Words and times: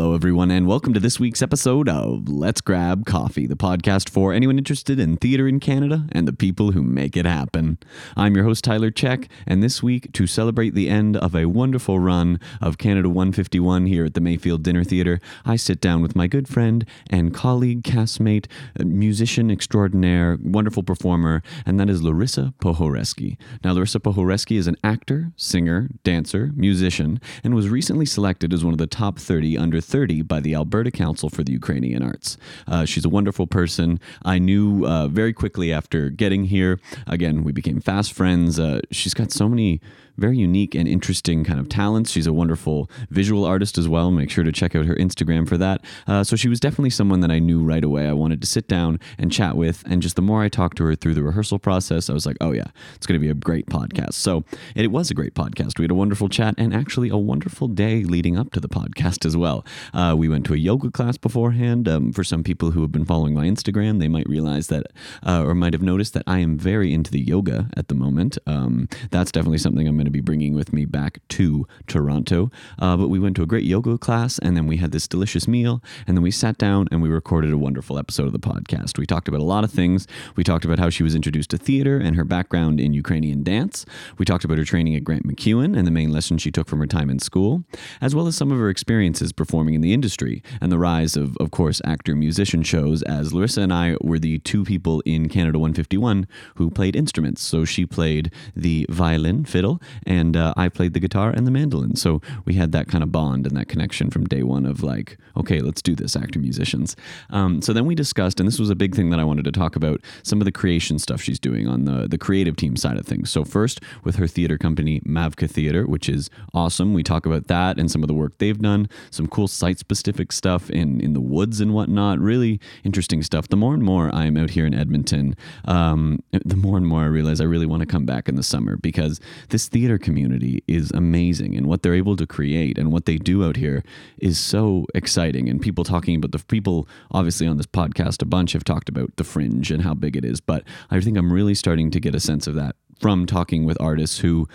Hello, 0.00 0.14
everyone, 0.14 0.50
and 0.50 0.66
welcome 0.66 0.94
to 0.94 0.98
this 0.98 1.20
week's 1.20 1.42
episode 1.42 1.86
of 1.86 2.26
Let's 2.26 2.62
Grab 2.62 3.04
Coffee, 3.04 3.46
the 3.46 3.54
podcast 3.54 4.08
for 4.08 4.32
anyone 4.32 4.56
interested 4.56 4.98
in 4.98 5.18
theater 5.18 5.46
in 5.46 5.60
Canada 5.60 6.06
and 6.10 6.26
the 6.26 6.32
people 6.32 6.72
who 6.72 6.82
make 6.82 7.18
it 7.18 7.26
happen. 7.26 7.76
I'm 8.16 8.34
your 8.34 8.44
host, 8.44 8.64
Tyler 8.64 8.90
Check, 8.90 9.28
and 9.46 9.62
this 9.62 9.82
week, 9.82 10.10
to 10.14 10.26
celebrate 10.26 10.72
the 10.72 10.88
end 10.88 11.18
of 11.18 11.36
a 11.36 11.44
wonderful 11.44 11.98
run 11.98 12.40
of 12.62 12.78
Canada 12.78 13.10
151 13.10 13.84
here 13.84 14.06
at 14.06 14.14
the 14.14 14.22
Mayfield 14.22 14.62
Dinner 14.62 14.84
Theater, 14.84 15.20
I 15.44 15.56
sit 15.56 15.82
down 15.82 16.00
with 16.00 16.16
my 16.16 16.26
good 16.26 16.48
friend 16.48 16.86
and 17.10 17.34
colleague, 17.34 17.82
castmate, 17.82 18.46
uh, 18.80 18.84
musician 18.86 19.50
extraordinaire, 19.50 20.38
wonderful 20.42 20.82
performer, 20.82 21.42
and 21.66 21.78
that 21.78 21.90
is 21.90 22.02
Larissa 22.02 22.54
Pohoreski. 22.58 23.36
Now, 23.62 23.74
Larissa 23.74 24.00
Pohoreski 24.00 24.56
is 24.56 24.66
an 24.66 24.78
actor, 24.82 25.32
singer, 25.36 25.90
dancer, 26.04 26.52
musician, 26.56 27.20
and 27.44 27.54
was 27.54 27.68
recently 27.68 28.06
selected 28.06 28.54
as 28.54 28.64
one 28.64 28.72
of 28.72 28.78
the 28.78 28.86
top 28.86 29.18
30 29.18 29.58
under 29.58 29.82
30 29.90 30.22
by 30.22 30.40
the 30.40 30.54
Alberta 30.54 30.90
Council 30.90 31.28
for 31.28 31.42
the 31.42 31.52
Ukrainian 31.52 32.02
Arts. 32.02 32.36
Uh, 32.66 32.84
she's 32.84 33.04
a 33.04 33.08
wonderful 33.08 33.46
person. 33.46 33.98
I 34.24 34.38
knew 34.38 34.86
uh, 34.86 35.08
very 35.08 35.32
quickly 35.32 35.72
after 35.72 36.10
getting 36.10 36.44
here. 36.44 36.78
Again, 37.06 37.42
we 37.42 37.52
became 37.52 37.80
fast 37.80 38.12
friends. 38.12 38.58
Uh, 38.58 38.80
she's 38.90 39.14
got 39.14 39.32
so 39.32 39.48
many 39.48 39.80
very 40.20 40.36
unique 40.36 40.74
and 40.74 40.86
interesting 40.86 41.42
kind 41.42 41.58
of 41.58 41.68
talents. 41.68 42.10
She's 42.10 42.26
a 42.26 42.32
wonderful 42.32 42.90
visual 43.10 43.44
artist 43.44 43.78
as 43.78 43.88
well. 43.88 44.10
Make 44.10 44.30
sure 44.30 44.44
to 44.44 44.52
check 44.52 44.76
out 44.76 44.84
her 44.84 44.94
Instagram 44.96 45.48
for 45.48 45.56
that. 45.56 45.82
Uh, 46.06 46.22
so 46.22 46.36
she 46.36 46.48
was 46.48 46.60
definitely 46.60 46.90
someone 46.90 47.20
that 47.20 47.30
I 47.30 47.38
knew 47.38 47.62
right 47.62 47.82
away. 47.82 48.06
I 48.06 48.12
wanted 48.12 48.40
to 48.42 48.46
sit 48.46 48.68
down 48.68 49.00
and 49.18 49.32
chat 49.32 49.56
with. 49.56 49.82
And 49.86 50.02
just 50.02 50.16
the 50.16 50.22
more 50.22 50.42
I 50.42 50.48
talked 50.48 50.76
to 50.76 50.84
her 50.84 50.94
through 50.94 51.14
the 51.14 51.22
rehearsal 51.22 51.58
process, 51.58 52.10
I 52.10 52.12
was 52.12 52.26
like, 52.26 52.36
oh, 52.40 52.52
yeah, 52.52 52.66
it's 52.94 53.06
going 53.06 53.18
to 53.18 53.24
be 53.24 53.30
a 53.30 53.34
great 53.34 53.66
podcast. 53.66 54.14
So 54.14 54.44
it 54.74 54.90
was 54.92 55.10
a 55.10 55.14
great 55.14 55.34
podcast. 55.34 55.78
We 55.78 55.84
had 55.84 55.90
a 55.90 55.94
wonderful 55.94 56.28
chat 56.28 56.54
and 56.58 56.74
actually 56.74 57.08
a 57.08 57.16
wonderful 57.16 57.66
day 57.68 58.04
leading 58.04 58.36
up 58.36 58.52
to 58.52 58.60
the 58.60 58.68
podcast 58.68 59.24
as 59.24 59.36
well. 59.36 59.64
Uh, 59.94 60.14
we 60.16 60.28
went 60.28 60.44
to 60.46 60.54
a 60.54 60.58
yoga 60.58 60.90
class 60.90 61.16
beforehand. 61.16 61.88
Um, 61.88 62.12
for 62.12 62.24
some 62.24 62.44
people 62.44 62.72
who 62.72 62.82
have 62.82 62.92
been 62.92 63.06
following 63.06 63.34
my 63.34 63.46
Instagram, 63.46 63.98
they 64.00 64.08
might 64.08 64.28
realize 64.28 64.66
that 64.66 64.86
uh, 65.26 65.42
or 65.44 65.54
might 65.54 65.72
have 65.72 65.82
noticed 65.82 66.12
that 66.14 66.24
I 66.26 66.40
am 66.40 66.58
very 66.58 66.92
into 66.92 67.10
the 67.10 67.20
yoga 67.20 67.70
at 67.76 67.88
the 67.88 67.94
moment. 67.94 68.36
Um, 68.46 68.88
that's 69.10 69.32
definitely 69.32 69.58
something 69.58 69.88
I'm 69.88 69.96
going 69.96 70.04
to 70.04 70.09
be 70.10 70.20
bringing 70.20 70.54
with 70.54 70.72
me 70.72 70.84
back 70.84 71.20
to 71.30 71.66
Toronto. 71.86 72.50
Uh, 72.78 72.96
but 72.96 73.08
we 73.08 73.18
went 73.18 73.36
to 73.36 73.42
a 73.42 73.46
great 73.46 73.64
yoga 73.64 73.98
class 73.98 74.38
and 74.38 74.56
then 74.56 74.66
we 74.66 74.76
had 74.76 74.92
this 74.92 75.06
delicious 75.08 75.46
meal 75.46 75.82
and 76.06 76.16
then 76.16 76.22
we 76.22 76.30
sat 76.30 76.58
down 76.58 76.88
and 76.90 77.02
we 77.02 77.08
recorded 77.08 77.52
a 77.52 77.58
wonderful 77.58 77.98
episode 77.98 78.26
of 78.26 78.32
the 78.32 78.38
podcast. 78.38 78.98
We 78.98 79.06
talked 79.06 79.28
about 79.28 79.40
a 79.40 79.44
lot 79.44 79.64
of 79.64 79.70
things. 79.70 80.06
We 80.36 80.44
talked 80.44 80.64
about 80.64 80.78
how 80.78 80.90
she 80.90 81.02
was 81.02 81.14
introduced 81.14 81.50
to 81.50 81.58
theater 81.58 81.98
and 81.98 82.16
her 82.16 82.24
background 82.24 82.80
in 82.80 82.92
Ukrainian 82.92 83.42
dance. 83.42 83.86
We 84.18 84.24
talked 84.24 84.44
about 84.44 84.58
her 84.58 84.64
training 84.64 84.94
at 84.96 85.04
Grant 85.04 85.26
MacEwan 85.26 85.76
and 85.76 85.86
the 85.86 85.92
main 85.92 86.12
lessons 86.12 86.42
she 86.42 86.50
took 86.50 86.68
from 86.68 86.80
her 86.80 86.86
time 86.86 87.10
in 87.10 87.18
school, 87.18 87.64
as 88.00 88.14
well 88.14 88.26
as 88.26 88.36
some 88.36 88.50
of 88.52 88.58
her 88.58 88.68
experiences 88.68 89.32
performing 89.32 89.74
in 89.74 89.80
the 89.80 89.92
industry 89.92 90.42
and 90.60 90.70
the 90.70 90.78
rise 90.78 91.16
of, 91.16 91.36
of 91.38 91.50
course, 91.50 91.80
actor 91.84 92.14
musician 92.14 92.62
shows, 92.62 93.02
as 93.02 93.32
Larissa 93.32 93.62
and 93.62 93.72
I 93.72 93.96
were 94.00 94.18
the 94.18 94.38
two 94.38 94.64
people 94.64 95.02
in 95.04 95.28
Canada 95.28 95.58
151 95.58 96.26
who 96.56 96.70
played 96.70 96.96
instruments. 96.96 97.42
So 97.42 97.64
she 97.64 97.86
played 97.86 98.32
the 98.54 98.86
violin, 98.88 99.44
fiddle, 99.44 99.80
and 100.06 100.36
uh, 100.36 100.54
I 100.56 100.68
played 100.68 100.94
the 100.94 101.00
guitar 101.00 101.30
and 101.30 101.46
the 101.46 101.50
mandolin. 101.50 101.96
So 101.96 102.20
we 102.44 102.54
had 102.54 102.72
that 102.72 102.88
kind 102.88 103.02
of 103.02 103.12
bond 103.12 103.46
and 103.46 103.56
that 103.56 103.68
connection 103.68 104.10
from 104.10 104.24
day 104.26 104.42
one 104.42 104.66
of 104.66 104.82
like, 104.82 105.18
okay, 105.36 105.60
let's 105.60 105.82
do 105.82 105.94
this, 105.94 106.16
actor 106.16 106.38
musicians. 106.38 106.96
Um, 107.30 107.62
so 107.62 107.72
then 107.72 107.86
we 107.86 107.94
discussed, 107.94 108.40
and 108.40 108.46
this 108.46 108.58
was 108.58 108.70
a 108.70 108.74
big 108.74 108.94
thing 108.94 109.10
that 109.10 109.20
I 109.20 109.24
wanted 109.24 109.44
to 109.44 109.52
talk 109.52 109.76
about, 109.76 110.00
some 110.22 110.40
of 110.40 110.44
the 110.44 110.52
creation 110.52 110.98
stuff 110.98 111.20
she's 111.20 111.38
doing 111.38 111.68
on 111.68 111.84
the 111.84 112.08
the 112.08 112.18
creative 112.18 112.56
team 112.56 112.76
side 112.76 112.96
of 112.96 113.06
things. 113.06 113.30
So 113.30 113.44
first 113.44 113.80
with 114.04 114.16
her 114.16 114.26
theater 114.26 114.58
company 114.58 115.00
Mavka 115.00 115.50
Theater, 115.50 115.86
which 115.86 116.08
is 116.08 116.30
awesome. 116.54 116.94
We 116.94 117.02
talk 117.02 117.26
about 117.26 117.46
that 117.48 117.78
and 117.78 117.90
some 117.90 118.02
of 118.02 118.08
the 118.08 118.14
work 118.14 118.38
they've 118.38 118.58
done, 118.58 118.88
some 119.10 119.26
cool 119.26 119.48
site 119.48 119.78
specific 119.78 120.32
stuff 120.32 120.70
in 120.70 121.00
in 121.00 121.12
the 121.12 121.20
woods 121.20 121.60
and 121.60 121.72
whatnot. 121.74 122.18
Really 122.18 122.60
interesting 122.84 123.22
stuff. 123.22 123.48
The 123.48 123.56
more 123.56 123.74
and 123.74 123.82
more 123.82 124.14
I'm 124.14 124.36
out 124.36 124.50
here 124.50 124.66
in 124.66 124.74
Edmonton, 124.74 125.36
um, 125.64 126.22
the 126.32 126.56
more 126.56 126.76
and 126.76 126.86
more 126.86 127.02
I 127.02 127.06
realize 127.06 127.40
I 127.40 127.44
really 127.44 127.66
want 127.66 127.80
to 127.80 127.86
come 127.86 128.06
back 128.06 128.28
in 128.28 128.36
the 128.36 128.42
summer 128.42 128.76
because 128.76 129.20
this 129.48 129.68
theater 129.68 129.79
community 129.98 130.62
is 130.66 130.90
amazing 130.92 131.56
and 131.56 131.66
what 131.66 131.82
they're 131.82 131.94
able 131.94 132.16
to 132.16 132.26
create 132.26 132.78
and 132.78 132.92
what 132.92 133.06
they 133.06 133.16
do 133.16 133.44
out 133.44 133.56
here 133.56 133.82
is 134.18 134.38
so 134.38 134.86
exciting. 134.94 135.48
And 135.48 135.60
people 135.60 135.84
talking 135.84 136.16
about 136.16 136.32
the 136.32 136.38
people, 136.38 136.88
obviously 137.10 137.46
on 137.46 137.56
this 137.56 137.66
podcast, 137.66 138.22
a 138.22 138.26
bunch 138.26 138.52
have 138.52 138.64
talked 138.64 138.88
about 138.88 139.16
the 139.16 139.24
fringe 139.24 139.70
and 139.70 139.82
how 139.82 139.94
big 139.94 140.16
it 140.16 140.24
is. 140.24 140.40
But 140.40 140.64
I 140.90 141.00
think 141.00 141.16
I'm 141.16 141.32
really 141.32 141.54
starting 141.54 141.90
to 141.92 142.00
get 142.00 142.14
a 142.14 142.20
sense 142.20 142.46
of 142.46 142.54
that 142.56 142.76
from 143.00 143.24
talking 143.26 143.64
with 143.64 143.80
artists 143.80 144.18
who 144.18 144.46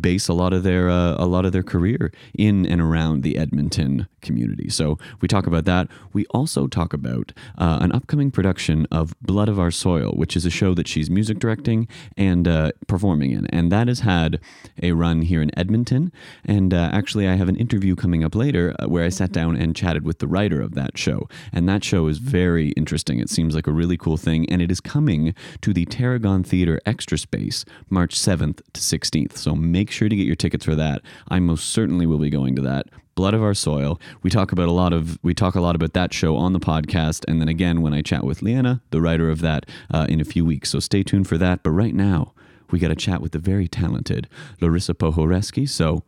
base 0.00 0.28
a 0.28 0.32
lot 0.32 0.52
of 0.52 0.62
their 0.62 0.88
uh, 0.88 1.16
a 1.18 1.26
lot 1.26 1.44
of 1.44 1.52
their 1.52 1.62
career 1.62 2.12
in 2.38 2.66
and 2.66 2.80
around 2.80 3.22
the 3.22 3.36
Edmonton 3.36 4.06
community. 4.20 4.68
So 4.68 4.98
we 5.20 5.28
talk 5.28 5.46
about 5.46 5.64
that. 5.64 5.88
We 6.12 6.26
also 6.26 6.66
talk 6.66 6.92
about 6.92 7.32
uh, 7.58 7.78
an 7.80 7.92
upcoming 7.92 8.30
production 8.30 8.86
of 8.90 9.14
Blood 9.20 9.48
of 9.48 9.58
Our 9.58 9.70
Soil, 9.70 10.12
which 10.12 10.36
is 10.36 10.44
a 10.44 10.50
show 10.50 10.74
that 10.74 10.88
she's 10.88 11.10
music 11.10 11.38
directing 11.38 11.88
and 12.16 12.46
uh, 12.46 12.72
performing 12.86 13.32
in, 13.32 13.46
and 13.46 13.72
that 13.72 13.88
has 13.88 14.00
had 14.00 14.40
a 14.82 14.92
run 14.92 15.22
here 15.22 15.42
in 15.42 15.56
Edmonton. 15.58 16.12
And 16.44 16.72
uh, 16.72 16.90
actually, 16.92 17.26
I 17.28 17.34
have 17.34 17.48
an 17.48 17.56
interview 17.56 17.96
coming 17.96 18.22
up 18.22 18.34
later 18.34 18.74
uh, 18.78 18.86
where 18.86 19.04
I 19.04 19.08
sat 19.08 19.32
down 19.32 19.56
and 19.56 19.74
chatted 19.74 20.04
with 20.04 20.18
the 20.18 20.28
writer 20.28 20.60
of 20.60 20.74
that 20.74 20.96
show, 20.96 21.28
and 21.52 21.68
that 21.68 21.82
show 21.82 22.06
is 22.06 22.18
very 22.18 22.68
interesting. 22.70 23.18
It 23.18 23.30
seems 23.30 23.54
like 23.54 23.66
a 23.66 23.72
really 23.72 23.96
cool 23.96 24.16
thing, 24.16 24.48
and 24.48 24.62
it 24.62 24.70
is 24.70 24.80
coming 24.80 25.34
to 25.62 25.72
the 25.72 25.86
Tarragon 25.86 26.44
Theater 26.44 26.80
Extra 26.86 27.18
Space 27.18 27.64
March 27.90 28.14
7th 28.14 28.60
to 28.72 28.80
16th. 28.80 29.36
So 29.36 29.55
make 29.56 29.90
sure 29.90 30.08
to 30.08 30.16
get 30.16 30.26
your 30.26 30.36
tickets 30.36 30.64
for 30.64 30.74
that. 30.74 31.02
I 31.28 31.40
most 31.40 31.70
certainly 31.70 32.06
will 32.06 32.18
be 32.18 32.30
going 32.30 32.56
to 32.56 32.62
that. 32.62 32.86
Blood 33.14 33.32
of 33.32 33.42
Our 33.42 33.54
Soil. 33.54 33.98
We 34.22 34.28
talk 34.28 34.52
about 34.52 34.68
a 34.68 34.72
lot 34.72 34.92
of 34.92 35.18
we 35.22 35.32
talk 35.32 35.54
a 35.54 35.60
lot 35.60 35.74
about 35.74 35.94
that 35.94 36.12
show 36.12 36.36
on 36.36 36.52
the 36.52 36.60
podcast, 36.60 37.24
and 37.26 37.40
then 37.40 37.48
again 37.48 37.80
when 37.80 37.94
I 37.94 38.02
chat 38.02 38.24
with 38.24 38.42
Leanna, 38.42 38.82
the 38.90 39.00
writer 39.00 39.30
of 39.30 39.40
that, 39.40 39.64
uh, 39.90 40.06
in 40.08 40.20
a 40.20 40.24
few 40.24 40.44
weeks. 40.44 40.70
So 40.70 40.80
stay 40.80 41.02
tuned 41.02 41.26
for 41.26 41.38
that. 41.38 41.62
But 41.62 41.70
right 41.70 41.94
now, 41.94 42.34
we 42.70 42.78
got 42.78 42.90
a 42.90 42.96
chat 42.96 43.22
with 43.22 43.32
the 43.32 43.38
very 43.38 43.68
talented 43.68 44.28
Larissa 44.60 44.92
Pohoreski. 44.92 45.66
So 45.66 46.02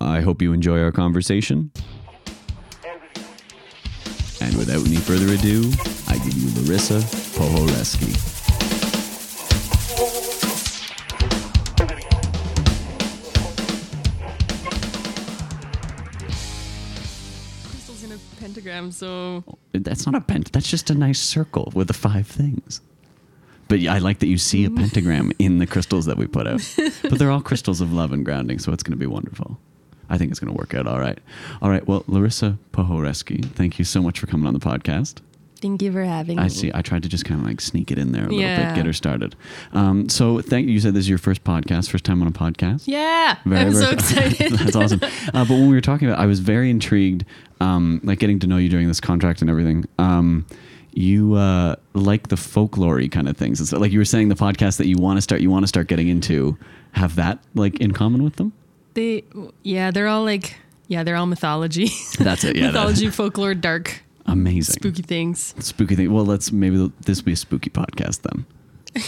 I 0.00 0.20
hope 0.20 0.42
you 0.42 0.52
enjoy 0.52 0.82
our 0.82 0.92
conversation. 0.92 1.70
And 4.40 4.54
without 4.58 4.86
any 4.86 4.96
further 4.96 5.32
ado, 5.32 5.72
I 6.08 6.18
give 6.18 6.34
you 6.34 6.62
Larissa 6.62 6.98
Pohoreski. 7.38 8.43
Pentagram, 18.74 18.92
so 18.92 19.44
That's 19.72 20.06
not 20.06 20.14
a 20.14 20.20
pent. 20.20 20.52
That's 20.52 20.68
just 20.68 20.90
a 20.90 20.94
nice 20.94 21.20
circle 21.20 21.72
with 21.74 21.88
the 21.88 21.94
five 21.94 22.26
things. 22.26 22.80
But 23.68 23.80
yeah, 23.80 23.94
I 23.94 23.98
like 23.98 24.18
that 24.18 24.26
you 24.26 24.38
see 24.38 24.64
a 24.64 24.70
pentagram 24.70 25.32
in 25.38 25.58
the 25.58 25.66
crystals 25.66 26.04
that 26.06 26.16
we 26.18 26.26
put 26.26 26.46
out. 26.46 26.60
But 27.02 27.18
they're 27.18 27.30
all 27.30 27.40
crystals 27.40 27.80
of 27.80 27.92
love 27.92 28.12
and 28.12 28.24
grounding, 28.24 28.58
so 28.58 28.72
it's 28.72 28.82
going 28.82 28.92
to 28.92 28.98
be 28.98 29.06
wonderful. 29.06 29.58
I 30.10 30.18
think 30.18 30.30
it's 30.30 30.38
going 30.40 30.52
to 30.52 30.58
work 30.58 30.74
out 30.74 30.86
all 30.86 31.00
right. 31.00 31.18
All 31.62 31.70
right. 31.70 31.86
Well, 31.86 32.04
Larissa 32.06 32.58
Pohoreski, 32.72 33.44
thank 33.52 33.78
you 33.78 33.84
so 33.86 34.02
much 34.02 34.20
for 34.20 34.26
coming 34.26 34.46
on 34.46 34.52
the 34.52 34.60
podcast. 34.60 35.20
Thank 35.64 35.80
you 35.82 35.90
for 35.92 36.04
having 36.04 36.38
I 36.38 36.44
me. 36.44 36.48
see. 36.50 36.70
I 36.74 36.82
tried 36.82 37.02
to 37.04 37.08
just 37.08 37.24
kind 37.24 37.40
of 37.40 37.46
like 37.46 37.60
sneak 37.60 37.90
it 37.90 37.98
in 37.98 38.12
there 38.12 38.26
a 38.26 38.28
little 38.28 38.38
bit, 38.38 38.74
get 38.76 38.84
her 38.84 38.92
started. 38.92 39.34
Um, 39.72 40.08
so 40.10 40.40
thank 40.42 40.66
you. 40.66 40.74
You 40.74 40.80
said 40.80 40.92
this 40.92 41.04
is 41.04 41.08
your 41.08 41.18
first 41.18 41.42
podcast, 41.42 41.90
first 41.90 42.04
time 42.04 42.20
on 42.20 42.28
a 42.28 42.32
podcast. 42.32 42.82
Yeah, 42.86 43.38
Very, 43.46 43.60
I'm 43.62 43.72
so 43.72 43.90
excited. 43.90 44.52
That's 44.58 44.76
awesome. 44.76 45.00
Uh, 45.02 45.44
but 45.44 45.50
when 45.50 45.68
we 45.68 45.74
were 45.74 45.80
talking 45.80 46.06
about, 46.08 46.20
I 46.20 46.26
was 46.26 46.40
very 46.40 46.68
intrigued, 46.70 47.24
um, 47.60 48.00
like 48.04 48.18
getting 48.18 48.38
to 48.40 48.46
know 48.46 48.58
you 48.58 48.68
during 48.68 48.88
this 48.88 49.00
contract 49.00 49.40
and 49.40 49.48
everything. 49.48 49.86
Um, 49.98 50.44
you 50.92 51.34
uh, 51.34 51.76
like 51.94 52.28
the 52.28 52.36
folklore 52.36 53.00
kind 53.08 53.28
of 53.28 53.36
things. 53.36 53.60
It's 53.60 53.72
like 53.72 53.90
you 53.90 53.98
were 53.98 54.04
saying 54.04 54.28
the 54.28 54.34
podcast 54.34 54.76
that 54.76 54.86
you 54.86 54.96
want 54.98 55.16
to 55.16 55.22
start, 55.22 55.40
you 55.40 55.50
want 55.50 55.62
to 55.64 55.68
start 55.68 55.88
getting 55.88 56.08
into, 56.08 56.56
have 56.92 57.16
that 57.16 57.38
like 57.54 57.80
in 57.80 57.92
common 57.92 58.22
with 58.22 58.36
them. 58.36 58.52
they, 58.94 59.24
yeah, 59.62 59.90
they're 59.90 60.08
all 60.08 60.24
like, 60.24 60.56
yeah, 60.88 61.02
they're 61.02 61.16
all 61.16 61.26
mythology. 61.26 61.88
That's 62.18 62.44
it. 62.44 62.54
Yeah, 62.56 62.62
that- 62.66 62.72
mythology, 62.74 63.08
folklore, 63.10 63.54
dark, 63.54 64.02
amazing, 64.26 64.74
spooky 64.74 65.02
things. 65.02 65.54
spooky 65.58 65.94
thing. 65.96 66.12
Well, 66.12 66.24
let's 66.24 66.52
maybe 66.52 66.90
this 67.04 67.18
will 67.20 67.26
be 67.26 67.32
a 67.32 67.36
spooky 67.36 67.70
podcast 67.70 68.22
then. 68.22 68.46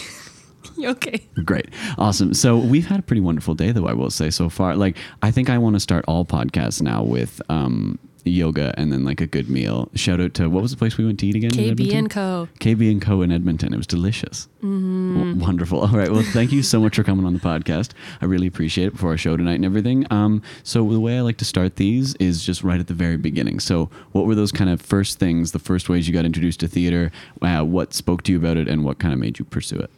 Okay. 0.84 1.26
Great. 1.42 1.70
Awesome. 1.96 2.34
So 2.34 2.58
we've 2.58 2.86
had 2.86 3.00
a 3.00 3.02
pretty 3.02 3.22
wonderful 3.22 3.54
day 3.54 3.72
though, 3.72 3.86
I 3.86 3.94
will 3.94 4.10
say 4.10 4.28
so 4.28 4.50
far. 4.50 4.76
Like 4.76 4.98
I 5.22 5.30
think 5.30 5.48
I 5.48 5.56
want 5.56 5.74
to 5.74 5.80
start 5.80 6.04
all 6.06 6.26
podcasts 6.26 6.82
now 6.82 7.02
with 7.02 7.40
um 7.48 7.98
yoga 8.30 8.74
and 8.76 8.92
then 8.92 9.04
like 9.04 9.20
a 9.20 9.26
good 9.26 9.48
meal. 9.48 9.88
Shout 9.94 10.20
out 10.20 10.34
to 10.34 10.48
what 10.48 10.62
was 10.62 10.70
the 10.70 10.76
place 10.76 10.98
we 10.98 11.04
went 11.04 11.20
to 11.20 11.26
eat 11.26 11.34
again? 11.36 11.56
in 11.58 11.76
KB 11.76 11.92
and 11.92 12.10
Co. 12.10 12.48
KB 12.60 12.90
and 12.90 13.00
Co 13.00 13.22
in 13.22 13.30
Edmonton. 13.32 13.72
It 13.72 13.76
was 13.76 13.86
delicious. 13.86 14.48
W- 14.60 15.36
wonderful. 15.36 15.80
All 15.80 15.88
right. 15.88 16.10
Well, 16.10 16.24
thank 16.32 16.52
you 16.52 16.62
so 16.62 16.80
much 16.80 16.96
for 16.96 17.02
coming 17.04 17.24
on 17.24 17.32
the 17.34 17.40
podcast. 17.40 17.90
I 18.20 18.24
really 18.26 18.46
appreciate 18.46 18.88
it 18.88 18.98
for 18.98 19.08
our 19.08 19.16
show 19.16 19.36
tonight 19.36 19.54
and 19.54 19.64
everything. 19.64 20.06
Um, 20.10 20.42
so 20.62 20.88
the 20.90 21.00
way 21.00 21.18
I 21.18 21.20
like 21.20 21.36
to 21.38 21.44
start 21.44 21.76
these 21.76 22.14
is 22.16 22.44
just 22.44 22.62
right 22.62 22.80
at 22.80 22.86
the 22.88 22.94
very 22.94 23.16
beginning. 23.16 23.60
So 23.60 23.90
what 24.12 24.26
were 24.26 24.34
those 24.34 24.52
kind 24.52 24.70
of 24.70 24.80
first 24.80 25.18
things, 25.18 25.52
the 25.52 25.58
first 25.58 25.88
ways 25.88 26.06
you 26.08 26.14
got 26.14 26.24
introduced 26.24 26.60
to 26.60 26.68
theater? 26.68 27.12
Uh, 27.42 27.62
what 27.62 27.94
spoke 27.94 28.22
to 28.24 28.32
you 28.32 28.38
about 28.38 28.56
it, 28.56 28.68
and 28.68 28.84
what 28.84 28.98
kind 28.98 29.14
of 29.14 29.20
made 29.20 29.38
you 29.38 29.44
pursue 29.44 29.78
it? 29.78 29.90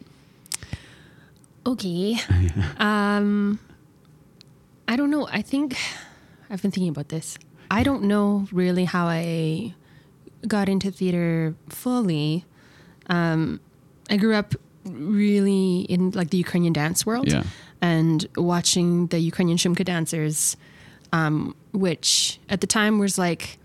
Okay. 1.65 2.17
um, 2.77 3.59
I 4.87 4.95
don't 4.95 5.11
know. 5.11 5.27
I 5.31 5.41
think 5.41 5.77
I've 6.49 6.61
been 6.61 6.71
thinking 6.71 6.89
about 6.89 7.09
this. 7.09 7.37
I 7.71 7.83
don't 7.83 8.03
know 8.03 8.47
really 8.51 8.85
how 8.85 9.05
I 9.07 9.73
got 10.47 10.69
into 10.69 10.89
theater 10.91 11.55
fully. 11.69 12.45
Um, 13.07 13.59
I 14.09 14.17
grew 14.17 14.33
up 14.35 14.55
really 14.85 15.81
in 15.81 16.11
like 16.11 16.29
the 16.29 16.37
Ukrainian 16.37 16.73
dance 16.73 17.05
world 17.05 17.27
Yeah. 17.31 17.43
and 17.81 18.25
watching 18.35 19.07
the 19.07 19.19
Ukrainian 19.19 19.57
Shumka 19.57 19.83
dancers, 19.85 20.57
um, 21.11 21.55
which 21.73 22.39
at 22.49 22.61
the 22.61 22.67
time 22.67 22.97
was 22.99 23.17
like 23.17 23.57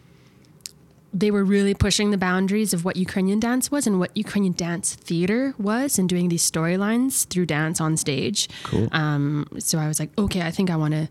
they 1.17 1.31
were 1.31 1.45
really 1.45 1.75
pushing 1.75 2.11
the 2.11 2.19
boundaries 2.19 2.75
of 2.75 2.85
what 2.85 2.97
Ukrainian 2.97 3.39
dance 3.39 3.71
was 3.71 3.87
and 3.87 4.01
what 4.01 4.11
Ukrainian 4.17 4.53
dance 4.53 4.97
theater 4.97 5.55
was, 5.59 5.97
and 5.99 6.09
doing 6.09 6.29
these 6.29 6.43
storylines 6.51 7.25
through 7.29 7.47
dance 7.47 7.81
on 7.81 7.97
stage. 7.97 8.49
Cool. 8.65 8.89
Um, 8.91 9.47
so 9.61 9.79
I 9.79 9.87
was 9.87 10.01
like, 10.01 10.11
okay, 10.19 10.43
I 10.43 10.51
think 10.51 10.71
I 10.71 10.77
want 10.77 10.93
to, 10.95 11.09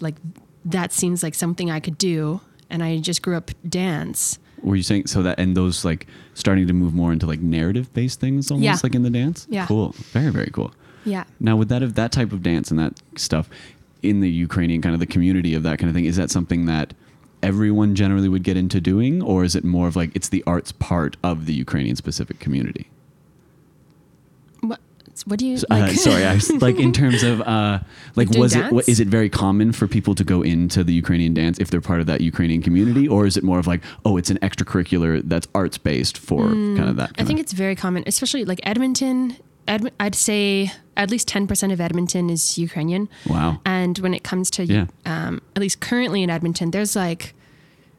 like, 0.00 0.16
that 0.64 0.92
seems 0.92 1.22
like 1.22 1.34
something 1.34 1.70
I 1.70 1.80
could 1.80 1.98
do. 1.98 2.40
And 2.70 2.82
I 2.82 2.98
just 2.98 3.22
grew 3.22 3.36
up 3.36 3.50
dance. 3.68 4.38
Were 4.62 4.76
you 4.76 4.82
saying 4.82 5.06
so 5.06 5.22
that 5.22 5.38
and 5.38 5.56
those 5.56 5.84
like 5.84 6.06
starting 6.34 6.66
to 6.66 6.72
move 6.72 6.92
more 6.92 7.12
into 7.12 7.26
like 7.26 7.40
narrative 7.40 7.92
based 7.94 8.20
things 8.20 8.50
almost 8.50 8.64
Yeah. 8.64 8.76
like 8.82 8.94
in 8.94 9.02
the 9.04 9.10
dance? 9.10 9.46
Yeah. 9.48 9.66
Cool. 9.66 9.94
Very, 10.12 10.30
very 10.30 10.50
cool. 10.52 10.72
Yeah. 11.04 11.24
Now, 11.40 11.56
with 11.56 11.68
that 11.70 11.82
of 11.82 11.94
that 11.94 12.12
type 12.12 12.32
of 12.32 12.42
dance 12.42 12.70
and 12.70 12.78
that 12.78 13.00
stuff 13.16 13.48
in 14.02 14.20
the 14.20 14.28
Ukrainian 14.30 14.82
kind 14.82 14.94
of 14.94 15.00
the 15.00 15.06
community 15.06 15.54
of 15.54 15.62
that 15.62 15.78
kind 15.78 15.88
of 15.88 15.94
thing, 15.94 16.04
is 16.04 16.16
that 16.16 16.30
something 16.30 16.66
that 16.66 16.92
everyone 17.42 17.94
generally 17.94 18.28
would 18.28 18.42
get 18.42 18.56
into 18.56 18.80
doing, 18.80 19.22
or 19.22 19.44
is 19.44 19.54
it 19.54 19.64
more 19.64 19.86
of 19.88 19.96
like 19.96 20.10
it's 20.14 20.28
the 20.28 20.42
arts 20.46 20.72
part 20.72 21.16
of 21.22 21.46
the 21.46 21.54
Ukrainian 21.54 21.96
specific 21.96 22.38
community? 22.40 22.88
What, 25.24 25.32
what 25.32 25.38
do 25.38 25.46
you 25.46 25.58
Uh, 25.70 25.88
sorry, 25.92 26.24
I 26.24 26.34
was, 26.34 26.50
like 26.62 26.78
in 26.78 26.92
terms 26.92 27.22
of 27.22 27.40
uh, 27.42 27.80
like 28.16 28.30
was 28.30 28.54
it 28.54 28.72
what, 28.72 28.84
dance? 28.86 28.88
is 28.88 29.00
it 29.00 29.08
very 29.08 29.28
common 29.28 29.72
for 29.72 29.86
people 29.86 30.14
to 30.14 30.24
go 30.24 30.42
into 30.42 30.84
the 30.84 30.92
Ukrainian 30.92 31.34
dance 31.34 31.58
if 31.58 31.70
they're 31.70 31.80
part 31.80 32.00
of 32.00 32.06
that 32.06 32.20
Ukrainian 32.20 32.62
community, 32.62 33.06
or 33.08 33.26
is 33.26 33.36
it 33.36 33.44
more 33.44 33.58
of 33.58 33.66
like 33.66 33.82
oh, 34.04 34.16
it's 34.16 34.30
an 34.30 34.38
extracurricular 34.38 35.22
that's 35.24 35.46
arts 35.54 35.78
based 35.78 36.18
for 36.18 36.48
kind 36.48 36.88
of 36.88 36.96
that? 36.96 37.10
Mm, 37.14 37.20
I 37.22 37.24
think 37.24 37.38
of, 37.38 37.44
it's 37.44 37.52
very 37.52 37.76
common, 37.76 38.04
especially 38.06 38.44
like 38.44 38.60
Edmonton. 38.62 39.36
Ed, 39.66 39.92
I'd 40.00 40.14
say 40.14 40.72
at 40.96 41.10
least 41.10 41.28
10% 41.28 41.72
of 41.74 41.78
Edmonton 41.78 42.30
is 42.30 42.56
Ukrainian. 42.56 43.06
wow. 43.28 43.60
And 43.66 43.98
when 43.98 44.14
it 44.14 44.24
comes 44.24 44.50
to, 44.52 44.64
Yeah. 44.64 44.86
um, 45.04 45.42
at 45.54 45.60
least 45.60 45.80
currently 45.80 46.22
in 46.22 46.30
Edmonton, 46.30 46.70
there's 46.70 46.96
like, 46.96 47.34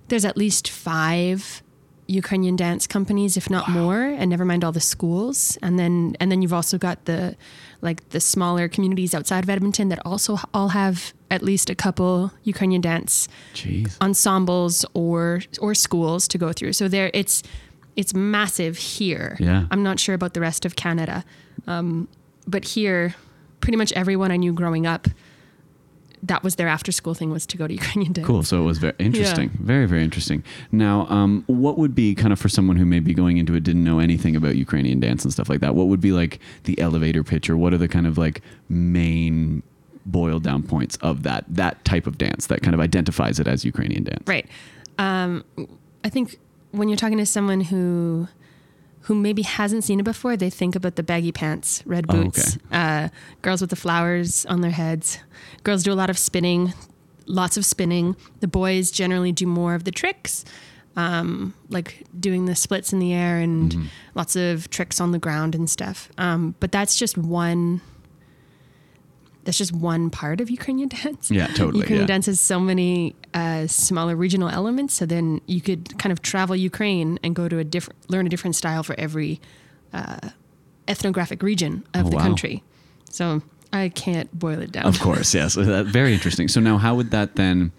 there's 0.07 0.25
at 0.25 0.35
least 0.35 0.67
five 0.67 1.61
Ukrainian 2.09 2.55
dance 2.55 2.87
companies, 2.87 3.37
if 3.37 3.49
not 3.49 3.69
more, 3.69 4.01
and 4.01 4.29
never 4.29 4.43
mind 4.43 4.63
all 4.63 4.71
the 4.71 4.79
schools. 4.79 5.57
And 5.61 5.77
then, 5.77 6.15
and 6.19 6.31
then 6.31 6.41
you've 6.41 6.53
also 6.53 6.77
got 6.77 7.05
the, 7.05 7.35
like 7.81 8.09
the 8.09 8.19
smaller 8.19 8.67
communities 8.67 9.13
outside 9.13 9.43
of 9.43 9.49
Edmonton 9.49 9.89
that 9.89 9.99
also 10.05 10.39
all 10.53 10.69
have 10.69 11.13
at 11.29 11.43
least 11.43 11.69
a 11.69 11.75
couple 11.75 12.31
Ukrainian 12.43 12.81
dance 12.81 13.27
Jeez. 13.53 13.95
ensembles 14.01 14.85
or 14.93 15.41
or 15.61 15.75
schools 15.75 16.27
to 16.29 16.37
go 16.37 16.51
through. 16.51 16.73
So 16.73 16.87
there, 16.87 17.11
it's 17.13 17.43
it's 17.95 18.13
massive 18.13 18.77
here. 18.77 19.37
Yeah. 19.39 19.65
I'm 19.71 19.83
not 19.83 19.99
sure 19.99 20.15
about 20.15 20.33
the 20.33 20.41
rest 20.41 20.65
of 20.65 20.75
Canada, 20.75 21.23
um, 21.67 22.07
but 22.47 22.65
here, 22.65 23.15
pretty 23.61 23.77
much 23.77 23.91
everyone 23.93 24.31
I 24.31 24.37
knew 24.37 24.53
growing 24.53 24.87
up, 24.87 25.07
that 26.23 26.43
was 26.43 26.55
their 26.55 26.67
after 26.67 26.91
school 26.91 27.13
thing 27.13 27.31
was 27.31 27.45
to 27.47 27.57
go 27.57 27.67
to 27.67 27.73
Ukrainian 27.81 28.13
dance. 28.13 28.27
Cool. 28.27 28.43
So 28.43 28.61
it 28.61 28.65
was 28.65 28.77
very 28.77 28.93
interesting. 28.99 29.49
Very, 29.61 29.85
very 29.85 30.03
interesting. 30.03 30.43
Now, 30.71 31.07
um, 31.07 31.43
what 31.47 31.77
would 31.77 31.95
be 31.95 32.15
kind 32.15 32.33
of 32.33 32.39
for 32.39 32.49
someone 32.49 32.77
who 32.77 32.85
maybe 32.85 33.13
going 33.13 33.37
into 33.37 33.55
it 33.55 33.63
didn't 33.63 33.83
know 33.83 33.99
anything 33.99 34.35
about 34.35 34.55
Ukrainian 34.55 34.99
dance 34.99 35.23
and 35.23 35.33
stuff 35.33 35.49
like 35.49 35.61
that? 35.61 35.75
What 35.75 35.87
would 35.87 36.01
be 36.01 36.11
like 36.11 36.39
the 36.63 36.79
elevator 36.79 37.23
pitch, 37.23 37.49
or 37.49 37.57
what 37.57 37.73
are 37.73 37.77
the 37.77 37.87
kind 37.87 38.07
of 38.07 38.17
like 38.17 38.41
main 38.67 39.63
boiled 40.05 40.43
down 40.43 40.63
points 40.63 40.95
of 40.97 41.23
that 41.23 41.45
that 41.47 41.83
type 41.85 42.07
of 42.07 42.17
dance 42.17 42.47
that 42.47 42.61
kind 42.61 42.73
of 42.73 42.79
identifies 42.79 43.39
it 43.39 43.47
as 43.47 43.63
Ukrainian 43.63 44.03
dance? 44.03 44.23
Right. 44.27 44.47
Um, 44.97 45.45
I 46.03 46.09
think 46.09 46.37
when 46.71 46.89
you're 46.89 46.97
talking 46.97 47.17
to 47.17 47.25
someone 47.25 47.61
who 47.61 48.27
who 49.09 49.15
maybe 49.15 49.41
hasn't 49.41 49.83
seen 49.83 49.99
it 49.99 50.03
before, 50.03 50.37
they 50.37 50.51
think 50.51 50.75
about 50.75 50.95
the 50.95 51.01
baggy 51.03 51.31
pants, 51.31 51.81
red 51.85 52.05
Oh, 52.09 52.13
boots, 52.13 52.59
uh, 52.71 53.09
girls 53.41 53.59
with 53.59 53.71
the 53.71 53.75
flowers 53.75 54.45
on 54.45 54.61
their 54.61 54.69
heads. 54.71 55.17
Girls 55.63 55.81
do 55.83 55.91
a 55.91 55.97
lot 55.97 56.11
of 56.11 56.17
spinning, 56.19 56.73
lots 57.25 57.57
of 57.57 57.65
spinning. 57.65 58.15
The 58.39 58.47
boys 58.47 58.91
generally 58.91 59.31
do 59.31 59.47
more 59.47 59.73
of 59.73 59.83
the 59.83 59.91
tricks, 59.91 60.45
um, 60.95 61.55
like 61.69 62.05
doing 62.19 62.45
the 62.45 62.55
splits 62.55 62.93
in 62.93 62.99
the 62.99 63.11
air 63.13 63.39
and 63.39 63.71
Mm-hmm. 63.71 63.85
lots 64.13 64.35
of 64.35 64.69
tricks 64.69 65.01
on 65.01 65.11
the 65.11 65.19
ground 65.19 65.55
and 65.55 65.67
stuff. 65.67 66.09
Um, 66.19 66.53
but 66.59 66.71
that's 66.71 66.95
just 66.95 67.17
one. 67.17 67.81
That's 69.45 69.57
just 69.57 69.71
one 69.73 70.09
part 70.09 70.41
of 70.41 70.49
Ukrainian 70.49 70.89
dance. 71.03 71.31
Yeah, 71.31 71.47
totally, 71.47 71.79
Ukrainian 71.79 72.03
yeah. 72.07 72.13
dance 72.13 72.25
has 72.27 72.39
so 72.39 72.59
many 72.59 73.15
uh, 73.33 73.67
smaller 73.67 74.15
regional 74.15 74.49
elements. 74.49 74.93
So 74.93 75.05
then 75.05 75.41
you 75.47 75.61
could 75.61 75.97
kind 75.97 76.11
of 76.11 76.21
travel 76.21 76.55
Ukraine 76.55 77.19
and 77.23 77.35
go 77.35 77.47
to 77.47 77.57
a 77.57 77.63
different, 77.63 77.97
learn 78.09 78.25
a 78.25 78.29
different 78.29 78.55
style 78.55 78.83
for 78.83 78.95
every 78.99 79.39
uh, 79.93 80.19
ethnographic 80.87 81.41
region 81.41 81.83
of 81.93 82.07
Oh, 82.07 82.09
the 82.09 82.15
wow. 82.17 82.23
country. 82.23 82.63
So 83.09 83.41
I 83.71 83.89
can't 83.89 84.29
boil 84.37 84.59
it 84.59 84.71
down. 84.71 84.85
Of 84.85 84.99
course, 84.99 85.33
yes. 85.33 85.55
Very 85.55 86.13
interesting. 86.13 86.47
So 86.47 86.59
now, 86.59 86.77
how 86.77 86.93
would 86.95 87.11
that 87.11 87.35
then? 87.35 87.71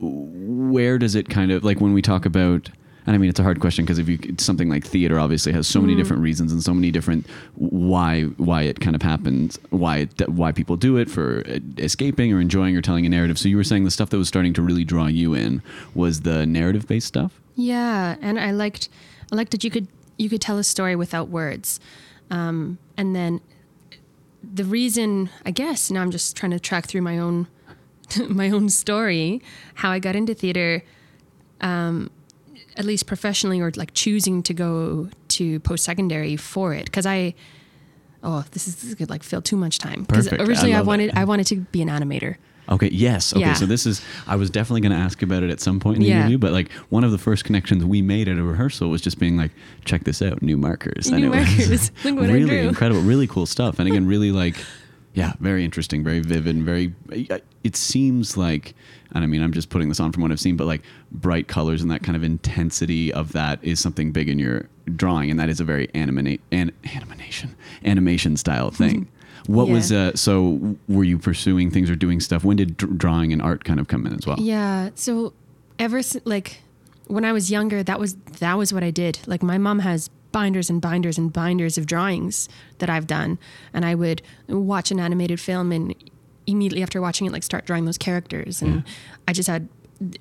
Where 0.00 0.98
does 0.98 1.14
it 1.14 1.28
kind 1.28 1.52
of 1.52 1.62
like 1.62 1.80
when 1.80 1.92
we 1.92 2.02
talk 2.02 2.24
about? 2.24 2.70
And 3.10 3.16
I 3.16 3.18
mean, 3.18 3.28
it's 3.28 3.40
a 3.40 3.42
hard 3.42 3.58
question 3.58 3.84
because 3.84 3.98
if 3.98 4.08
you 4.08 4.20
something 4.38 4.68
like 4.68 4.86
theater, 4.86 5.18
obviously 5.18 5.52
has 5.52 5.66
so 5.66 5.80
many 5.80 5.96
different 5.96 6.22
reasons 6.22 6.52
and 6.52 6.62
so 6.62 6.72
many 6.72 6.92
different 6.92 7.26
why 7.56 8.22
why 8.36 8.62
it 8.62 8.78
kind 8.78 8.94
of 8.94 9.02
happens, 9.02 9.58
why 9.70 9.96
it, 9.96 10.28
why 10.28 10.52
people 10.52 10.76
do 10.76 10.96
it 10.96 11.10
for 11.10 11.42
uh, 11.48 11.58
escaping 11.78 12.32
or 12.32 12.40
enjoying 12.40 12.76
or 12.76 12.80
telling 12.80 13.04
a 13.04 13.08
narrative. 13.08 13.36
So 13.36 13.48
you 13.48 13.56
were 13.56 13.64
saying 13.64 13.82
the 13.82 13.90
stuff 13.90 14.10
that 14.10 14.16
was 14.16 14.28
starting 14.28 14.52
to 14.54 14.62
really 14.62 14.84
draw 14.84 15.08
you 15.08 15.34
in 15.34 15.60
was 15.92 16.20
the 16.20 16.46
narrative 16.46 16.86
based 16.86 17.08
stuff. 17.08 17.40
Yeah, 17.56 18.14
and 18.20 18.38
I 18.38 18.52
liked 18.52 18.88
I 19.32 19.34
liked 19.34 19.50
that 19.50 19.64
you 19.64 19.72
could 19.72 19.88
you 20.16 20.28
could 20.28 20.40
tell 20.40 20.58
a 20.58 20.62
story 20.62 20.94
without 20.94 21.28
words, 21.30 21.80
um, 22.30 22.78
and 22.96 23.16
then 23.16 23.40
the 24.40 24.64
reason 24.64 25.30
I 25.44 25.50
guess 25.50 25.90
now 25.90 26.02
I'm 26.02 26.12
just 26.12 26.36
trying 26.36 26.52
to 26.52 26.60
track 26.60 26.86
through 26.86 27.02
my 27.02 27.18
own 27.18 27.48
my 28.28 28.50
own 28.50 28.68
story, 28.68 29.42
how 29.74 29.90
I 29.90 29.98
got 29.98 30.14
into 30.14 30.32
theater, 30.32 30.84
um, 31.60 32.08
at 32.76 32.84
least 32.84 33.06
professionally 33.06 33.60
or 33.60 33.70
like 33.76 33.92
choosing 33.94 34.42
to 34.44 34.54
go 34.54 35.08
to 35.28 35.60
post 35.60 35.84
secondary 35.84 36.36
for 36.36 36.74
it 36.74 36.86
because 36.86 37.06
I. 37.06 37.34
Oh, 38.22 38.44
this 38.50 38.68
is, 38.68 38.74
this 38.76 38.84
is 38.84 38.94
gonna 38.96 39.10
like 39.10 39.22
fill 39.22 39.40
too 39.40 39.56
much 39.56 39.78
time. 39.78 40.04
Because. 40.04 40.28
I 40.28 40.36
originally 40.36 40.74
I, 40.74 40.80
it. 40.80 40.86
wanted 40.86 41.12
I 41.16 41.24
wanted 41.24 41.46
to 41.48 41.56
be 41.56 41.80
an 41.80 41.88
animator. 41.88 42.36
Okay. 42.68 42.88
Yes. 42.92 43.32
Okay. 43.32 43.40
Yeah. 43.40 43.54
So 43.54 43.66
this 43.66 43.86
is. 43.86 44.00
I 44.26 44.36
was 44.36 44.48
definitely 44.50 44.82
going 44.82 44.92
to 44.92 44.98
ask 44.98 45.22
about 45.22 45.42
it 45.42 45.50
at 45.50 45.58
some 45.60 45.80
point 45.80 45.96
in 45.96 46.02
the 46.02 46.08
Yeah. 46.10 46.20
interview, 46.20 46.38
but 46.38 46.52
like 46.52 46.70
one 46.90 47.02
of 47.02 47.10
the 47.10 47.18
first 47.18 47.44
connections 47.44 47.84
we 47.84 48.00
made 48.02 48.28
at 48.28 48.38
a 48.38 48.42
rehearsal 48.44 48.90
was 48.90 49.00
just 49.00 49.18
being 49.18 49.36
like, 49.36 49.50
"Check 49.84 50.04
this 50.04 50.22
out, 50.22 50.40
new 50.42 50.56
markers." 50.56 51.10
New 51.10 51.32
it 51.32 51.36
was 51.36 51.48
markers. 51.48 51.90
Look 52.04 52.14
what 52.16 52.30
I 52.30 52.32
really 52.32 52.46
drew. 52.58 52.68
incredible, 52.68 53.00
really 53.00 53.26
cool 53.26 53.46
stuff, 53.46 53.78
and 53.80 53.88
again, 53.88 54.06
really 54.06 54.30
like, 54.30 54.56
yeah, 55.14 55.32
very 55.40 55.64
interesting, 55.64 56.04
very 56.04 56.20
vivid, 56.20 56.54
and 56.56 56.64
very. 56.64 56.94
It 57.64 57.76
seems 57.76 58.36
like, 58.36 58.74
and 59.12 59.24
I 59.24 59.26
mean, 59.26 59.42
I'm 59.42 59.52
just 59.52 59.68
putting 59.68 59.88
this 59.88 60.00
on 60.00 60.12
from 60.12 60.22
what 60.22 60.30
I've 60.32 60.40
seen, 60.40 60.56
but 60.56 60.66
like 60.66 60.82
bright 61.12 61.48
colors 61.48 61.82
and 61.82 61.90
that 61.90 62.02
kind 62.02 62.16
of 62.16 62.22
intensity 62.22 63.12
of 63.12 63.32
that 63.32 63.58
is 63.62 63.80
something 63.80 64.12
big 64.12 64.28
in 64.28 64.38
your 64.38 64.68
drawing, 64.96 65.30
and 65.30 65.38
that 65.40 65.48
is 65.48 65.60
a 65.60 65.64
very 65.64 65.88
animate 65.94 66.40
an, 66.52 66.72
animation 66.94 67.54
animation 67.84 68.36
style 68.36 68.70
thing. 68.82 69.08
What 69.46 69.66
Yeah. 69.68 69.74
was 69.74 69.92
uh, 69.92 70.14
so? 70.14 70.76
Were 70.88 71.04
you 71.04 71.18
pursuing 71.18 71.70
things 71.70 71.90
or 71.90 71.96
doing 71.96 72.20
stuff? 72.20 72.44
When 72.44 72.56
did 72.56 72.76
dr- 72.76 72.96
drawing 72.98 73.32
and 73.32 73.42
art 73.42 73.64
kind 73.64 73.80
of 73.80 73.88
come 73.88 74.06
in 74.06 74.14
as 74.14 74.26
well? 74.26 74.36
Yeah. 74.38 74.90
So 74.94 75.32
ever 75.78 76.02
since 76.02 76.24
like 76.26 76.60
when 77.08 77.24
I 77.24 77.32
was 77.32 77.50
younger, 77.50 77.82
that 77.82 77.98
was 77.98 78.14
that 78.38 78.56
was 78.56 78.72
what 78.72 78.84
I 78.84 78.90
did. 78.90 79.18
Like 79.26 79.42
my 79.42 79.58
mom 79.58 79.80
has 79.80 80.08
binders 80.32 80.70
and 80.70 80.80
binders 80.80 81.18
and 81.18 81.32
binders 81.32 81.76
of 81.78 81.86
drawings 81.86 82.48
that 82.78 82.88
I've 82.90 83.06
done, 83.06 83.38
and 83.72 83.84
I 83.84 83.94
would 83.94 84.22
watch 84.48 84.90
an 84.90 85.00
animated 85.00 85.40
film 85.40 85.72
and 85.72 85.94
immediately 86.46 86.82
after 86.82 87.00
watching 87.00 87.26
it, 87.26 87.32
like 87.32 87.42
start 87.42 87.64
drawing 87.66 87.84
those 87.84 87.98
characters. 87.98 88.62
And 88.62 88.84
I 89.28 89.32
just 89.32 89.48
had 89.48 89.68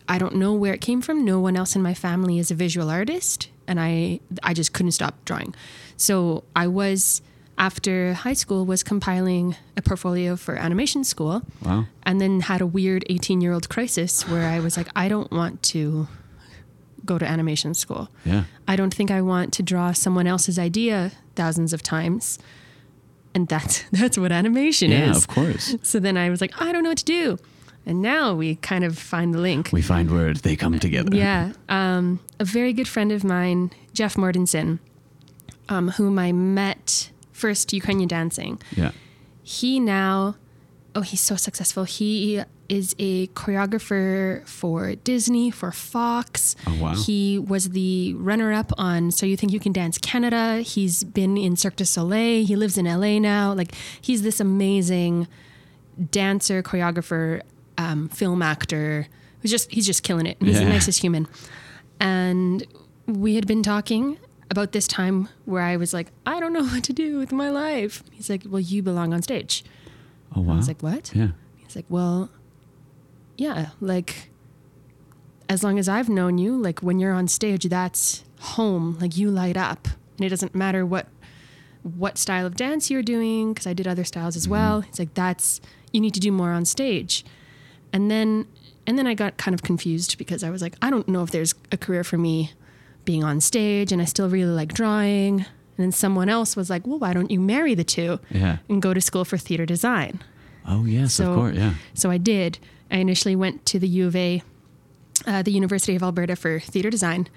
I 0.09 0.17
don't 0.17 0.35
know 0.35 0.53
where 0.53 0.73
it 0.73 0.81
came 0.81 1.01
from. 1.01 1.23
No 1.23 1.39
one 1.39 1.55
else 1.55 1.75
in 1.75 1.81
my 1.81 1.93
family 1.93 2.37
is 2.37 2.51
a 2.51 2.55
visual 2.55 2.89
artist, 2.89 3.49
and 3.67 3.79
I 3.79 4.19
I 4.43 4.53
just 4.53 4.73
couldn't 4.73 4.91
stop 4.91 5.13
drawing. 5.25 5.55
So 5.97 6.43
I 6.55 6.67
was 6.67 7.21
after 7.57 8.13
high 8.13 8.33
school 8.33 8.65
was 8.65 8.83
compiling 8.83 9.55
a 9.75 9.81
portfolio 9.81 10.35
for 10.37 10.55
animation 10.55 11.03
school 11.03 11.41
Wow. 11.61 11.85
and 12.03 12.21
then 12.21 12.39
had 12.39 12.61
a 12.61 12.65
weird 12.65 13.03
18 13.09 13.41
year 13.41 13.51
old 13.51 13.67
crisis 13.67 14.25
where 14.29 14.47
I 14.47 14.59
was 14.61 14.77
like, 14.77 14.87
I 14.95 15.09
don't 15.09 15.29
want 15.31 15.61
to 15.63 16.07
go 17.05 17.17
to 17.17 17.25
animation 17.25 17.73
school. 17.73 18.09
Yeah. 18.25 18.43
I 18.67 18.75
don't 18.75 18.93
think 18.93 19.11
I 19.11 19.21
want 19.21 19.53
to 19.53 19.63
draw 19.63 19.91
someone 19.93 20.27
else's 20.27 20.57
idea 20.59 21.11
thousands 21.35 21.73
of 21.73 21.81
times. 21.83 22.39
And 23.35 23.47
that's 23.47 23.83
that's 23.91 24.17
what 24.17 24.31
animation 24.31 24.91
Yeah, 24.91 25.01
is. 25.03 25.07
Yeah, 25.09 25.17
of 25.17 25.27
course. 25.27 25.75
So 25.83 25.99
then 25.99 26.17
I 26.17 26.29
was 26.29 26.41
like, 26.41 26.53
I 26.61 26.71
don't 26.71 26.83
know 26.83 26.89
what 26.89 26.97
to 26.99 27.05
do. 27.05 27.37
And 27.85 28.01
now 28.01 28.35
we 28.35 28.55
kind 28.55 28.83
of 28.83 28.97
find 28.97 29.33
the 29.33 29.39
link. 29.39 29.69
We 29.71 29.81
find 29.81 30.11
where 30.11 30.33
they 30.33 30.55
come 30.55 30.77
together. 30.79 31.15
Yeah. 31.15 31.53
Um, 31.69 32.19
a 32.39 32.45
very 32.45 32.73
good 32.73 32.87
friend 32.87 33.11
of 33.11 33.23
mine, 33.23 33.71
Jeff 33.93 34.15
Mortensen, 34.15 34.79
um, 35.69 35.89
whom 35.91 36.19
I 36.19 36.31
met 36.31 37.09
first 37.31 37.71
Ukrainian 37.73 38.07
dancing 38.09 38.59
Yeah. 38.75 38.91
he 39.43 39.79
now 39.79 40.35
oh, 40.95 41.01
he's 41.01 41.21
so 41.21 41.35
successful. 41.35 41.83
He 41.83 42.41
is 42.67 42.95
a 42.99 43.27
choreographer 43.27 44.47
for 44.47 44.95
Disney, 44.95 45.49
for 45.51 45.71
Fox. 45.71 46.55
Oh, 46.67 46.77
wow. 46.81 46.93
He 46.95 47.39
was 47.39 47.69
the 47.69 48.13
runner 48.15 48.53
up 48.53 48.71
on 48.77 49.11
So 49.11 49.25
You 49.25 49.35
Think 49.37 49.51
You 49.53 49.59
Can 49.59 49.71
Dance 49.71 49.97
Canada. 49.97 50.61
He's 50.61 51.03
been 51.03 51.37
in 51.37 51.55
Cirque 51.55 51.77
du 51.77 51.85
Soleil. 51.85 52.45
He 52.45 52.55
lives 52.55 52.77
in 52.77 52.85
LA 52.85 53.19
now. 53.19 53.53
Like, 53.53 53.73
he's 54.01 54.21
this 54.21 54.39
amazing 54.39 55.27
dancer, 56.11 56.61
choreographer, 56.63 57.41
um, 57.77 58.09
film 58.09 58.41
actor. 58.41 59.07
Who's 59.41 59.51
just 59.51 59.71
he's 59.71 59.85
just 59.85 60.03
killing 60.03 60.25
it. 60.25 60.37
He's 60.41 60.59
the 60.59 60.65
nicest 60.65 61.01
human. 61.01 61.27
And 61.99 62.65
we 63.07 63.35
had 63.35 63.47
been 63.47 63.63
talking 63.63 64.17
about 64.51 64.71
this 64.71 64.87
time 64.87 65.29
where 65.45 65.61
I 65.63 65.77
was 65.77 65.93
like, 65.93 66.11
I 66.25 66.39
don't 66.39 66.53
know 66.53 66.63
what 66.73 66.83
to 66.85 66.93
do 66.93 67.17
with 67.17 67.31
my 67.31 67.49
life. 67.49 68.03
He's 68.11 68.29
like, 68.29 68.43
Well, 68.45 68.59
you 68.59 68.83
belong 68.83 69.13
on 69.13 69.21
stage. 69.21 69.63
Oh 70.35 70.41
wow. 70.41 70.53
I 70.53 70.57
was 70.57 70.67
like, 70.67 70.81
What? 70.81 71.11
yeah. 71.13 71.29
He's 71.57 71.75
like, 71.75 71.85
Well, 71.89 72.29
yeah, 73.37 73.69
like 73.79 74.29
as 75.47 75.63
long 75.63 75.79
as 75.79 75.89
I've 75.89 76.09
known 76.09 76.37
you, 76.37 76.55
like 76.55 76.81
when 76.81 76.99
you're 76.99 77.13
on 77.13 77.27
stage, 77.27 77.63
that's 77.65 78.23
home. 78.39 78.97
Like 79.01 79.17
you 79.17 79.31
light 79.31 79.57
up. 79.57 79.87
And 80.17 80.25
it 80.25 80.29
doesn't 80.29 80.53
matter 80.53 80.85
what 80.85 81.07
what 81.81 82.17
style 82.17 82.45
of 82.45 82.55
dance 82.55 82.91
you're 82.91 83.01
doing, 83.01 83.53
because 83.53 83.65
I 83.65 83.73
did 83.73 83.87
other 83.87 84.03
styles 84.03 84.35
as 84.35 84.43
mm-hmm. 84.43 84.51
well. 84.51 84.83
It's 84.87 84.99
like 84.99 85.13
that's 85.13 85.61
you 85.91 86.01
need 86.01 86.13
to 86.13 86.19
do 86.19 86.31
more 86.31 86.51
on 86.51 86.65
stage. 86.65 87.25
And 87.91 88.11
then 88.11 88.47
and 88.85 88.97
then 88.97 89.07
I 89.07 89.13
got 89.13 89.37
kind 89.37 89.53
of 89.53 89.63
confused 89.63 90.17
because 90.17 90.43
I 90.43 90.49
was 90.49 90.61
like, 90.61 90.75
I 90.81 90.89
don't 90.89 91.07
know 91.07 91.23
if 91.23 91.31
there's 91.31 91.53
a 91.71 91.77
career 91.77 92.03
for 92.03 92.17
me 92.17 92.51
being 93.05 93.23
on 93.23 93.39
stage 93.39 93.91
and 93.91 94.01
I 94.01 94.05
still 94.05 94.29
really 94.29 94.51
like 94.51 94.73
drawing. 94.73 95.45
And 95.79 95.85
then 95.85 95.91
someone 95.93 96.27
else 96.27 96.57
was 96.57 96.69
like, 96.69 96.85
Well, 96.85 96.99
why 96.99 97.13
don't 97.13 97.31
you 97.31 97.39
marry 97.39 97.73
the 97.73 97.85
two 97.85 98.19
Yeah. 98.29 98.57
and 98.67 98.81
go 98.81 98.93
to 98.93 98.99
school 98.99 99.23
for 99.23 99.37
theater 99.37 99.65
design? 99.65 100.21
Oh 100.67 100.83
yes, 100.83 101.13
So- 101.13 101.29
of 101.31 101.35
course. 101.37 101.55
Yeah. 101.55 101.75
So 101.93 102.11
I 102.11 102.17
did. 102.17 102.59
I 102.91 102.97
initially 102.97 103.33
went 103.33 103.65
to 103.67 103.79
the 103.79 103.87
U 103.87 104.07
of 104.07 104.13
A, 104.17 104.43
uh, 105.25 105.41
the 105.41 105.51
University 105.53 105.95
of 105.95 106.03
Alberta 106.03 106.35
for 106.35 106.59
theater 106.59 106.89
design. 106.89 107.29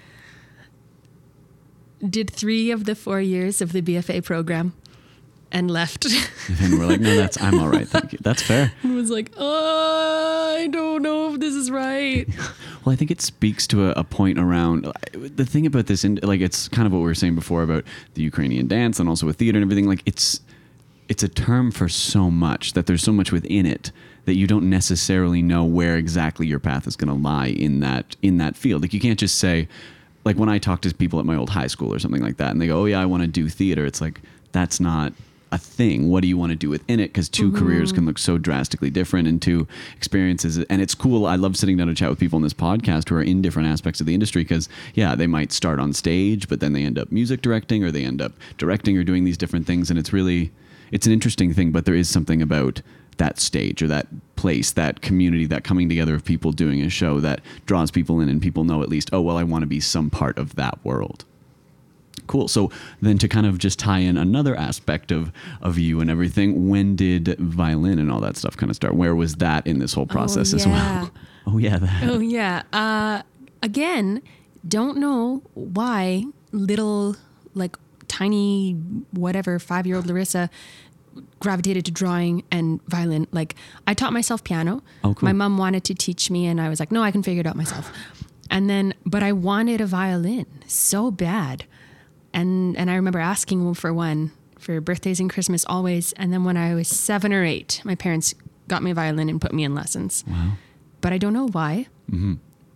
Did 2.05 2.29
three 2.29 2.69
of 2.69 2.83
the 2.83 2.95
four 2.95 3.21
years 3.21 3.61
of 3.61 3.71
the 3.71 3.81
BFA 3.81 4.21
program 4.25 4.73
and 5.49 5.71
left. 5.71 6.05
And 6.59 6.77
we're 6.77 6.85
like, 6.87 6.99
no, 6.99 7.15
that's 7.15 7.41
I'm 7.41 7.57
all 7.59 7.69
right. 7.69 7.87
Thank 7.87 8.11
you. 8.11 8.19
That's 8.21 8.41
fair. 8.41 8.73
and 8.83 8.93
was 8.93 9.09
like, 9.09 9.31
oh, 9.37 10.55
I 10.59 10.67
don't 10.67 11.01
know 11.01 11.33
if 11.33 11.39
this 11.39 11.53
is 11.55 11.71
right. 11.71 12.27
Well, 12.83 12.91
I 12.91 12.95
think 12.95 13.11
it 13.11 13.21
speaks 13.21 13.65
to 13.67 13.85
a, 13.85 13.91
a 13.91 14.03
point 14.03 14.37
around 14.37 14.85
uh, 14.85 14.91
the 15.13 15.45
thing 15.45 15.65
about 15.65 15.85
this, 15.87 16.03
and 16.03 16.21
like 16.23 16.41
it's 16.41 16.67
kind 16.67 16.85
of 16.85 16.91
what 16.91 16.99
we 16.99 17.05
were 17.05 17.15
saying 17.15 17.35
before 17.35 17.63
about 17.63 17.85
the 18.13 18.21
Ukrainian 18.21 18.67
dance 18.67 18.99
and 18.99 19.07
also 19.07 19.25
with 19.25 19.37
theater 19.37 19.57
and 19.57 19.63
everything. 19.63 19.87
Like 19.87 20.03
it's 20.05 20.41
it's 21.07 21.23
a 21.23 21.29
term 21.29 21.71
for 21.71 21.87
so 21.87 22.29
much 22.29 22.73
that 22.73 22.85
there's 22.85 23.03
so 23.03 23.11
much 23.11 23.31
within 23.31 23.65
it 23.65 23.91
that 24.25 24.35
you 24.35 24.47
don't 24.47 24.69
necessarily 24.69 25.41
know 25.41 25.65
where 25.65 25.97
exactly 25.97 26.47
your 26.47 26.59
path 26.59 26.87
is 26.87 26.95
going 26.95 27.09
to 27.09 27.13
lie 27.13 27.47
in 27.47 27.79
that 27.81 28.15
in 28.21 28.37
that 28.37 28.55
field. 28.55 28.81
Like 28.81 28.93
you 28.93 28.99
can't 28.99 29.19
just 29.19 29.37
say, 29.37 29.67
like 30.25 30.37
when 30.37 30.49
I 30.49 30.57
talk 30.57 30.81
to 30.81 30.93
people 30.93 31.19
at 31.19 31.25
my 31.25 31.35
old 31.35 31.49
high 31.49 31.67
school 31.67 31.93
or 31.93 31.99
something 31.99 32.21
like 32.21 32.37
that, 32.37 32.51
and 32.51 32.61
they 32.61 32.67
go, 32.67 32.81
"Oh 32.81 32.85
yeah, 32.85 33.01
I 33.01 33.05
want 33.05 33.23
to 33.23 33.27
do 33.27 33.47
theater." 33.47 33.85
It's 33.85 34.01
like 34.01 34.21
that's 34.51 34.81
not 34.81 35.13
a 35.53 35.57
thing. 35.57 36.09
What 36.09 36.23
do 36.23 36.27
you 36.27 36.35
want 36.35 36.49
to 36.49 36.55
do 36.55 36.69
within 36.69 36.99
it? 36.99 37.09
Because 37.09 37.29
2 37.29 37.51
careers 37.51 37.89
mm-hmm. 37.89 37.97
can 37.97 38.05
look 38.07 38.17
so 38.17 38.39
drastically 38.39 38.89
different, 38.89 39.27
and 39.27 39.39
two 39.39 39.67
experiences. 39.95 40.57
And 40.57 40.81
it's 40.81 40.95
cool. 40.95 41.27
I 41.27 41.35
love 41.35 41.55
sitting 41.55 41.77
down 41.77 41.87
to 41.87 41.93
chat 41.93 42.09
with 42.09 42.19
people 42.19 42.37
on 42.37 42.43
this 42.43 42.55
podcast 42.55 43.07
who 43.07 43.15
are 43.15 43.21
in 43.21 43.41
different 43.43 43.69
aspects 43.69 44.01
of 44.01 44.07
the 44.07 44.15
industry. 44.15 44.43
Because 44.43 44.67
yeah, 44.95 45.13
they 45.13 45.27
might 45.27 45.51
start 45.51 45.79
on 45.79 45.93
stage, 45.93 46.49
but 46.49 46.59
then 46.59 46.73
they 46.73 46.83
end 46.83 46.97
up 46.97 47.11
music 47.11 47.43
directing, 47.43 47.83
or 47.83 47.91
they 47.91 48.03
end 48.03 48.19
up 48.19 48.33
directing, 48.57 48.97
or 48.97 49.03
doing 49.03 49.25
these 49.25 49.37
different 49.37 49.67
things. 49.67 49.91
And 49.91 49.99
it's 49.99 50.11
really 50.11 50.51
it's 50.91 51.05
an 51.05 51.13
interesting 51.13 51.53
thing. 51.53 51.71
But 51.71 51.85
there 51.85 51.95
is 51.95 52.09
something 52.09 52.41
about 52.41 52.81
that 53.17 53.39
stage 53.39 53.83
or 53.83 53.87
that 53.87 54.07
place, 54.35 54.71
that 54.71 55.01
community, 55.01 55.45
that 55.45 55.63
coming 55.63 55.87
together 55.87 56.15
of 56.15 56.25
people 56.25 56.51
doing 56.51 56.81
a 56.81 56.89
show 56.89 57.19
that 57.19 57.41
draws 57.67 57.91
people 57.91 58.19
in, 58.19 58.27
and 58.27 58.41
people 58.41 58.63
know 58.63 58.81
at 58.81 58.89
least, 58.89 59.11
oh 59.13 59.21
well, 59.21 59.37
I 59.37 59.43
want 59.43 59.61
to 59.61 59.67
be 59.67 59.79
some 59.79 60.09
part 60.09 60.39
of 60.39 60.55
that 60.55 60.83
world. 60.83 61.25
Cool. 62.27 62.47
So 62.47 62.71
then 63.01 63.17
to 63.17 63.27
kind 63.27 63.45
of 63.45 63.57
just 63.57 63.79
tie 63.79 63.99
in 63.99 64.17
another 64.17 64.55
aspect 64.55 65.11
of 65.11 65.31
of 65.61 65.77
you 65.77 65.99
and 66.01 66.09
everything, 66.09 66.69
when 66.69 66.95
did 66.95 67.37
violin 67.39 67.99
and 67.99 68.11
all 68.11 68.19
that 68.21 68.37
stuff 68.37 68.57
kind 68.57 68.69
of 68.69 68.75
start? 68.75 68.95
Where 68.95 69.15
was 69.15 69.35
that 69.35 69.65
in 69.67 69.79
this 69.79 69.93
whole 69.93 70.07
process 70.07 70.53
as 70.53 70.65
yeah. 70.65 71.01
well? 71.01 71.11
Oh 71.45 71.57
yeah, 71.57 71.77
that. 71.77 72.03
Oh 72.03 72.19
yeah. 72.19 72.63
Uh, 72.71 73.21
again, 73.61 74.21
don't 74.65 74.97
know 74.97 75.43
why 75.55 76.23
little 76.53 77.17
like 77.53 77.75
tiny 78.07 78.73
whatever 79.11 79.59
five 79.59 79.85
year 79.85 79.97
old 79.97 80.05
Larissa 80.05 80.49
gravitated 81.39 81.85
to 81.85 81.91
drawing 81.91 82.43
and 82.51 82.81
violin. 82.87 83.27
Like 83.31 83.55
I 83.85 83.93
taught 83.93 84.13
myself 84.13 84.43
piano. 84.43 84.81
Oh, 85.03 85.13
cool. 85.13 85.27
My 85.27 85.33
mom 85.33 85.57
wanted 85.57 85.83
to 85.85 85.93
teach 85.93 86.31
me, 86.31 86.47
and 86.47 86.59
I 86.61 86.69
was 86.69 86.79
like, 86.79 86.91
no, 86.91 87.03
I 87.03 87.11
can 87.11 87.23
figure 87.23 87.41
it 87.41 87.47
out 87.47 87.55
myself. 87.55 87.91
And 88.49 88.69
then, 88.69 88.93
but 89.05 89.23
I 89.23 89.31
wanted 89.31 89.81
a 89.81 89.85
violin 89.85 90.45
so 90.67 91.11
bad, 91.11 91.65
and 92.33 92.75
and 92.77 92.89
I 92.89 92.95
remember 92.95 93.19
asking 93.19 93.73
for 93.75 93.93
one 93.93 94.31
for 94.59 94.79
birthdays 94.81 95.19
and 95.19 95.29
Christmas 95.29 95.65
always. 95.67 96.13
And 96.13 96.31
then 96.31 96.43
when 96.45 96.55
I 96.57 96.73
was 96.73 96.87
seven 96.87 97.33
or 97.33 97.43
eight, 97.43 97.81
my 97.83 97.95
parents 97.95 98.33
got 98.69 98.81
me 98.81 98.91
a 98.91 98.93
violin 98.93 99.27
and 99.29 99.41
put 99.41 99.53
me 99.53 99.63
in 99.65 99.75
lessons 99.75 100.23
Wow. 100.27 100.53
but 101.01 101.11
I 101.11 101.17
don't 101.17 101.33
know 101.33 101.47
why. 101.49 101.87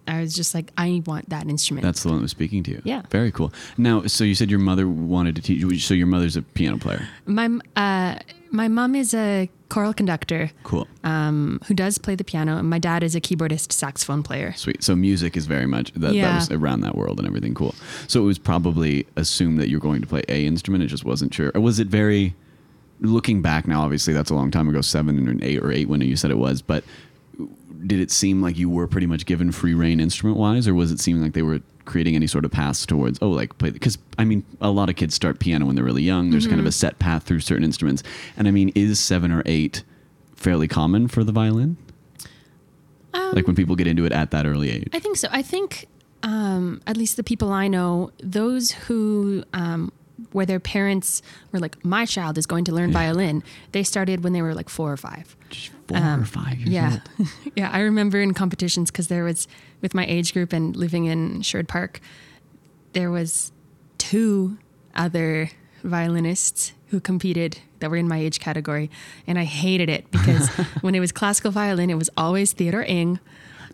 I 0.09 0.21
was 0.21 0.33
just 0.33 0.53
like, 0.55 0.71
I 0.77 1.01
want 1.05 1.29
that 1.29 1.47
instrument. 1.49 1.83
That's 1.85 2.01
the 2.03 2.09
one 2.09 2.17
that 2.19 2.21
was 2.23 2.31
speaking 2.31 2.63
to 2.63 2.71
you. 2.71 2.81
Yeah. 2.85 3.01
Very 3.09 3.29
cool. 3.31 3.51
Now, 3.77 4.03
so 4.07 4.23
you 4.23 4.35
said 4.35 4.49
your 4.49 4.59
mother 4.59 4.87
wanted 4.87 5.35
to 5.35 5.41
teach 5.41 5.59
you. 5.61 5.77
So 5.79 5.93
your 5.93 6.07
mother's 6.07 6.37
a 6.37 6.41
piano 6.41 6.77
player. 6.77 7.07
my 7.25 7.49
uh, 7.75 8.15
my 8.51 8.67
mom 8.69 8.95
is 8.95 9.13
a 9.13 9.49
choral 9.69 9.93
conductor 9.93 10.51
Cool. 10.63 10.87
um, 11.03 11.59
who 11.67 11.73
does 11.73 11.97
play 11.97 12.15
the 12.15 12.23
piano, 12.23 12.57
and 12.57 12.69
my 12.69 12.79
dad 12.79 13.03
is 13.03 13.15
a 13.15 13.21
keyboardist 13.21 13.71
saxophone 13.71 14.23
player. 14.23 14.53
Sweet. 14.53 14.83
So 14.83 14.95
music 14.95 15.35
is 15.35 15.45
very 15.45 15.65
much 15.65 15.91
that, 15.93 16.13
that 16.13 16.35
was 16.35 16.51
around 16.51 16.81
that 16.81 16.95
world 16.95 17.19
and 17.19 17.27
everything. 17.27 17.53
Cool. 17.53 17.75
So 18.07 18.21
it 18.21 18.25
was 18.25 18.39
probably 18.39 19.05
assumed 19.15 19.59
that 19.59 19.69
you 19.69 19.77
were 19.77 19.81
going 19.81 20.01
to 20.01 20.07
play 20.07 20.23
a 20.29 20.45
instrument. 20.45 20.83
It 20.83 20.87
just 20.87 21.05
wasn't 21.05 21.33
sure. 21.33 21.51
Or 21.53 21.61
was 21.61 21.79
it 21.79 21.87
very? 21.87 22.35
Looking 22.99 23.43
back 23.43 23.67
now, 23.67 23.83
obviously 23.83 24.13
that's 24.13 24.31
a 24.31 24.35
long 24.35 24.49
time 24.49 24.67
ago, 24.69 24.81
seven 24.81 25.27
and 25.27 25.43
eight 25.43 25.59
or 25.61 25.71
eight 25.71 25.87
when 25.87 26.01
you 26.01 26.15
said 26.15 26.31
it 26.31 26.37
was. 26.39 26.63
But 26.63 26.83
did 27.85 27.99
it 27.99 28.09
seem 28.09 28.41
like 28.41 28.57
you 28.57 28.71
were 28.71 28.87
pretty 28.87 29.05
much 29.05 29.27
given 29.27 29.51
free 29.51 29.75
reign 29.75 29.99
instrument 29.99 30.39
wise, 30.39 30.67
or 30.67 30.73
was 30.73 30.91
it 30.91 30.99
seeming 30.99 31.21
like 31.21 31.33
they 31.33 31.43
were 31.43 31.61
creating 31.87 32.15
any 32.15 32.27
sort 32.27 32.45
of 32.45 32.51
paths 32.51 32.85
towards 32.85 33.17
oh 33.21 33.29
like 33.29 33.57
play 33.57 33.71
because 33.71 33.97
I 34.19 34.25
mean 34.25 34.43
a 34.61 34.69
lot 34.69 34.89
of 34.89 34.95
kids 34.95 35.15
start 35.15 35.39
piano 35.39 35.65
when 35.65 35.75
they're 35.75 35.83
really 35.85 36.03
young. 36.03 36.29
There's 36.29 36.45
kind 36.45 36.59
of 36.59 36.67
a 36.67 36.71
set 36.71 36.99
path 36.99 37.23
through 37.23 37.39
certain 37.39 37.63
instruments, 37.63 38.03
and 38.37 38.47
I 38.47 38.51
mean 38.51 38.69
is 38.75 38.99
seven 38.99 39.31
or 39.31 39.41
eight 39.45 39.83
fairly 40.35 40.67
common 40.67 41.07
for 41.07 41.23
the 41.23 41.31
violin? 41.31 41.77
like 43.33 43.47
when 43.47 43.55
people 43.55 43.75
get 43.75 43.87
into 43.87 44.05
it 44.05 44.11
at 44.11 44.31
that 44.31 44.45
early 44.45 44.69
age. 44.69 44.89
I 44.93 44.99
think 44.99 45.17
so. 45.17 45.27
I 45.31 45.41
think 45.41 45.87
um, 46.23 46.81
at 46.87 46.95
least 46.97 47.17
the 47.17 47.23
people 47.23 47.51
I 47.51 47.67
know, 47.67 48.11
those 48.23 48.71
who 48.71 49.43
um, 49.53 49.91
where 50.31 50.45
their 50.45 50.59
parents 50.59 51.21
were 51.51 51.59
like, 51.59 51.83
my 51.83 52.05
child 52.05 52.37
is 52.37 52.45
going 52.45 52.65
to 52.65 52.71
learn 52.71 52.91
violin, 52.91 53.43
they 53.71 53.83
started 53.83 54.23
when 54.23 54.33
they 54.33 54.41
were 54.41 54.53
like 54.53 54.69
four 54.69 54.91
or 54.91 54.97
five. 54.97 55.35
Four 55.87 55.97
or 55.97 56.25
five 56.25 56.59
years 56.59 56.67
Um, 56.67 56.73
Yeah. 56.73 56.99
yeah. 57.55 57.71
I 57.71 57.79
remember 57.79 58.19
in 58.19 58.33
competitions 58.33 58.91
because 58.91 59.07
there 59.07 59.23
was, 59.23 59.47
with 59.81 59.93
my 59.93 60.05
age 60.05 60.33
group 60.33 60.53
and 60.53 60.75
living 60.75 61.05
in 61.05 61.41
Sherwood 61.41 61.67
Park, 61.67 61.99
there 62.93 63.11
was 63.11 63.51
two 63.97 64.57
other 64.95 65.49
violinists 65.83 66.73
who 66.87 66.99
competed 66.99 67.59
that 67.79 67.89
were 67.91 67.97
in 67.97 68.07
my 68.07 68.17
age 68.17 68.39
category. 68.39 68.89
And 69.27 69.37
I 69.37 69.43
hated 69.43 69.89
it 69.89 70.09
because 70.11 70.49
when 70.81 70.95
it 70.95 70.99
was 70.99 71.11
classical 71.11 71.51
violin, 71.51 71.89
it 71.89 71.95
was 71.97 72.09
always 72.17 72.53
Theodore 72.53 72.83
Ing. 72.83 73.19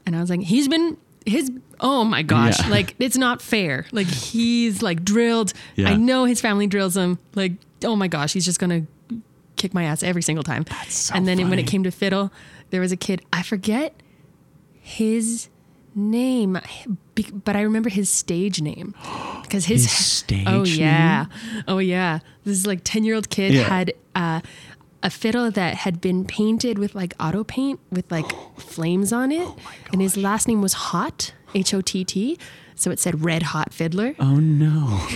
And 0.06 0.16
I 0.16 0.20
was 0.20 0.30
like, 0.30 0.42
he's 0.42 0.68
been, 0.68 0.98
his, 1.26 1.52
oh 1.80 2.04
my 2.04 2.22
gosh, 2.24 2.60
Yeah. 2.62 2.70
like 2.70 2.96
it's 3.00 3.16
not 3.18 3.42
fair. 3.42 3.86
Like 3.92 4.08
he's 4.08 4.82
like 4.82 5.06
drilled. 5.06 5.54
Yeah. 5.76 5.90
I 5.92 5.96
know 5.96 6.26
his 6.26 6.42
family 6.42 6.68
drills 6.68 6.98
him. 6.98 7.20
Like, 7.36 7.54
oh 7.86 7.96
my 7.96 8.08
gosh, 8.08 8.34
he's 8.34 8.46
just 8.46 8.60
going 8.60 8.88
to 9.10 9.18
kick 9.56 9.74
my 9.74 9.84
ass 9.84 10.04
every 10.04 10.22
single 10.24 10.44
time. 10.44 10.66
so 10.90 11.14
and 11.16 11.26
then 11.28 11.50
when 11.50 11.60
it 11.60 11.68
came 11.68 11.84
to 11.84 11.92
fiddle, 11.92 12.32
there 12.72 12.82
was 12.82 12.92
a 12.92 12.98
kid, 12.98 13.22
I 13.32 13.44
forget 13.44 13.94
his 14.82 15.48
name, 15.96 16.60
but 17.46 17.56
I 17.56 17.62
remember 17.62 17.90
his 17.90 18.10
stage 18.10 18.62
name 18.62 18.94
because 19.42 19.66
his, 19.66 19.84
His 19.84 20.06
stage 20.06 20.46
Oh 20.48 20.64
yeah, 20.64 21.26
oh 21.68 21.78
yeah. 21.80 22.20
This 22.44 22.58
is 22.58 22.66
like 22.68 22.82
ten 22.84 23.04
year 23.04 23.16
old 23.16 23.30
kid 23.30 23.54
Yeah. 23.54 23.64
had 23.64 23.94
uh, 24.16 24.42
a 25.02 25.10
fiddle 25.10 25.52
that 25.52 25.76
had 25.76 26.00
been 26.02 26.26
painted 26.26 26.78
with 26.80 26.96
like 26.96 27.14
auto 27.20 27.44
paint 27.44 27.80
with 27.92 28.10
like 28.12 28.32
flames 28.58 29.12
on 29.14 29.32
it, 29.32 29.48
and 29.92 30.02
his 30.02 30.16
last 30.18 30.48
name 30.48 30.62
was 30.62 30.74
Hot, 30.74 31.34
H 31.54 31.74
O 31.74 31.82
T 31.82 32.04
T. 32.04 32.38
So 32.76 32.90
it 32.92 33.00
said 33.00 33.24
Red 33.24 33.44
Hot 33.44 33.72
Fiddler. 33.72 34.16
Oh 34.20 34.38
no. 34.38 35.08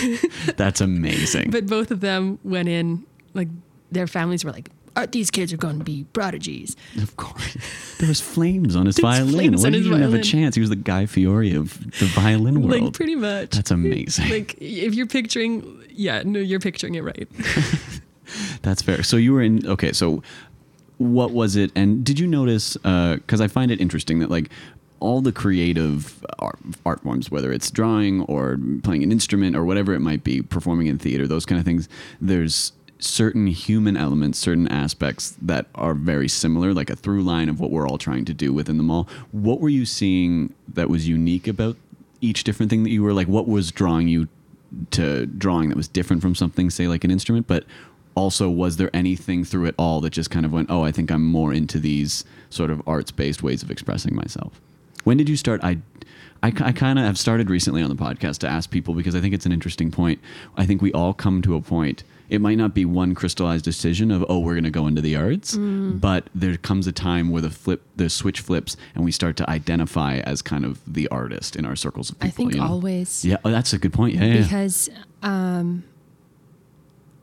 That's 0.56 0.80
amazing. 0.80 1.50
But 1.58 1.66
both 1.66 1.90
of 1.90 2.00
them 2.00 2.38
went 2.44 2.68
in 2.68 3.06
like 3.34 3.48
their 3.90 4.06
families 4.06 4.44
were 4.44 4.52
like, 4.52 4.68
"Uh, 4.68 4.72
Uh, 4.98 5.06
"These 5.10 5.30
kids 5.30 5.52
are 5.52 5.56
going 5.56 5.78
to 5.78 5.84
be 5.84 6.04
prodigies." 6.12 6.76
of 6.96 7.16
course. 7.16 7.56
There 7.98 8.08
was 8.08 8.20
flames 8.20 8.76
on 8.76 8.86
his 8.86 8.96
There's 8.96 9.18
violin. 9.18 9.54
on 9.54 9.72
did 9.72 9.74
he 9.82 9.88
even 9.88 10.02
have 10.02 10.14
a 10.14 10.22
chance? 10.22 10.54
He 10.54 10.60
was 10.60 10.70
the 10.70 10.76
Guy 10.76 11.06
Fieri 11.06 11.54
of 11.54 11.78
the 11.98 12.06
violin 12.06 12.62
world. 12.62 12.82
Like 12.82 12.92
pretty 12.92 13.16
much. 13.16 13.50
That's 13.50 13.70
amazing. 13.70 14.28
like 14.28 14.56
if 14.60 14.94
you're 14.94 15.06
picturing, 15.06 15.82
yeah, 15.90 16.22
no, 16.24 16.38
you're 16.40 16.60
picturing 16.60 16.94
it 16.94 17.02
right. 17.02 17.28
That's 18.62 18.82
fair. 18.82 19.02
So 19.02 19.16
you 19.16 19.32
were 19.32 19.42
in 19.42 19.66
okay, 19.66 19.92
so 19.92 20.22
what 20.98 21.30
was 21.30 21.56
it? 21.56 21.70
And 21.74 22.04
did 22.04 22.18
you 22.18 22.26
notice? 22.26 22.76
Uh, 22.84 23.16
because 23.16 23.40
I 23.40 23.48
find 23.48 23.70
it 23.70 23.80
interesting 23.80 24.18
that 24.18 24.30
like 24.30 24.50
all 25.00 25.20
the 25.20 25.32
creative 25.32 26.24
art, 26.38 26.58
art 26.84 27.00
forms, 27.02 27.30
whether 27.30 27.52
it's 27.52 27.70
drawing 27.70 28.22
or 28.22 28.58
playing 28.82 29.02
an 29.02 29.12
instrument 29.12 29.56
or 29.56 29.64
whatever 29.64 29.94
it 29.94 30.00
might 30.00 30.24
be, 30.24 30.42
performing 30.42 30.88
in 30.88 30.98
theater, 30.98 31.26
those 31.26 31.46
kind 31.46 31.58
of 31.58 31.64
things. 31.64 31.88
There's 32.20 32.72
certain 32.98 33.46
human 33.46 33.96
elements, 33.96 34.38
certain 34.38 34.68
aspects 34.68 35.36
that 35.40 35.66
are 35.74 35.94
very 35.94 36.28
similar, 36.28 36.74
like 36.74 36.90
a 36.90 36.96
through 36.96 37.22
line 37.22 37.48
of 37.48 37.60
what 37.60 37.70
we're 37.70 37.86
all 37.86 37.98
trying 37.98 38.24
to 38.24 38.34
do 38.34 38.52
within 38.52 38.76
them 38.76 38.90
all. 38.90 39.08
What 39.30 39.60
were 39.60 39.68
you 39.68 39.86
seeing 39.86 40.54
that 40.68 40.90
was 40.90 41.08
unique 41.08 41.46
about 41.46 41.76
each 42.20 42.44
different 42.44 42.70
thing 42.70 42.82
that 42.82 42.90
you 42.90 43.02
were 43.02 43.12
like? 43.12 43.28
What 43.28 43.46
was 43.46 43.70
drawing 43.70 44.08
you 44.08 44.28
to 44.90 45.26
drawing 45.26 45.68
that 45.68 45.76
was 45.76 45.88
different 45.88 46.22
from 46.22 46.34
something, 46.34 46.70
say, 46.70 46.88
like 46.88 47.04
an 47.04 47.10
instrument? 47.10 47.46
But 47.46 47.64
also, 48.14 48.50
was 48.50 48.78
there 48.78 48.90
anything 48.92 49.44
through 49.44 49.66
it 49.66 49.76
all 49.78 50.00
that 50.00 50.10
just 50.10 50.30
kind 50.30 50.44
of 50.44 50.52
went, 50.52 50.70
oh, 50.70 50.82
I 50.82 50.90
think 50.90 51.10
I'm 51.10 51.24
more 51.24 51.52
into 51.52 51.78
these 51.78 52.24
sort 52.50 52.70
of 52.70 52.82
arts 52.86 53.12
based 53.12 53.42
ways 53.42 53.62
of 53.62 53.70
expressing 53.70 54.16
myself? 54.16 54.60
When 55.04 55.16
did 55.16 55.28
you 55.28 55.36
start? 55.36 55.62
I 55.62 55.78
I, 56.42 56.48
I 56.48 56.72
kind 56.72 56.98
of 56.98 57.04
have 57.04 57.18
started 57.18 57.50
recently 57.50 57.82
on 57.82 57.90
the 57.90 57.96
podcast 57.96 58.38
to 58.38 58.48
ask 58.48 58.70
people 58.70 58.94
because 58.94 59.14
I 59.14 59.20
think 59.20 59.34
it's 59.34 59.46
an 59.46 59.52
interesting 59.52 59.90
point. 59.90 60.20
I 60.56 60.66
think 60.66 60.80
we 60.80 60.92
all 60.92 61.12
come 61.12 61.42
to 61.42 61.56
a 61.56 61.60
point. 61.60 62.04
It 62.28 62.40
might 62.40 62.58
not 62.58 62.74
be 62.74 62.84
one 62.84 63.14
crystallized 63.14 63.64
decision 63.64 64.10
of 64.10 64.24
oh 64.28 64.38
we're 64.38 64.54
going 64.54 64.64
to 64.64 64.70
go 64.70 64.86
into 64.86 65.00
the 65.00 65.16
arts, 65.16 65.56
but 65.56 66.28
there 66.34 66.56
comes 66.56 66.86
a 66.86 66.92
time 66.92 67.30
where 67.30 67.42
the 67.42 67.50
flip 67.50 67.82
the 67.96 68.10
switch 68.10 68.40
flips 68.40 68.76
and 68.94 69.04
we 69.04 69.12
start 69.12 69.36
to 69.38 69.48
identify 69.48 70.18
as 70.18 70.42
kind 70.42 70.64
of 70.64 70.80
the 70.86 71.08
artist 71.08 71.56
in 71.56 71.64
our 71.64 71.76
circles 71.76 72.10
of 72.10 72.18
people. 72.18 72.28
I 72.28 72.30
think 72.30 72.54
you 72.54 72.60
know? 72.60 72.66
always. 72.66 73.24
Yeah, 73.24 73.36
oh, 73.44 73.50
that's 73.50 73.72
a 73.72 73.78
good 73.78 73.92
point. 73.92 74.14
Yeah, 74.14 74.24
yeah. 74.24 74.42
because 74.42 74.90
um 75.22 75.84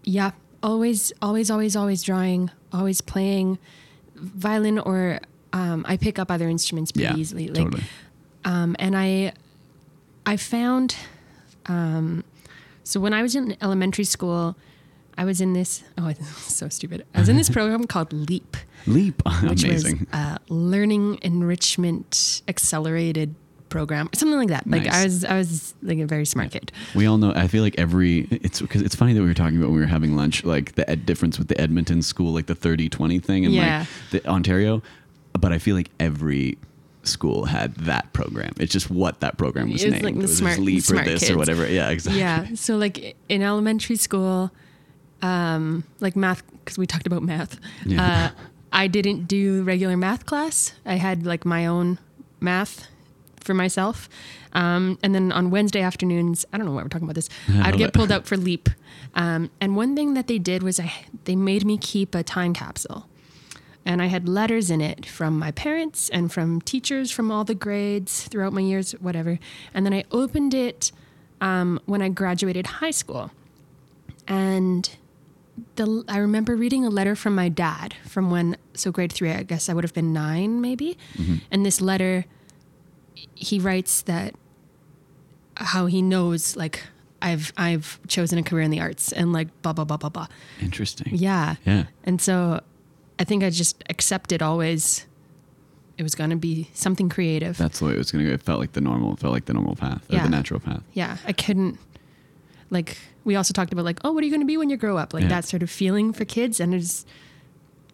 yeah 0.06 0.32
always 0.64 1.12
always 1.22 1.52
always 1.52 1.76
always 1.76 2.04
drawing 2.04 2.50
always 2.72 3.02
playing 3.02 3.58
violin 4.16 4.80
or 4.80 5.20
um, 5.54 5.86
i 5.88 5.98
pick 5.98 6.18
up 6.18 6.32
other 6.32 6.48
instruments 6.48 6.92
pretty 6.92 7.08
yeah, 7.08 7.16
easily 7.16 7.48
like 7.48 7.64
totally. 7.64 7.84
um, 8.46 8.76
and 8.80 8.98
i 8.98 9.34
i 10.26 10.38
found 10.38 10.96
um, 11.68 12.24
so 12.84 13.00
when 13.00 13.14
i 13.14 13.22
was 13.22 13.36
in 13.36 13.58
elementary 13.62 14.04
school 14.04 14.56
i 15.18 15.26
was 15.26 15.42
in 15.42 15.54
this 15.54 15.84
oh 15.98 16.12
so 16.38 16.70
stupid 16.70 17.06
i 17.16 17.20
was 17.20 17.30
in 17.30 17.38
this 17.38 17.50
program 17.50 17.84
called 17.86 18.12
leap 18.14 18.58
Leap, 18.88 19.22
which 19.44 19.64
amazing. 19.64 20.00
was 20.00 20.08
uh, 20.14 20.38
learning 20.50 21.18
enrichment 21.24 22.42
accelerated 22.48 23.34
program 23.70 24.08
something 24.14 24.38
like 24.38 24.50
that 24.50 24.66
like 24.68 24.88
i 24.88 25.04
was 25.04 25.26
i 25.26 25.36
was 25.38 25.74
like 25.82 25.98
a 25.98 26.06
very 26.06 26.26
smart 26.26 26.52
kid 26.52 26.72
We 26.94 27.08
all 27.08 27.18
know. 27.18 27.34
I 27.36 27.48
feel 27.48 27.64
like 27.64 27.76
every 27.80 28.28
it's 28.30 28.62
because 28.62 28.82
it's 28.84 28.96
funny 28.96 29.14
that 29.14 29.22
we 29.22 29.28
were 29.28 29.34
talking 29.34 29.58
about 29.58 29.68
when 29.68 29.76
we 29.76 29.82
were 29.82 29.88
having 29.88 30.16
lunch, 30.16 30.46
like 30.46 30.76
the 30.76 30.88
ed 30.90 31.06
difference 31.06 31.38
with 31.40 31.48
the 31.50 31.60
Edmonton 31.60 32.02
school, 32.02 32.32
like 32.32 32.46
the 32.46 32.56
30-20 32.56 33.22
thing, 33.24 33.44
and 33.46 33.54
Yeah. 33.54 33.80
like 33.80 33.88
the 34.24 34.30
Ontario. 34.30 34.82
But 35.34 35.52
I 35.52 35.58
feel 35.58 35.76
like 35.76 35.90
every 36.00 36.58
school 37.04 37.46
had 37.46 37.76
that 37.76 38.14
program. 38.14 38.54
It's 38.60 38.72
just 38.72 38.90
what 38.90 39.20
that 39.20 39.38
program 39.38 39.72
was 39.72 39.84
It 39.84 39.88
was 39.88 39.94
named. 39.94 40.06
like 40.06 40.14
the 40.14 40.20
it 40.20 40.24
was 40.24 40.38
smart- 40.38 40.60
Leap 40.60 40.84
smart 40.84 41.08
or 41.08 41.12
this 41.12 41.30
or 41.30 41.38
whatever. 41.38 41.68
Yeah, 41.68 41.90
exactly. 41.90 42.22
yeah 42.22 42.48
so 42.56 42.78
like 42.78 43.18
in 43.28 43.42
elementary 43.42 43.98
school 43.98 44.52
um 45.22 45.84
like 46.00 46.16
math 46.16 46.44
because 46.60 46.78
we 46.78 46.86
talked 46.86 47.08
about 47.08 47.24
math 47.24 47.60
Yeah. 47.86 48.32
uh 48.36 48.42
i 48.72 48.88
didn't 48.88 49.28
do 49.28 49.64
regular 49.64 49.96
math 49.98 50.26
class 50.26 50.74
i 50.86 50.96
had 50.96 51.26
like 51.26 51.46
my 51.46 51.66
own 51.66 52.00
math 52.40 52.88
for 53.40 53.54
myself 53.54 54.10
um 54.54 54.98
and 55.04 55.16
then 55.16 55.32
on 55.32 55.52
wednesday 55.52 55.82
afternoons 55.82 56.46
i 56.52 56.58
don't 56.58 56.66
know 56.66 56.74
why 56.74 56.82
we're 56.84 56.90
talking 56.90 57.06
about 57.08 57.16
this 57.16 57.30
i'd 57.64 57.78
get 57.78 57.94
pulled 57.94 58.12
out 58.12 58.26
for 58.28 58.36
leap 58.38 58.70
um 59.16 59.50
and 59.62 59.76
one 59.76 59.96
thing 59.96 60.14
that 60.16 60.28
they 60.28 60.38
did 60.40 60.62
was 60.64 60.80
i 60.80 60.92
they 61.24 61.36
made 61.36 61.66
me 61.66 61.78
keep 61.78 62.14
a 62.16 62.24
time 62.24 62.54
capsule 62.54 63.08
and 63.88 64.02
I 64.02 64.08
had 64.08 64.28
letters 64.28 64.72
in 64.72 64.82
it 64.82 65.06
from 65.06 65.38
my 65.38 65.52
parents 65.52 66.10
and 66.10 66.34
from 66.34 66.60
teachers 66.60 67.12
from 67.12 67.30
all 67.32 67.44
the 67.44 67.54
grades 67.54 68.24
throughout 68.24 68.52
my 68.52 68.62
years, 68.62 68.94
whatever. 68.94 69.38
And 69.76 69.86
then 69.86 69.94
I 69.94 70.06
opened 70.10 70.56
it 70.56 70.92
um, 71.40 71.80
when 71.86 72.02
I 72.02 72.10
graduated 72.10 72.66
high 72.66 72.90
school. 72.90 73.30
And 74.28 74.90
the, 75.76 76.04
I 76.08 76.18
remember 76.18 76.56
reading 76.56 76.86
a 76.86 76.90
letter 76.90 77.16
from 77.16 77.36
my 77.36 77.50
dad 77.50 77.96
from 78.06 78.30
when, 78.30 78.58
so 78.74 78.92
grade 78.92 79.12
three, 79.12 79.32
I 79.32 79.44
guess 79.44 79.70
I 79.70 79.74
would 79.74 79.84
have 79.84 79.94
been 79.94 80.12
nine 80.14 80.62
maybe. 80.62 80.98
Mm-hmm. 81.18 81.36
And 81.52 81.66
this 81.66 81.80
letter, 81.82 82.26
he 83.36 83.60
writes 83.60 84.02
that 84.04 84.36
how 85.58 85.86
he 85.86 86.02
knows, 86.02 86.56
like, 86.56 86.84
I've 87.22 87.54
I've 87.58 88.00
chosen 88.08 88.38
a 88.38 88.44
career 88.44 88.62
in 88.64 88.72
the 88.72 88.82
arts 88.82 89.12
and 89.12 89.34
like 89.34 89.48
blah 89.64 89.74
blah 89.74 89.86
blah 89.86 89.98
blah 89.98 90.10
blah. 90.10 90.28
Interesting. 90.62 91.14
Yeah. 91.16 91.56
Yeah. 91.66 91.86
And 92.04 92.22
so 92.22 92.62
I 93.18 93.24
think 93.24 93.44
I 93.44 93.50
just 93.50 93.84
accepted 93.90 94.44
always 94.44 95.08
it 95.98 96.04
was 96.04 96.14
going 96.14 96.30
to 96.30 96.36
be 96.36 96.70
something 96.74 97.08
creative. 97.10 97.58
That's 97.58 97.80
the 97.80 97.86
way 97.86 97.94
it 97.94 97.98
was 97.98 98.12
gonna 98.12 98.26
go. 98.26 98.32
It 98.32 98.44
felt 98.44 98.60
like 98.60 98.74
the 98.74 98.82
normal. 98.82 99.14
It 99.14 99.20
felt 99.20 99.34
like 99.34 99.46
the 99.46 99.54
normal 99.54 99.76
path 99.76 100.08
or 100.12 100.16
Yeah. 100.16 100.24
the 100.24 100.30
natural 100.30 100.60
path. 100.60 100.84
yeah. 100.94 101.18
I 101.26 101.32
couldn't, 101.32 101.80
like, 102.70 102.98
we 103.26 103.36
also 103.36 103.54
talked 103.54 103.74
about, 103.74 103.84
like, 103.84 104.00
oh, 104.06 104.14
what 104.14 104.22
are 104.24 104.26
you 104.26 104.32
going 104.32 104.42
to 104.42 104.48
be 104.48 104.56
when 104.58 104.70
you 104.70 104.78
grow 104.78 104.98
up? 104.98 105.14
Like 105.14 105.24
Yeah. 105.24 105.30
that 105.30 105.46
sort 105.46 105.62
of 105.64 105.70
feeling 105.70 106.14
for 106.14 106.24
kids. 106.26 106.60
And 106.62 106.74
it's, 106.74 107.06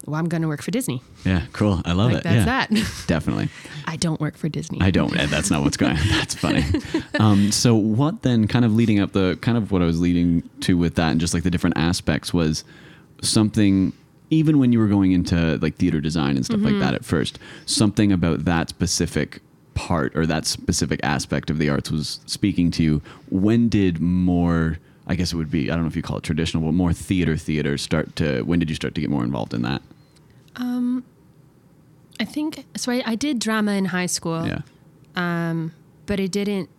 well, 0.05 0.19
I'm 0.19 0.27
going 0.29 0.41
to 0.43 0.47
work 0.47 0.61
for 0.61 0.71
Disney. 0.71 1.01
Yeah. 1.25 1.43
Cool. 1.53 1.81
I 1.85 1.93
love 1.93 2.11
Like, 2.11 2.19
it. 2.19 2.23
that's 2.25 2.45
yeah. 2.45 2.67
that. 2.67 3.03
Definitely. 3.07 3.49
I 3.87 3.95
don't 3.95 4.19
work 4.21 4.35
for 4.37 4.49
Disney. 4.49 4.79
I 4.81 4.91
don't. 4.91 5.11
That's 5.13 5.49
not 5.49 5.63
what's 5.63 5.77
going 5.77 5.97
on. 5.97 6.03
That's 6.09 6.35
funny. 6.35 6.63
Um, 7.19 7.51
so, 7.51 7.75
what 7.75 8.21
then, 8.23 8.47
kind 8.47 8.65
of 8.65 8.73
leading 8.75 8.99
up 8.99 9.11
the 9.13 9.37
kind 9.41 9.57
of 9.57 9.71
what 9.71 9.81
I 9.81 9.85
was 9.85 9.99
leading 9.99 10.47
to 10.61 10.77
with 10.77 10.95
that 10.95 11.11
and 11.11 11.19
just 11.19 11.33
like 11.33 11.43
the 11.43 11.51
different 11.51 11.77
aspects 11.77 12.33
was 12.33 12.63
something, 13.21 13.93
even 14.29 14.59
when 14.59 14.71
you 14.73 14.79
were 14.79 14.87
going 14.87 15.11
into 15.11 15.57
like 15.61 15.75
theater 15.75 16.01
design 16.01 16.35
and 16.35 16.45
stuff 16.45 16.61
like 16.61 16.79
that 16.79 16.93
at 16.93 17.05
first, 17.05 17.37
something 17.65 18.11
about 18.11 18.45
that 18.45 18.69
specific 18.69 19.41
part 19.73 20.15
or 20.15 20.25
that 20.25 20.45
specific 20.45 20.99
aspect 21.03 21.49
of 21.49 21.57
the 21.57 21.69
arts 21.69 21.91
was 21.91 22.19
speaking 22.25 22.71
to 22.71 22.83
you. 22.83 23.01
When 23.29 23.69
did 23.69 23.99
more, 24.01 24.79
I 25.11 25.15
guess 25.15 25.33
it 25.33 25.35
would 25.35 25.51
be, 25.51 25.69
I 25.69 25.75
don't 25.75 25.83
know 25.83 25.89
if 25.89 25.95
you 25.95 26.01
call 26.01 26.17
it 26.17 26.23
traditional, 26.23 26.63
but 26.63 26.73
more 26.73 26.93
theater 26.93 27.35
theater 27.35 27.77
start 27.77 28.15
to, 28.15 28.43
when 28.43 28.59
did 28.59 28.69
you 28.69 28.75
start 28.75 28.95
to 28.95 29.01
get 29.01 29.09
more 29.09 29.23
involved 29.23 29.53
in 29.53 29.61
that? 29.63 29.81
Um, 30.55 31.03
I 32.19 32.23
think, 32.23 32.65
so 32.77 32.91
I, 32.91 33.03
I 33.05 33.15
did 33.15 33.39
drama 33.39 33.73
in 33.73 33.85
high 33.85 34.05
school. 34.05 34.47
Yeah. 34.47 34.61
Um, 35.15 35.73
but 36.05 36.19
it 36.19 36.31
didn't 36.31 36.69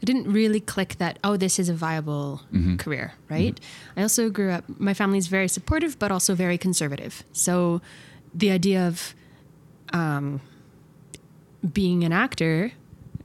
it 0.00 0.06
didn't 0.06 0.32
really 0.32 0.58
click 0.58 0.96
that 0.98 1.18
oh 1.22 1.36
this 1.36 1.60
is 1.60 1.68
a 1.68 1.74
viable 1.74 2.42
mm-hmm. 2.52 2.76
career 2.76 3.12
right 3.30 3.54
mm-hmm. 3.54 4.00
i 4.00 4.02
also 4.02 4.28
grew 4.28 4.50
up 4.50 4.64
my 4.78 4.92
family's 4.92 5.28
very 5.28 5.46
supportive 5.46 5.96
but 6.00 6.10
also 6.10 6.34
very 6.34 6.58
conservative 6.58 7.22
so 7.32 7.80
the 8.34 8.50
idea 8.50 8.88
of 8.88 9.14
um, 9.92 10.40
being 11.72 12.02
an 12.02 12.12
actor 12.12 12.72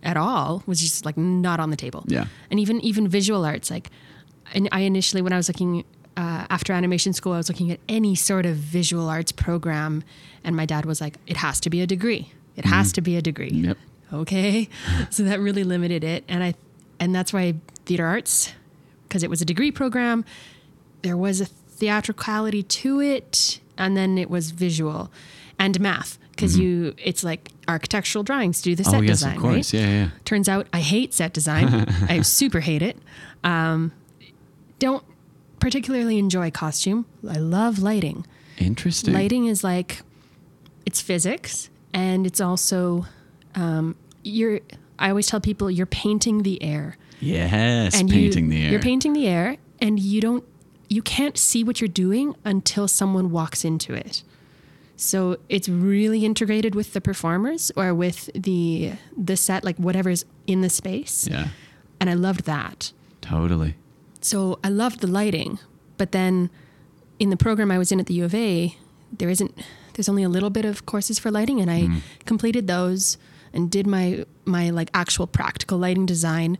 at 0.03 0.17
all 0.17 0.63
was 0.65 0.79
just 0.79 1.05
like 1.05 1.17
not 1.17 1.59
on 1.59 1.69
the 1.69 1.75
table. 1.75 2.03
Yeah. 2.07 2.25
and 2.51 2.59
even 2.59 2.79
even 2.81 3.07
visual 3.07 3.45
arts 3.45 3.69
like 3.71 3.89
and 4.53 4.69
i 4.71 4.81
initially 4.81 5.21
when 5.21 5.33
i 5.33 5.37
was 5.37 5.47
looking 5.49 5.83
uh, 6.15 6.45
after 6.49 6.71
animation 6.73 7.13
school 7.13 7.33
i 7.33 7.37
was 7.37 7.49
looking 7.49 7.71
at 7.71 7.79
any 7.89 8.15
sort 8.15 8.45
of 8.45 8.55
visual 8.55 9.09
arts 9.09 9.31
program 9.31 10.03
and 10.43 10.55
my 10.55 10.65
dad 10.65 10.85
was 10.85 11.01
like 11.01 11.17
it 11.27 11.37
has 11.37 11.59
to 11.61 11.69
be 11.69 11.81
a 11.81 11.87
degree. 11.87 12.31
It 12.55 12.65
has 12.65 12.91
to 12.93 13.01
be 13.01 13.17
a 13.17 13.21
degree. 13.21 13.51
Yep. 13.51 13.77
okay. 14.13 14.67
So 15.11 15.23
that 15.23 15.39
really 15.39 15.63
limited 15.63 16.03
it. 16.03 16.23
And 16.27 16.43
i 16.43 16.53
and 16.99 17.13
that's 17.13 17.31
why 17.33 17.53
theater 17.85 18.05
arts 18.05 18.53
because 19.07 19.21
it 19.23 19.29
was 19.29 19.41
a 19.41 19.45
degree 19.45 19.71
program. 19.71 20.25
There 21.03 21.17
was 21.17 21.39
a 21.41 21.45
theatricality 21.45 22.63
to 22.63 22.99
it 22.99 23.59
and 23.77 23.95
then 23.95 24.17
it 24.17 24.29
was 24.29 24.51
visual 24.51 25.11
and 25.59 25.79
math 25.79 26.17
because 26.37 26.57
you 26.57 26.93
it's 27.03 27.23
like 27.23 27.51
architectural 27.67 28.23
drawings 28.23 28.61
to 28.61 28.69
do 28.69 28.75
the 28.75 28.83
set 28.83 28.93
Mm-hmm. 28.93 28.99
oh, 29.01 29.07
yes, 29.07 29.17
design 29.19 29.35
of 29.35 29.41
course. 29.41 29.73
right 29.73 29.81
Yeah, 29.81 29.89
yeah. 29.89 30.09
turns 30.23 30.47
out 30.47 30.67
i 30.71 30.79
hate 30.79 31.13
set 31.13 31.33
design 31.33 31.67
i 32.09 32.21
super 32.21 32.59
hate 32.61 32.81
it 32.81 32.97
um, 33.43 33.91
don't 34.79 35.03
particularly 35.59 36.17
enjoy 36.19 36.51
costume 36.51 37.05
i 37.29 37.37
love 37.37 37.79
lighting 37.79 38.25
Interesting. 38.59 39.13
lighting 39.13 39.45
is 39.45 39.63
like 39.63 40.01
it's 40.85 41.01
physics 41.01 41.69
and 41.93 42.25
it's 42.25 42.39
also 42.41 43.05
um, 43.55 43.95
you're 44.23 44.59
i 44.99 45.09
always 45.09 45.27
tell 45.27 45.39
people 45.41 45.69
you're 45.71 45.85
painting 45.85 46.43
the 46.43 46.61
air 46.63 46.95
Yes, 47.19 47.99
and 47.99 48.09
painting 48.09 48.45
you, 48.45 48.51
the 48.51 48.63
air. 48.65 48.71
you're 48.71 48.79
painting 48.79 49.13
the 49.13 49.27
air 49.27 49.57
and 49.81 49.99
you 49.99 50.21
don't 50.21 50.43
you 50.89 51.01
can't 51.01 51.35
see 51.37 51.63
what 51.63 51.81
you're 51.81 51.87
doing 51.87 52.35
until 52.45 52.87
someone 52.87 53.31
walks 53.31 53.65
into 53.65 53.93
it 53.93 54.23
so 54.97 55.37
it's 55.47 55.69
really 55.69 56.25
integrated 56.25 56.75
with 56.75 56.91
the 56.93 56.99
performers 56.99 57.71
or 57.75 57.93
with 57.93 58.29
the 58.33 58.91
the 59.15 59.37
set 59.37 59.63
like 59.63 59.77
whatever's 59.77 60.25
in 60.47 60.61
the 60.61 60.69
space 60.69 61.27
Yeah, 61.29 61.47
and 61.99 62.09
i 62.09 62.13
loved 62.13 62.45
that 62.45 62.91
totally. 63.21 63.75
so 64.21 64.57
I 64.63 64.69
loved 64.69 64.99
the 64.99 65.07
lighting, 65.07 65.59
but 65.97 66.11
then 66.11 66.49
in 67.19 67.29
the 67.29 67.37
program 67.37 67.71
I 67.71 67.77
was 67.77 67.91
in 67.91 67.99
at 67.99 68.07
the 68.07 68.13
U 68.15 68.25
of 68.25 68.33
A, 68.35 68.75
there 69.11 69.29
isn't 69.29 69.53
there's 69.93 70.09
only 70.09 70.23
a 70.23 70.29
little 70.29 70.49
bit 70.49 70.65
of 70.65 70.85
courses 70.85 71.17
for 71.19 71.31
lighting 71.31 71.59
and 71.61 71.69
I 71.71 71.81
mm-hmm. 71.81 71.99
completed 72.25 72.67
those 72.67 73.17
and 73.53 73.69
did 73.71 73.85
my 73.87 74.25
my 74.45 74.69
like 74.69 74.89
actual 74.93 75.27
practical 75.27 75.77
lighting 75.77 76.05
design. 76.05 76.57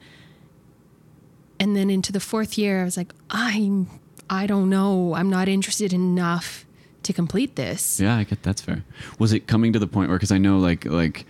And 1.59 1.75
then 1.75 1.89
into 1.89 2.11
the 2.11 2.19
fourth 2.19 2.57
year 2.57 2.81
I 2.81 2.83
was 2.83 2.97
like, 2.97 3.13
I'm. 3.29 3.87
I 4.29 4.45
don't 4.45 4.69
know, 4.69 5.15
I'm 5.15 5.29
not 5.29 5.47
interested 5.47 5.93
enough 5.93 6.65
to 7.07 7.13
complete 7.13 7.55
this. 7.55 7.99
Yeah, 7.99 8.15
I 8.17 8.23
get 8.23 8.43
that's 8.43 8.61
fair. 8.61 8.83
Was 9.19 9.33
it 9.33 9.47
coming 9.47 9.73
to 9.73 9.79
the 9.79 9.87
point 9.87 10.09
where 10.09 10.17
because 10.17 10.31
I 10.31 10.37
know 10.37 10.59
like 10.59 10.85
like 10.85 11.25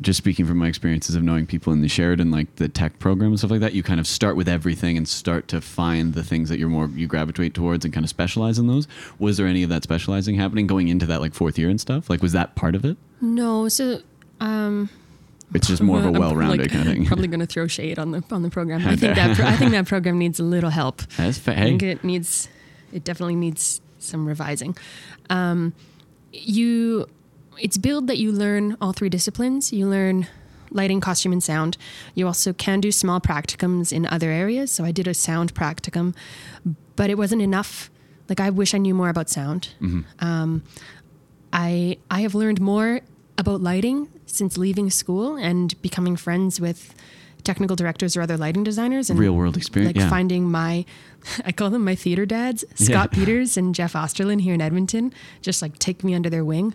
just 0.00 0.18
speaking 0.18 0.44
from 0.44 0.58
my 0.58 0.66
experiences 0.66 1.14
of 1.14 1.22
knowing 1.22 1.46
people 1.46 1.72
in 1.72 1.80
the 1.80 1.88
Sheridan 1.88 2.30
like 2.32 2.56
the 2.56 2.68
tech 2.68 2.98
program 2.98 3.30
and 3.30 3.38
stuff 3.38 3.50
like 3.52 3.60
that, 3.60 3.74
you 3.74 3.82
kind 3.82 4.00
of 4.00 4.06
start 4.06 4.34
with 4.36 4.48
everything 4.48 4.96
and 4.96 5.06
start 5.06 5.46
to 5.48 5.60
find 5.60 6.14
the 6.14 6.24
things 6.24 6.48
that 6.48 6.58
you're 6.58 6.68
more 6.68 6.88
you 6.88 7.06
gravitate 7.06 7.54
towards 7.54 7.84
and 7.84 7.94
kind 7.94 8.04
of 8.04 8.10
specialize 8.10 8.58
in 8.58 8.66
those. 8.66 8.88
Was 9.18 9.36
there 9.36 9.46
any 9.46 9.62
of 9.62 9.70
that 9.70 9.82
specializing 9.82 10.34
happening 10.36 10.66
going 10.66 10.88
into 10.88 11.06
that 11.06 11.20
like 11.20 11.34
fourth 11.34 11.58
year 11.58 11.68
and 11.68 11.80
stuff? 11.80 12.10
Like 12.10 12.22
was 12.22 12.32
that 12.32 12.54
part 12.56 12.74
of 12.74 12.84
it? 12.84 12.96
No, 13.20 13.68
so 13.68 14.00
um, 14.40 14.90
It's 15.54 15.68
just 15.68 15.80
more 15.82 15.98
of 16.00 16.06
a 16.06 16.12
well-rounded 16.12 16.60
like, 16.62 16.70
kind 16.72 16.88
of 16.88 16.94
thing. 16.94 17.06
Probably 17.06 17.28
going 17.28 17.40
to 17.40 17.46
throw 17.46 17.66
shade 17.68 17.98
on 17.98 18.10
the 18.10 18.22
on 18.32 18.42
the 18.42 18.50
program. 18.50 18.86
I 18.86 18.92
I 18.92 18.96
think 18.96 19.14
that 19.14 19.36
pro- 19.36 19.46
I 19.46 19.56
think 19.56 19.70
that 19.70 19.86
program 19.86 20.18
needs 20.18 20.40
a 20.40 20.44
little 20.44 20.70
help. 20.70 21.02
That's 21.16 21.38
fa- 21.38 21.52
I 21.58 21.62
think 21.62 21.82
it 21.82 22.02
needs 22.04 22.48
it 22.92 23.04
definitely 23.04 23.36
needs 23.36 23.80
some 24.04 24.26
revising. 24.26 24.76
Um, 25.30 25.72
you 26.32 27.08
it's 27.58 27.78
billed 27.78 28.08
that 28.08 28.18
you 28.18 28.32
learn 28.32 28.76
all 28.80 28.92
three 28.92 29.08
disciplines. 29.08 29.72
You 29.72 29.86
learn 29.86 30.26
lighting, 30.70 31.00
costume, 31.00 31.32
and 31.32 31.42
sound. 31.42 31.76
You 32.14 32.26
also 32.26 32.52
can 32.52 32.80
do 32.80 32.90
small 32.90 33.20
practicums 33.20 33.92
in 33.92 34.06
other 34.06 34.30
areas. 34.30 34.72
So 34.72 34.84
I 34.84 34.90
did 34.90 35.06
a 35.06 35.14
sound 35.14 35.54
practicum, 35.54 36.14
but 36.96 37.10
it 37.10 37.16
wasn't 37.16 37.42
enough. 37.42 37.90
Like 38.28 38.40
I 38.40 38.50
wish 38.50 38.74
I 38.74 38.78
knew 38.78 38.94
more 38.94 39.08
about 39.08 39.30
sound. 39.30 39.68
Um, 40.20 40.62
I 41.52 41.98
I 42.10 42.20
have 42.22 42.34
learned 42.34 42.60
more 42.60 43.00
about 43.38 43.60
lighting 43.60 44.08
since 44.26 44.58
leaving 44.58 44.90
school 44.90 45.36
and 45.36 45.80
becoming 45.82 46.16
friends 46.16 46.60
with 46.60 46.94
technical 47.44 47.76
directors 47.76 48.16
or 48.16 48.22
other 48.22 48.36
lighting 48.36 48.64
designers 48.64 49.10
and 49.10 49.18
real 49.18 49.34
world 49.34 49.56
experience. 49.56 49.94
like 49.94 50.02
yeah. 50.02 50.10
finding 50.10 50.50
my 50.50 50.84
I 51.44 51.52
call 51.52 51.70
them 51.70 51.84
my 51.84 51.94
theater 51.94 52.26
dads, 52.26 52.64
Scott 52.74 53.10
Yeah. 53.12 53.18
Peters 53.18 53.56
and 53.56 53.74
Jeff 53.74 53.92
Osterlin 53.92 54.40
here 54.40 54.54
in 54.54 54.60
Edmonton, 54.60 55.12
just 55.42 55.62
like 55.62 55.78
take 55.78 56.02
me 56.04 56.14
under 56.14 56.30
their 56.30 56.44
wing. 56.44 56.74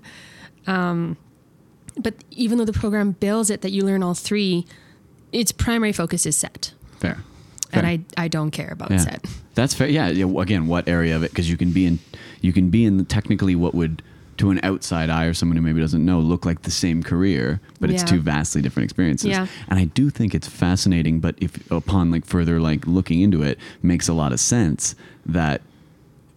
Um, 0.67 1.17
but 1.97 2.13
even 2.31 2.57
though 2.57 2.65
the 2.65 2.73
program 2.73 3.11
bills 3.11 3.49
it 3.49 3.61
that 3.61 3.71
you 3.71 3.83
learn 3.83 4.03
all 4.03 4.13
three, 4.13 4.65
its 5.31 5.51
primary 5.51 5.91
focus 5.91 6.25
is 6.25 6.37
set. 6.37 6.73
fair. 6.99 7.77
And 7.77 7.85
I, 7.85 7.99
I 8.17 8.27
don't 8.27 8.49
care 8.49 8.69
about 8.71 8.89
yeah. 8.89 8.97
set. 8.97 9.25
That's 9.53 9.75
fair. 9.75 9.87
Yeah, 9.87 10.09
yeah. 10.09 10.25
Again, 10.41 10.65
what 10.65 10.87
area 10.87 11.15
of 11.15 11.23
it? 11.23 11.29
Because 11.29 11.49
you 11.49 11.57
can 11.57 11.71
be 11.71 11.85
in, 11.85 11.99
you 12.41 12.51
can 12.51 12.71
be 12.71 12.83
in 12.83 13.05
technically 13.05 13.55
what 13.55 13.75
would 13.75 14.01
to 14.39 14.51
an 14.51 14.59
outside 14.63 15.09
eye 15.09 15.25
or 15.25 15.33
someone 15.33 15.57
who 15.57 15.61
maybe 15.61 15.81
doesn't 15.81 16.03
know 16.03 16.19
look 16.19 16.45
like 16.45 16.61
the 16.61 16.71
same 16.71 17.03
career, 17.03 17.59
but 17.79 17.89
it's 17.89 18.03
two 18.03 18.19
vastly 18.19 18.61
different 18.61 18.85
experiences. 18.85 19.29
Yeah. 19.29 19.47
And 19.67 19.77
I 19.77 19.85
do 19.85 20.09
think 20.09 20.33
it's 20.33 20.47
fascinating. 20.47 21.19
But 21.19 21.35
if 21.39 21.69
upon 21.69 22.09
like 22.09 22.25
further 22.25 22.59
like 22.59 22.87
looking 22.87 23.21
into 23.21 23.43
it, 23.43 23.59
makes 23.81 24.07
a 24.07 24.13
lot 24.13 24.31
of 24.31 24.39
sense 24.39 24.95
that 25.25 25.61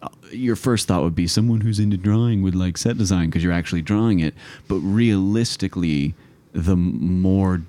uh, 0.03 0.09
your 0.33 0.57
first 0.57 0.89
thought 0.89 1.03
would 1.03 1.15
be 1.15 1.29
someone 1.29 1.61
who's 1.61 1.79
into 1.79 1.97
drawing 1.97 2.43
would 2.43 2.57
like 2.57 2.77
set 2.77 2.99
design 2.99 3.27
because 3.27 3.45
you're 3.45 3.53
actually 3.53 3.83
drawing 3.83 4.19
it. 4.19 4.35
But 4.67 4.81
realistically, 4.81 6.15
the 6.53 6.77
more 6.77 7.63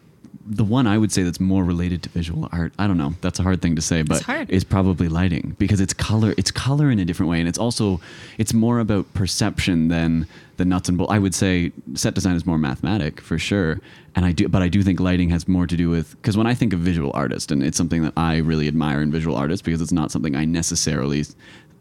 the 0.45 0.63
one 0.63 0.87
I 0.87 0.97
would 0.97 1.11
say 1.11 1.23
that's 1.23 1.39
more 1.39 1.63
related 1.63 2.03
to 2.03 2.09
visual 2.09 2.49
art. 2.51 2.73
I 2.77 2.87
don't 2.87 2.97
know. 2.97 3.13
That's 3.21 3.39
a 3.39 3.43
hard 3.43 3.61
thing 3.61 3.75
to 3.75 3.81
say, 3.81 4.01
but 4.01 4.27
is 4.49 4.63
probably 4.63 5.07
lighting 5.07 5.55
because 5.57 5.79
it's 5.79 5.93
color. 5.93 6.33
It's 6.37 6.51
color 6.51 6.91
in 6.91 6.99
a 6.99 7.05
different 7.05 7.29
way, 7.29 7.39
and 7.39 7.47
it's 7.47 7.57
also 7.57 8.01
it's 8.37 8.53
more 8.53 8.79
about 8.79 9.11
perception 9.13 9.87
than 9.87 10.27
the 10.57 10.65
nuts 10.65 10.89
and 10.89 10.97
bolts. 10.97 11.13
I 11.13 11.19
would 11.19 11.33
say 11.33 11.71
set 11.93 12.13
design 12.13 12.35
is 12.35 12.45
more 12.45 12.57
mathematic 12.57 13.21
for 13.21 13.39
sure, 13.39 13.79
and 14.15 14.25
I 14.25 14.31
do, 14.33 14.47
but 14.49 14.61
I 14.61 14.67
do 14.67 14.83
think 14.83 14.99
lighting 14.99 15.29
has 15.29 15.47
more 15.47 15.65
to 15.65 15.77
do 15.77 15.89
with 15.89 16.11
because 16.21 16.35
when 16.35 16.47
I 16.47 16.53
think 16.53 16.73
of 16.73 16.79
visual 16.79 17.11
artist, 17.13 17.51
and 17.51 17.63
it's 17.63 17.77
something 17.77 18.01
that 18.03 18.13
I 18.17 18.37
really 18.37 18.67
admire 18.67 19.01
in 19.01 19.11
visual 19.11 19.35
artists 19.35 19.61
because 19.61 19.81
it's 19.81 19.93
not 19.93 20.11
something 20.11 20.35
I 20.35 20.45
necessarily 20.45 21.23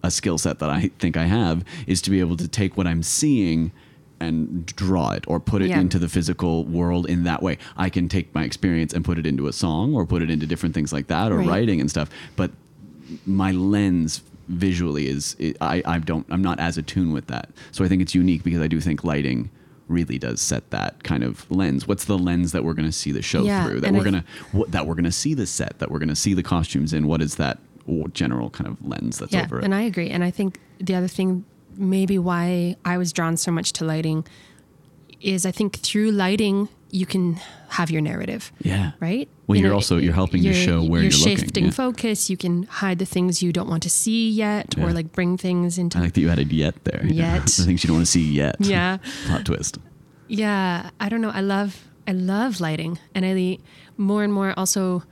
a 0.05 0.11
skill 0.11 0.39
set 0.39 0.59
that 0.61 0.71
I 0.71 0.91
think 0.99 1.17
I 1.17 1.25
have 1.25 1.65
is 1.87 2.03
to 2.03 2.11
be 2.11 2.21
able 2.21 2.37
to 2.37 2.49
take 2.49 2.77
what 2.77 2.87
I'm 2.87 3.03
seeing 3.03 3.73
and 4.23 4.65
draw 4.67 5.11
it 5.11 5.25
or 5.27 5.41
put 5.41 5.61
it 5.63 5.69
Yeah. 5.69 5.81
into 5.81 5.99
the 5.99 6.09
physical 6.09 6.65
world 6.65 7.07
in 7.07 7.25
that 7.25 7.43
way. 7.43 7.59
I 7.77 7.89
can 7.91 8.09
take 8.09 8.35
my 8.35 8.45
experience 8.45 8.93
and 8.95 9.05
put 9.05 9.19
it 9.19 9.27
into 9.27 9.47
a 9.49 9.53
song 9.53 9.95
or 9.95 10.07
put 10.07 10.23
it 10.23 10.31
into 10.31 10.47
different 10.47 10.75
things 10.75 10.93
like 10.93 11.09
that 11.09 11.33
or 11.33 11.39
Right. 11.39 11.49
writing 11.49 11.81
and 11.81 11.91
stuff. 11.91 12.09
But 12.37 12.53
my 13.27 13.51
lens 13.53 14.23
visually 14.49 15.07
is 15.09 15.37
it, 15.39 15.57
I 15.61 15.83
I 15.85 15.99
don't 15.99 16.27
I'm 16.31 16.43
not 16.43 16.59
as 16.61 16.79
attuned 16.79 17.13
with 17.13 17.27
that. 17.27 17.51
So 17.71 17.85
I 17.85 17.89
think 17.89 18.03
it's 18.03 18.15
unique 18.15 18.43
because 18.43 18.61
I 18.61 18.67
do 18.69 18.81
think 18.81 19.05
lighting 19.05 19.51
really 19.89 20.19
does 20.19 20.41
set 20.41 20.71
that 20.71 21.03
kind 21.05 21.23
of 21.23 21.45
lens. 21.51 21.87
What's 21.87 22.05
the 22.07 22.17
lens 22.19 22.53
that 22.53 22.65
we're 22.65 22.73
going 22.75 22.89
to 22.89 22.93
see 22.93 23.13
the 23.13 23.21
show 23.23 23.43
Yeah, 23.45 23.67
through? 23.67 23.81
That 23.81 23.93
we're 23.93 24.03
going 24.05 24.15
to 24.15 24.25
what, 24.53 24.71
that 24.73 24.87
we're 24.87 24.95
going 24.95 25.05
to 25.05 25.13
see 25.13 25.35
the 25.35 25.47
set, 25.47 25.79
that 25.81 25.91
we're 25.91 25.99
going 25.99 26.09
to 26.09 26.17
see 26.17 26.33
the 26.35 26.43
costumes 26.43 26.93
in. 26.93 27.07
What 27.07 27.21
is 27.21 27.35
that 27.37 27.59
general 28.15 28.49
kind 28.51 28.69
of 28.69 28.77
lens 28.87 29.19
that's 29.19 29.33
yeah, 29.33 29.43
over 29.45 29.59
it? 29.59 29.65
and 29.65 29.75
I 29.75 29.83
agree. 29.83 30.09
And 30.09 30.23
I 30.25 30.31
think 30.31 30.61
the 30.79 30.95
other 30.95 31.09
thing, 31.09 31.45
maybe 31.77 32.19
why 32.19 32.77
I 32.85 32.99
was 32.99 33.13
drawn 33.13 33.37
so 33.37 33.51
much 33.51 33.73
to 33.75 33.85
lighting, 33.85 34.27
is 35.21 35.47
I 35.47 35.51
think 35.53 35.79
through 35.81 36.11
lighting 36.11 36.69
you 36.91 37.07
can 37.07 37.41
have 37.71 37.91
your 37.91 38.03
narrative. 38.03 38.53
yeah. 38.61 38.93
right? 39.01 39.27
Well, 39.47 39.57
You 39.57 39.65
you're 39.65 39.75
also- 39.75 39.97
you're 39.97 40.13
helping 40.13 40.43
to 40.43 40.53
show 40.53 40.83
where 40.85 41.01
you're 41.03 41.11
looking, 41.11 41.37
shifting 41.39 41.65
yeah. 41.67 41.71
focus. 41.71 42.29
You 42.29 42.37
can 42.37 42.65
hide 42.65 42.99
the 42.99 43.07
things 43.07 43.43
you 43.43 43.51
don't 43.51 43.69
want 43.69 43.83
to 43.85 43.89
see 43.91 44.29
yet, 44.29 44.75
Yeah. 44.77 44.85
or 44.85 44.93
like 44.93 45.11
bring 45.13 45.39
things 45.39 45.79
into. 45.79 45.97
I 45.99 46.03
like 46.03 46.13
that 46.13 46.21
you 46.21 46.29
added 46.29 46.53
yet 46.53 46.75
there. 46.85 47.03
Yet. 47.07 47.47
the 47.57 47.63
things 47.65 47.83
you 47.83 47.89
don't 47.89 47.97
want 47.97 48.07
to 48.07 48.13
see 48.13 48.31
yet. 48.31 48.57
yeah, 48.61 48.99
Plot 49.27 49.47
twist. 49.47 49.79
yeah. 50.29 50.91
I 51.01 51.09
don't 51.09 51.23
know. 51.23 51.31
I 51.31 51.41
love 51.41 51.89
I 52.07 52.13
love 52.13 52.61
lighting, 52.61 52.99
and 53.15 53.25
I 53.25 53.59
more 53.97 54.23
and 54.25 54.33
more 54.33 54.53
also 54.59 55.05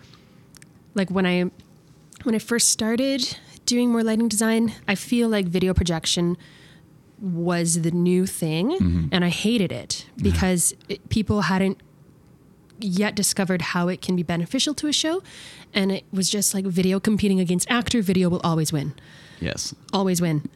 like 0.94 1.10
when 1.10 1.24
I 1.24 1.50
when 2.24 2.34
I 2.34 2.38
first 2.40 2.68
started 2.68 3.38
doing 3.70 3.90
more 3.90 4.02
lighting 4.04 4.28
design, 4.28 4.74
I 4.86 4.94
feel 4.94 5.28
like 5.28 5.46
video 5.46 5.72
projection 5.74 6.36
was 7.20 7.82
the 7.82 7.90
new 7.90 8.26
thing, 8.26 8.70
Mm-hmm. 8.70 9.06
and 9.12 9.24
I 9.24 9.28
hated 9.28 9.72
it 9.72 10.06
because 10.16 10.74
it, 10.88 11.08
people 11.10 11.42
hadn't 11.42 11.78
yet 12.80 13.14
discovered 13.14 13.60
how 13.62 13.88
it 13.88 14.00
can 14.00 14.16
be 14.16 14.22
beneficial 14.22 14.72
to 14.74 14.86
a 14.86 14.92
show, 14.92 15.22
and 15.74 15.92
it 15.92 16.04
was 16.12 16.30
just 16.30 16.54
like 16.54 16.64
video 16.64 16.98
competing 16.98 17.38
against 17.40 17.70
actor. 17.70 18.00
Video 18.02 18.28
will 18.30 18.40
always 18.42 18.72
win 18.72 18.94
Yes. 19.40 19.74
always 19.92 20.20
win. 20.20 20.48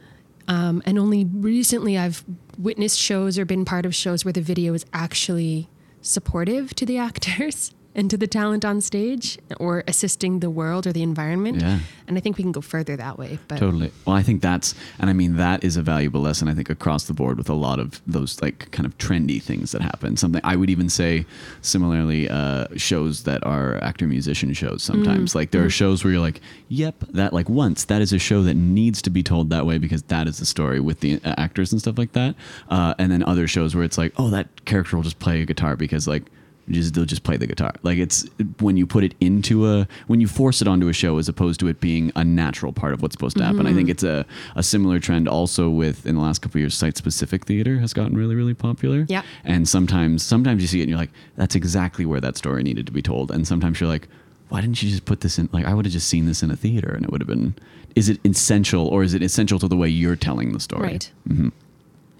Um, 0.47 0.81
and 0.85 0.97
only 0.99 1.25
recently 1.25 1.97
I've 1.97 2.23
witnessed 2.57 2.99
shows 2.99 3.37
or 3.39 3.45
been 3.45 3.65
part 3.65 3.85
of 3.85 3.93
shows 3.95 4.23
where 4.25 4.31
the 4.33 4.41
video 4.41 4.73
is 4.75 4.85
actually 4.93 5.69
supportive 6.01 6.73
to 6.75 6.85
the 6.85 6.97
actors 7.09 7.73
and 7.95 8.09
to 8.09 8.17
the 8.17 8.27
talent 8.27 8.65
on 8.65 8.81
stage 8.81 9.39
or 9.57 9.83
assisting 9.87 10.41
the 10.41 10.49
world 10.49 10.85
or 10.85 10.91
the 10.91 11.01
environment. 11.01 11.61
Yeah. 11.61 11.79
And 12.07 12.17
I 12.17 12.21
think 12.21 12.37
we 12.37 12.43
can 12.43 12.51
go 12.51 12.61
further 12.61 12.95
that 12.97 13.17
way. 13.17 13.39
But 13.47 13.57
Totally. 13.57 13.91
Well, 14.05 14.15
I 14.15 14.21
think 14.21 14.41
that's, 14.41 14.75
and 14.99 15.09
I 15.09 15.13
mean, 15.13 15.37
that 15.37 15.63
is 15.63 15.77
a 15.77 15.81
valuable 15.81 16.21
lesson, 16.21 16.47
I 16.47 16.53
think, 16.53 16.69
across 16.69 17.05
the 17.05 17.13
board 17.13 17.37
with 17.37 17.49
a 17.49 17.53
lot 17.53 17.79
of 17.79 18.01
those, 18.05 18.39
like, 18.41 18.69
kind 18.71 18.85
of 18.85 18.95
trendy 18.99 19.41
things 19.41 19.71
that 19.71 19.81
happen. 19.81 20.17
Something 20.17 20.41
I 20.43 20.55
would 20.55 20.69
even 20.69 20.89
say, 20.89 21.25
similarly, 21.61 22.29
uh, 22.29 22.67
shows 22.75 23.23
that 23.23 23.43
are 23.43 23.81
actor 23.83 24.05
musician 24.05 24.53
shows 24.53 24.83
sometimes. 24.83 25.33
Like, 25.33 25.51
there 25.51 25.65
are 25.65 25.69
shows 25.69 26.03
where 26.03 26.13
you're 26.13 26.21
like, 26.21 26.41
yep, 26.67 26.95
that, 27.09 27.33
like, 27.33 27.49
once, 27.49 27.85
that 27.85 28.01
is 28.01 28.13
a 28.13 28.19
show 28.19 28.43
that 28.43 28.55
needs 28.55 29.01
to 29.03 29.09
be 29.09 29.23
told 29.23 29.49
that 29.49 29.65
way 29.65 29.77
because 29.77 30.03
that 30.03 30.27
is 30.27 30.37
the 30.37 30.45
story 30.45 30.79
with 30.79 30.99
the 30.99 31.19
uh, 31.23 31.33
actors 31.37 31.71
and 31.71 31.81
stuff 31.81 31.97
like 31.97 32.11
that. 32.11 32.35
Uh, 32.69 32.93
and 32.99 33.11
then 33.11 33.23
other 33.23 33.47
shows 33.47 33.73
where 33.73 33.83
it's 33.83 33.97
like, 33.97 34.13
oh, 34.17 34.29
that 34.29 34.65
character 34.65 34.95
will 34.95 35.03
just 35.03 35.19
play 35.19 35.41
a 35.41 35.45
guitar 35.45 35.75
because, 35.75 36.07
like, 36.07 36.23
just 36.69 36.93
they'll 36.95 37.05
just 37.05 37.23
play 37.23 37.37
the 37.37 37.45
guitar. 37.47 37.73
Like 37.83 37.97
it's 37.97 38.25
when 38.59 38.75
you 38.77 38.87
put 38.87 39.03
it 39.03 39.13
into 39.21 39.67
a 39.67 39.87
when 40.07 40.19
you 40.21 40.27
force 40.27 40.61
it 40.61 40.67
onto 40.67 40.87
a 40.87 40.93
show 40.93 41.17
as 41.17 41.29
opposed 41.29 41.59
to 41.59 41.67
it 41.67 41.79
being 41.79 42.11
a 42.15 42.23
natural 42.23 42.73
part 42.73 42.93
of 42.93 43.01
what's 43.01 43.13
supposed 43.13 43.37
to 43.37 43.43
happen. 43.43 43.67
I 43.67 43.73
think 43.73 43.89
it's 43.89 44.03
a, 44.03 44.25
a 44.55 44.63
similar 44.63 44.99
trend 44.99 45.27
also 45.27 45.69
with 45.69 46.05
in 46.05 46.15
the 46.15 46.21
last 46.21 46.41
couple 46.41 46.57
of 46.57 46.61
years 46.61 46.75
site 46.75 46.97
specific 46.97 47.45
theater 47.45 47.79
has 47.79 47.93
gotten 47.93 48.17
really 48.17 48.35
really 48.35 48.53
popular. 48.55 49.05
Yeah. 49.09 49.21
And 49.43 49.67
sometimes 49.69 50.23
sometimes 50.23 50.61
you 50.61 50.67
see 50.67 50.79
it 50.79 50.83
and 50.83 50.89
you're 50.89 50.99
like 50.99 51.11
that's 51.35 51.55
exactly 51.55 52.05
where 52.05 52.21
that 52.21 52.35
story 52.37 52.63
needed 52.63 52.85
to 52.87 52.91
be 52.91 53.01
told. 53.01 53.31
And 53.31 53.47
sometimes 53.47 53.79
you're 53.79 53.89
like 53.89 54.07
why 54.49 54.61
didn't 54.61 54.81
you 54.81 54.89
just 54.89 55.05
put 55.05 55.21
this 55.21 55.37
in 55.39 55.49
like 55.51 55.65
I 55.65 55.73
would 55.73 55.85
have 55.85 55.93
just 55.93 56.07
seen 56.07 56.25
this 56.25 56.41
in 56.43 56.49
a 56.51 56.55
theater 56.55 56.89
and 56.93 57.03
it 57.05 57.11
would 57.11 57.21
have 57.21 57.27
been 57.27 57.55
is 57.95 58.09
it 58.09 58.19
essential 58.25 58.87
or 58.87 59.03
is 59.03 59.13
it 59.13 59.21
essential 59.23 59.57
to 59.59 59.67
the 59.67 59.77
way 59.77 59.87
you're 59.87 60.15
telling 60.15 60.51
the 60.51 60.59
story? 60.59 60.83
right. 60.83 61.11
Mhm. 61.29 61.51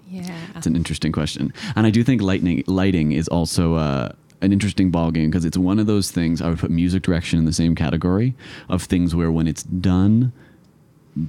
Yeah. 0.09 0.37
It's 0.55 0.67
an 0.67 0.75
interesting 0.75 1.11
question, 1.11 1.51
and 1.75 1.85
I 1.85 1.89
do 1.89 2.01
think 2.03 2.21
lightning 2.21 2.63
lighting 2.67 3.11
is 3.11 3.27
also 3.27 3.73
uh, 3.73 4.11
an 4.41 4.51
interesting 4.53 4.91
ball 4.91 5.11
game 5.11 5.29
because 5.29 5.45
it's 5.45 5.57
one 5.57 5.79
of 5.79 5.87
those 5.87 6.11
things. 6.11 6.41
I 6.41 6.49
would 6.49 6.59
put 6.59 6.71
music 6.71 7.03
direction 7.03 7.39
in 7.39 7.45
the 7.45 7.53
same 7.53 7.75
category 7.75 8.35
of 8.69 8.83
things 8.83 9.15
where 9.15 9.31
when 9.31 9.47
it's 9.47 9.63
done 9.63 10.33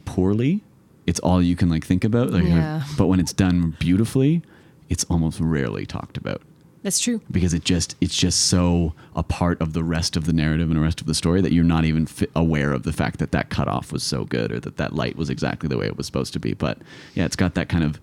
poorly, 0.04 0.62
it's 1.06 1.20
all 1.20 1.40
you 1.42 1.56
can 1.56 1.68
like 1.68 1.84
think 1.84 2.04
about. 2.04 2.30
Like, 2.30 2.44
Yeah. 2.44 2.82
But 2.98 3.06
when 3.06 3.20
it's 3.20 3.32
done 3.32 3.76
beautifully, 3.78 4.42
it's 4.88 5.04
almost 5.04 5.40
rarely 5.40 5.86
talked 5.86 6.16
about 6.16 6.42
That's 6.82 6.98
true. 7.00 7.20
because 7.30 7.54
it 7.54 7.64
just 7.64 7.96
it's 8.00 8.16
just 8.16 8.42
so 8.46 8.92
a 9.14 9.22
part 9.22 9.60
of 9.60 9.72
the 9.72 9.84
rest 9.84 10.16
of 10.16 10.26
the 10.26 10.32
narrative 10.32 10.68
and 10.68 10.76
the 10.76 10.82
rest 10.82 11.00
of 11.00 11.06
the 11.06 11.14
story 11.14 11.40
that 11.40 11.52
you're 11.52 11.64
not 11.64 11.84
even 11.84 12.06
fi- 12.06 12.26
aware 12.34 12.72
of 12.72 12.82
the 12.84 12.92
fact 12.92 13.18
that 13.20 13.32
that 13.32 13.50
cutoff 13.50 13.92
was 13.92 14.02
so 14.02 14.24
good 14.24 14.52
or 14.52 14.60
that 14.60 14.76
that 14.76 14.94
light 14.94 15.16
was 15.16 15.30
exactly 15.30 15.68
the 15.68 15.78
way 15.78 15.86
it 15.86 15.96
was 15.96 16.06
supposed 16.06 16.32
to 16.34 16.40
be. 16.40 16.54
But 16.54 16.78
yeah, 17.14 17.24
it's 17.24 17.36
got 17.36 17.54
that 17.54 17.68
kind 17.68 17.84
of 17.84 18.00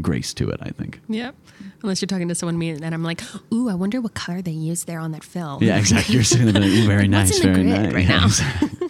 grace 0.00 0.32
to 0.34 0.48
it. 0.50 0.58
I 0.62 0.70
think. 0.70 1.00
Yep. 1.08 1.34
Unless 1.82 2.00
you're 2.00 2.06
talking 2.06 2.28
to 2.28 2.34
someone 2.34 2.58
me 2.58 2.70
and 2.70 2.94
I'm 2.94 3.02
like, 3.02 3.22
ooh, 3.52 3.68
I 3.68 3.74
wonder 3.74 4.00
what 4.00 4.14
color 4.14 4.40
they 4.42 4.50
used 4.52 4.86
there 4.86 5.00
on 5.00 5.12
that 5.12 5.24
film. 5.24 5.62
Yeah, 5.62 5.78
exactly. 5.78 6.14
You're 6.14 6.24
sitting 6.24 6.46
there 6.46 6.62
like, 6.62 6.70
"Ooh, 6.70 6.86
very 6.86 7.08
nice, 7.08 7.38
very 7.40 7.62
nice. 7.64 7.92
right 7.92 8.08
Yeah, 8.08 8.24
exactly. 8.24 8.88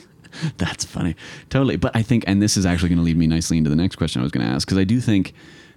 That's 0.59 0.85
funny. 0.85 1.15
Totally. 1.51 1.77
But 1.77 1.95
I 1.95 2.03
think, 2.03 2.25
and 2.27 2.41
this 2.43 2.57
is 2.57 2.65
actually 2.67 2.89
going 2.91 2.99
to 2.99 3.05
lead 3.05 3.17
me 3.17 3.27
nicely 3.27 3.59
into 3.59 3.71
the 3.71 3.77
next 3.77 3.97
question 3.97 4.21
I 4.21 4.23
was 4.23 4.33
going 4.33 4.47
to 4.47 4.53
ask, 4.53 4.67
because 4.67 4.79
I 4.79 4.85
do 4.85 5.01
think 5.01 5.35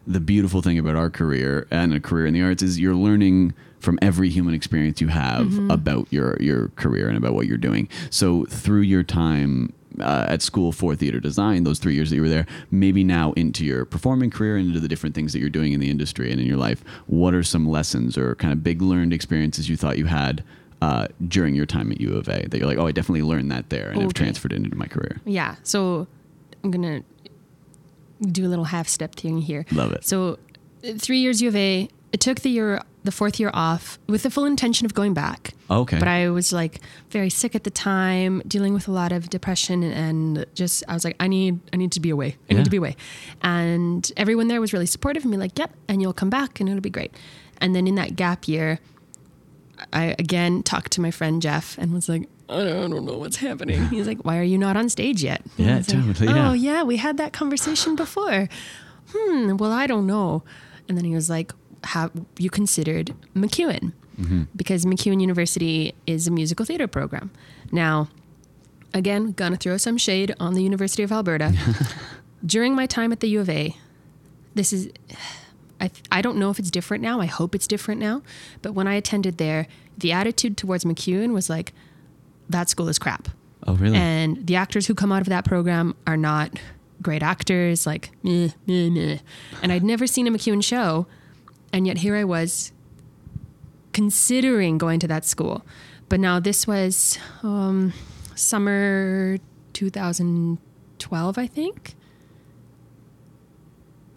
the 0.07 0.19
beautiful 0.19 0.61
thing 0.61 0.77
about 0.79 0.95
our 0.95 1.09
career 1.09 1.67
and 1.71 1.93
a 1.93 1.99
career 1.99 2.25
in 2.27 2.33
the 2.33 2.41
arts 2.41 2.61
is 2.63 2.79
you're 2.79 2.95
learning 2.95 3.53
from 3.79 3.99
every 4.01 4.29
human 4.29 4.53
experience 4.53 5.01
you 5.01 5.07
have 5.09 5.47
Mm-hmm. 5.47 5.71
about 5.71 6.07
your 6.11 6.37
your 6.41 6.69
career 6.69 7.07
and 7.07 7.17
about 7.17 7.33
what 7.33 7.47
you're 7.47 7.57
doing. 7.57 7.87
So 8.09 8.45
through 8.45 8.81
your 8.81 9.03
time 9.03 9.73
uh, 10.01 10.25
at 10.29 10.41
school 10.41 10.71
for 10.71 10.95
theater 10.95 11.19
design, 11.19 11.63
those 11.63 11.79
three 11.79 11.95
years 11.95 12.09
that 12.09 12.15
you 12.15 12.21
were 12.21 12.29
there, 12.29 12.45
maybe 12.71 13.03
now 13.03 13.33
into 13.33 13.65
your 13.65 13.85
performing 13.85 14.29
career 14.29 14.57
and 14.57 14.67
into 14.67 14.79
the 14.79 14.87
different 14.87 15.15
things 15.15 15.33
that 15.33 15.39
you're 15.39 15.49
doing 15.49 15.73
in 15.73 15.79
the 15.79 15.89
industry 15.89 16.31
and 16.31 16.39
in 16.39 16.47
your 16.47 16.57
life, 16.57 16.83
what 17.07 17.33
are 17.33 17.43
some 17.43 17.67
lessons 17.67 18.17
or 18.17 18.35
kind 18.35 18.53
of 18.53 18.63
big 18.63 18.81
learned 18.81 19.13
experiences 19.13 19.69
you 19.69 19.77
thought 19.77 19.97
you 19.97 20.05
had 20.05 20.43
uh, 20.81 21.07
during 21.27 21.55
your 21.55 21.65
time 21.65 21.91
at 21.91 21.99
U 22.01 22.15
of 22.15 22.27
A 22.27 22.47
that 22.47 22.57
you're 22.57 22.67
like, 22.67 22.77
oh, 22.77 22.87
I 22.87 22.91
definitely 22.91 23.23
learned 23.23 23.51
that 23.51 23.69
there 23.69 23.89
and 23.89 24.01
have 24.01 24.13
transferred 24.13 24.53
it 24.53 24.57
into 24.57 24.75
my 24.75 24.87
career? 24.87 25.21
Yeah. 25.25 25.55
So 25.63 26.07
I'm 26.63 26.71
gonna 26.71 27.03
do 28.21 28.45
a 28.45 28.49
little 28.49 28.65
half 28.65 28.87
step 28.87 29.15
thing 29.15 29.39
here. 29.39 29.65
Love 29.71 29.91
it. 29.93 30.05
So 30.05 30.37
three 30.97 31.19
years 31.19 31.41
U 31.41 31.47
of 31.47 31.55
A, 31.55 31.89
it 32.11 32.19
took 32.19 32.41
the 32.41 32.49
year, 32.49 32.81
the 33.05 33.11
fourth 33.11 33.39
year 33.39 33.51
off 33.53 33.97
with 34.07 34.23
the 34.23 34.29
full 34.29 34.45
intention 34.45 34.85
of 34.85 34.93
going 34.93 35.13
back. 35.13 35.53
Okay. 35.69 35.97
But 35.99 36.07
I 36.07 36.29
was 36.29 36.51
like 36.51 36.79
very 37.09 37.29
sick 37.29 37.55
at 37.55 37.63
the 37.63 37.69
time, 37.71 38.41
dealing 38.47 38.73
with 38.73 38.87
a 38.87 38.91
lot 38.91 39.11
of 39.11 39.29
depression 39.29 39.83
and 39.83 40.45
just 40.53 40.83
I 40.87 40.93
was 40.93 41.03
like, 41.05 41.15
I 41.19 41.27
need 41.27 41.59
I 41.73 41.77
need 41.77 41.91
to 41.93 41.99
be 41.99 42.09
away. 42.09 42.35
I 42.49 42.53
Yeah. 42.53 42.57
need 42.57 42.65
to 42.65 42.69
be 42.71 42.77
away. 42.77 42.95
And 43.41 44.11
everyone 44.17 44.47
there 44.49 44.59
was 44.59 44.73
really 44.73 44.85
supportive 44.85 45.23
of 45.23 45.31
me, 45.31 45.37
like, 45.37 45.57
yep, 45.57 45.71
and 45.87 46.01
you'll 46.01 46.13
come 46.13 46.29
back 46.29 46.59
and 46.59 46.67
it'll 46.69 46.81
be 46.81 46.89
great. 46.89 47.13
And 47.61 47.73
then 47.75 47.87
in 47.87 47.95
that 47.95 48.15
gap 48.15 48.47
year, 48.47 48.79
I 49.93 50.15
again 50.19 50.63
talked 50.63 50.91
to 50.93 51.01
my 51.01 51.11
friend 51.11 51.41
Jeff 51.41 51.77
and 51.77 51.93
was 51.93 52.07
like, 52.09 52.27
I 52.49 52.57
don't, 52.63 52.77
I 52.77 52.87
don't 52.87 53.05
know 53.05 53.17
what's 53.17 53.37
happening. 53.37 53.87
He's 53.89 54.07
like, 54.07 54.21
Why 54.23 54.37
are 54.37 54.43
you 54.43 54.57
not 54.57 54.77
on 54.77 54.89
stage 54.89 55.23
yet? 55.23 55.41
And 55.57 55.67
Yeah, 55.67 55.77
was 55.77 55.93
like, 55.93 56.05
totally, 56.17 56.27
yeah. 56.33 56.49
Oh 56.49 56.53
yeah, 56.53 56.83
we 56.83 56.97
had 56.97 57.17
that 57.17 57.33
conversation 57.33 57.95
before. 57.95 58.47
Hmm. 59.13 59.57
Well, 59.57 59.71
I 59.71 59.87
don't 59.87 60.07
know. 60.07 60.43
And 60.87 60.97
then 60.97 61.05
he 61.05 61.15
was 61.15 61.29
like, 61.29 61.51
Have 61.85 62.11
you 62.37 62.49
considered 62.49 63.13
MacEwan? 63.35 63.93
Mm-hmm. 64.19 64.43
Because 64.55 64.85
MacEwan 64.85 65.21
University 65.21 65.93
is 66.07 66.27
a 66.27 66.31
musical 66.31 66.65
theater 66.65 66.87
program. 66.87 67.31
Now, 67.71 68.09
again, 68.93 69.31
gonna 69.31 69.57
throw 69.57 69.77
some 69.77 69.97
shade 69.97 70.33
on 70.39 70.53
the 70.53 70.63
University 70.63 71.03
of 71.03 71.11
Alberta. 71.11 71.53
During 72.45 72.75
my 72.75 72.85
time 72.85 73.11
at 73.11 73.19
the 73.19 73.27
U 73.29 73.41
of 73.41 73.49
A, 73.49 73.75
this 74.53 74.71
is 74.71 74.89
I, 75.81 75.91
I 76.11 76.21
don't 76.21 76.37
know 76.37 76.49
if 76.49 76.59
it's 76.59 76.71
different 76.71 77.03
now. 77.03 77.19
I 77.19 77.25
hope 77.25 77.53
it's 77.53 77.67
different 77.67 77.99
now. 77.99 78.21
But 78.61 78.73
when 78.73 78.87
I 78.87 78.93
attended 78.95 79.37
there, 79.37 79.67
the 79.97 80.11
attitude 80.11 80.57
towards 80.57 80.85
MacEwan 80.85 81.33
was 81.33 81.49
like, 81.49 81.73
that 82.49 82.69
school 82.69 82.87
is 82.87 82.99
crap. 82.99 83.27
oh, 83.67 83.75
really? 83.75 83.97
And 83.97 84.45
the 84.47 84.55
actors 84.55 84.87
who 84.87 84.95
come 84.95 85.11
out 85.11 85.21
of 85.21 85.27
that 85.27 85.45
program 85.45 85.95
are 86.07 86.17
not 86.17 86.59
great 87.01 87.23
actors, 87.23 87.85
like, 87.85 88.11
meh, 88.23 88.49
meh, 88.67 88.89
meh. 88.89 89.17
And 89.61 89.71
I'd 89.71 89.83
never 89.83 90.07
seen 90.07 90.27
a 90.27 90.31
MacEwan 90.31 90.63
show. 90.63 91.07
And 91.75 91.85
yet 91.85 91.97
here 91.97 92.15
I 92.15 92.23
was 92.23 92.71
considering 93.91 94.77
going 94.77 94.97
to 95.01 95.09
that 95.09 95.25
school. 95.25 95.65
But 96.07 96.21
now 96.21 96.39
this 96.39 96.65
was 96.65 97.19
um, 97.43 97.91
summer 98.33 99.39
2012, 99.73 101.37
I 101.37 101.47
think. 101.47 101.95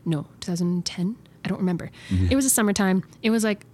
No, 0.05 0.29
2010. 0.39 1.17
I 1.45 1.49
don't 1.49 1.59
remember. 1.59 1.91
It 2.31 2.37
was 2.37 2.45
a 2.45 2.51
summertime. 2.51 3.03
It 3.25 3.31
was 3.31 3.43
like 3.43 3.67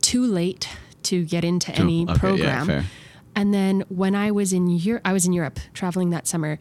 too 0.00 0.24
late 0.24 0.68
to 1.02 1.24
get 1.24 1.44
into 1.44 1.74
any 1.74 2.04
okay, 2.04 2.14
program. 2.16 2.66
fair. 2.68 2.84
And 3.34 3.52
then 3.52 3.82
when 3.88 4.14
I 4.14 4.30
was 4.30 4.52
in 4.52 4.68
Europe, 4.68 5.02
I 5.04 5.12
was 5.12 5.26
in 5.26 5.32
Europe 5.32 5.58
traveling 5.74 6.10
that 6.10 6.28
summer. 6.28 6.60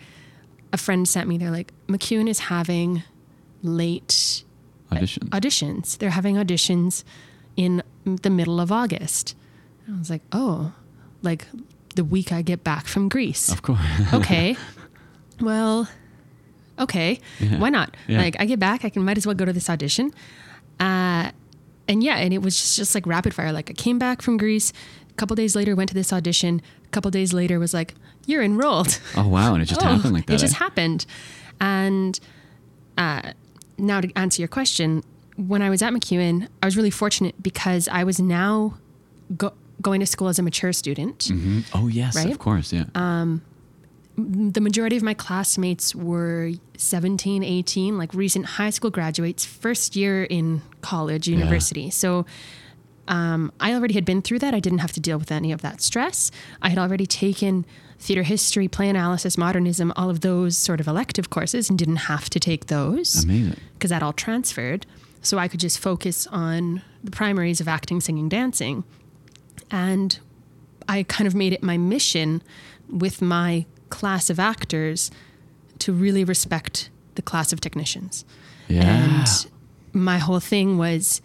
A 0.73 0.77
friend 0.77 1.07
sent 1.07 1.27
me. 1.27 1.37
They're 1.37 1.51
like, 1.51 1.71
MacEwan 1.85 2.27
is 2.27 2.39
having 2.39 3.03
late 3.61 4.45
Audition. 4.91 5.27
auditions. 5.29 5.97
They're 5.97 6.09
having 6.11 6.35
auditions 6.35 7.03
in 7.55 7.81
the 8.05 8.29
middle 8.29 8.59
of 8.59 8.71
August. 8.71 9.35
And 9.85 9.95
I 9.95 9.99
was 9.99 10.09
like, 10.09 10.21
oh, 10.31 10.73
like 11.21 11.47
the 11.95 12.03
week 12.03 12.31
I 12.31 12.41
get 12.41 12.63
back 12.63 12.87
from 12.87 13.09
Greece. 13.09 13.51
of 13.51 13.61
course. 13.61 13.79
Okay. 14.13 14.55
well, 15.39 15.87
okay. 16.79 17.19
Yeah. 17.39 17.59
Why 17.59 17.69
not? 17.69 17.95
Yeah. 18.07 18.19
Like 18.21 18.35
I 18.39 18.45
get 18.45 18.59
back, 18.59 18.85
I 18.85 18.89
can 18.89 19.03
might 19.03 19.17
as 19.17 19.25
well 19.25 19.35
go 19.35 19.45
to 19.45 19.53
this 19.53 19.69
audition. 19.69 20.11
Uh, 20.79 21.31
and 21.87 22.03
yeah, 22.03 22.15
and 22.17 22.33
it 22.33 22.41
was 22.41 22.55
just, 22.57 22.75
just 22.77 22.95
like 22.95 23.05
rapid 23.05 23.33
fire. 23.33 23.51
Like 23.51 23.69
I 23.69 23.73
came 23.73 23.99
back 23.99 24.21
from 24.21 24.37
Greece. 24.37 24.71
A 25.09 25.13
couple 25.13 25.35
days 25.35 25.55
later, 25.55 25.75
went 25.75 25.89
to 25.89 25.95
this 25.95 26.13
audition. 26.13 26.61
A 26.85 26.87
couple 26.89 27.11
days 27.11 27.33
later, 27.33 27.59
was 27.59 27.73
like, 27.73 27.93
"You're 28.25 28.41
enrolled." 28.41 28.99
oh, 29.17 29.27
wow. 29.27 29.53
And 29.53 29.61
it 29.61 29.65
just 29.65 29.81
Oh, 29.83 29.87
happened 29.87 30.13
like 30.13 30.25
that. 30.27 30.33
It 30.35 30.37
just 30.37 30.55
eh? 30.55 30.59
happened. 30.59 31.05
And 31.59 32.19
uh, 32.97 33.33
now 33.77 34.01
to 34.01 34.11
answer 34.17 34.41
your 34.41 34.47
question, 34.49 35.03
when 35.37 35.61
I 35.61 35.69
was 35.69 35.81
at 35.81 35.91
MacEwan, 35.93 36.47
I 36.61 36.65
was 36.67 36.75
really 36.77 36.89
fortunate 36.91 37.41
because 37.41 37.87
I 37.87 38.03
was 38.03 38.19
now 38.19 38.77
go- 39.37 39.53
going 39.81 39.99
to 40.01 40.05
school 40.05 40.27
as 40.27 40.37
a 40.39 40.43
mature 40.43 40.73
student. 40.73 41.19
Mhm. 41.31 41.63
Oh, 41.73 41.87
yes, 41.87 42.15
Right? 42.15 42.29
of 42.31 42.37
course. 42.39 42.71
Yeah. 42.73 42.85
The 44.17 44.61
majority 44.61 44.97
of 44.97 45.03
my 45.03 45.13
classmates 45.13 45.95
were 45.95 46.51
17, 46.77 47.43
18, 47.43 47.97
like 47.97 48.13
recent 48.13 48.45
high 48.45 48.69
school 48.69 48.91
graduates, 48.91 49.45
first 49.45 49.95
year 49.95 50.25
in 50.25 50.61
college, 50.81 51.27
university. 51.27 51.89
So 51.89 52.25
um, 53.07 53.51
I 53.59 53.73
already 53.73 53.93
had 53.95 54.05
been 54.05 54.21
through 54.21 54.39
that. 54.39 54.53
I 54.53 54.59
didn't 54.59 54.79
have 54.79 54.91
to 54.93 54.99
deal 54.99 55.17
with 55.17 55.31
any 55.31 55.51
of 55.51 55.61
that 55.61 55.81
stress. 55.81 56.29
I 56.61 56.69
had 56.69 56.77
already 56.77 57.05
taken 57.07 57.65
theater 58.01 58.23
history, 58.23 58.67
play 58.67 58.89
analysis, 58.89 59.37
modernism, 59.37 59.93
all 59.95 60.09
of 60.09 60.21
those 60.21 60.57
sort 60.57 60.79
of 60.79 60.87
elective 60.87 61.29
courses 61.29 61.69
and 61.69 61.77
didn't 61.77 61.97
have 61.97 62.29
to 62.31 62.39
take 62.39 62.65
those 62.65 63.25
because 63.73 63.91
that 63.91 64.01
all 64.01 64.11
transferred. 64.11 64.87
So 65.21 65.37
I 65.37 65.47
could 65.47 65.59
just 65.59 65.77
focus 65.77 66.25
on 66.27 66.81
the 67.03 67.11
primaries 67.11 67.61
of 67.61 67.67
acting, 67.67 68.01
singing, 68.01 68.27
dancing. 68.27 68.83
And 69.69 70.19
I 70.89 71.03
kind 71.03 71.27
of 71.27 71.35
made 71.35 71.53
it 71.53 71.61
my 71.61 71.77
mission 71.77 72.41
with 72.89 73.21
my 73.21 73.67
class 73.89 74.31
of 74.31 74.39
actors 74.39 75.11
to 75.79 75.93
really 75.93 76.23
respect 76.23 76.89
the 77.15 77.21
class 77.21 77.53
of 77.53 77.61
technicians. 77.61 78.25
Yeah. 78.67 78.81
And 78.83 79.47
my 79.93 80.17
whole 80.17 80.39
thing 80.39 80.79
was 80.79 81.21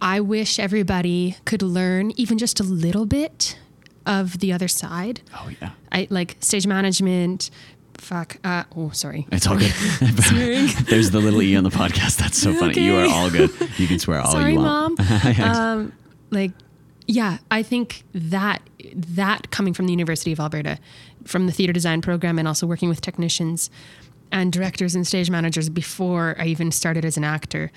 I 0.00 0.20
wish 0.20 0.58
everybody 0.58 1.36
could 1.44 1.62
learn 1.62 2.12
even 2.16 2.38
just 2.38 2.58
a 2.58 2.64
little 2.64 3.04
bit 3.04 3.58
of 4.06 4.38
the 4.38 4.52
other 4.52 4.68
side. 4.68 5.20
oh, 5.34 5.50
yeah. 5.60 5.70
I 5.90 6.06
like 6.10 6.36
stage 6.40 6.66
management. 6.66 7.50
Fuck. 7.98 8.38
Uh, 8.42 8.64
oh, 8.76 8.90
sorry. 8.90 9.26
It's 9.30 9.46
all 9.46 9.56
good. 9.56 9.70
There's 10.00 11.10
the 11.10 11.20
little 11.20 11.42
E 11.42 11.54
on 11.56 11.64
the 11.64 11.70
podcast. 11.70 12.16
That's 12.16 12.38
so 12.38 12.52
funny. 12.54 12.80
You 12.80 12.96
are 12.96 13.06
all 13.06 13.30
good. 13.30 13.50
You 13.78 13.86
can 13.86 13.98
swear 13.98 14.20
all 14.20 14.32
Sorry, 14.32 14.52
you 14.54 14.58
want. 14.60 14.98
mom. 14.98 15.40
um, 15.40 15.92
like, 16.30 16.50
yeah, 17.06 17.38
I 17.50 17.62
think 17.62 18.02
that 18.14 18.62
that 18.94 19.50
coming 19.50 19.74
from 19.74 19.86
the 19.86 19.92
University 19.92 20.32
of 20.32 20.40
Alberta, 20.40 20.78
from 21.24 21.46
the 21.46 21.52
theater 21.52 21.72
design 21.72 22.00
program, 22.00 22.38
and 22.38 22.48
also 22.48 22.66
working 22.66 22.88
with 22.88 23.00
technicians 23.00 23.70
and 24.32 24.52
directors 24.52 24.94
and 24.94 25.06
stage 25.06 25.30
managers 25.30 25.68
before 25.68 26.34
I 26.38 26.46
even 26.46 26.72
started 26.72 27.04
as 27.04 27.16
an 27.16 27.24
actor, 27.24 27.70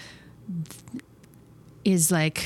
is 1.83 2.11
like 2.11 2.45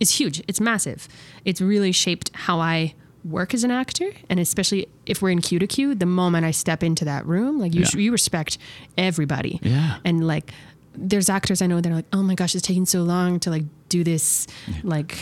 is 0.00 0.10
huge. 0.18 0.42
It's 0.48 0.60
massive. 0.60 1.08
It's 1.44 1.60
really 1.60 1.92
shaped 1.92 2.30
how 2.34 2.58
I 2.60 2.94
work 3.24 3.54
as 3.54 3.62
an 3.64 3.70
actor, 3.70 4.10
and 4.28 4.40
especially 4.40 4.88
if 5.06 5.22
we're 5.22 5.30
in 5.30 5.40
cue 5.40 5.58
to 5.60 5.66
cue, 5.66 5.94
the 5.94 6.06
moment 6.06 6.44
I 6.44 6.50
step 6.50 6.82
into 6.82 7.04
that 7.04 7.24
room, 7.26 7.58
like 7.60 7.72
you, 7.74 7.82
Yeah. 7.82 7.98
you 8.00 8.12
respect 8.12 8.58
everybody. 8.98 9.60
Yeah. 9.62 9.98
And 10.04 10.26
like, 10.26 10.52
there's 10.94 11.28
actors 11.30 11.62
I 11.62 11.66
know 11.68 11.80
that 11.80 11.90
are 11.90 11.94
like, 11.94 12.06
oh 12.12 12.22
my 12.22 12.34
gosh, 12.34 12.54
it's 12.54 12.66
taking 12.66 12.84
so 12.84 13.02
long 13.02 13.38
to 13.40 13.50
like 13.50 13.62
do 13.88 14.02
this, 14.04 14.46
like, 14.82 15.16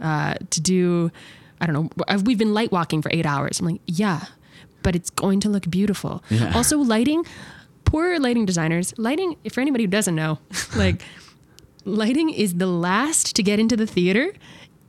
uh, 0.00 0.34
to 0.50 0.60
do, 0.60 1.10
I 1.60 1.66
don't 1.66 1.74
know. 1.74 1.90
I've- 2.08 2.22
We've 2.24 2.38
been 2.38 2.54
light 2.54 2.72
walking 2.72 3.02
for 3.02 3.10
eight 3.12 3.26
hours. 3.26 3.60
I'm 3.60 3.66
like, 3.66 3.80
yeah, 3.86 4.24
but 4.82 4.96
it's 4.96 5.10
going 5.10 5.40
to 5.40 5.48
look 5.50 5.68
beautiful. 5.70 6.24
Yeah. 6.30 6.52
Also, 6.54 6.78
lighting. 6.78 7.24
Poor 7.84 8.18
lighting 8.18 8.46
designers. 8.46 8.94
Lighting. 8.98 9.36
For 9.52 9.60
anybody 9.60 9.84
who 9.84 9.88
doesn't 9.88 10.14
know, 10.14 10.38
like 10.76 11.02
lighting 11.86 12.28
is 12.30 12.54
the 12.54 12.66
last 12.66 13.34
to 13.36 13.42
get 13.42 13.58
into 13.58 13.76
the 13.76 13.86
theater 13.86 14.32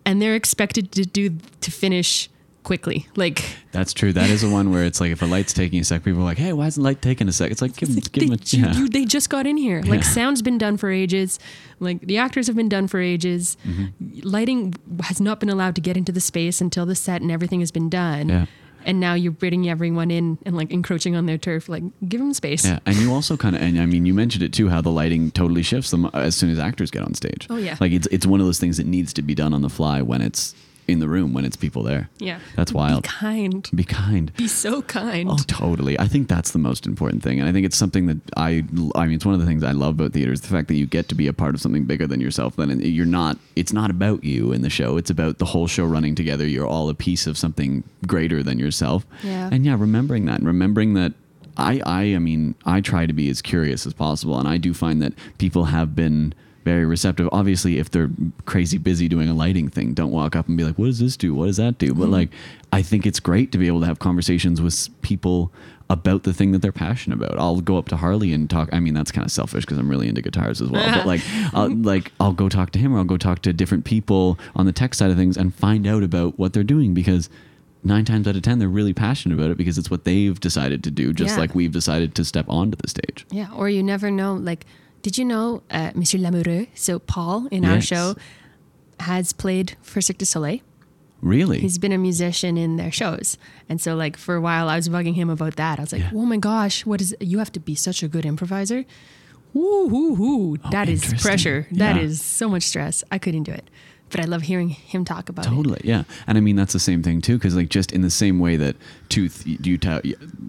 and 0.05 0.21
they're 0.21 0.35
expected 0.35 0.91
to 0.93 1.03
do 1.05 1.37
to 1.61 1.71
finish 1.71 2.29
quickly 2.63 3.07
like 3.15 3.41
That's 3.71 3.93
true. 3.93 4.11
That 4.11 4.29
is 4.29 4.41
the 4.41 4.49
one 4.49 4.71
where 4.71 4.83
it's 4.83 4.99
like 4.99 5.11
if 5.11 5.21
a 5.21 5.25
light's 5.25 5.53
taking 5.53 5.79
a 5.79 5.83
sec, 5.85 6.03
people 6.03 6.19
are 6.21 6.25
like, 6.25 6.37
"Hey, 6.37 6.51
why 6.51 6.65
isn't 6.67 6.83
light 6.83 7.01
taking 7.01 7.29
a 7.29 7.31
sec?" 7.31 7.49
It's 7.51 7.61
like 7.61 7.77
give 7.77 7.87
them, 7.87 7.99
give 8.11 8.27
they, 8.29 8.35
them 8.35 8.39
a 8.41 8.73
yeah. 8.73 8.77
you- 8.77 8.89
they 8.89 9.05
just 9.05 9.29
got 9.29 9.47
in 9.47 9.55
here 9.55 9.81
like 9.83 10.01
Yeah. 10.01 10.09
sound's 10.09 10.41
been 10.41 10.57
done 10.57 10.75
for 10.75 10.89
ages 10.91 11.39
like 11.79 12.01
the 12.01 12.17
actors 12.17 12.47
have 12.47 12.57
been 12.57 12.67
done 12.67 12.87
for 12.89 12.99
ages 12.99 13.55
Mm-hmm. 13.65 14.19
lighting 14.27 14.73
has 15.03 15.21
not 15.21 15.39
been 15.39 15.49
allowed 15.49 15.75
to 15.75 15.81
get 15.81 15.95
into 15.95 16.11
the 16.11 16.19
space 16.19 16.59
until 16.59 16.85
the 16.85 16.95
set 16.95 17.21
and 17.21 17.31
everything 17.31 17.61
has 17.61 17.71
been 17.71 17.87
done 17.89 18.27
Yeah. 18.29 18.45
And 18.87 18.99
now 18.99 19.13
you're 19.13 19.31
bringing 19.31 19.69
everyone 19.69 20.09
in 20.09 20.39
and 20.45 20.55
like 20.57 20.71
encroaching 20.71 21.15
on 21.15 21.27
their 21.27 21.37
turf 21.37 21.69
like 21.69 21.83
give 22.07 22.19
them 22.19 22.33
space 22.33 22.65
Yeah, 22.65 22.79
and 22.85 22.95
you 22.95 23.13
also 23.13 23.37
kind 23.37 23.55
of, 23.55 23.61
and 23.61 23.79
I 23.79 23.85
mean, 23.85 24.05
you 24.07 24.13
mentioned 24.15 24.43
it 24.43 24.53
too, 24.53 24.69
how 24.69 24.81
the 24.81 24.89
lighting 24.91 25.29
totally 25.29 25.61
shifts 25.61 25.91
them 25.91 26.05
uh, 26.05 26.09
as 26.13 26.35
soon 26.35 26.49
as 26.49 26.57
actors 26.57 26.89
get 26.89 27.03
on 27.03 27.13
stage. 27.13 27.45
Oh, 27.49 27.57
yeah. 27.57 27.77
like 27.79 27.91
it's 27.91 28.07
it's 28.07 28.25
one 28.25 28.39
of 28.39 28.45
those 28.47 28.59
things 28.59 28.77
that 28.77 28.87
needs 28.87 29.13
to 29.13 29.21
be 29.21 29.35
done 29.35 29.53
on 29.53 29.61
the 29.61 29.69
fly 29.69 30.01
when 30.01 30.21
it's 30.21 30.55
in 30.87 30.99
the 30.99 31.07
room 31.07 31.33
when 31.33 31.43
it's 31.45 31.55
people 31.55 31.83
there. 31.83 32.09
Yeah. 32.17 32.39
That's 32.55 32.71
wild. 32.71 33.03
Be 33.03 33.09
kind. 33.09 33.69
Be 33.75 33.83
kind. 33.83 34.33
Be 34.35 34.47
so 34.47 34.81
kind. 34.81 35.29
Oh, 35.29 35.37
totally. 35.47 35.99
I 35.99 36.07
think 36.07 36.27
that's 36.27 36.51
the 36.51 36.59
most 36.59 36.85
important 36.85 37.23
thing, 37.23 37.39
and 37.39 37.47
I 37.47 37.51
think 37.51 37.65
it's 37.65 37.77
something 37.77 38.07
that 38.07 38.17
I. 38.35 38.63
I 38.95 39.05
mean, 39.05 39.15
it's 39.15 39.25
one 39.25 39.33
of 39.33 39.39
the 39.39 39.45
things 39.45 39.63
I 39.63 39.71
love 39.71 39.95
about 39.99 40.13
theater 40.13 40.31
is 40.31 40.41
the 40.41 40.47
fact 40.47 40.67
that 40.69 40.75
you 40.75 40.85
get 40.85 41.09
to 41.09 41.15
be 41.15 41.27
a 41.27 41.33
part 41.33 41.55
of 41.55 41.61
something 41.61 41.85
bigger 41.85 42.07
than 42.07 42.21
yourself. 42.21 42.55
Then 42.55 42.79
you're 42.79 43.05
not. 43.05 43.37
It's 43.55 43.73
not 43.73 43.89
about 43.89 44.23
you 44.23 44.51
in 44.53 44.61
the 44.61 44.69
show. 44.69 44.97
It's 44.97 45.09
about 45.09 45.39
the 45.39 45.45
whole 45.45 45.67
show 45.67 45.85
running 45.85 46.15
together. 46.15 46.47
You're 46.47 46.67
all 46.67 46.89
a 46.89 46.95
piece 46.95 47.27
of 47.27 47.37
something 47.37 47.83
greater 48.05 48.41
than 48.41 48.59
yourself. 48.59 49.05
Yeah. 49.23 49.49
And 49.51 49.65
yeah, 49.65 49.75
remembering 49.77 50.25
that, 50.25 50.39
and 50.39 50.47
remembering 50.47 50.93
that. 50.95 51.13
I, 51.59 51.81
I, 51.87 52.01
I 52.13 52.19
mean, 52.19 52.53
I 52.67 52.81
try 52.81 53.07
to 53.07 53.13
be 53.13 53.31
as 53.31 53.41
curious 53.41 53.87
as 53.87 53.93
possible, 53.93 54.37
and 54.37 54.47
I 54.47 54.57
do 54.57 54.75
find 54.75 55.01
that 55.01 55.13
people 55.39 55.65
have 55.65 55.95
been 55.95 56.35
very 56.67 56.85
receptive. 56.85 57.29
Obviously, 57.31 57.77
if 57.77 57.89
they're 57.89 58.09
crazy 58.45 58.77
busy 58.77 59.07
doing 59.07 59.29
a 59.29 59.33
lighting 59.33 59.69
thing, 59.69 59.93
don't 59.93 60.11
walk 60.11 60.35
up 60.35 60.49
and 60.49 60.57
be 60.57 60.65
like, 60.65 60.77
"What 60.77 60.87
does 60.87 60.99
this 60.99 61.15
do? 61.15 61.33
What 61.33 61.45
does 61.45 61.55
that 61.57 61.77
do?" 61.77 61.93
But 61.93 62.03
mm-hmm. 62.03 62.11
like, 62.11 62.29
I 62.73 62.81
think 62.81 63.05
it's 63.05 63.21
great 63.21 63.53
to 63.53 63.57
be 63.57 63.67
able 63.67 63.79
to 63.79 63.85
have 63.85 63.99
conversations 63.99 64.61
with 64.61 64.89
people 65.01 65.53
about 65.89 66.23
the 66.23 66.33
thing 66.33 66.51
that 66.51 66.61
they're 66.61 66.73
passionate 66.73 67.15
about. 67.15 67.39
I'll 67.39 67.61
go 67.61 67.77
up 67.77 67.87
to 67.87 67.95
Harley 67.95 68.33
and 68.33 68.49
talk. 68.49 68.67
I 68.73 68.81
mean, 68.81 68.93
that's 68.93 69.13
kind 69.13 69.23
of 69.23 69.31
selfish 69.31 69.63
because 69.63 69.77
I'm 69.77 69.87
really 69.87 70.09
into 70.09 70.21
guitars 70.21 70.61
as 70.61 70.69
well. 70.69 70.85
but 70.93 71.05
like, 71.05 71.21
I'll, 71.53 71.73
like 71.73 72.11
I'll 72.19 72.33
go 72.33 72.49
talk 72.49 72.71
to 72.71 72.79
him, 72.79 72.93
or 72.93 72.97
I'll 72.97 73.05
go 73.05 73.15
talk 73.17 73.41
to 73.43 73.53
different 73.53 73.85
people 73.85 74.37
on 74.53 74.65
the 74.65 74.73
tech 74.73 74.93
side 74.93 75.09
of 75.09 75.15
things 75.15 75.37
and 75.37 75.55
find 75.55 75.87
out 75.87 76.03
about 76.03 76.37
what 76.37 76.53
they're 76.53 76.63
doing 76.63 76.93
because. 76.93 77.29
Nine 77.83 78.03
times 78.05 78.27
out 78.27 78.35
of 78.35 78.41
ten, 78.41 78.59
they're 78.59 78.67
really 78.67 78.93
passionate 78.93 79.35
about 79.35 79.51
it 79.51 79.55
because 79.55 79.77
it's 79.77 79.89
what 79.89 80.03
they've 80.03 80.37
decided 80.37 80.83
to 80.83 80.91
do, 80.91 81.13
just 81.13 81.35
Yeah. 81.35 81.41
like 81.41 81.55
we've 81.55 81.71
decided 81.71 82.15
to 82.15 82.25
step 82.25 82.45
onto 82.49 82.75
the 82.75 82.89
stage. 82.89 83.25
Yeah, 83.29 83.53
or 83.53 83.69
you 83.69 83.81
never 83.81 84.09
know. 84.11 84.33
Like, 84.33 84.65
did 85.07 85.17
you 85.17 85.23
know 85.33 85.63
uh, 85.71 85.91
Monsieur 85.95 86.19
Lamoureux? 86.19 86.67
So 86.75 86.99
Paul 86.99 87.47
in 87.49 87.63
our 87.63 87.79
show 87.79 88.15
has 88.99 89.31
played 89.31 89.77
for 89.81 90.01
Cirque 90.01 90.17
du 90.17 90.25
Soleil. 90.25 90.59
Really? 91.21 91.59
He's 91.61 91.77
been 91.77 91.93
a 91.93 91.97
musician 91.97 92.57
in 92.57 92.75
their 92.75 92.91
shows, 92.91 93.37
and 93.69 93.79
so 93.81 93.95
like 93.95 94.17
for 94.17 94.35
a 94.35 94.41
while, 94.41 94.67
I 94.67 94.75
was 94.75 94.89
bugging 94.89 95.15
him 95.15 95.29
about 95.29 95.55
that. 95.55 95.79
I 95.79 95.83
was 95.83 95.93
like, 95.93 96.01
Yeah. 96.01 96.11
"Oh 96.19 96.25
my 96.33 96.35
gosh, 96.37 96.85
what 96.85 96.99
is? 97.01 97.15
You 97.21 97.37
have 97.39 97.51
to 97.53 97.59
be 97.69 97.73
such 97.87 98.03
a 98.03 98.09
good 98.09 98.25
improviser. 98.25 98.83
Woo 99.53 99.87
hoo 99.93 100.15
hoo! 100.15 100.57
That 100.71 100.89
is 100.89 101.01
Oh, 101.13 101.17
pressure. 101.27 101.59
That 101.71 101.95
Yeah. 101.95 102.01
is 102.07 102.21
so 102.21 102.49
much 102.49 102.63
stress. 102.63 103.03
I 103.15 103.17
couldn't 103.17 103.43
do 103.43 103.53
it, 103.61 103.69
but 104.09 104.19
I 104.19 104.25
love 104.25 104.43
hearing 104.43 104.69
him 104.69 105.03
talk 105.05 105.29
about 105.29 105.45
it. 105.45 105.49
Totally, 105.49 105.81
yeah, 105.83 106.03
and 106.27 106.37
I 106.37 106.41
mean 106.41 106.55
that's 106.55 106.73
the 106.73 106.79
same 106.79 107.03
thing 107.03 107.21
too, 107.21 107.37
because 107.37 107.55
like 107.55 107.69
just 107.69 107.91
in 107.91 108.01
the 108.01 108.09
same 108.09 108.39
way 108.39 108.55
that 108.57 108.75
two, 109.09 109.29
th- 109.29 109.59
you 109.65 109.77
ta- 109.77 110.01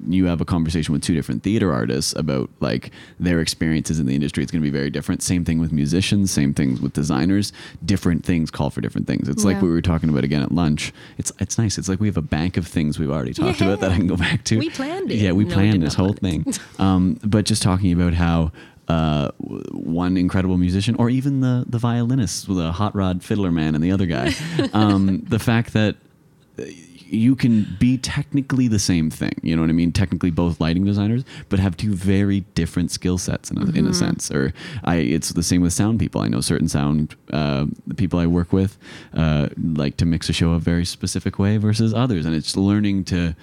you 0.09 0.27
have 0.27 0.41
a 0.41 0.45
conversation 0.45 0.93
with 0.93 1.03
two 1.03 1.15
different 1.15 1.43
theater 1.43 1.73
artists 1.73 2.13
about 2.17 2.51
like 2.61 2.91
their 3.21 3.41
experiences 3.41 3.99
in 3.99 4.07
the 4.07 4.15
industry, 4.15 4.43
it's 4.43 4.53
going 4.53 4.63
to 4.63 4.71
be 4.71 4.77
very 4.77 4.91
different. 4.91 5.23
Same 5.23 5.45
thing 5.45 5.59
with 5.59 5.73
musicians, 5.73 6.31
same 6.31 6.55
things 6.55 6.81
with 6.81 6.93
designers. 6.93 7.53
Different 7.85 8.25
things 8.25 8.51
call 8.51 8.71
for 8.71 8.81
different 8.81 9.07
things. 9.07 9.29
It's 9.29 9.45
like 9.45 9.55
Yeah. 9.57 9.63
what 9.63 9.69
we 9.69 9.73
were 9.75 9.83
talking 9.83 10.09
about 10.09 10.25
again 10.25 10.43
at 10.43 10.53
lunch. 10.53 10.93
It's 11.19 11.33
it's 11.39 11.59
nice. 11.59 11.79
It's 11.79 11.89
like 11.89 12.01
we 12.01 12.07
have 12.09 12.17
a 12.17 12.23
bank 12.23 12.57
of 12.57 12.67
things 12.67 12.99
we've 12.99 13.11
already 13.11 13.35
talked 13.35 13.61
about 13.61 13.81
that 13.81 13.91
I 13.93 13.97
can 13.97 14.07
go 14.07 14.17
back 14.17 14.45
to. 14.45 14.59
We 14.59 14.71
planned 14.71 15.11
it. 15.11 15.17
Yeah, 15.17 15.33
we 15.33 15.45
No, 15.45 15.55
planned 15.55 15.73
did 15.73 15.83
this 15.83 15.95
whole 15.95 16.13
thing. 16.15 16.47
um, 16.79 17.19
but 17.25 17.45
just 17.45 17.63
talking 17.63 17.93
about 17.93 18.15
how 18.15 18.53
uh, 18.89 19.31
one 19.39 20.17
incredible 20.17 20.57
musician, 20.57 20.95
or 20.97 21.11
even 21.11 21.41
the 21.41 21.65
the 21.69 21.79
violinist, 21.79 22.47
the 22.49 22.73
hot 22.73 22.95
rod 22.95 23.23
fiddler 23.23 23.51
man, 23.51 23.75
and 23.75 23.85
the 23.85 23.93
other 23.93 24.07
guy, 24.07 24.33
um, 24.73 25.25
the 25.29 25.39
fact 25.39 25.73
that 25.75 25.97
you 27.11 27.35
can 27.35 27.67
be 27.79 27.97
technically 27.97 28.69
the 28.69 28.79
same 28.79 29.11
thing. 29.11 29.33
You 29.43 29.57
know 29.57 29.63
what 29.63 29.71
I 29.71 29.75
mean? 29.75 29.93
Technically, 29.93 30.31
both 30.31 30.61
lighting 30.61 30.85
designers, 30.85 31.25
but 31.49 31.59
have 31.59 31.77
two 31.77 31.95
very 31.95 32.41
different 32.55 32.91
skill 32.91 33.19
sets 33.19 33.51
in 33.51 33.59
a, 33.59 33.71
in 33.73 33.87
a 33.87 33.95
sense. 33.95 34.31
Or 34.31 34.53
I, 34.85 34.97
it's 34.97 35.31
the 35.31 35.43
same 35.43 35.63
with 35.63 35.73
sound 35.73 35.99
people. 36.01 36.21
I 36.21 36.29
know 36.29 36.41
certain 36.41 36.69
sound 36.69 37.17
uh, 37.33 37.67
people 37.97 38.19
I 38.19 38.27
work 38.27 38.53
with 38.53 38.79
uh, 39.15 39.49
like 39.57 39.97
to 39.99 40.07
mix 40.07 40.29
a 40.29 40.33
show 40.33 40.53
a 40.53 40.59
very 40.59 40.85
specific 40.85 41.39
way 41.39 41.57
versus 41.57 41.95
others, 41.95 42.27
and 42.27 42.35
it's 42.35 42.57
learning 42.57 43.05
to 43.05 43.35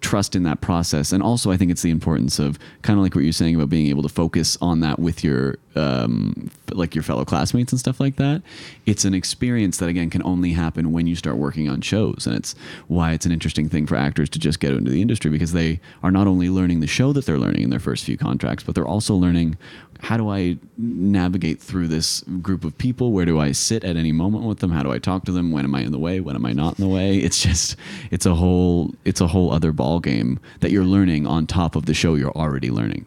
trust 0.00 0.36
in 0.36 0.44
that 0.44 0.60
process 0.60 1.10
and 1.12 1.22
also 1.22 1.50
i 1.50 1.56
think 1.56 1.70
it's 1.70 1.82
the 1.82 1.90
importance 1.90 2.38
of 2.38 2.58
kind 2.82 2.98
of 2.98 3.02
like 3.02 3.14
what 3.14 3.24
you're 3.24 3.32
saying 3.32 3.56
about 3.56 3.68
being 3.68 3.88
able 3.88 4.02
to 4.02 4.08
focus 4.08 4.56
on 4.60 4.80
that 4.80 4.98
with 4.98 5.24
your 5.24 5.56
um, 5.74 6.50
like 6.72 6.94
your 6.96 7.04
fellow 7.04 7.24
classmates 7.24 7.72
and 7.72 7.78
stuff 7.78 8.00
like 8.00 8.16
that 8.16 8.42
it's 8.86 9.04
an 9.04 9.14
experience 9.14 9.78
that 9.78 9.88
again 9.88 10.10
can 10.10 10.22
only 10.24 10.52
happen 10.52 10.92
when 10.92 11.06
you 11.06 11.14
start 11.14 11.36
working 11.36 11.68
on 11.68 11.80
shows 11.80 12.26
and 12.26 12.34
it's 12.34 12.54
why 12.88 13.12
it's 13.12 13.26
an 13.26 13.32
interesting 13.32 13.68
thing 13.68 13.86
for 13.86 13.94
actors 13.94 14.28
to 14.28 14.40
just 14.40 14.58
get 14.58 14.72
into 14.72 14.90
the 14.90 15.00
industry 15.00 15.30
because 15.30 15.52
they 15.52 15.80
are 16.02 16.10
not 16.10 16.26
only 16.26 16.48
learning 16.48 16.80
the 16.80 16.86
show 16.86 17.12
that 17.12 17.26
they're 17.26 17.38
learning 17.38 17.62
in 17.62 17.70
their 17.70 17.78
first 17.78 18.04
few 18.04 18.16
contracts 18.16 18.64
but 18.64 18.74
they're 18.74 18.86
also 18.86 19.14
learning 19.14 19.56
how 20.00 20.16
do 20.16 20.30
I 20.30 20.58
navigate 20.76 21.60
through 21.60 21.88
this 21.88 22.20
group 22.40 22.64
of 22.64 22.76
people? 22.78 23.12
Where 23.12 23.24
do 23.24 23.40
I 23.40 23.52
sit 23.52 23.82
at 23.82 23.96
any 23.96 24.12
moment 24.12 24.44
with 24.44 24.60
them? 24.60 24.70
How 24.70 24.82
do 24.82 24.92
I 24.92 24.98
talk 24.98 25.24
to 25.24 25.32
them? 25.32 25.50
When 25.50 25.64
am 25.64 25.74
I 25.74 25.80
in 25.80 25.92
the 25.92 25.98
way? 25.98 26.20
When 26.20 26.36
am 26.36 26.46
I 26.46 26.52
not 26.52 26.78
in 26.78 26.84
the 26.84 26.94
way? 26.94 27.16
It's 27.18 27.42
just 27.42 27.76
it's 28.10 28.24
a 28.24 28.34
whole 28.34 28.94
it's 29.04 29.20
a 29.20 29.26
whole 29.26 29.52
other 29.52 29.72
ball 29.72 29.87
game 29.98 30.38
that 30.60 30.70
you're 30.70 30.84
learning 30.84 31.26
on 31.26 31.46
top 31.46 31.74
of 31.74 31.86
the 31.86 31.94
show 31.94 32.14
you're 32.14 32.32
already 32.32 32.70
learning. 32.70 33.06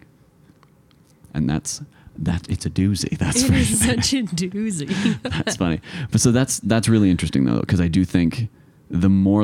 And 1.34 1.50
that's 1.50 1.82
that 2.18 2.50
it's 2.50 2.66
a 2.66 2.70
doozy. 2.70 3.18
That's 3.24 3.44
It 3.44 3.54
is 3.54 3.80
such 3.80 4.14
a 4.14 4.24
doozy. 4.24 4.90
That's 5.24 5.56
funny. 5.56 5.80
But 6.12 6.22
so 6.22 6.32
that's 6.32 6.60
that's 6.60 6.90
really 6.90 7.10
interesting 7.10 7.46
though, 7.46 7.62
because 7.62 7.80
I 7.80 7.88
do 7.88 8.04
think 8.04 8.50
the 8.92 9.10
more, 9.10 9.44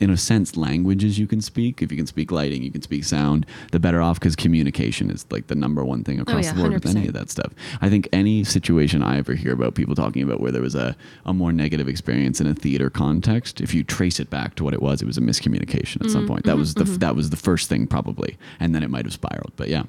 in 0.00 0.08
a 0.10 0.16
sense, 0.16 0.56
languages 0.56 1.18
you 1.18 1.26
can 1.26 1.42
speak, 1.42 1.82
if 1.82 1.92
you 1.92 1.96
can 1.98 2.06
speak 2.06 2.32
lighting, 2.32 2.62
you 2.62 2.70
can 2.70 2.80
speak 2.80 3.04
sound, 3.04 3.44
the 3.70 3.78
better 3.78 4.00
off 4.00 4.18
because 4.18 4.34
communication 4.34 5.10
is 5.10 5.26
like 5.30 5.48
the 5.48 5.54
number 5.54 5.84
one 5.84 6.02
thing 6.02 6.18
oh, 6.18 6.22
across 6.22 6.46
yeah, 6.46 6.52
the 6.52 6.60
board 6.60 6.72
with 6.72 6.86
any 6.86 7.06
of 7.06 7.12
that 7.12 7.28
stuff. 7.28 7.52
I 7.82 7.90
think 7.90 8.08
any 8.12 8.44
situation 8.44 9.02
I 9.02 9.18
ever 9.18 9.34
hear 9.34 9.52
about 9.52 9.74
people 9.74 9.94
talking 9.94 10.22
about 10.22 10.40
where 10.40 10.50
there 10.50 10.62
was 10.62 10.74
a, 10.74 10.96
a 11.26 11.34
more 11.34 11.52
negative 11.52 11.86
experience 11.86 12.40
in 12.40 12.46
a 12.46 12.54
theater 12.54 12.88
context, 12.88 13.60
if 13.60 13.74
you 13.74 13.84
trace 13.84 14.18
it 14.18 14.30
back 14.30 14.54
to 14.54 14.64
what 14.64 14.72
it 14.72 14.80
was, 14.80 15.02
it 15.02 15.06
was 15.06 15.18
a 15.18 15.22
miscommunication 15.22 16.02
at 16.02 16.10
some 16.10 16.24
mm, 16.24 16.28
point. 16.28 16.44
That 16.44 16.52
mm-hmm, 16.52 16.60
was 16.60 16.74
the 16.74 16.82
f 16.82 16.88
mm-hmm. 16.88 16.98
that 16.98 17.14
was 17.14 17.28
the 17.28 17.36
first 17.36 17.68
thing 17.68 17.86
probably, 17.86 18.38
and 18.58 18.74
then 18.74 18.82
it 18.82 18.88
might 18.88 19.04
have 19.04 19.12
spiraled. 19.12 19.52
But 19.56 19.68
yeah. 19.68 19.82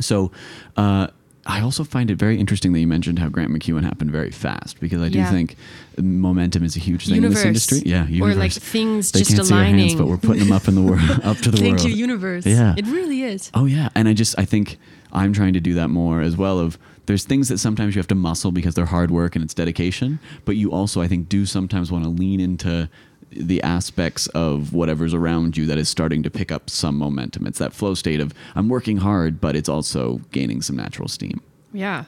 So, 0.00 0.32
uh, 0.76 1.08
I 1.44 1.60
also 1.60 1.82
find 1.82 2.10
it 2.10 2.16
very 2.16 2.38
interesting 2.38 2.72
that 2.72 2.78
you 2.80 2.86
mentioned 2.86 3.18
how 3.18 3.28
Grant 3.28 3.50
MacEwan 3.50 3.82
happened 3.82 4.12
very 4.12 4.30
fast 4.30 4.78
because 4.78 5.02
I 5.02 5.08
do 5.08 5.18
Yeah. 5.18 5.30
think 5.30 5.56
momentum 6.00 6.62
is 6.64 6.76
a 6.76 6.78
huge 6.78 7.06
thing 7.06 7.16
Universe. 7.16 7.44
in 7.44 7.52
this 7.52 7.70
industry. 7.72 7.90
Yeah, 7.90 8.06
universe. 8.06 8.36
Or 8.36 8.38
like 8.38 8.52
things 8.52 9.10
they 9.10 9.20
just 9.20 9.32
can't 9.34 9.46
see 9.46 9.54
our 9.54 9.64
hands, 9.64 9.74
aligning. 9.94 9.98
but 9.98 10.06
we're 10.06 10.18
putting 10.18 10.44
them 10.44 10.52
up 10.52 10.68
in 10.68 10.74
the 10.74 10.82
world, 10.82 11.00
up 11.24 11.38
to 11.38 11.50
the 11.50 11.56
Thank 11.56 11.78
world. 11.78 11.88
you, 11.88 11.94
universe. 11.94 12.46
Yeah. 12.46 12.74
It 12.76 12.86
really 12.86 13.22
is. 13.22 13.50
Oh 13.54 13.64
yeah, 13.66 13.88
and 13.94 14.08
I 14.08 14.12
just 14.14 14.34
I 14.38 14.44
think 14.44 14.78
I'm 15.12 15.32
trying 15.32 15.52
to 15.54 15.60
do 15.60 15.74
that 15.74 15.88
more 15.88 16.20
as 16.20 16.36
well. 16.36 16.58
Of 16.60 16.78
there's 17.06 17.24
things 17.24 17.48
that 17.48 17.58
sometimes 17.58 17.94
you 17.96 17.98
have 17.98 18.06
to 18.08 18.14
muscle 18.14 18.52
because 18.52 18.74
they're 18.76 18.86
hard 18.86 19.10
work 19.10 19.34
and 19.34 19.44
it's 19.44 19.54
dedication, 19.54 20.20
but 20.44 20.56
you 20.56 20.70
also 20.70 21.00
I 21.02 21.08
think 21.08 21.28
do 21.28 21.44
sometimes 21.44 21.90
want 21.90 22.04
to 22.04 22.10
lean 22.10 22.38
into 22.40 22.88
the 23.34 23.62
aspects 23.62 24.26
of 24.28 24.72
whatever's 24.72 25.14
around 25.14 25.56
you 25.56 25.66
that 25.66 25.78
is 25.78 25.88
starting 25.88 26.22
to 26.22 26.30
pick 26.30 26.52
up 26.52 26.68
some 26.68 26.96
momentum. 26.96 27.46
It's 27.46 27.58
that 27.58 27.72
flow 27.72 27.94
state 27.94 28.20
of 28.20 28.32
I'm 28.54 28.68
working 28.68 28.98
hard, 28.98 29.40
but 29.40 29.56
it's 29.56 29.68
also 29.68 30.20
gaining 30.30 30.62
some 30.62 30.76
natural 30.76 31.08
steam. 31.08 31.40
Yeah. 31.72 32.04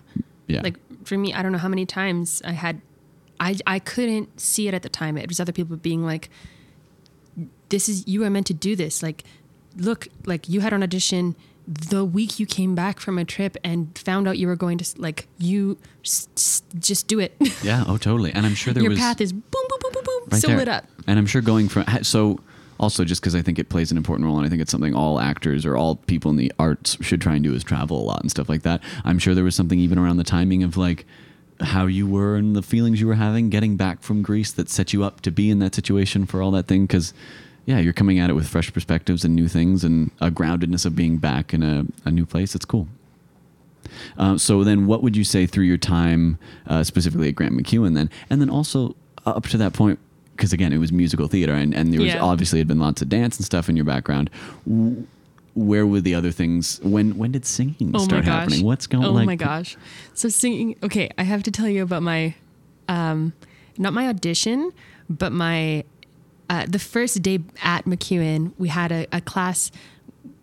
Yeah. 0.47 0.61
Like 0.63 0.77
for 1.05 1.19
me, 1.19 1.33
I 1.33 1.43
don't 1.43 1.53
know 1.53 1.59
how 1.59 1.69
many 1.69 1.87
times 1.87 2.43
I 2.45 2.53
had, 2.53 2.81
I 3.41 3.57
I 3.67 3.79
couldn't 3.79 4.41
see 4.41 4.69
it 4.69 4.75
at 4.75 4.83
the 4.83 4.89
time. 4.89 5.17
It 5.17 5.29
was 5.29 5.41
other 5.41 5.53
people 5.53 5.77
being 5.77 6.05
like, 6.05 6.31
"This 7.69 7.89
is 7.89 8.07
you 8.07 8.25
are 8.25 8.31
meant 8.31 8.47
to 8.49 8.55
do 8.55 8.77
this." 8.77 9.03
Like, 9.03 9.25
look, 9.77 10.09
like 10.25 10.49
you 10.49 10.61
had 10.61 10.73
an 10.73 10.83
audition 10.83 11.35
the 11.67 12.05
week 12.05 12.39
you 12.39 12.47
came 12.47 12.75
back 12.75 13.01
from 13.01 13.19
a 13.19 13.25
trip 13.25 13.57
and 13.65 13.97
found 13.99 14.29
out 14.29 14.37
you 14.39 14.47
were 14.47 14.57
going 14.57 14.77
to 14.79 15.01
like 15.01 15.29
you 15.39 15.79
s- 16.05 16.29
s- 16.37 16.63
just 16.79 17.07
do 17.09 17.19
it. 17.19 17.35
yeah. 17.63 17.85
Oh, 17.87 17.97
totally. 17.97 18.33
And 18.33 18.45
I'm 18.45 18.55
sure 18.55 18.75
there 18.75 18.83
was. 18.83 18.85
Your 18.85 18.91
was 18.91 18.99
path 18.99 19.21
is 19.21 19.33
boom, 19.33 19.43
boom, 19.51 19.79
boom, 19.81 19.93
boom, 19.95 20.05
boom, 20.05 20.23
right 20.31 20.41
so 20.41 20.49
there. 20.49 20.59
lit 20.59 20.69
up. 20.69 20.85
And 21.07 21.19
I'm 21.19 21.27
sure 21.27 21.41
going 21.41 21.69
from 21.69 21.85
so 22.03 22.39
also 22.79 23.05
just 23.05 23.23
because 23.23 23.35
I 23.35 23.41
think 23.41 23.59
it 23.59 23.69
plays 23.69 23.91
an 23.91 23.97
important 23.97 24.27
role, 24.27 24.37
and 24.37 24.47
I 24.47 24.51
think 24.51 24.61
it's 24.61 24.71
something 24.71 24.95
all 24.95 25.19
actors 25.21 25.65
or 25.65 25.77
all 25.77 25.97
people 25.97 26.31
in 26.31 26.37
the 26.37 26.53
arts 26.59 26.99
should 27.01 27.21
try 27.21 27.35
and 27.35 27.43
do 27.45 27.55
is 27.55 27.65
travel 27.65 27.99
a 28.01 28.05
lot 28.05 28.21
and 28.21 28.31
stuff 28.31 28.49
like 28.49 28.63
that. 28.63 28.83
I'm 29.05 29.19
sure 29.19 29.35
there 29.35 29.45
was 29.45 29.55
something 29.55 29.79
even 29.79 29.99
around 29.99 30.17
the 30.19 30.25
timing 30.25 30.63
of 30.65 30.77
like 30.77 31.07
how 31.61 31.87
you 31.87 32.07
were 32.07 32.37
and 32.37 32.55
the 32.55 32.63
feelings 32.63 33.01
you 33.01 33.07
were 33.07 33.15
having 33.15 33.49
getting 33.49 33.77
back 33.77 34.03
from 34.03 34.23
Greece 34.23 34.51
that 34.53 34.69
set 34.69 34.93
you 34.93 35.03
up 35.05 35.21
to 35.23 35.31
be 35.31 35.51
in 35.51 35.61
that 35.61 35.75
situation 35.75 36.27
for 36.27 36.43
all 36.43 36.51
that 36.51 36.67
thing 36.67 36.85
because. 36.87 37.15
Yeah, 37.67 37.79
you're 37.79 37.93
coming 37.95 38.19
at 38.19 38.31
it 38.31 38.35
with 38.35 38.47
fresh 38.47 38.73
perspectives 38.73 39.25
and 39.25 39.35
new 39.35 39.49
things 39.49 39.85
and 39.85 40.11
a 40.21 40.31
groundedness 40.31 40.85
of 40.85 40.95
being 40.95 41.17
back 41.17 41.55
in 41.55 41.63
a, 41.63 41.85
a 42.05 42.11
new 42.11 42.27
place. 42.27 42.55
It's 42.55 42.65
cool. 42.65 42.89
Uh, 44.19 44.37
so 44.37 44.65
then, 44.65 44.87
what 44.87 45.03
would 45.03 45.17
you 45.17 45.25
say 45.25 45.47
through 45.47 45.65
your 45.65 45.77
time, 45.79 46.39
uh, 46.67 46.83
specifically 46.85 47.29
at 47.29 47.35
Grant 47.35 47.55
MacEwan, 47.55 47.95
then, 47.95 48.11
and 48.29 48.41
then 48.41 48.51
also 48.51 48.97
up 49.25 49.47
to 49.49 49.57
that 49.59 49.73
point, 49.73 49.99
because 50.37 50.53
again, 50.53 50.73
it 50.73 50.79
was 50.79 50.93
musical 50.93 51.29
theater, 51.29 51.53
and, 51.55 51.75
and 51.75 51.93
there 51.93 52.01
was 52.01 52.13
Yeah. 52.13 52.23
obviously 52.23 52.59
had 52.59 52.69
been 52.69 52.81
lots 52.81 53.03
of 53.03 53.09
dance 53.09 53.37
and 53.37 53.47
stuff 53.47 53.69
in 53.69 53.77
your 53.77 53.85
background. 53.85 54.31
Where 55.55 55.87
were 55.87 56.01
the 56.01 56.15
other 56.15 56.33
things? 56.33 56.81
When 56.83 57.17
when 57.17 57.31
did 57.31 57.47
singing 57.47 57.93
Oh 57.95 57.99
start 57.99 58.25
happening? 58.25 58.65
What's 58.65 58.87
going? 58.87 59.05
On? 59.05 59.11
Oh 59.11 59.15
like, 59.15 59.27
my 59.27 59.37
gosh. 59.37 59.77
So 60.13 60.29
singing. 60.29 60.77
Okay, 60.83 61.09
I 61.17 61.23
have 61.23 61.45
to 61.45 61.51
tell 61.51 61.69
you 61.69 61.83
about 61.83 62.03
my, 62.03 62.35
um, 62.89 63.33
not 63.79 63.93
my 63.93 64.09
audition, 64.09 64.73
but 65.09 65.31
my, 65.33 65.85
uh, 66.51 66.67
the 66.69 66.79
first 66.79 67.23
day 67.23 67.41
at 67.63 67.85
MacEwan, 67.85 68.53
we 68.59 68.69
had 68.69 68.93
a, 68.93 69.07
a 69.13 69.21
class 69.21 69.71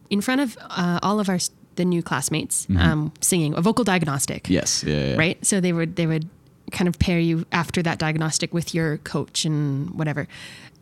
in 0.10 0.22
front 0.22 0.42
of 0.42 0.58
uh, 0.70 1.00
all 1.02 1.20
of 1.20 1.30
our 1.30 1.40
the 1.76 1.86
new 1.86 2.04
classmates 2.04 2.68
um, 2.78 3.14
singing 3.22 3.56
a 3.56 3.62
vocal 3.62 3.86
diagnostic. 3.86 4.50
Yes. 4.50 4.84
Yeah. 4.84 4.94
yeah, 4.94 5.08
yeah. 5.12 5.16
Right. 5.16 5.46
So 5.46 5.62
they 5.62 5.72
would 5.72 5.96
they 5.96 6.06
would 6.06 6.28
kind 6.72 6.88
of 6.88 7.00
pair 7.00 7.20
you 7.20 7.46
after 7.52 7.82
that 7.84 7.98
diagnostic 7.98 8.54
with 8.54 8.74
your 8.74 8.98
coach 8.98 9.46
and 9.46 9.90
whatever. 9.92 10.28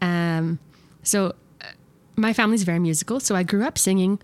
Um, 0.02 0.60
so 1.04 1.36
uh, 1.62 1.66
my 2.16 2.34
family's 2.34 2.64
very 2.64 2.80
musical, 2.80 3.20
so 3.20 3.36
I 3.36 3.44
grew 3.44 3.64
up 3.64 3.78
singing 3.78 4.20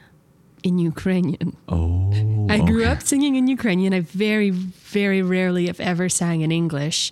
in 0.64 0.80
Ukrainian. 0.80 1.56
Oh, 1.70 2.12
I 2.50 2.60
grew 2.60 2.82
okay. 2.82 2.92
up 2.92 3.02
singing 3.04 3.36
in 3.36 3.48
Ukrainian. 3.48 3.94
I 3.94 4.00
very, 4.02 4.50
very 4.50 5.22
rarely, 5.22 5.68
if 5.68 5.80
ever, 5.80 6.10
sang 6.10 6.42
in 6.42 6.52
English. 6.52 7.12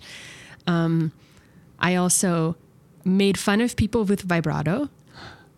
Um, 0.66 1.12
I 1.78 1.94
also 1.94 2.56
made 3.04 3.38
fun 3.38 3.60
of 3.60 3.76
people 3.76 4.04
with 4.04 4.22
vibrato. 4.22 4.88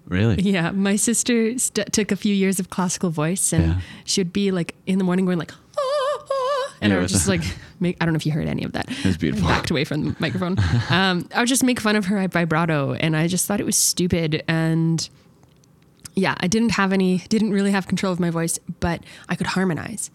Really? 0.09 0.41
Yeah, 0.43 0.71
my 0.71 0.95
sister 0.97 1.59
st- 1.59 1.93
took 1.93 2.13
a 2.13 2.17
few 2.17 2.35
years 2.35 2.61
of 2.61 2.71
classical 2.71 3.11
voice, 3.11 3.53
and 3.53 3.67
Yeah. 3.67 3.81
she'd 4.05 4.33
be 4.33 4.51
like 4.53 4.75
in 4.87 4.99
the 4.99 5.05
morning 5.05 5.25
going 5.27 5.39
like, 5.39 5.51
"Ah, 5.77 5.81
ah," 6.31 6.75
and 6.81 6.91
Yeah, 6.91 6.97
I 6.97 6.99
would 6.99 7.03
was- 7.05 7.13
just 7.13 7.27
like 7.27 7.43
make. 7.81 7.97
I 8.01 8.05
don't 8.05 8.13
know 8.15 8.17
if 8.19 8.25
you 8.25 8.31
heard 8.31 8.47
any 8.47 8.63
of 8.63 8.71
that. 8.73 8.89
It 8.89 9.05
was 9.05 9.17
beautiful. 9.17 9.49
Backed 9.49 9.71
away 9.73 9.83
from 9.85 10.05
the 10.05 10.17
microphone. 10.21 10.57
um, 10.91 11.29
I 11.35 11.41
would 11.41 11.49
just 11.49 11.65
make 11.65 11.81
fun 11.81 11.97
of 11.97 12.05
her 12.07 12.29
vibrato, 12.29 12.93
and 12.95 13.17
I 13.17 13.27
just 13.27 13.47
thought 13.47 13.59
it 13.59 13.67
was 13.67 13.77
stupid. 13.77 14.45
And 14.47 15.09
yeah, 16.15 16.37
I 16.39 16.47
didn't 16.47 16.71
have 16.71 16.93
any, 16.93 17.19
didn't 17.29 17.51
really 17.51 17.73
have 17.73 17.89
control 17.89 18.13
of 18.13 18.21
my 18.21 18.31
voice, 18.31 18.61
but 18.79 19.03
I 19.29 19.35
could 19.35 19.49
harmonize. 19.49 20.11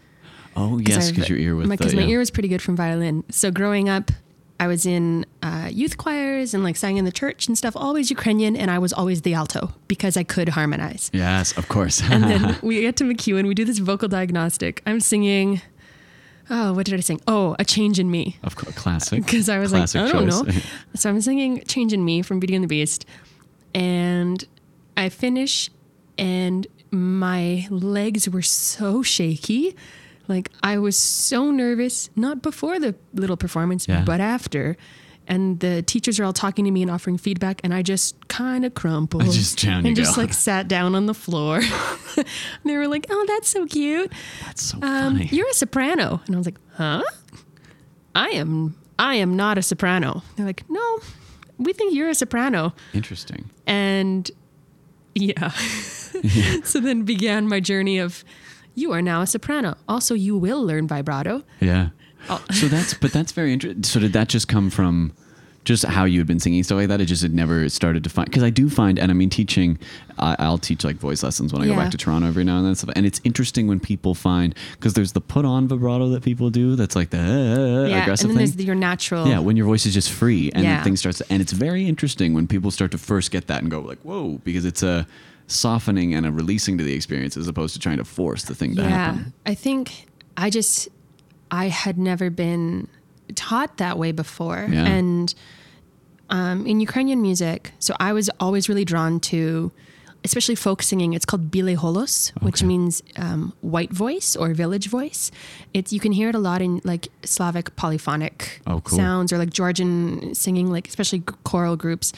Oh, 0.55 0.79
yes, 0.79 1.11
because 1.11 1.27
your 1.29 1.37
ear 1.37 1.55
was 1.55 1.67
my, 1.67 1.75
the, 1.75 1.83
'cause 1.83 1.93
my 1.95 2.01
yeah. 2.03 2.07
ear 2.09 2.19
was 2.19 2.31
pretty 2.31 2.47
good 2.49 2.61
from 2.61 2.75
violin. 2.77 3.23
So 3.29 3.51
growing 3.51 3.87
up, 3.89 4.09
I 4.63 4.67
was 4.67 4.85
in 4.85 5.25
uh, 5.41 5.69
youth 5.81 5.95
choirs 6.03 6.53
and 6.53 6.63
like 6.67 6.75
sang 6.83 6.97
in 6.97 7.05
the 7.05 7.11
church 7.21 7.47
and 7.47 7.57
stuff. 7.61 7.73
Always 7.75 8.05
Ukrainian, 8.17 8.53
and 8.61 8.69
I 8.69 8.77
was 8.85 8.91
always 8.99 9.19
the 9.27 9.33
alto 9.41 9.61
because 9.87 10.13
I 10.21 10.23
could 10.33 10.49
harmonize. 10.57 11.03
Yes, 11.13 11.45
of 11.59 11.65
course. 11.75 11.97
And 12.11 12.21
then 12.29 12.41
we 12.67 12.73
get 12.87 12.95
to 12.97 13.03
MacEwan. 13.03 13.43
We 13.47 13.55
do 13.61 13.65
this 13.65 13.79
vocal 13.91 14.07
diagnostic. 14.17 14.73
I'm 14.85 14.99
singing. 14.99 15.61
Oh, 16.55 16.73
what 16.75 16.85
did 16.85 16.95
I 16.95 16.99
sing? 17.09 17.19
Oh, 17.27 17.55
a 17.57 17.65
change 17.75 17.97
in 18.03 18.09
me. 18.17 18.23
of 18.43 18.53
course, 18.59 18.75
classic. 18.83 19.19
Because 19.25 19.47
I 19.55 19.57
was 19.63 19.71
Classic 19.71 20.01
like, 20.01 20.09
I 20.09 20.13
don't 20.13 20.29
choice. 20.29 20.55
know. 20.55 20.61
So 20.95 21.09
I'm 21.09 21.21
singing 21.21 21.51
Change 21.73 21.91
in 21.97 22.01
Me 22.09 22.21
from 22.27 22.35
Beauty 22.41 22.55
and 22.57 22.63
the 22.63 22.67
Beast. 22.77 23.01
And 23.73 24.39
I 24.97 25.09
finish, 25.09 25.69
and 26.17 26.67
my 26.91 27.45
legs 27.71 28.29
were 28.29 28.41
so 28.43 29.01
shaky. 29.01 29.75
Like 30.27 30.49
I 30.63 30.77
was 30.77 30.97
so 30.97 31.51
nervous, 31.51 32.09
not 32.15 32.41
before 32.41 32.79
the 32.79 32.95
little 33.13 33.37
performance, 33.37 33.87
Yeah. 33.87 34.03
but 34.05 34.19
after. 34.21 34.77
And 35.27 35.59
the 35.59 35.81
teachers 35.83 36.19
are 36.19 36.23
all 36.25 36.33
talking 36.33 36.65
to 36.65 36.71
me 36.71 36.81
and 36.81 36.89
offering 36.91 37.17
feedback, 37.17 37.61
and 37.63 37.73
I 37.73 37.83
just 37.83 38.27
kind 38.27 38.65
of 38.65 38.73
crumpled. 38.73 39.23
Just 39.31 39.61
down 39.63 39.85
and 39.85 39.95
just 39.95 40.15
go. 40.15 40.21
like 40.21 40.33
sat 40.33 40.67
down 40.67 40.95
on 40.95 41.05
the 41.05 41.13
floor. 41.13 41.61
they 42.65 42.75
were 42.75 42.87
like, 42.87 43.05
"Oh, 43.09 43.25
that's 43.27 43.47
so 43.49 43.65
cute. 43.65 44.11
That's 44.45 44.61
so 44.63 44.77
Um, 44.81 45.13
funny. 45.17 45.29
you're 45.31 45.47
a 45.47 45.53
soprano." 45.53 46.21
And 46.25 46.35
I 46.35 46.37
was 46.37 46.47
like, 46.47 46.57
"Huh? 46.73 47.03
I 48.15 48.29
am. 48.29 48.75
I 48.99 49.15
am 49.15 49.35
not 49.35 49.57
a 49.57 49.61
soprano." 49.61 50.23
They're 50.35 50.45
like, 50.45 50.63
"No, 50.69 50.99
we 51.57 51.71
think 51.71 51.93
you're 51.93 52.09
a 52.09 52.15
soprano." 52.15 52.73
Interesting. 52.93 53.49
And 53.67 54.29
yeah. 55.15 55.49
so 56.63 56.79
then 56.79 57.03
began 57.03 57.47
my 57.47 57.59
journey 57.59 57.99
of, 57.99 58.25
"You 58.75 58.91
are 58.91 59.01
now 59.01 59.21
a 59.21 59.27
soprano. 59.27 59.75
Also, 59.87 60.13
you 60.15 60.37
will 60.37 60.63
learn 60.65 60.87
vibrato." 60.87 61.43
Yeah. 61.59 61.89
Oh. 62.29 62.43
So 62.51 62.67
that's 62.67 62.93
but 62.93 63.11
that's 63.11 63.31
very 63.31 63.51
interesting. 63.53 63.83
So 63.83 63.99
did 63.99 64.13
that 64.13 64.27
just 64.29 64.47
come 64.47 64.69
from 64.69 65.13
just 65.63 65.85
how 65.85 66.05
you 66.05 66.19
had 66.19 66.25
been 66.27 66.39
singing 66.39 66.63
stuff 66.63 66.77
like 66.77 66.87
that? 66.87 67.01
It 67.01 67.05
just 67.05 67.21
had 67.23 67.33
never 67.33 67.67
started 67.69 68.03
to 68.03 68.09
find 68.09 68.27
because 68.27 68.43
I 68.43 68.49
do 68.51 68.69
find 68.69 68.97
and 68.99 69.11
I 69.11 69.13
mean 69.15 69.29
teaching. 69.29 69.77
I, 70.19 70.35
I'll 70.37 70.59
teach 70.59 70.83
like 70.83 70.97
voice 70.97 71.23
lessons 71.23 71.51
when 71.51 71.63
I 71.63 71.65
go 71.67 71.75
back 71.75 71.89
to 71.91 71.97
Toronto 71.97 72.27
every 72.27 72.43
now 72.43 72.57
and 72.57 72.63
then 72.65 72.69
and 72.69 72.77
stuff. 72.77 72.91
And 72.95 73.07
it's 73.07 73.19
interesting 73.23 73.65
when 73.67 73.79
people 73.79 74.13
find 74.13 74.53
because 74.73 74.93
there's 74.93 75.13
the 75.13 75.21
put 75.21 75.45
on 75.45 75.67
vibrato 75.67 76.09
that 76.09 76.21
people 76.23 76.51
do. 76.51 76.75
That's 76.75 76.95
like 76.95 77.09
the 77.09 77.17
uh, 77.19 77.23
yeah, 77.87 77.93
and 77.95 78.01
aggressive 78.03 78.27
then 78.29 78.37
thing. 78.37 78.51
there's 78.55 78.65
your 78.67 78.75
natural. 78.75 79.27
yeah, 79.27 79.39
when 79.39 79.55
your 79.57 79.65
voice 79.65 79.87
is 79.87 79.93
just 79.95 80.11
free 80.11 80.51
and 80.53 80.63
Yeah. 80.63 80.75
then 80.75 80.83
things 80.83 80.99
starts 80.99 81.17
to, 81.19 81.25
and 81.31 81.41
it's 81.41 81.53
very 81.53 81.87
interesting 81.87 82.33
when 82.35 82.45
people 82.47 82.69
start 82.69 82.91
to 82.91 82.97
first 82.99 83.31
get 83.31 83.47
that 83.47 83.61
and 83.63 83.71
go 83.71 83.81
like, 83.81 83.99
"Whoa," 84.01 84.39
because 84.43 84.63
it's 84.65 84.83
a 84.83 85.07
softening 85.47 86.13
and 86.13 86.25
a 86.25 86.31
releasing 86.31 86.77
to 86.77 86.83
the 86.83 86.93
experience 86.93 87.35
as 87.37 87.47
opposed 87.47 87.73
to 87.73 87.79
trying 87.79 87.97
to 87.97 88.05
force 88.05 88.43
the 88.45 88.55
thing 88.55 88.75
to 88.75 88.81
yeah, 88.81 88.89
happen. 88.89 89.33
I 89.45 89.53
think 89.55 90.07
I 90.37 90.49
just 90.49 90.87
I 91.51 91.67
had 91.67 91.97
never 91.97 92.29
been 92.29 92.87
taught 93.35 93.77
that 93.77 93.97
way 93.97 94.11
before, 94.11 94.67
Yeah. 94.69 94.85
and 94.85 95.33
um, 96.29 96.65
in 96.65 96.79
Ukrainian 96.79 97.21
music, 97.21 97.73
so 97.79 97.93
I 97.99 98.13
was 98.13 98.29
always 98.39 98.69
really 98.69 98.85
drawn 98.85 99.19
to, 99.31 99.71
especially 100.23 100.55
folk 100.55 100.81
singing. 100.81 101.11
It's 101.13 101.25
called 101.25 101.51
bile 101.51 101.75
holos, 101.75 102.31
which 102.41 102.63
means 102.63 103.03
um, 103.17 103.51
white 103.59 103.91
voice 103.91 104.37
or 104.37 104.53
village 104.53 104.87
voice. 104.87 105.29
It's 105.73 105.91
you 105.91 105.99
can 105.99 106.13
hear 106.13 106.29
it 106.29 106.35
a 106.35 106.39
lot 106.39 106.61
in 106.61 106.79
like 106.85 107.09
Slavic 107.25 107.75
polyphonic 107.75 108.61
Oh, 108.65 108.79
cool. 108.79 108.97
sounds 108.97 109.33
or 109.33 109.37
like 109.37 109.49
Georgian 109.49 110.33
singing, 110.33 110.71
like 110.71 110.87
especially 110.87 111.21
choral 111.43 111.75
groups. 111.75 112.13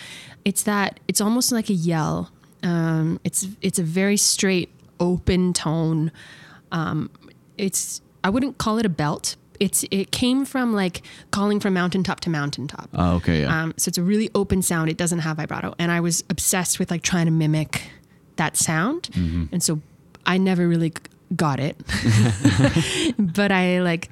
It's 0.46 0.62
that 0.64 1.00
it's 1.08 1.22
almost 1.22 1.52
like 1.52 1.70
a 1.72 1.74
yell. 1.74 2.30
Um, 2.64 3.20
it's 3.24 3.48
it's 3.62 3.80
a 3.80 3.84
very 3.84 4.18
straight, 4.18 4.70
open 5.00 5.54
tone. 5.54 6.12
Um, 6.72 7.10
it's 7.58 8.02
I 8.24 8.30
wouldn't 8.30 8.58
call 8.58 8.78
it 8.80 8.86
a 8.86 8.90
belt. 8.90 9.36
It's 9.60 9.86
it 9.92 10.12
came 10.12 10.46
from 10.46 10.74
like 10.74 11.02
calling 11.32 11.60
from 11.60 11.74
mountaintop 11.76 12.20
to 12.22 12.30
mountaintop. 12.30 12.90
Oh, 12.94 13.16
okay, 13.16 13.42
yeah. 13.42 13.64
Um, 13.64 13.74
so 13.78 13.90
it's 13.90 13.98
a 13.98 14.04
really 14.04 14.30
open 14.34 14.62
sound. 14.62 14.90
It 14.90 14.98
doesn't 14.98 15.20
have 15.20 15.38
vibrato, 15.38 15.76
and 15.78 15.92
I 15.92 16.00
was 16.00 16.24
obsessed 16.30 16.80
with 16.80 16.90
like 16.90 17.02
trying 17.04 17.26
to 17.26 17.32
mimic 17.32 17.84
that 18.38 18.58
sound, 18.58 19.04
Mm-hmm. 19.14 19.46
and 19.52 19.62
so 19.62 19.80
I 20.26 20.38
never 20.38 20.68
really 20.68 20.94
got 21.36 21.60
it. 21.60 21.78
but 23.20 23.52
I 23.52 23.82
like 23.82 24.10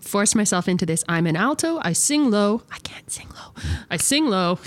forced 0.00 0.36
myself 0.36 0.68
into 0.68 0.86
this. 0.86 1.02
I'm 1.08 1.26
an 1.26 1.36
alto. 1.36 1.80
I 1.82 1.92
sing 1.92 2.30
low. 2.30 2.62
I 2.70 2.78
can't 2.78 3.10
sing 3.10 3.28
low. 3.30 3.52
I 3.90 3.96
sing 3.96 4.26
low, 4.26 4.58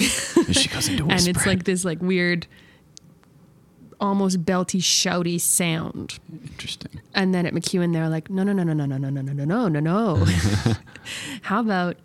she 0.52 0.68
goes 0.70 0.90
into 0.90 1.06
and 1.10 1.28
it's 1.28 1.46
like 1.46 1.64
this 1.64 1.86
like 1.86 2.02
weird, 2.02 2.48
almost 4.00 4.44
belty, 4.46 4.80
shouty 4.80 5.40
sound. 5.40 6.20
interesting. 6.32 7.02
And 7.14 7.34
then 7.34 7.46
at 7.46 7.54
MacEwan, 7.54 7.94
they're 7.94 8.10
like, 8.10 8.30
no, 8.30 8.44
no, 8.44 8.54
no, 8.54 8.64
no, 8.64 8.74
no, 8.74 8.86
no, 8.86 8.98
no, 8.98 9.10
no, 9.10 9.22
no, 9.22 9.34
no, 9.34 9.68
no, 9.68 9.80
no, 9.80 9.80
no. 9.80 10.26
How 11.44 11.60
about 11.60 11.98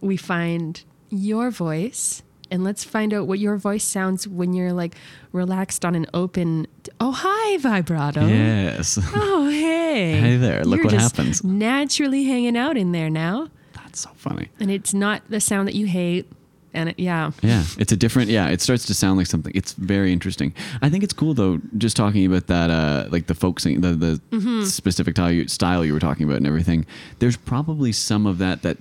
we 0.00 0.16
find 0.16 0.82
your 1.10 1.50
voice 1.50 2.22
and 2.50 2.62
let's 2.62 2.84
find 2.84 3.12
out 3.12 3.26
what 3.26 3.38
your 3.38 3.56
voice 3.56 3.84
sounds 3.84 4.28
when 4.28 4.52
you're 4.52 4.72
like 4.72 4.94
relaxed 5.32 5.84
on 5.84 5.94
an 5.94 6.06
open. 6.14 6.66
Oh, 7.00 7.12
hi, 7.12 7.56
vibrato. 7.58 8.26
Yes. 8.26 8.98
Oh, 9.14 9.48
hey. 9.48 10.12
Hey 10.20 10.36
there, 10.36 10.62
look 10.64 10.78
You're 10.78 10.86
what 10.86 10.94
happens. 10.94 11.42
Naturally 11.42 12.24
hanging 12.24 12.56
out 12.56 12.76
in 12.76 12.92
there 12.92 13.10
now. 13.10 13.48
That's 13.72 14.00
so 14.00 14.10
funny. 14.14 14.50
And 14.60 14.70
it's 14.70 14.94
not 14.94 15.22
the 15.28 15.40
sound 15.40 15.68
that 15.68 15.74
you 15.74 15.86
hate. 15.86 16.30
And 16.74 16.88
it, 16.90 16.98
yeah. 16.98 17.30
Yeah, 17.42 17.62
it's 17.78 17.92
a 17.92 17.96
different. 17.96 18.30
Yeah, 18.30 18.48
it 18.48 18.60
starts 18.60 18.84
to 18.86 18.94
sound 18.94 19.16
like 19.16 19.26
something. 19.28 19.52
It's 19.54 19.72
very 19.74 20.12
interesting. 20.12 20.52
I 20.82 20.90
think 20.90 21.04
it's 21.04 21.12
cool 21.12 21.32
though, 21.34 21.60
just 21.78 21.96
talking 21.96 22.26
about 22.26 22.48
that, 22.48 22.70
uh, 22.70 23.08
like 23.10 23.26
the 23.28 23.34
folk 23.34 23.60
singing, 23.60 23.80
the 23.80 23.94
the 23.94 24.20
Mm-hmm. 24.32 24.64
specific 24.64 25.14
style 25.14 25.30
you, 25.32 25.48
style 25.48 25.84
you 25.84 25.92
were 25.92 26.00
talking 26.00 26.24
about 26.24 26.38
and 26.38 26.46
everything. 26.46 26.84
There's 27.20 27.36
probably 27.36 27.92
some 27.92 28.26
of 28.26 28.38
that 28.38 28.62
that 28.62 28.78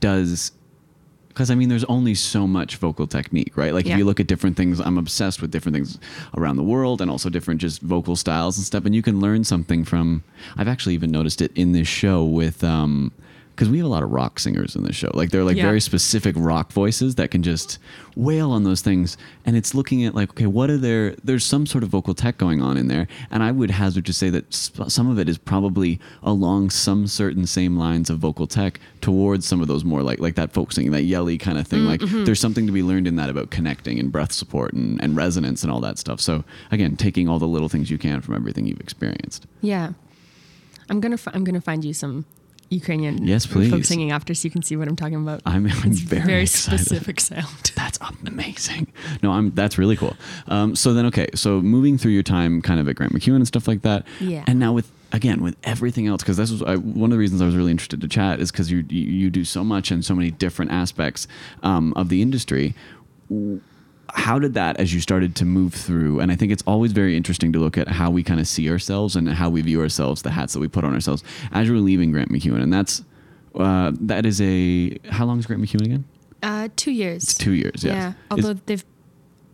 does. 0.00 0.52
Because 1.28 1.50
I 1.50 1.56
mean, 1.56 1.68
there's 1.68 1.84
only 1.84 2.14
so 2.14 2.46
much 2.46 2.76
vocal 2.76 3.08
technique, 3.08 3.56
right? 3.56 3.74
Like 3.74 3.86
Yeah. 3.86 3.94
if 3.94 3.98
you 3.98 4.04
look 4.04 4.20
at 4.20 4.28
different 4.28 4.56
things, 4.56 4.78
I'm 4.80 4.98
obsessed 4.98 5.42
with 5.42 5.50
different 5.50 5.74
things 5.74 5.98
around 6.36 6.56
the 6.56 6.62
world, 6.62 7.00
and 7.00 7.10
also 7.10 7.28
different 7.28 7.60
just 7.60 7.80
vocal 7.82 8.14
styles 8.14 8.56
and 8.56 8.64
stuff. 8.64 8.84
And 8.84 8.94
you 8.94 9.02
can 9.02 9.18
learn 9.20 9.42
something 9.44 9.84
from. 9.84 10.22
I've 10.56 10.68
actually 10.68 10.94
even 10.94 11.10
noticed 11.10 11.40
it 11.42 11.50
in 11.56 11.72
this 11.72 11.88
show 11.88 12.24
with. 12.24 12.62
um 12.64 13.12
because 13.54 13.68
we 13.68 13.78
have 13.78 13.86
a 13.86 13.88
lot 13.90 14.02
of 14.02 14.10
rock 14.10 14.38
singers 14.40 14.74
in 14.74 14.82
the 14.82 14.92
show. 14.92 15.10
Like 15.14 15.30
they're 15.30 15.44
like 15.44 15.56
Yeah. 15.56 15.64
very 15.66 15.80
specific 15.80 16.34
rock 16.36 16.72
voices 16.72 17.14
that 17.14 17.30
can 17.30 17.42
just 17.42 17.78
wail 18.16 18.50
on 18.50 18.64
those 18.64 18.80
things. 18.80 19.16
And 19.46 19.56
it's 19.56 19.74
looking 19.74 20.04
at 20.04 20.14
like, 20.14 20.30
okay, 20.30 20.46
what 20.46 20.70
are 20.70 20.76
there? 20.76 21.14
There's 21.22 21.44
some 21.44 21.64
sort 21.66 21.84
of 21.84 21.90
vocal 21.90 22.14
tech 22.14 22.36
going 22.36 22.60
on 22.62 22.76
in 22.76 22.88
there. 22.88 23.06
And 23.30 23.42
I 23.42 23.52
would 23.52 23.70
hazard 23.70 24.06
to 24.06 24.12
say 24.12 24.28
that 24.30 24.52
sp- 24.54 24.88
some 24.90 25.08
of 25.08 25.18
it 25.18 25.28
is 25.28 25.38
probably 25.38 26.00
along 26.22 26.70
some 26.70 27.06
certain 27.06 27.46
same 27.46 27.76
lines 27.76 28.10
of 28.10 28.18
vocal 28.18 28.46
tech 28.48 28.80
towards 29.00 29.46
some 29.46 29.60
of 29.60 29.68
those 29.68 29.84
more 29.84 30.02
like 30.02 30.18
like 30.18 30.34
that 30.34 30.52
folk 30.52 30.72
singing, 30.72 30.90
that 30.92 31.04
yelly 31.04 31.38
kind 31.38 31.56
of 31.58 31.66
thing. 31.66 31.80
Mm, 31.82 31.86
Like 31.86 32.00
mm-hmm. 32.00 32.24
there's 32.24 32.40
something 32.40 32.66
to 32.66 32.72
be 32.72 32.82
learned 32.82 33.06
in 33.06 33.16
that 33.16 33.30
about 33.30 33.50
connecting 33.50 33.98
and 34.00 34.10
breath 34.10 34.32
support 34.32 34.72
and, 34.72 35.00
and 35.02 35.16
resonance 35.16 35.62
and 35.62 35.70
all 35.72 35.80
that 35.80 35.98
stuff. 35.98 36.20
So 36.20 36.42
again, 36.72 36.96
taking 36.96 37.28
all 37.28 37.38
the 37.38 37.46
little 37.48 37.68
things 37.68 37.90
you 37.90 37.98
can 37.98 38.20
from 38.20 38.34
everything 38.34 38.66
you've 38.66 38.80
experienced. 38.80 39.46
Yeah. 39.60 39.92
I'm 40.90 41.00
going 41.00 41.12
to 41.12 41.18
fi- 41.18 41.30
I'm 41.34 41.44
going 41.44 41.54
to 41.54 41.60
find 41.60 41.84
you 41.84 41.94
some 41.94 42.24
Ukrainian 42.70 43.26
Yes, 43.26 43.46
please. 43.46 43.70
folk 43.70 43.84
singing 43.84 44.10
after 44.10 44.34
so 44.34 44.46
you 44.46 44.50
can 44.50 44.62
see 44.62 44.76
what 44.76 44.88
I'm 44.88 44.96
talking 44.96 45.16
about. 45.16 45.42
I'm, 45.46 45.66
I'm 45.66 45.90
it's 45.90 46.00
very, 46.00 46.22
very 46.22 46.46
specific 46.46 47.20
sound. 47.20 47.72
That's 47.76 47.98
amazing. 48.26 48.92
No, 49.22 49.32
I'm. 49.32 49.50
That's 49.52 49.78
really 49.78 49.96
cool. 49.96 50.16
Um, 50.48 50.74
so 50.76 50.92
then, 50.94 51.06
okay, 51.06 51.28
so 51.34 51.60
moving 51.60 51.98
through 51.98 52.12
your 52.12 52.22
time, 52.22 52.62
kind 52.62 52.80
of 52.80 52.88
at 52.88 52.96
Grant 52.96 53.12
MacEwan 53.12 53.36
and 53.36 53.46
stuff 53.46 53.68
like 53.68 53.82
that. 53.82 54.06
Yeah. 54.20 54.44
And 54.46 54.58
now 54.58 54.72
with 54.72 54.90
again 55.12 55.42
with 55.42 55.56
everything 55.64 56.06
else, 56.06 56.22
because 56.22 56.36
this 56.36 56.50
was 56.50 56.62
I, 56.62 56.76
one 56.76 57.10
of 57.10 57.16
the 57.16 57.18
reasons 57.18 57.40
I 57.40 57.46
was 57.46 57.56
really 57.56 57.70
interested 57.70 58.00
to 58.00 58.08
chat 58.08 58.40
is 58.40 58.50
because 58.50 58.70
you, 58.70 58.84
you 58.88 59.02
you 59.02 59.30
do 59.30 59.44
so 59.44 59.62
much 59.62 59.90
and 59.90 60.04
so 60.04 60.14
many 60.14 60.30
different 60.30 60.72
aspects 60.72 61.26
um, 61.62 61.92
of 61.94 62.08
the 62.08 62.22
industry. 62.22 62.74
How 64.16 64.38
did 64.38 64.54
that, 64.54 64.78
as 64.78 64.94
you 64.94 65.00
started 65.00 65.34
to 65.36 65.44
move 65.44 65.74
through, 65.74 66.20
and 66.20 66.30
I 66.32 66.36
think 66.36 66.52
it's 66.52 66.62
always 66.66 66.92
very 66.92 67.16
interesting 67.16 67.52
to 67.52 67.58
look 67.58 67.76
at 67.76 67.88
how 67.88 68.10
we 68.10 68.22
kind 68.22 68.38
of 68.40 68.46
see 68.46 68.70
ourselves 68.70 69.16
and 69.16 69.28
how 69.28 69.50
we 69.50 69.60
view 69.60 69.80
ourselves, 69.80 70.22
the 70.22 70.30
hats 70.30 70.52
that 70.54 70.60
we 70.60 70.68
put 70.68 70.84
on 70.84 70.94
ourselves 70.94 71.24
as 71.52 71.66
you 71.68 71.74
were 71.74 71.80
leaving 71.80 72.12
Grant 72.12 72.30
MacEwan, 72.30 72.62
and 72.62 72.72
that's 72.72 73.02
uh, 73.56 73.92
that 74.00 74.24
is 74.24 74.40
a 74.40 74.96
how 75.10 75.24
long 75.26 75.38
is 75.38 75.46
Grant 75.46 75.60
MacEwan 75.62 75.84
again? 75.84 76.04
Uh, 76.42 76.68
two 76.76 76.90
years. 76.92 77.24
It's 77.24 77.34
two 77.34 77.52
years. 77.52 77.82
Yeah. 77.82 77.92
Yeah. 77.92 78.08
Is- 78.10 78.14
Although 78.30 78.60
they've, 78.66 78.84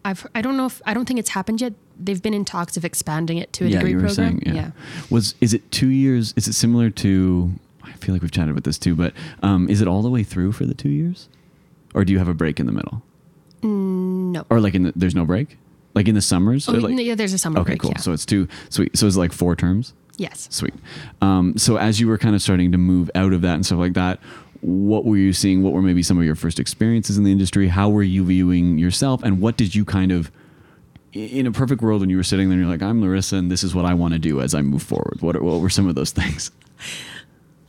I've, 0.04 0.26
I 0.34 0.42
don't 0.42 0.56
know 0.56 0.66
if 0.66 0.82
I 0.84 0.92
don't 0.94 1.06
think 1.06 1.18
it's 1.20 1.30
happened 1.30 1.60
yet. 1.60 1.72
They've 1.98 2.22
been 2.22 2.34
in 2.34 2.44
talks 2.44 2.76
of 2.76 2.84
expanding 2.84 3.38
it 3.38 3.52
to 3.54 3.64
a 3.64 3.68
yeah, 3.68 3.78
degree 3.78 3.90
you 3.92 3.96
were 3.98 4.06
program. 4.06 4.40
saying. 4.42 4.54
Yeah. 4.56 4.70
Was 5.10 5.34
is 5.40 5.52
it 5.54 5.70
two 5.70 5.88
years? 5.88 6.32
Is 6.36 6.48
it 6.48 6.54
similar 6.54 6.90
to? 6.90 7.52
I 7.82 7.92
feel 7.92 8.14
like 8.14 8.22
we've 8.22 8.30
chatted 8.30 8.50
about 8.50 8.64
this 8.64 8.78
too, 8.78 8.94
but 8.94 9.12
um, 9.42 9.68
is 9.68 9.80
it 9.80 9.88
all 9.88 10.02
the 10.02 10.10
way 10.10 10.22
through 10.22 10.52
for 10.52 10.64
the 10.64 10.74
two 10.74 10.88
years, 10.88 11.28
or 11.94 12.04
do 12.04 12.12
you 12.12 12.18
have 12.18 12.28
a 12.28 12.34
break 12.34 12.58
in 12.60 12.66
the 12.66 12.72
middle, 12.72 13.02
No. 13.62 14.44
or 14.50 14.60
like 14.60 14.74
in 14.74 14.84
the, 14.84 14.92
there's 14.96 15.14
no 15.14 15.24
break, 15.24 15.56
like 15.94 16.08
in 16.08 16.14
the 16.14 16.20
summers? 16.22 16.68
Oh, 16.68 16.72
like, 16.72 16.98
yeah. 16.98 17.14
There's 17.14 17.32
a 17.32 17.38
summer 17.38 17.60
okay, 17.60 17.70
break. 17.72 17.80
cool. 17.80 17.90
Yeah. 17.92 17.98
So 18.00 18.12
it's 18.12 18.24
two. 18.26 18.48
Sweet. 18.68 18.96
So 18.96 19.06
it's 19.06 19.16
like 19.16 19.32
four 19.32 19.54
terms. 19.56 19.92
yes. 20.16 20.48
Sweet. 20.50 20.74
Um, 21.20 21.56
so 21.56 21.76
as 21.76 22.00
you 22.00 22.08
were 22.08 22.18
kind 22.18 22.34
of 22.34 22.42
starting 22.42 22.72
to 22.72 22.78
move 22.78 23.10
out 23.14 23.32
of 23.32 23.42
that 23.42 23.54
and 23.54 23.64
stuff 23.66 23.78
like 23.78 23.94
that, 23.94 24.18
what 24.62 25.04
were 25.06 25.16
you 25.16 25.32
seeing? 25.32 25.62
What 25.62 25.72
were 25.72 25.82
maybe 25.82 26.02
some 26.02 26.18
of 26.18 26.24
your 26.24 26.34
first 26.34 26.58
experiences 26.60 27.16
in 27.16 27.24
the 27.24 27.32
industry? 27.32 27.68
How 27.68 27.88
were 27.88 28.02
you 28.02 28.24
viewing 28.24 28.78
yourself? 28.78 29.22
And 29.22 29.40
what 29.40 29.56
did 29.56 29.74
you 29.74 29.84
kind 29.86 30.12
of, 30.12 30.30
in 31.14 31.46
a 31.46 31.50
perfect 31.52 31.80
world, 31.80 32.02
when 32.02 32.10
you 32.10 32.16
were 32.18 32.22
sitting 32.22 32.48
there, 32.50 32.58
and 32.58 32.62
you're 32.66 32.70
like, 32.70 32.82
I'm 32.82 33.00
Larissa, 33.00 33.36
and 33.36 33.50
this 33.50 33.64
is 33.64 33.74
what 33.74 33.84
I 33.86 33.94
want 33.94 34.12
to 34.12 34.18
do 34.18 34.40
as 34.42 34.54
I 34.54 34.60
move 34.62 34.82
forward. 34.82 35.18
What 35.22 35.34
are, 35.36 35.42
what 35.42 35.60
were 35.60 35.70
some 35.70 35.88
of 35.88 35.94
those 35.94 36.10
things? 36.20 36.50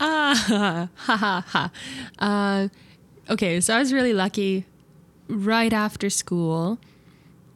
Ah, 0.02 0.32
uh, 0.32 0.88
ha 0.96 1.16
ha 1.18 1.46
ha. 1.48 1.72
Uh, 2.20 2.68
okay, 3.32 3.62
so 3.62 3.74
I 3.76 3.80
was 3.80 3.94
really 3.94 4.14
lucky. 4.14 4.66
Right 5.32 5.74
after 5.74 6.10
school, 6.10 6.78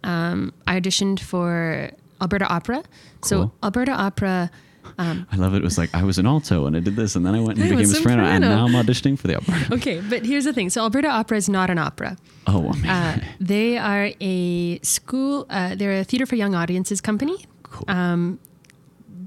um, 0.04 0.54
I 0.66 0.80
auditioned 0.80 1.20
for 1.20 1.92
Alberta 2.22 2.46
Opera. 2.48 2.84
So 3.22 3.36
Cool. 3.38 3.54
Alberta 3.64 3.92
Opera, 3.92 4.50
I 4.98 5.26
love 5.36 5.54
it. 5.56 5.58
It 5.58 5.64
was 5.64 5.78
like 5.78 5.94
I 5.94 6.04
was 6.04 6.18
an 6.18 6.26
alto 6.28 6.68
and 6.68 6.76
I 6.78 6.80
did 6.80 6.96
this, 6.96 7.16
and 7.16 7.26
then 7.26 7.36
I 7.36 7.42
went 7.42 7.58
and 7.60 7.66
I 7.68 7.70
became 7.70 7.90
a 7.92 7.96
soprano, 7.96 8.24
and 8.24 8.42
now 8.42 8.66
I'm 8.66 8.74
auditioning 8.74 9.18
for 9.20 9.28
the 9.28 9.36
opera. 9.38 9.56
okay, 9.76 10.00
but 10.10 10.24
here's 10.26 10.46
the 10.46 10.54
thing. 10.54 10.70
So 10.70 10.82
Alberta 10.84 11.10
Opera 11.10 11.38
is 11.38 11.50
not 11.50 11.70
an 11.70 11.78
opera. 11.80 12.18
Oh, 12.48 12.68
amazing. 12.70 12.90
Uh, 12.90 13.20
they 13.40 13.78
are 13.78 14.12
a 14.22 14.80
school. 14.84 15.48
Uh, 15.50 15.76
they're 15.76 16.00
a 16.00 16.04
theater 16.04 16.26
for 16.26 16.36
young 16.36 16.56
audiences 16.56 17.02
company. 17.02 17.46
cool. 17.64 18.38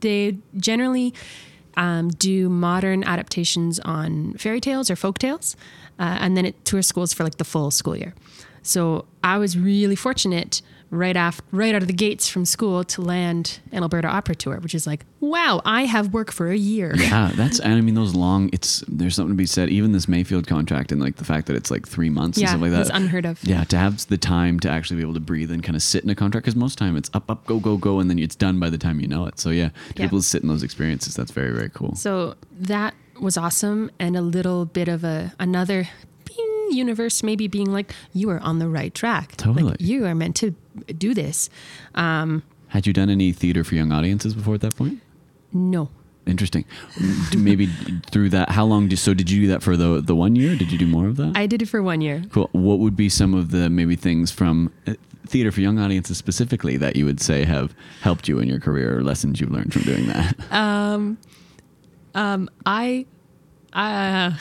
They 0.01 0.39
generally 0.57 1.13
um, 1.77 2.09
do 2.11 2.49
modern 2.49 3.03
adaptations 3.05 3.81
on 3.81 4.35
fairy 4.35 4.61
tales 4.61 4.91
or 4.91 4.97
folk 4.97 5.19
tales, 5.19 5.57
uh, 5.99 6.19
and 6.21 6.37
then 6.37 6.45
it 6.47 6.65
tours 6.65 6.87
schools 6.87 7.13
for 7.13 7.25
like 7.25 7.37
the 7.39 7.45
full 7.45 7.71
school 7.71 7.97
year. 7.97 8.15
So 8.63 9.07
I 9.25 9.39
was 9.39 9.57
really 9.57 9.97
fortunate 9.97 10.61
right 10.91 11.17
after, 11.19 11.45
right 11.53 11.75
out 11.75 11.83
of 11.83 11.87
the 11.87 11.93
gates 11.95 12.29
from 12.31 12.47
school 12.47 12.83
to 12.83 13.03
land 13.03 13.61
an 13.73 13.83
Alberta 13.83 14.09
Opera 14.09 14.35
tour, 14.35 14.59
which 14.61 14.75
is 14.75 14.87
like, 14.87 15.05
wow, 15.21 15.61
I 15.67 15.85
have 15.85 16.15
work 16.15 16.33
for 16.33 16.51
a 16.51 16.57
year. 16.57 16.95
yeah, 16.97 17.31
that's 17.35 17.61
and 17.61 17.75
I 17.75 17.81
mean 17.83 17.95
those 17.95 18.15
long. 18.15 18.49
It's 18.53 18.83
there's 18.89 19.15
something 19.15 19.35
to 19.35 19.37
be 19.37 19.45
said. 19.47 19.69
Even 19.69 19.93
this 19.93 20.09
Mayfield 20.09 20.47
contract 20.47 20.91
and 20.91 21.01
like 21.01 21.17
the 21.17 21.25
fact 21.25 21.47
that 21.49 21.57
it's 21.57 21.71
like 21.71 21.87
three 21.87 22.09
months 22.11 22.39
and 22.39 22.43
Yeah, 22.43 22.49
stuff 22.51 22.63
like 22.63 22.71
that. 22.73 22.81
it's 22.83 22.91
unheard 22.91 23.27
of. 23.27 23.43
Yeah, 23.45 23.65
to 23.65 23.77
have 23.77 24.07
the 24.09 24.17
time 24.19 24.59
to 24.61 24.71
actually 24.71 24.97
be 24.97 25.03
able 25.03 25.15
to 25.15 25.21
breathe 25.21 25.51
and 25.51 25.63
kind 25.63 25.77
of 25.77 25.83
sit 25.83 26.05
in 26.05 26.11
a 26.11 26.15
contract 26.15 26.45
because 26.45 26.57
most 26.57 26.79
time 26.79 26.97
it's 26.97 27.11
up, 27.15 27.31
up, 27.31 27.45
go, 27.47 27.61
go, 27.61 27.77
go, 27.77 28.01
and 28.01 28.09
then 28.11 28.19
it's 28.19 28.37
done 28.37 28.59
by 28.59 28.71
the 28.71 28.79
time 28.79 28.99
you 29.01 29.09
know 29.09 29.27
it. 29.27 29.39
So 29.39 29.51
yeah, 29.51 29.69
to 29.91 29.95
be 29.95 30.03
able 30.05 30.19
to 30.19 30.25
sit 30.25 30.43
in 30.43 30.49
those 30.49 30.63
experiences, 30.63 31.15
that's 31.15 31.33
very, 31.33 31.53
very 31.55 31.71
cool. 31.71 31.95
So 31.97 32.35
that 32.61 32.95
was 33.21 33.37
awesome, 33.37 33.91
and 33.99 34.17
a 34.17 34.23
little 34.23 34.65
bit 34.65 34.89
of 34.89 35.05
a 35.05 35.33
another 35.39 35.89
universe, 36.71 37.23
maybe 37.23 37.49
being 37.49 37.73
like, 37.73 37.95
you 38.13 38.29
are 38.31 38.41
on 38.41 38.59
the 38.59 38.69
right 38.69 38.95
track. 38.95 39.37
Totally. 39.37 39.71
Like, 39.71 39.81
you 39.81 40.05
are 40.05 40.15
meant 40.15 40.37
to 40.37 40.55
do 40.97 41.15
this. 41.15 41.49
Had 41.95 42.87
you 42.87 42.93
done 42.93 43.09
any 43.09 43.33
theater 43.33 43.65
for 43.65 43.75
young 43.75 43.93
audiences 43.93 44.35
before 44.35 44.55
at 44.55 44.61
that 44.61 44.77
point? 44.77 45.01
No. 45.53 45.89
Interesting. 46.27 46.67
Maybe 47.35 47.67
through 48.11 48.29
that, 48.31 48.51
how 48.51 48.67
long? 48.67 48.89
Did, 48.89 48.99
so 48.99 49.15
did 49.15 49.31
you 49.31 49.43
do 49.43 49.47
that 49.49 49.63
for 49.63 49.79
the 49.79 50.03
the 50.03 50.15
one 50.15 50.37
year? 50.37 50.57
Did 50.57 50.71
you 50.71 50.77
do 50.77 50.87
more 50.87 51.07
of 51.07 51.17
that? 51.17 51.33
I 51.35 51.47
did 51.47 51.63
it 51.63 51.67
for 51.67 51.83
one 51.83 52.03
year. 52.03 52.23
Cool. 52.31 52.51
What 52.53 52.81
would 52.81 52.97
be 52.97 53.09
some 53.09 53.33
of 53.33 53.51
the 53.51 53.71
maybe 53.71 53.97
things 53.97 54.31
from 54.31 54.71
uh, 54.87 54.93
theater 55.27 55.51
for 55.51 55.63
young 55.63 55.79
audiences 55.79 56.19
specifically 56.19 56.77
that 56.77 56.97
you 56.97 57.07
would 57.07 57.21
say 57.21 57.47
have 57.47 57.75
helped 58.03 58.29
you 58.29 58.41
in 58.41 58.49
your 58.49 58.61
career 58.61 58.99
or 58.99 59.03
lessons 59.03 59.41
you've 59.41 59.51
learned 59.51 59.73
from 59.73 59.83
doing 59.83 60.07
that? 60.09 61.17
I, 62.15 63.07
uh, 63.73 64.33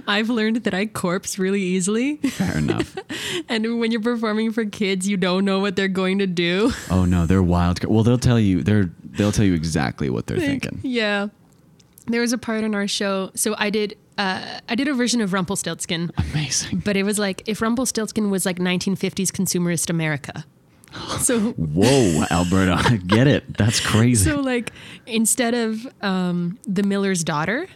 I've 0.06 0.30
learned 0.30 0.64
that 0.64 0.74
I 0.74 0.86
corpse 0.86 1.38
really 1.38 1.62
easily, 1.62 2.16
Fair 2.16 2.58
enough. 2.58 2.96
and 3.48 3.78
when 3.78 3.92
you're 3.92 4.00
performing 4.00 4.52
for 4.52 4.64
kids, 4.64 5.08
you 5.08 5.16
don't 5.16 5.44
know 5.44 5.60
what 5.60 5.76
they're 5.76 5.88
going 5.88 6.18
to 6.18 6.26
do. 6.26 6.72
Oh 6.90 7.04
no, 7.04 7.26
they're 7.26 7.42
wild. 7.42 7.84
Well, 7.84 8.02
they'll 8.02 8.18
tell 8.18 8.40
you. 8.40 8.62
They're 8.62 8.90
they'll 9.04 9.32
tell 9.32 9.44
you 9.44 9.54
exactly 9.54 10.10
what 10.10 10.26
they're 10.26 10.38
thinking. 10.38 10.80
Yeah, 10.82 11.28
there 12.06 12.20
was 12.20 12.32
a 12.32 12.38
part 12.38 12.64
in 12.64 12.74
our 12.74 12.88
show. 12.88 13.30
So 13.34 13.54
I 13.58 13.70
did, 13.70 13.96
uh, 14.16 14.60
I 14.68 14.74
did 14.74 14.88
a 14.88 14.94
version 14.94 15.20
of 15.20 15.32
Rumpelstiltskin. 15.32 16.10
Amazing. 16.16 16.82
But 16.84 16.96
it 16.96 17.02
was 17.02 17.18
like 17.18 17.42
if 17.46 17.60
Rumpelstiltskin 17.60 18.30
was 18.30 18.46
like 18.46 18.58
1950s 18.58 19.28
consumerist 19.28 19.90
America. 19.90 20.44
So 21.20 21.38
Whoa, 21.52 22.24
Alberta, 22.30 22.98
get 23.06 23.26
it. 23.26 23.56
That's 23.58 23.80
crazy. 23.80 24.28
so 24.30 24.40
like 24.40 24.72
instead 25.06 25.54
of 25.54 25.86
um, 26.02 26.58
the 26.66 26.82
Miller's 26.82 27.22
daughter, 27.24 27.68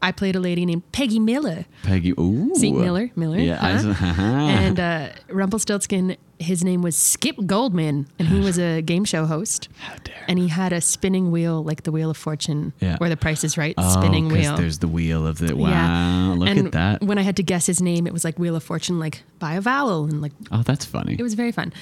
I 0.00 0.12
played 0.12 0.36
a 0.36 0.40
lady 0.40 0.64
named 0.64 0.90
Peggy 0.92 1.18
Miller. 1.18 1.66
Peggy, 1.82 2.12
ooh, 2.12 2.54
St. 2.54 2.76
Miller, 2.78 3.10
Miller, 3.16 3.38
Yeah, 3.38 3.58
I, 3.60 4.12
and 4.22 4.78
uh, 4.78 5.08
Rumpelstiltskin, 5.28 6.16
his 6.38 6.62
name 6.62 6.82
was 6.82 6.96
Skip 6.96 7.34
Goldman, 7.46 8.06
and 8.16 8.28
he 8.28 8.38
was 8.38 8.58
a 8.60 8.80
game 8.80 9.04
show 9.04 9.26
host. 9.26 9.68
how 9.78 9.96
dare. 10.04 10.14
And 10.28 10.38
he 10.38 10.46
had 10.46 10.72
a 10.72 10.80
spinning 10.80 11.32
wheel, 11.32 11.64
like 11.64 11.82
the 11.82 11.90
Wheel 11.90 12.10
of 12.10 12.16
Fortune, 12.16 12.72
Yeah. 12.78 12.96
or 13.00 13.08
the 13.08 13.16
Price 13.16 13.42
is 13.42 13.58
Right 13.58 13.74
Oh, 13.76 13.90
spinning 14.00 14.28
wheel. 14.28 14.56
There's 14.56 14.78
the 14.78 14.86
wheel 14.86 15.26
of 15.26 15.38
the 15.38 15.56
wow. 15.56 15.68
Yeah. 15.70 16.34
Look 16.36 16.48
and 16.48 16.66
at 16.66 16.72
that. 16.72 17.02
When 17.02 17.18
I 17.18 17.22
had 17.22 17.34
to 17.36 17.42
guess 17.42 17.66
his 17.66 17.82
name, 17.82 18.06
it 18.06 18.12
was 18.12 18.22
like 18.24 18.38
Wheel 18.38 18.54
of 18.54 18.62
Fortune, 18.62 19.00
like 19.00 19.24
by 19.40 19.54
a 19.54 19.60
vowel, 19.60 20.04
and 20.04 20.22
like 20.22 20.32
Oh, 20.52 20.62
that's 20.62 20.84
funny. 20.84 21.16
it 21.18 21.22
was 21.22 21.34
very 21.34 21.50
fun. 21.50 21.72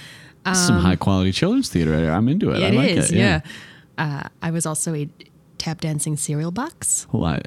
Is 0.52 0.66
some 0.66 0.78
high 0.78 0.96
quality 0.96 1.32
children's 1.32 1.68
theater. 1.68 2.10
I'm 2.10 2.28
into 2.28 2.50
it. 2.50 2.62
I 2.62 2.70
like 2.70 2.90
is, 2.90 3.10
it. 3.10 3.18
yeah. 3.18 3.40
Uh, 3.98 4.24
I 4.42 4.50
was 4.50 4.66
also 4.66 4.94
a 4.94 5.08
tap 5.58 5.80
dancing 5.80 6.16
cereal 6.16 6.50
box. 6.50 7.06
Well, 7.12 7.24
I, 7.24 7.40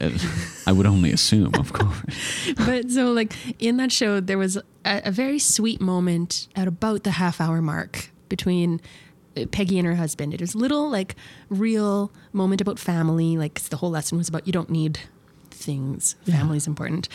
I 0.68 0.72
would 0.72 0.86
only 0.86 1.12
assume, 1.12 1.54
of 1.56 1.74
course. 1.74 2.02
but 2.58 2.90
so, 2.90 3.12
like, 3.12 3.34
in 3.60 3.78
that 3.78 3.92
show, 3.92 4.20
there 4.20 4.38
was 4.38 4.58
a, 4.58 4.64
a 5.06 5.12
very 5.12 5.40
sweet 5.40 5.80
moment 5.80 6.48
at 6.56 6.68
about 6.68 7.04
the 7.04 7.12
half 7.12 7.40
hour 7.40 7.62
mark 7.62 8.12
between 8.28 8.82
uh, 9.38 9.46
Peggy 9.52 9.78
and 9.78 9.88
her 9.88 9.96
husband. 9.96 10.34
It 10.34 10.42
was 10.42 10.54
a 10.54 10.58
little, 10.58 10.90
like, 10.90 11.16
real 11.50 12.12
moment 12.34 12.62
about 12.62 12.80
family. 12.80 13.38
Like 13.38 13.60
the 13.62 13.78
whole 13.78 13.92
lesson 13.92 14.18
was 14.18 14.28
about 14.28 14.48
you 14.48 14.54
don't 14.54 14.70
need 14.70 15.00
things. 15.60 16.16
Family's 16.26 16.66
important. 16.68 17.08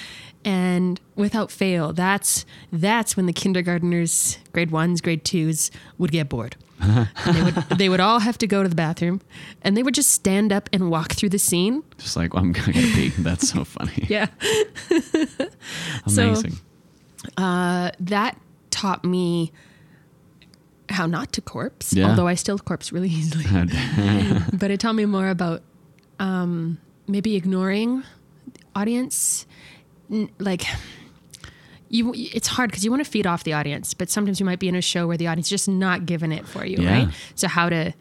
And 0.44 1.00
without 1.16 1.50
fail, 1.50 1.92
that's 1.92 2.44
that's 2.72 3.16
when 3.16 3.26
the 3.26 3.32
kindergarteners, 3.32 4.38
grade 4.52 4.70
ones, 4.70 5.00
grade 5.00 5.24
twos, 5.24 5.70
would 5.98 6.12
get 6.12 6.28
bored. 6.28 6.56
They 7.26 7.42
would 7.42 7.54
they 7.78 7.88
would 7.88 8.00
all 8.00 8.18
have 8.20 8.36
to 8.38 8.46
go 8.46 8.62
to 8.62 8.68
the 8.68 8.74
bathroom, 8.74 9.20
and 9.62 9.76
they 9.76 9.82
would 9.82 9.94
just 9.94 10.10
stand 10.10 10.52
up 10.52 10.68
and 10.72 10.90
walk 10.90 11.12
through 11.12 11.30
the 11.30 11.38
scene. 11.38 11.82
Just 11.98 12.16
like, 12.16 12.34
I'm 12.34 12.52
going 12.52 12.72
to 12.72 12.80
pee. 12.94 13.08
That's 13.18 13.48
so 13.48 13.64
funny. 13.64 14.06
Yeah, 14.08 14.26
so- 16.06 16.22
Amazing. 16.30 16.58
uh, 17.38 17.90
that 18.00 18.38
taught 18.70 19.04
me 19.04 19.52
how 20.90 21.06
not 21.06 21.32
to 21.32 21.40
corpse. 21.40 21.94
Yeah. 21.94 22.10
Although 22.10 22.26
I 22.26 22.34
still 22.34 22.58
corpse 22.58 22.92
really 22.92 23.08
easily, 23.08 23.44
but 24.52 24.70
it 24.70 24.80
taught 24.80 24.94
me 24.94 25.06
more 25.06 25.28
about 25.28 25.62
um, 26.18 26.78
maybe 27.08 27.34
ignoring 27.36 28.02
audience, 28.74 29.46
like. 30.38 30.64
You, 31.90 32.12
it's 32.16 32.48
hard 32.48 32.70
because 32.70 32.84
you 32.84 32.90
want 32.90 33.04
to 33.04 33.08
feed 33.08 33.24
off 33.24 33.44
the 33.44 33.52
audience, 33.52 33.94
but 33.94 34.10
sometimes 34.10 34.40
you 34.40 34.46
might 34.46 34.58
be 34.58 34.66
in 34.66 34.74
a 34.74 34.80
show 34.80 35.06
where 35.06 35.16
the 35.16 35.28
audience 35.28 35.46
is 35.46 35.50
just 35.50 35.68
not 35.68 36.06
giving 36.06 36.32
it 36.32 36.44
for 36.44 36.64
you, 36.64 36.78
Yeah. 36.78 36.90
right? 37.04 37.08
So 37.36 37.46
how 37.46 37.68
to, 37.68 37.92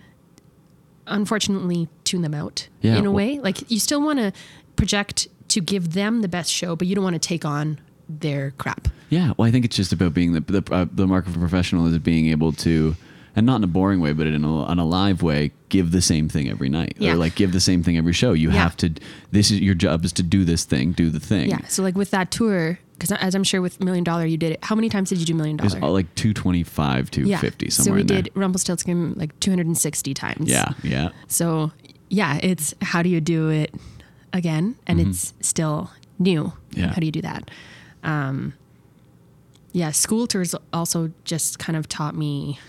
unfortunately, 1.05 1.87
tune 2.03 2.21
them 2.21 2.33
out 2.33 2.67
Yeah, 2.81 2.95
in 2.95 3.05
a 3.05 3.11
way. 3.11 3.39
Like 3.39 3.69
you 3.69 3.79
still 3.79 4.01
want 4.01 4.17
to 4.19 4.31
project 4.77 5.27
to 5.49 5.61
give 5.61 5.93
them 5.93 6.21
the 6.21 6.27
best 6.27 6.51
show, 6.51 6.75
but 6.75 6.87
you 6.87 6.95
don't 6.95 7.03
want 7.03 7.15
to 7.15 7.19
take 7.19 7.45
on 7.45 7.79
their 8.09 8.51
crap. 8.57 8.87
Yeah, 9.09 9.33
well, 9.37 9.47
I 9.47 9.51
think 9.51 9.65
it's 9.65 9.75
just 9.75 9.93
about 9.93 10.13
being 10.13 10.33
the 10.33 10.39
the, 10.39 10.73
uh, 10.73 10.85
the 10.91 11.05
mark 11.05 11.27
of 11.27 11.35
a 11.35 11.39
professional 11.39 11.85
is 11.85 11.97
being 11.99 12.27
able 12.29 12.51
to, 12.53 12.95
and 13.35 13.45
not 13.45 13.57
in 13.57 13.63
a 13.63 13.67
boring 13.67 13.99
way, 13.99 14.13
but 14.13 14.27
in 14.27 14.43
a, 14.43 14.71
in 14.71 14.79
a 14.79 14.85
live 14.85 15.21
way, 15.23 15.51
give 15.69 15.91
the 15.91 16.01
same 16.01 16.29
thing 16.29 16.49
every 16.49 16.69
night, 16.69 16.95
Yeah. 16.99 17.13
or 17.13 17.15
like 17.15 17.35
give 17.35 17.51
the 17.51 17.59
same 17.59 17.81
thing 17.83 17.97
every 17.97 18.13
show. 18.13 18.33
You 18.33 18.49
Yeah. 18.51 18.61
have 18.63 18.77
to. 18.77 18.93
This 19.31 19.49
is 19.51 19.59
your 19.61 19.75
job 19.75 20.05
is 20.05 20.11
to 20.13 20.23
do 20.23 20.45
this 20.45 20.63
thing, 20.65 20.91
do 20.91 21.09
the 21.09 21.19
thing. 21.19 21.49
Yeah. 21.49 21.65
So 21.67 21.81
like 21.83 21.95
with 21.95 22.11
that 22.11 22.29
tour, 22.31 22.79
because 22.93 23.11
as 23.13 23.33
I'm 23.35 23.43
sure 23.43 23.59
with 23.61 23.83
Million 23.83 24.03
Dollar 24.03 24.25
you 24.25 24.37
did 24.37 24.51
it. 24.53 24.59
How 24.63 24.75
many 24.75 24.87
times 24.89 25.09
did 25.09 25.19
you 25.19 25.25
do 25.25 25.33
Million 25.33 25.57
It 25.57 25.63
was 25.63 25.75
all 25.75 25.91
like 25.93 26.13
225, 26.15 27.09
250, 27.11 27.29
yeah. 27.29 27.37
fifty 27.39 27.69
So 27.71 27.91
we 27.91 28.01
in 28.01 28.07
there. 28.07 28.21
did 28.21 28.31
Rumpelstiltskin 28.35 29.13
like 29.15 29.37
260 29.39 30.13
times. 30.13 30.49
Yeah, 30.49 30.69
yeah. 30.83 31.09
So 31.27 31.71
yeah, 32.09 32.39
it's 32.43 32.75
how 32.81 33.01
do 33.01 33.09
you 33.09 33.19
do 33.19 33.49
it 33.49 33.73
again, 34.31 34.75
and 34.87 34.99
it's 34.99 35.33
still 35.41 35.89
new. 36.19 36.43
Mm-hmm. 36.45 36.79
Yeah. 36.79 36.87
How 36.89 36.95
do 36.99 37.05
you 37.07 37.11
do 37.11 37.21
that? 37.23 37.49
Um, 38.03 38.53
yeah, 39.71 39.89
school 39.91 40.27
tours 40.27 40.53
also 40.71 41.11
just 41.25 41.57
kind 41.57 41.75
of 41.75 41.89
taught 41.89 42.15
me 42.15 42.59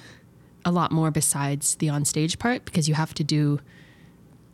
a 0.65 0.71
lot 0.71 0.93
more 0.93 1.11
besides 1.11 1.77
the 1.77 1.89
on 1.89 2.05
stage 2.05 2.39
part 2.39 2.65
because 2.65 2.89
you 2.89 2.95
have 2.95 3.15
to 3.15 3.25
do 3.25 3.61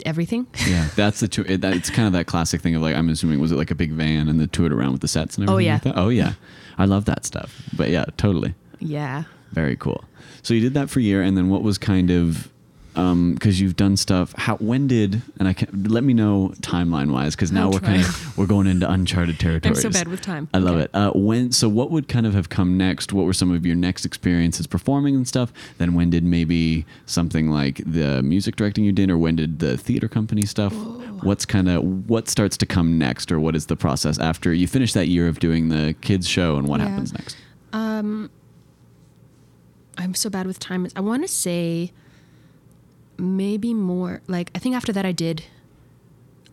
everything. 0.05 0.47
Yeah, 0.67 0.89
that's 0.95 1.21
the 1.21 1.29
tour. 1.29 1.45
It, 1.49 1.61
that, 1.63 1.75
it's 1.75 1.91
kind 1.91 2.07
of 2.07 2.13
that 2.13 2.27
classic 2.27 2.61
thing 2.61 2.75
of 2.75 2.83
like 2.83 2.95
I'm 2.95 3.09
assuming 3.09 3.41
was 3.41 3.53
it 3.53 3.57
like 3.57 3.71
a 3.71 3.75
big 3.75 3.93
van 3.93 4.29
and 4.29 4.39
the 4.39 4.47
toured 4.47 4.73
around 4.73 4.93
with 4.93 5.01
the 5.01 5.09
sets 5.09 5.37
and 5.37 5.49
everything. 5.49 5.55
Oh, 5.55 5.59
everything. 5.59 5.67
yeah. 5.67 5.75
like 5.75 5.95
that? 5.95 6.01
oh 6.01 6.09
yeah, 6.09 6.33
I 6.79 6.85
love 6.85 7.05
that 7.07 7.25
stuff. 7.25 7.63
But 7.77 7.91
yeah, 7.91 8.05
totally, 8.17 8.55
yeah. 8.79 9.25
very 9.53 9.77
cool. 9.77 10.05
So 10.43 10.55
you 10.55 10.61
did 10.61 10.75
that 10.75 10.91
for 10.91 11.01
a 11.01 11.03
year, 11.03 11.23
and 11.23 11.37
then 11.37 11.49
what 11.49 11.63
was 11.63 11.79
kind 11.79 12.11
of 12.11 12.51
because 12.95 13.61
you've 13.61 13.77
done 13.77 13.97
stuff. 13.97 14.35
How 14.37 14.57
when 14.57 14.87
did 14.87 15.23
and 15.39 15.47
I 15.49 15.53
can 15.53 15.85
let 15.85 16.03
me 16.05 16.13
know 16.13 16.53
timeline 16.61 17.13
wise 17.13 17.35
because 17.37 17.53
now 17.53 17.71
we're 17.71 17.81
kind 17.81 18.03
of 18.03 18.39
we're 18.39 18.47
going 18.47 18.67
into 18.67 18.91
uncharted 18.91 19.39
territory. 19.39 19.75
I'm 19.75 19.81
so 19.81 19.91
bad 19.91 20.09
with 20.09 20.21
time. 20.21 20.49
I 20.53 20.59
love 20.59 20.75
Okay. 20.77 20.85
it. 20.85 20.91
Uh, 20.95 21.13
when 21.15 21.53
so 21.53 21.69
what 21.69 21.91
would 21.91 22.09
kind 22.09 22.27
of 22.27 22.35
have 22.35 22.49
come 22.49 22.77
next? 22.77 23.13
What 23.13 23.27
were 23.27 23.33
some 23.33 23.51
of 23.53 23.65
your 23.65 23.77
next 23.77 24.05
experiences 24.05 24.67
performing 24.67 25.15
and 25.15 25.27
stuff? 25.27 25.53
Then 25.79 25.95
when 25.95 26.11
did 26.11 26.25
maybe 26.25 26.85
something 27.07 27.49
like 27.51 27.81
the 27.87 28.23
music 28.23 28.57
directing 28.57 28.85
you 28.85 28.93
did, 28.93 29.11
or 29.11 29.19
when 29.19 29.37
did 29.37 29.61
the 29.61 29.77
theater 29.77 30.09
company 30.09 30.43
stuff? 30.43 30.73
What's 31.23 31.45
kind 31.47 31.69
of 31.69 32.09
what 32.09 32.29
starts 32.29 32.57
to 32.59 32.67
come 32.67 32.99
next, 32.99 33.31
or 33.31 33.39
what 33.39 33.55
is 33.55 33.67
the 33.67 33.77
process 33.77 34.19
after 34.19 34.53
you 34.53 34.67
finish 34.67 34.93
that 34.95 35.07
year 35.09 35.29
of 35.29 35.39
doing 35.39 35.69
the 35.69 35.95
kids 36.01 36.27
show, 36.29 36.57
and 36.57 36.67
what 36.67 36.81
Yeah. 36.81 36.89
happens 36.89 37.13
next? 37.13 37.37
Um, 37.73 38.31
I'm 39.99 40.15
so 40.15 40.31
bad 40.31 40.47
with 40.47 40.59
time. 40.59 40.87
I 40.97 41.01
want 41.01 41.23
to 41.23 41.29
say 41.29 41.93
maybe 43.21 43.75
more. 43.75 44.23
Like 44.27 44.51
I 44.55 44.59
think 44.59 44.75
after 44.75 44.93
that 44.93 45.05
I 45.07 45.13
did 45.13 45.45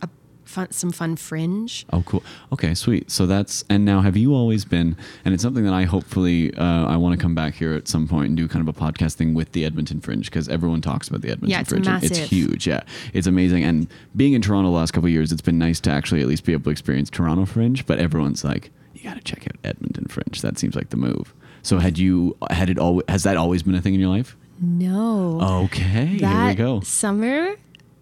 a 0.01 0.09
fun, 0.45 0.71
some 0.71 0.91
fun 0.91 1.15
fringe. 1.15 1.85
Oh, 1.91 2.01
cool. 2.03 2.23
Okay, 2.53 2.73
sweet. 2.73 3.09
So 3.11 3.25
that's 3.25 3.63
and 3.69 3.83
now 3.85 4.01
have 4.01 4.15
you 4.17 4.33
always 4.33 4.65
been? 4.65 4.95
And 5.25 5.33
it's 5.33 5.41
something 5.43 5.63
that 5.65 5.73
I 5.73 5.83
hopefully 5.83 6.53
uh, 6.55 6.85
I 6.85 6.97
want 6.97 7.17
to 7.17 7.21
come 7.21 7.33
back 7.35 7.55
here 7.55 7.73
at 7.73 7.87
some 7.87 8.07
point 8.07 8.27
and 8.27 8.37
do 8.37 8.47
kind 8.47 8.67
of 8.67 8.75
a 8.75 8.79
podcast 8.79 9.15
thing 9.15 9.33
with 9.33 9.51
the 9.53 9.65
Edmonton 9.65 9.99
Fringe 10.01 10.25
because 10.25 10.47
everyone 10.49 10.81
talks 10.81 11.07
about 11.07 11.21
the 11.21 11.29
Edmonton 11.29 11.49
Yeah, 11.51 11.61
it's 11.61 11.69
Fringe. 11.69 11.87
and 11.87 12.03
It's 12.03 12.17
huge. 12.17 12.67
Yeah, 12.67 12.83
it's 13.13 13.27
amazing. 13.27 13.63
And 13.63 13.87
being 14.15 14.33
in 14.33 14.41
Toronto 14.41 14.69
the 14.69 14.75
last 14.77 14.91
couple 14.91 15.07
of 15.07 15.11
years, 15.13 15.31
it's 15.31 15.41
been 15.41 15.57
nice 15.59 15.79
to 15.81 15.91
actually 15.91 16.21
at 16.21 16.27
least 16.27 16.43
be 16.45 16.53
able 16.53 16.63
to 16.65 16.69
experience 16.69 17.09
Toronto 17.09 17.45
Fringe. 17.45 17.85
But 17.85 17.99
everyone's 17.99 18.43
like, 18.43 18.71
you 18.93 19.03
got 19.03 19.15
to 19.15 19.21
check 19.21 19.47
out 19.47 19.55
Edmonton 19.63 20.05
Fringe. 20.05 20.41
That 20.41 20.57
seems 20.57 20.75
like 20.75 20.89
the 20.89 20.97
move. 20.97 21.33
So 21.63 21.79
had 21.79 21.97
you 21.97 22.37
had 22.49 22.69
it 22.69 22.79
all? 22.79 23.01
Has 23.09 23.23
that 23.23 23.35
always 23.37 23.61
been 23.63 23.75
a 23.75 23.81
thing 23.81 23.93
in 23.93 23.99
your 23.99 24.09
life? 24.09 24.37
No. 24.59 25.39
Okay, 25.65 26.05
here 26.05 26.47
we 26.47 26.55
go. 26.55 26.81
summer, 26.81 27.55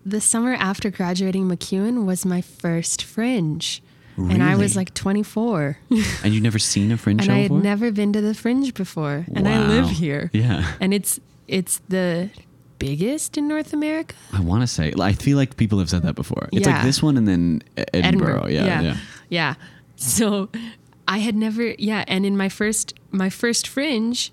the 0.05 0.21
summer 0.21 0.53
after 0.53 0.89
graduating 0.89 1.47
MacEwan 1.47 2.05
was 2.05 2.25
my 2.25 2.41
first 2.41 3.03
fringe. 3.03 3.81
And 4.17 4.41
I 4.41 4.55
was 4.55 4.77
like 4.77 4.93
24. 4.93 5.77
And 6.23 6.33
you've 6.33 6.41
never 6.43 6.57
seen 6.59 6.89
a 6.93 6.97
Fringe 6.97 7.19
and 7.19 7.25
show 7.27 7.33
I 7.33 7.37
had 7.39 7.49
before? 7.49 7.61
never 7.61 7.91
been 7.91 8.13
to 8.13 8.21
the 8.21 8.33
fringe 8.33 8.73
before. 8.73 9.25
And 9.35 9.45
I 9.45 9.67
live 9.67 9.89
here. 9.89 10.29
Yeah. 10.33 10.71
And 10.79 10.93
it's 10.93 11.19
it's 11.49 11.81
the 11.89 12.29
biggest 12.79 13.37
in 13.37 13.47
North 13.49 13.73
America. 13.73 14.15
I 14.31 14.39
want 14.39 14.61
to 14.63 14.67
say, 14.67 14.93
I 14.99 15.11
feel 15.11 15.37
like 15.37 15.57
people 15.57 15.79
have 15.79 15.89
said 15.89 16.03
that 16.03 16.15
before. 16.15 16.47
It's 16.53 16.65
like 16.65 16.83
this 16.83 17.03
one 17.03 17.17
and 17.17 17.27
then 17.27 17.61
E- 17.77 17.83
Edinburgh. 17.93 18.47
Yeah, 18.47 18.65
yeah. 18.65 18.81
yeah. 18.81 18.97
Yeah. 19.29 19.53
So 19.97 20.47
I 21.09 21.17
had 21.17 21.35
never 21.35 21.75
yeah, 21.77 22.05
and 22.07 22.25
in 22.25 22.37
my 22.37 22.47
first 22.47 22.93
my 23.11 23.29
first 23.29 23.67
fringe, 23.67 24.31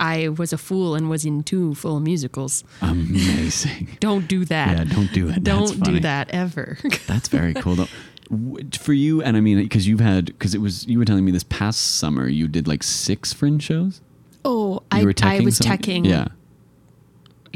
I 0.00 0.28
was 0.28 0.52
a 0.52 0.58
fool 0.58 0.94
and 0.94 1.08
was 1.08 1.24
in 1.24 1.42
two 1.42 1.74
full 1.74 2.00
musicals. 2.00 2.64
Amazing. 2.80 3.88
Don't 4.00 4.26
do 4.28 4.44
that. 4.46 4.76
Yeah, 4.78 4.84
don't 4.84 5.12
do 5.12 5.28
it. 5.28 5.44
Don't 5.44 5.82
do 5.82 6.00
that 6.00 6.30
ever. 6.30 6.78
That's 7.06 7.28
very 7.28 7.54
cool 7.54 7.76
though. 7.76 7.88
For 8.80 8.92
you, 8.92 9.22
and 9.22 9.36
I 9.36 9.40
mean, 9.40 9.58
because 9.58 9.86
you've 9.86 10.00
had, 10.00 10.26
because 10.26 10.54
it 10.54 10.60
was, 10.60 10.86
you 10.86 10.98
were 10.98 11.04
telling 11.04 11.24
me 11.24 11.30
this 11.30 11.44
past 11.44 11.96
summer 11.96 12.26
you 12.26 12.48
did 12.48 12.66
like 12.66 12.82
six 12.82 13.32
fringe 13.32 13.62
shows. 13.62 14.00
oh, 14.44 14.82
You 14.94 15.12
I 15.22 15.36
I 15.36 15.40
was 15.40 15.58
teching. 15.60 16.06
Yeah, 16.06 16.28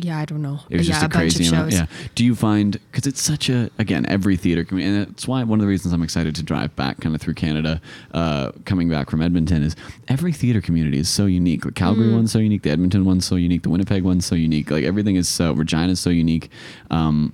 Yeah, 0.00 0.18
I 0.18 0.24
don't 0.26 0.42
know. 0.42 0.60
it 0.70 0.76
was 0.76 0.86
yeah, 0.88 0.94
just 0.94 1.06
a, 1.06 1.08
crazy 1.08 1.46
amount. 1.48 1.72
shows. 1.72 1.80
Yeah. 1.80 1.86
Do 2.14 2.24
you 2.24 2.36
find 2.36 2.78
because 2.92 3.06
it's 3.06 3.20
such 3.20 3.48
a 3.48 3.68
again 3.78 4.06
every 4.06 4.36
theater 4.36 4.64
community, 4.64 4.96
and 4.96 5.08
that's 5.08 5.26
why 5.26 5.42
one 5.42 5.58
of 5.58 5.62
the 5.62 5.68
reasons 5.68 5.92
I'm 5.92 6.02
excited 6.04 6.36
to 6.36 6.42
drive 6.44 6.74
back 6.76 7.00
kind 7.00 7.14
of 7.16 7.20
through 7.20 7.34
Canada, 7.34 7.80
uh, 8.12 8.52
coming 8.64 8.88
back 8.88 9.10
from 9.10 9.20
Edmonton 9.22 9.62
is 9.64 9.74
every 10.06 10.32
theater 10.32 10.60
community 10.60 10.98
is 10.98 11.08
so 11.08 11.26
unique. 11.26 11.62
The 11.62 11.70
Mm. 11.70 11.74
Calgary 11.74 12.12
one's 12.14 12.30
so 12.30 12.38
unique, 12.38 12.62
the 12.62 12.70
Edmonton 12.70 13.04
one's 13.04 13.24
so 13.24 13.34
unique, 13.34 13.62
the 13.62 13.70
Winnipeg 13.70 14.04
one's 14.04 14.24
so 14.24 14.34
unique. 14.36 14.70
Like 14.70 14.84
everything 14.84 15.16
is 15.16 15.28
so 15.28 15.52
Regina's 15.54 15.98
so 16.00 16.10
unique. 16.10 16.48
Um, 16.92 17.32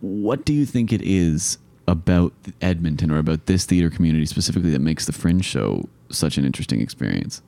what 0.00 0.44
do 0.44 0.52
you 0.52 0.66
think 0.66 0.92
it 0.92 1.02
is 1.02 1.58
about 1.86 2.32
Edmonton 2.60 3.10
or 3.10 3.16
about 3.18 3.46
this 3.46 3.64
theater 3.64 3.88
community 3.88 4.26
specifically 4.26 4.70
that 4.72 4.80
makes 4.80 5.06
the 5.06 5.12
Fringe 5.12 5.44
show 5.44 5.88
such 6.10 6.36
an 6.36 6.44
interesting 6.44 6.80
experience, 6.82 7.40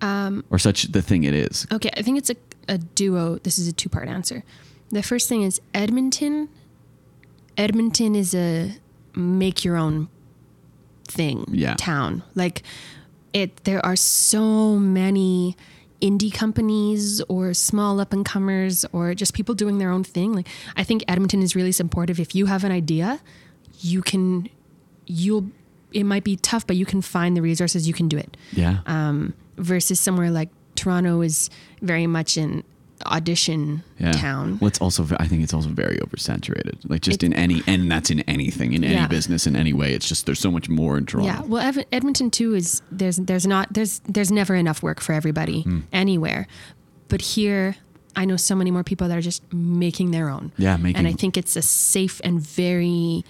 Um, 0.00 0.44
or 0.50 0.58
such 0.58 0.84
the 0.92 1.02
thing 1.02 1.24
it 1.24 1.34
is? 1.34 1.66
Okay, 1.72 1.90
I 1.96 2.02
think 2.02 2.18
it's 2.18 2.30
a, 2.30 2.36
a 2.68 2.78
duo. 2.78 3.38
This 3.38 3.58
is 3.58 3.66
a 3.68 3.72
two 3.72 3.88
part 3.88 4.08
answer. 4.08 4.44
The 4.90 5.02
first 5.02 5.28
thing 5.28 5.42
is 5.42 5.60
Edmonton. 5.74 6.48
Edmonton 7.56 8.14
is 8.14 8.34
a 8.34 8.76
make 9.14 9.64
your 9.64 9.76
own 9.76 10.08
thing 11.04 11.44
Yeah. 11.50 11.74
town. 11.78 12.22
Like 12.34 12.62
it 13.32 13.64
there 13.64 13.84
are 13.84 13.96
so 13.96 14.78
many 14.78 15.56
indie 16.00 16.32
companies 16.32 17.20
or 17.28 17.52
small 17.52 17.98
up 17.98 18.12
and 18.12 18.24
comers 18.24 18.84
or 18.92 19.14
just 19.14 19.34
people 19.34 19.54
doing 19.54 19.78
their 19.78 19.90
own 19.90 20.04
thing. 20.04 20.32
Like 20.32 20.46
I 20.76 20.84
think 20.84 21.02
Edmonton 21.08 21.42
is 21.42 21.56
really 21.56 21.72
supportive. 21.72 22.20
If 22.20 22.34
you 22.34 22.46
have 22.46 22.62
an 22.64 22.70
idea, 22.72 23.20
you 23.80 24.02
can 24.02 24.48
you'll 25.06 25.50
it 25.92 26.04
might 26.04 26.22
be 26.22 26.36
tough, 26.36 26.66
but 26.66 26.76
you 26.76 26.84
can 26.86 27.00
find 27.02 27.36
the 27.36 27.42
resources, 27.42 27.88
you 27.88 27.94
can 27.94 28.08
do 28.08 28.16
it 28.18 28.36
Yeah, 28.52 28.80
um, 28.86 29.32
versus 29.58 30.00
somewhere 30.00 30.30
like 30.30 30.48
Toronto 30.74 31.20
is 31.22 31.50
very 31.82 32.06
much 32.06 32.36
an 32.36 32.62
audition 33.06 33.82
yeah. 33.98 34.10
town. 34.12 34.58
Well, 34.60 34.66
it's 34.68 34.80
also 34.80 35.06
I 35.20 35.28
think 35.28 35.42
it's 35.44 35.54
also 35.54 35.68
very 35.68 35.98
oversaturated. 35.98 36.78
Like 36.88 37.00
just 37.02 37.22
in 37.22 37.32
any 37.32 37.62
and 37.66 37.90
that's 37.90 38.10
in 38.10 38.20
anything 38.20 38.72
in 38.72 38.82
any 38.82 38.94
Yeah. 38.94 39.06
business 39.06 39.46
in 39.46 39.54
any 39.56 39.72
way. 39.72 39.94
It's 39.94 40.08
just 40.08 40.26
there's 40.26 40.40
so 40.40 40.50
much 40.50 40.68
more 40.68 40.98
in 40.98 41.06
Toronto. 41.06 41.30
Yeah, 41.32 41.42
well, 41.42 41.62
Ev- 41.62 41.84
Edmonton 41.92 42.30
too 42.30 42.54
is 42.54 42.82
there's 42.90 43.16
there's 43.18 43.46
not 43.46 43.72
there's 43.72 44.00
there's 44.08 44.32
never 44.32 44.54
enough 44.56 44.82
work 44.82 45.00
for 45.00 45.12
everybody 45.12 45.62
Hmm. 45.62 45.80
anywhere, 45.92 46.48
but 47.08 47.20
here 47.20 47.76
I 48.16 48.24
know 48.24 48.36
so 48.36 48.56
many 48.56 48.72
more 48.72 48.82
people 48.82 49.06
that 49.08 49.16
are 49.16 49.20
just 49.22 49.42
making 49.52 50.10
their 50.10 50.28
own. 50.28 50.50
Yeah, 50.58 50.76
making- 50.76 50.96
and 50.98 51.06
I 51.06 51.12
think 51.12 51.36
it's 51.36 51.54
a 51.54 51.62
safe 51.62 52.20
and 52.24 52.40
very 52.40 53.24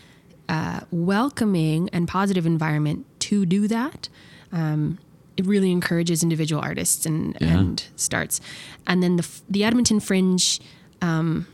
uh, 0.49 0.81
welcoming 0.91 1.91
and 1.93 2.09
positive 2.09 2.47
environment 2.47 3.05
to 3.21 3.45
do 3.45 3.69
that. 3.69 4.09
Um, 4.51 4.99
it 5.39 5.47
really 5.47 5.71
encourages 5.73 6.23
individual 6.23 6.61
artists 6.61 7.07
and 7.07 7.37
Yeah. 7.41 7.59
and 7.59 7.85
starts, 7.97 8.41
and 8.87 9.03
then 9.03 9.17
the 9.17 9.27
the 9.49 9.63
Edmonton 9.65 10.01
Fringe 10.01 10.61
um, 11.01 11.47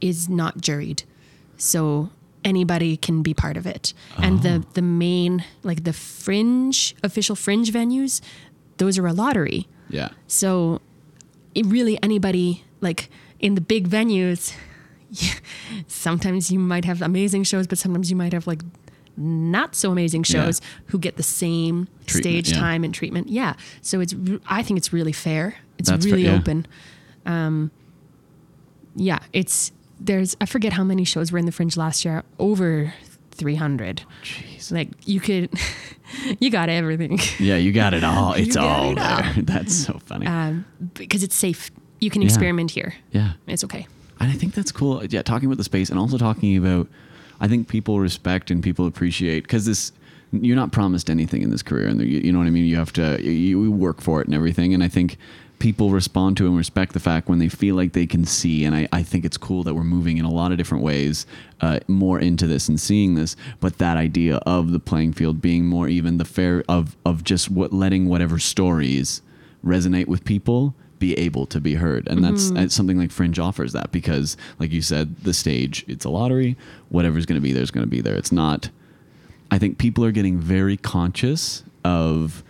is 0.00 0.28
not 0.28 0.58
juried, 0.66 1.02
so 1.56 2.08
anybody 2.44 2.96
can 2.96 3.22
be 3.22 3.34
part 3.34 3.56
of 3.56 3.66
it. 3.66 3.92
And 4.16 4.42
the 4.42 4.64
the 4.74 4.82
main 4.82 5.44
like 5.62 5.82
the 5.84 5.92
fringe 5.92 6.94
official 7.02 7.36
fringe 7.36 7.70
venues, 7.72 8.20
those 8.78 8.96
are 9.00 9.06
a 9.06 9.12
lottery. 9.12 9.66
Yeah. 9.90 10.08
So 10.28 10.80
it 11.54 11.66
really 11.66 11.98
anybody 12.02 12.62
like 12.80 13.10
in 13.40 13.54
the 13.56 13.60
big 13.60 13.88
venues, 13.88 14.52
sometimes 15.86 16.50
you 16.50 16.58
might 16.58 16.84
have 16.84 17.02
amazing 17.02 17.44
shows, 17.44 17.66
but 17.66 17.78
sometimes 17.78 18.10
you 18.10 18.16
might 18.16 18.32
have 18.32 18.46
like 18.46 18.62
not 19.18 19.74
so 19.74 19.90
amazing 19.92 20.24
Yeah. 20.28 20.44
shows 20.44 20.60
who 20.86 20.98
get 20.98 21.16
the 21.16 21.22
same 21.22 21.88
Treatment, 22.06 22.24
stage 22.24 22.52
yeah. 22.52 22.58
time 22.60 22.84
and 22.84 22.94
treatment. 22.94 23.28
Yeah. 23.28 23.54
So 23.82 24.00
it's 24.00 24.14
I 24.48 24.62
think 24.62 24.78
it's 24.78 24.92
really 24.92 25.12
fair. 25.12 25.56
It's 25.78 25.88
That's 25.90 26.04
fair, 26.04 26.14
really 26.14 26.24
yeah. 26.26 26.36
open. 26.36 26.66
Um, 27.26 27.70
yeah, 28.96 29.18
it's 29.32 29.72
there's 30.00 30.36
I 30.40 30.46
forget 30.46 30.72
how 30.72 30.84
many 30.84 31.04
shows 31.04 31.32
were 31.32 31.38
in 31.38 31.46
the 31.46 31.52
Fringe 31.52 31.76
last 31.76 32.04
year. 32.04 32.22
Over 32.38 32.92
300. 33.32 34.02
Jeez. 34.22 34.72
Like 34.72 34.88
you 35.06 35.20
could 35.20 35.50
you 36.40 36.50
got 36.50 36.68
everything. 36.68 37.18
Yeah, 37.38 37.56
you 37.56 37.72
got 37.72 37.94
it 37.94 38.04
all. 38.04 38.32
It's 38.36 38.56
all 38.56 38.92
it 38.92 38.98
all. 38.98 39.22
there. 39.22 39.34
That's 39.42 39.74
so 39.74 39.98
funny. 40.04 40.26
um, 40.26 40.64
because 40.94 41.22
it's 41.22 41.34
safe. 41.36 41.70
You 42.00 42.10
can 42.10 42.22
Yeah. 42.22 42.26
experiment 42.28 42.70
here. 42.70 42.94
yeah. 43.12 43.32
It's 43.46 43.64
okay. 43.64 43.86
And 44.20 44.30
I 44.32 44.34
think 44.34 44.52
that's 44.54 44.72
cool. 44.72 45.04
Yeah, 45.04 45.22
talking 45.22 45.46
about 45.46 45.58
the 45.58 45.64
space 45.64 45.90
and 45.90 45.98
also 45.98 46.18
talking 46.18 46.56
about, 46.56 46.88
I 47.40 47.48
think 47.48 47.68
people 47.68 48.00
respect 48.00 48.50
and 48.50 48.62
people 48.62 48.86
appreciate 48.86 49.44
because 49.44 49.66
this, 49.66 49.92
you're 50.32 50.56
not 50.56 50.72
promised 50.72 51.08
anything 51.08 51.42
in 51.42 51.50
this 51.50 51.62
career, 51.62 51.88
and 51.88 52.00
you, 52.00 52.20
you 52.20 52.32
know 52.32 52.38
what 52.38 52.46
I 52.46 52.50
mean. 52.50 52.64
You 52.64 52.76
have 52.76 52.92
to, 52.94 53.22
you, 53.22 53.62
you 53.62 53.70
work 53.70 54.00
for 54.00 54.20
it 54.20 54.26
and 54.26 54.34
everything. 54.34 54.74
And 54.74 54.82
I 54.82 54.88
think 54.88 55.16
people 55.58 55.90
respond 55.90 56.36
to 56.36 56.46
and 56.46 56.56
respect 56.56 56.92
the 56.92 57.00
fact 57.00 57.28
when 57.28 57.38
they 57.38 57.48
feel 57.48 57.74
like 57.74 57.92
they 57.92 58.06
can 58.06 58.24
see. 58.24 58.64
And 58.64 58.74
I, 58.74 58.88
I 58.92 59.02
think 59.02 59.24
it's 59.24 59.36
cool 59.36 59.62
that 59.64 59.74
we're 59.74 59.84
moving 59.84 60.18
in 60.18 60.24
a 60.24 60.30
lot 60.30 60.52
of 60.52 60.58
different 60.58 60.84
ways 60.84 61.26
uh, 61.60 61.80
more 61.88 62.18
into 62.20 62.46
this 62.46 62.68
and 62.68 62.78
seeing 62.78 63.14
this. 63.14 63.36
But 63.60 63.78
that 63.78 63.96
idea 63.96 64.36
of 64.38 64.72
the 64.72 64.80
playing 64.80 65.14
field 65.14 65.40
being 65.40 65.66
more 65.66 65.88
even, 65.88 66.18
the 66.18 66.24
fair 66.24 66.64
of 66.68 66.96
of 67.04 67.24
just 67.24 67.50
what 67.50 67.72
letting 67.72 68.08
whatever 68.08 68.38
stories 68.38 69.22
resonate 69.64 70.06
with 70.06 70.24
people 70.24 70.74
be 70.98 71.14
able 71.18 71.46
to 71.46 71.60
be 71.60 71.74
heard. 71.74 72.08
And 72.08 72.24
that's 72.24 72.46
mm-hmm. 72.46 72.56
that's 72.56 72.74
something 72.74 72.98
like 72.98 73.10
fringe 73.10 73.38
offers 73.38 73.72
that 73.72 73.92
because 73.92 74.36
like 74.58 74.72
you 74.72 74.82
said 74.82 75.16
the 75.22 75.34
stage 75.34 75.84
it's 75.88 76.04
a 76.04 76.10
lottery. 76.10 76.56
Whatever's 76.88 77.26
going 77.26 77.40
to 77.40 77.42
be 77.42 77.52
there 77.52 77.62
is 77.62 77.70
going 77.70 77.84
to 77.84 77.90
be 77.90 78.00
there. 78.00 78.16
It's 78.16 78.32
not 78.32 78.70
i 79.50 79.58
think 79.58 79.78
people 79.78 80.04
are 80.04 80.12
getting 80.12 80.38
very 80.38 80.76
conscious 80.76 81.64
of 81.84 82.42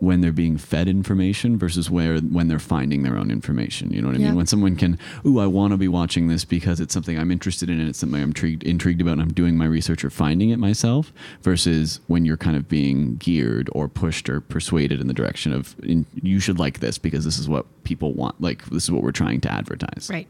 when 0.00 0.22
they're 0.22 0.32
being 0.32 0.56
fed 0.56 0.88
information 0.88 1.58
versus 1.58 1.90
where 1.90 2.18
when 2.18 2.48
they're 2.48 2.58
finding 2.58 3.02
their 3.02 3.16
own 3.16 3.30
information. 3.30 3.90
You 3.92 4.00
know 4.00 4.08
what 4.08 4.16
I 4.16 4.20
Yeah. 4.20 4.26
mean? 4.28 4.36
When 4.36 4.46
someone 4.46 4.74
can, 4.74 4.98
ooh, 5.26 5.38
I 5.38 5.46
want 5.46 5.72
to 5.72 5.76
be 5.76 5.88
watching 5.88 6.28
this 6.28 6.44
because 6.44 6.80
it's 6.80 6.92
something 6.94 7.18
I'm 7.18 7.30
interested 7.30 7.68
in 7.70 7.78
and 7.78 7.88
it's 7.88 7.98
something 7.98 8.20
I'm 8.20 8.28
intrigued 8.30 8.62
intrigued 8.64 9.00
about 9.02 9.12
and 9.12 9.22
I'm 9.22 9.32
doing 9.32 9.56
my 9.58 9.66
research 9.66 10.02
or 10.04 10.10
finding 10.10 10.48
it 10.50 10.58
myself 10.58 11.12
versus 11.42 12.00
when 12.06 12.24
you're 12.24 12.38
kind 12.38 12.56
of 12.56 12.68
being 12.68 13.16
geared 13.16 13.68
or 13.72 13.88
pushed 13.88 14.28
or 14.30 14.40
persuaded 14.40 15.00
in 15.00 15.06
the 15.06 15.14
direction 15.14 15.52
of 15.52 15.76
in, 15.82 16.06
you 16.22 16.40
should 16.40 16.58
like 16.58 16.80
this 16.80 16.96
because 16.98 17.24
this 17.24 17.38
is 17.38 17.48
what 17.48 17.66
people 17.84 18.14
want. 18.14 18.40
Like 18.40 18.64
this 18.70 18.84
is 18.84 18.90
what 18.90 19.02
we're 19.02 19.12
trying 19.12 19.40
to 19.42 19.52
advertise. 19.52 20.08
Right. 20.10 20.26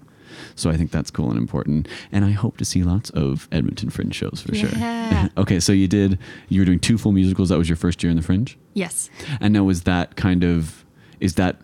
So 0.56 0.70
I 0.70 0.76
think 0.76 0.90
that's 0.90 1.10
cool 1.10 1.30
and 1.30 1.38
important. 1.38 1.88
And 2.12 2.24
I 2.24 2.30
hope 2.30 2.56
to 2.58 2.64
see 2.64 2.82
lots 2.82 3.10
of 3.10 3.48
Edmonton 3.52 3.90
Fringe 3.90 4.14
shows 4.14 4.42
for 4.46 4.54
Yeah. 4.54 5.28
sure. 5.28 5.30
okay, 5.42 5.60
so 5.60 5.72
you 5.72 5.88
did 5.88 6.18
you 6.48 6.60
were 6.60 6.64
doing 6.66 6.78
two 6.80 6.98
full 6.98 7.12
musicals. 7.12 7.48
That 7.48 7.58
was 7.58 7.68
your 7.68 7.76
first 7.76 8.02
year 8.02 8.10
in 8.10 8.16
the 8.16 8.22
Fringe? 8.22 8.56
Yes. 8.74 9.10
And 9.40 9.52
now 9.54 9.68
is 9.68 9.82
that 9.82 10.16
kind 10.16 10.44
of 10.44 10.84
is 11.20 11.34
that 11.34 11.56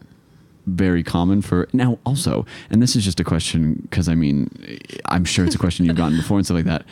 very 0.66 1.04
common 1.04 1.40
for 1.42 1.68
now 1.72 1.96
also 2.04 2.44
and 2.70 2.82
this 2.82 2.96
is 2.96 3.04
just 3.04 3.20
a 3.20 3.24
question 3.24 3.74
because 3.82 4.08
i 4.08 4.16
mean 4.16 4.50
i'm 5.04 5.24
sure 5.24 5.44
it's 5.44 5.54
a 5.54 5.58
question 5.58 5.86
you've 5.86 5.94
gotten 5.94 6.16
before 6.16 6.38
and 6.38 6.44
stuff 6.44 6.56
like 6.56 6.64
that 6.64 6.84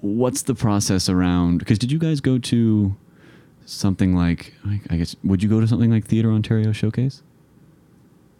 what's 0.00 0.42
the 0.42 0.56
process 0.56 1.08
around 1.08 1.58
because 1.58 1.78
did 1.78 1.92
you 1.92 2.00
guys 2.00 2.20
go 2.20 2.36
to 2.36 2.96
something 3.64 4.14
like 4.16 4.52
I- 4.66 4.80
i 4.90 4.96
guess 4.96 5.14
would 5.22 5.40
you 5.40 5.48
go 5.48 5.60
to 5.60 5.68
something 5.68 5.88
like 5.88 6.04
theater 6.04 6.32
ontario 6.32 6.72
showcase 6.72 7.22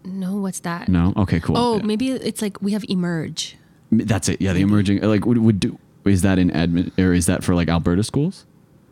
No, 0.07 0.37
what's 0.37 0.61
that? 0.61 0.89
no 0.89 1.13
okay 1.17 1.41
cool 1.41 1.57
Oh, 1.59 1.77
Yeah. 1.77 1.83
maybe 1.85 2.11
it's 2.11 2.41
like 2.41 2.63
we 2.63 2.73
have 2.73 2.85
Emerge. 2.89 3.57
that's 3.91 4.29
it 4.29 4.41
yeah 4.41 4.53
the 4.53 4.61
emerging 4.63 5.01
like 5.03 5.27
would, 5.27 5.39
would 5.39 5.61
do 5.61 5.79
is 6.05 6.23
that 6.23 6.39
in 6.39 6.51
admin 6.51 6.91
or 6.99 7.13
is 7.13 7.27
that 7.27 7.43
for 7.45 7.55
like 7.55 7.69
alberta 7.69 8.03
schools 8.03 8.47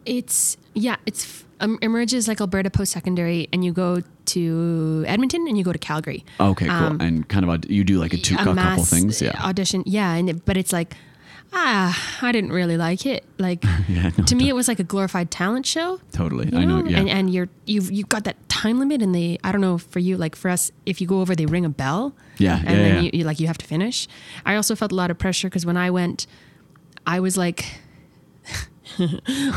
It's 0.06 0.56
yeah, 0.74 0.96
it's 1.06 1.44
um, 1.60 1.78
Emerge 1.80 2.12
is 2.12 2.26
like 2.28 2.40
Alberta 2.40 2.68
post 2.68 2.92
secondary, 2.92 3.48
and 3.52 3.64
you 3.64 3.72
go 3.72 4.02
to 4.34 5.04
Edmonton 5.06 5.46
and 5.48 5.56
you 5.56 5.62
go 5.64 5.72
to 5.72 5.78
Calgary. 5.78 6.24
okay 6.40 6.66
cool 6.66 6.74
Um, 6.76 7.00
and 7.00 7.28
kind 7.28 7.48
of 7.48 7.70
you 7.70 7.84
do 7.84 7.98
like 8.00 8.12
a 8.12 8.18
two 8.18 8.34
a, 8.34 8.44
couple 8.44 8.84
things 8.84 9.22
yeah 9.22 9.32
audition. 9.40 9.82
Yeah, 9.86 10.12
and 10.18 10.28
it, 10.28 10.44
but 10.44 10.56
it's 10.56 10.72
like 10.72 10.96
ah, 11.54 12.18
I 12.22 12.32
didn't 12.32 12.52
really 12.52 12.76
like 12.76 13.06
it. 13.06 13.24
Like 13.38 13.64
Yeah, 13.88 14.10
no, 14.18 14.24
to 14.24 14.34
me, 14.34 14.48
it 14.48 14.54
was 14.54 14.68
like 14.68 14.80
a 14.80 14.84
glorified 14.84 15.30
talent 15.30 15.66
show. 15.66 16.00
totally 16.12 16.48
you 16.50 16.58
i 16.58 16.64
know 16.64 16.84
yeah 16.84 16.98
and, 17.00 17.08
and 17.08 17.32
you're 17.32 17.48
you've 17.66 17.90
you've 17.90 18.08
got 18.08 18.24
that 18.24 18.36
time 18.48 18.78
limit, 18.78 19.02
and 19.02 19.14
they 19.14 19.38
I 19.44 19.52
don't 19.52 19.60
know 19.60 19.78
for 19.78 19.98
you 19.98 20.16
like 20.16 20.36
for 20.36 20.48
us, 20.50 20.70
if 20.86 21.00
you 21.00 21.06
go 21.06 21.20
over, 21.20 21.34
they 21.34 21.46
ring 21.46 21.64
a 21.64 21.68
bell. 21.68 22.14
Yeah, 22.38 22.56
and 22.58 22.64
yeah, 22.64 22.74
then 22.74 22.94
yeah. 22.94 23.00
You, 23.02 23.10
you 23.14 23.24
like 23.24 23.40
you 23.40 23.46
have 23.46 23.58
to 23.58 23.66
finish. 23.66 24.08
I 24.44 24.56
also 24.56 24.74
felt 24.74 24.92
a 24.92 24.94
lot 24.94 25.10
of 25.10 25.18
pressure 25.18 25.48
because 25.48 25.64
when 25.66 25.76
I 25.76 25.90
went, 25.90 26.26
I 27.06 27.20
was 27.20 27.36
like. 27.36 27.64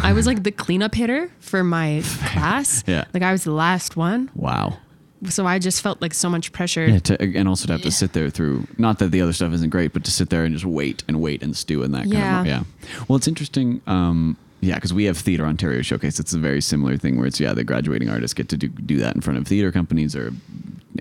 I 0.04 0.14
was 0.14 0.26
like 0.26 0.44
the 0.44 0.52
cleanup 0.52 0.96
hitter 0.96 1.30
for 1.40 1.64
my 1.64 2.02
class. 2.32 2.84
Yeah. 2.88 3.04
Like 3.14 3.24
I 3.24 3.32
was 3.34 3.44
the 3.44 3.52
last 3.52 3.96
one. 3.98 4.32
wow 4.34 4.78
So 5.26 5.46
I 5.48 5.58
just 5.60 5.82
felt 5.82 6.02
like 6.02 6.14
so 6.14 6.30
much 6.30 6.52
pressure. 6.52 6.86
Yeah, 6.86 7.00
to, 7.00 7.22
and 7.38 7.48
also 7.48 7.66
to 7.68 7.74
have 7.74 7.82
to 7.82 7.92
sit 7.92 8.14
there 8.14 8.30
through. 8.30 8.68
Not 8.78 9.00
that 9.00 9.12
the 9.12 9.22
other 9.22 9.34
stuff 9.34 9.52
isn't 9.54 9.70
great, 9.72 9.92
but 9.94 10.04
to 10.06 10.12
sit 10.12 10.30
there 10.30 10.44
and 10.46 10.54
just 10.54 10.66
wait 10.66 11.04
and 11.08 11.20
wait 11.22 11.42
and 11.42 11.56
stew 11.58 11.82
in 11.84 11.92
that 11.94 12.04
kind 12.04 12.14
Yeah. 12.14 12.42
of. 12.42 12.46
Yeah. 12.46 12.64
Well, 13.08 13.18
it's 13.18 13.28
interesting. 13.28 13.82
Um, 13.88 14.38
yeah, 14.62 14.76
because 14.76 14.94
we 14.94 15.06
have 15.06 15.18
Theater 15.18 15.46
Ontario 15.46 15.82
Showcase. 15.82 16.20
It's 16.20 16.34
a 16.34 16.40
very 16.40 16.62
similar 16.62 16.98
thing 16.98 17.18
where 17.18 17.26
it's 17.28 17.40
yeah, 17.40 17.54
the 17.54 17.64
graduating 17.64 18.10
artists 18.10 18.34
get 18.34 18.50
to 18.50 18.58
do 18.58 18.68
do 18.70 18.98
that 18.98 19.16
in 19.16 19.22
front 19.22 19.38
of 19.40 19.48
theater 19.48 19.72
companies 19.72 20.16
or 20.16 20.34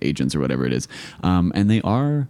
agents 0.03 0.35
or 0.35 0.41
whatever 0.41 0.67
it 0.67 0.73
is, 0.73 0.89
um, 1.23 1.53
and 1.55 1.71
they 1.71 1.81
are. 1.83 2.29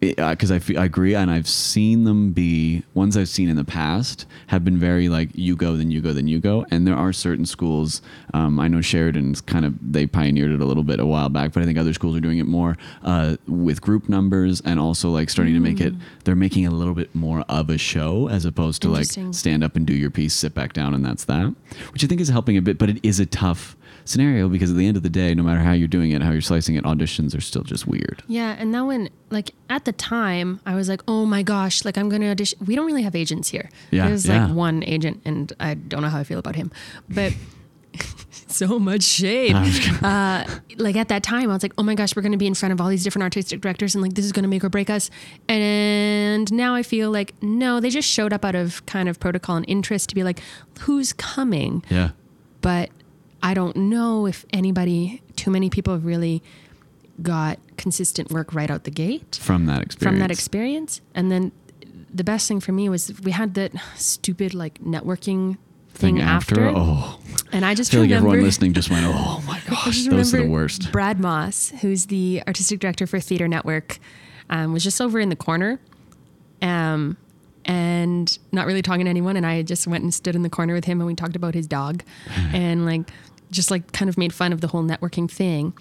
Because 0.00 0.50
I, 0.50 0.58
fe- 0.58 0.76
I 0.76 0.84
agree, 0.84 1.14
and 1.14 1.30
I've 1.30 1.48
seen 1.48 2.04
them 2.04 2.32
be 2.32 2.82
ones 2.92 3.16
I've 3.16 3.30
seen 3.30 3.48
in 3.48 3.56
the 3.56 3.64
past 3.64 4.26
have 4.48 4.62
been 4.62 4.78
very 4.78 5.08
like 5.08 5.30
you 5.34 5.56
go, 5.56 5.74
then 5.76 5.90
you 5.90 6.02
go, 6.02 6.12
then 6.12 6.28
you 6.28 6.38
go. 6.38 6.66
And 6.70 6.86
there 6.86 6.94
are 6.94 7.12
certain 7.14 7.46
schools. 7.46 8.02
Um, 8.34 8.60
I 8.60 8.68
know 8.68 8.82
Sheridan's 8.82 9.40
kind 9.40 9.64
of 9.64 9.74
they 9.80 10.06
pioneered 10.06 10.50
it 10.50 10.60
a 10.60 10.64
little 10.66 10.82
bit 10.84 11.00
a 11.00 11.06
while 11.06 11.30
back, 11.30 11.52
but 11.52 11.62
I 11.62 11.66
think 11.66 11.78
other 11.78 11.94
schools 11.94 12.14
are 12.14 12.20
doing 12.20 12.38
it 12.38 12.46
more 12.46 12.76
uh, 13.04 13.36
with 13.48 13.80
group 13.80 14.08
numbers 14.08 14.60
and 14.60 14.78
also 14.78 15.08
like 15.10 15.30
starting 15.30 15.54
to 15.54 15.60
make 15.60 15.80
it. 15.80 15.94
They're 16.24 16.36
making 16.36 16.64
it 16.64 16.72
a 16.72 16.76
little 16.76 16.94
bit 16.94 17.14
more 17.14 17.40
of 17.48 17.70
a 17.70 17.78
show 17.78 18.28
as 18.28 18.44
opposed 18.44 18.82
to 18.82 18.88
like 18.88 19.06
stand 19.32 19.64
up 19.64 19.76
and 19.76 19.86
do 19.86 19.94
your 19.94 20.10
piece, 20.10 20.34
sit 20.34 20.52
back 20.54 20.74
down, 20.74 20.92
and 20.94 21.04
that's 21.04 21.24
that. 21.24 21.54
Which 21.92 22.04
I 22.04 22.06
think 22.06 22.20
is 22.20 22.28
helping 22.28 22.56
a 22.58 22.62
bit, 22.62 22.76
but 22.76 22.90
it 22.90 22.98
is 23.02 23.18
a 23.18 23.26
tough 23.26 23.76
scenario 24.08 24.48
because 24.48 24.70
at 24.70 24.76
the 24.76 24.86
end 24.86 24.96
of 24.96 25.02
the 25.02 25.10
day, 25.10 25.34
no 25.34 25.42
matter 25.42 25.60
how 25.60 25.72
you're 25.72 25.88
doing 25.88 26.12
it, 26.12 26.22
how 26.22 26.30
you're 26.30 26.40
slicing 26.40 26.74
it, 26.76 26.84
auditions 26.84 27.36
are 27.36 27.40
still 27.40 27.62
just 27.62 27.86
weird. 27.86 28.22
Yeah, 28.28 28.56
and 28.58 28.74
that 28.74 28.82
when 28.82 29.10
like 29.30 29.52
at 29.68 29.84
the 29.84 29.92
time 29.92 30.60
I 30.64 30.74
was 30.74 30.88
like, 30.88 31.02
oh 31.08 31.26
my 31.26 31.42
gosh, 31.42 31.84
like 31.84 31.98
I'm 31.98 32.08
gonna 32.08 32.30
audition. 32.30 32.58
We 32.66 32.76
don't 32.76 32.86
really 32.86 33.02
have 33.02 33.14
agents 33.14 33.48
here. 33.48 33.68
Yeah, 33.90 34.08
there's 34.08 34.26
yeah. 34.26 34.46
like 34.46 34.54
one 34.54 34.82
agent, 34.84 35.22
and 35.24 35.52
I 35.60 35.74
don't 35.74 36.02
know 36.02 36.08
how 36.08 36.18
I 36.18 36.24
feel 36.24 36.38
about 36.38 36.56
him, 36.56 36.70
but 37.08 37.34
so 38.46 38.78
much 38.78 39.02
shade. 39.02 39.54
I'm 39.54 39.64
just 39.64 39.82
kidding. 39.82 40.04
Uh, 40.04 40.60
like 40.76 40.96
at 40.96 41.08
that 41.08 41.22
time, 41.22 41.50
I 41.50 41.54
was 41.54 41.62
like, 41.62 41.74
oh 41.78 41.82
my 41.82 41.94
gosh, 41.94 42.14
we're 42.14 42.22
gonna 42.22 42.36
be 42.36 42.46
in 42.46 42.54
front 42.54 42.72
of 42.72 42.80
all 42.80 42.88
these 42.88 43.04
different 43.04 43.24
artistic 43.24 43.60
directors, 43.60 43.94
and 43.94 44.02
like 44.02 44.14
this 44.14 44.24
is 44.24 44.32
gonna 44.32 44.48
make 44.48 44.64
or 44.64 44.68
break 44.68 44.90
us. 44.90 45.10
And 45.48 46.52
now 46.52 46.74
I 46.74 46.82
feel 46.82 47.10
like 47.10 47.34
no, 47.42 47.80
they 47.80 47.90
just 47.90 48.08
showed 48.08 48.32
up 48.32 48.44
out 48.44 48.54
of 48.54 48.84
kind 48.86 49.08
of 49.08 49.18
protocol 49.20 49.56
and 49.56 49.64
interest 49.68 50.08
to 50.10 50.14
be 50.14 50.22
like, 50.22 50.40
who's 50.80 51.12
coming? 51.12 51.82
Yeah. 51.90 52.10
but 52.60 52.90
I 53.46 53.54
don't 53.54 53.76
know 53.76 54.26
if 54.26 54.44
anybody, 54.52 55.22
too 55.36 55.52
many 55.52 55.70
people 55.70 55.92
have 55.94 56.04
really 56.04 56.42
got 57.22 57.60
consistent 57.76 58.32
work 58.32 58.52
right 58.52 58.68
out 58.68 58.82
the 58.82 58.90
gate 58.90 59.38
From 59.40 59.66
that 59.66 59.82
experience. 59.82 60.14
from 60.14 60.18
that 60.18 60.30
experience. 60.32 61.00
And 61.14 61.30
then 61.30 61.52
the 62.12 62.24
best 62.24 62.48
thing 62.48 62.58
for 62.58 62.72
me 62.72 62.88
was 62.88 63.12
we 63.22 63.30
had 63.30 63.54
that 63.54 63.70
stupid 63.94 64.52
like 64.52 64.82
networking 64.82 65.58
thing, 65.94 66.16
thing 66.16 66.20
after. 66.20 66.66
after. 66.66 66.72
Oh, 66.76 67.20
And 67.52 67.64
I 67.64 67.70
I 67.70 67.74
just 67.76 67.92
feel 67.92 68.00
like 68.00 68.08
remember, 68.10 68.30
everyone 68.30 68.44
listening 68.46 68.72
just 68.72 68.90
went, 68.90 69.06
"Oh 69.06 69.40
my 69.46 69.60
gosh, 69.68 70.04
those 70.06 70.34
are 70.34 70.42
the 70.42 70.48
worst." 70.48 70.90
Brad 70.90 71.20
Moss, 71.20 71.72
who's 71.82 72.06
the 72.06 72.42
artistic 72.48 72.80
director 72.80 73.06
for 73.06 73.20
Theater 73.20 73.46
Network, 73.46 73.98
um, 74.50 74.72
was 74.72 74.82
just 74.82 75.00
over 75.00 75.20
in 75.20 75.28
the 75.28 75.36
corner. 75.36 75.78
Um, 76.60 77.16
and 77.64 78.38
not 78.52 78.66
really 78.66 78.82
talking 78.82 79.04
to 79.06 79.10
anyone. 79.10 79.36
And 79.36 79.44
I 79.44 79.62
just 79.62 79.86
went 79.86 80.02
and 80.04 80.14
stood 80.14 80.34
in 80.34 80.42
the 80.42 80.50
corner 80.50 80.72
with 80.72 80.84
him 80.84 81.00
and 81.00 81.06
we 81.06 81.14
talked 81.14 81.36
about 81.36 81.54
his 81.54 81.66
dog 81.66 82.02
and 82.52 82.86
like 82.86 83.10
just 83.50 83.70
like 83.70 83.92
kind 83.92 84.08
of 84.08 84.18
made 84.18 84.32
fun 84.32 84.52
of 84.52 84.60
the 84.60 84.68
whole 84.68 84.82
networking 84.82 85.30
thing. 85.30 85.72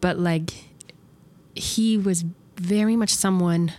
But 0.00 0.18
like 0.18 0.52
he 1.54 1.96
was 1.96 2.24
very 2.56 2.96
much 2.96 3.10
someone 3.10 3.72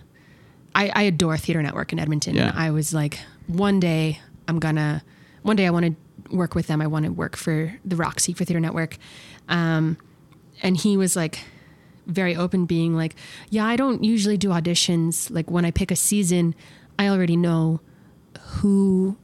I, 0.76 0.92
I 0.94 1.02
adore 1.04 1.38
Theater 1.38 1.62
Network 1.62 1.92
in 1.92 2.00
Edmonton. 2.00 2.36
Yeah. 2.36 2.52
I 2.56 2.70
was 2.72 2.94
like, 2.94 3.20
one 3.48 3.80
day 3.80 4.20
I'm 4.48 4.60
gonna 4.60 5.04
one 5.42 5.56
day 5.56 5.66
I 5.66 5.70
want 5.72 5.86
to 5.86 6.36
work 6.36 6.56
with 6.56 6.68
them. 6.68 6.82
I 6.82 6.88
want 6.88 7.06
to 7.06 7.12
work 7.12 7.36
for 7.36 7.74
the 7.86 7.96
Roxy 7.96 8.34
for 8.34 8.46
Theater 8.46 8.60
Network. 8.60 8.98
Um, 9.48 9.98
and 10.62 10.78
he 10.78 10.98
was 10.98 11.16
like 11.16 11.40
very 12.06 12.36
open 12.36 12.66
being 12.66 12.96
like 12.96 13.16
yeah 13.50 13.66
i 13.66 13.76
don't 13.76 14.04
usually 14.04 14.38
do 14.38 14.50
auditions 14.50 15.30
like 15.30 15.52
when 15.52 15.66
i 15.66 15.72
pick 15.72 15.92
a 15.92 15.96
season 15.96 16.56
i 16.98 17.08
already 17.08 17.36
know 17.36 17.82
who 18.40 19.18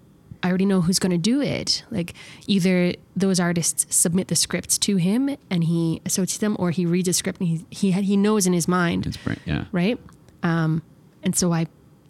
i 0.44 0.50
already 0.50 0.66
know 0.66 0.82
who's 0.82 1.00
going 1.00 1.12
to 1.12 1.18
do 1.18 1.42
it 1.42 1.84
like 1.90 2.14
either 2.48 2.94
those 3.16 3.40
artists 3.40 3.86
submit 3.96 4.28
the 4.28 4.36
scripts 4.36 4.78
to 4.78 4.98
him 4.98 5.36
and 5.50 5.64
he 5.64 6.02
associates 6.06 6.38
them 6.38 6.56
or 6.60 6.70
he 6.72 6.86
reads 6.86 7.08
a 7.08 7.14
script 7.14 7.40
and 7.40 7.48
he 7.50 7.66
he, 7.72 7.92
he 7.92 8.18
knows 8.18 8.46
in 8.46 8.54
his 8.54 8.68
mind 8.68 9.06
It's 9.08 9.18
great. 9.18 9.40
Yeah. 9.46 9.66
right 9.72 10.00
um 10.44 10.82
and 11.24 11.36
so 11.36 11.52
i 11.54 11.66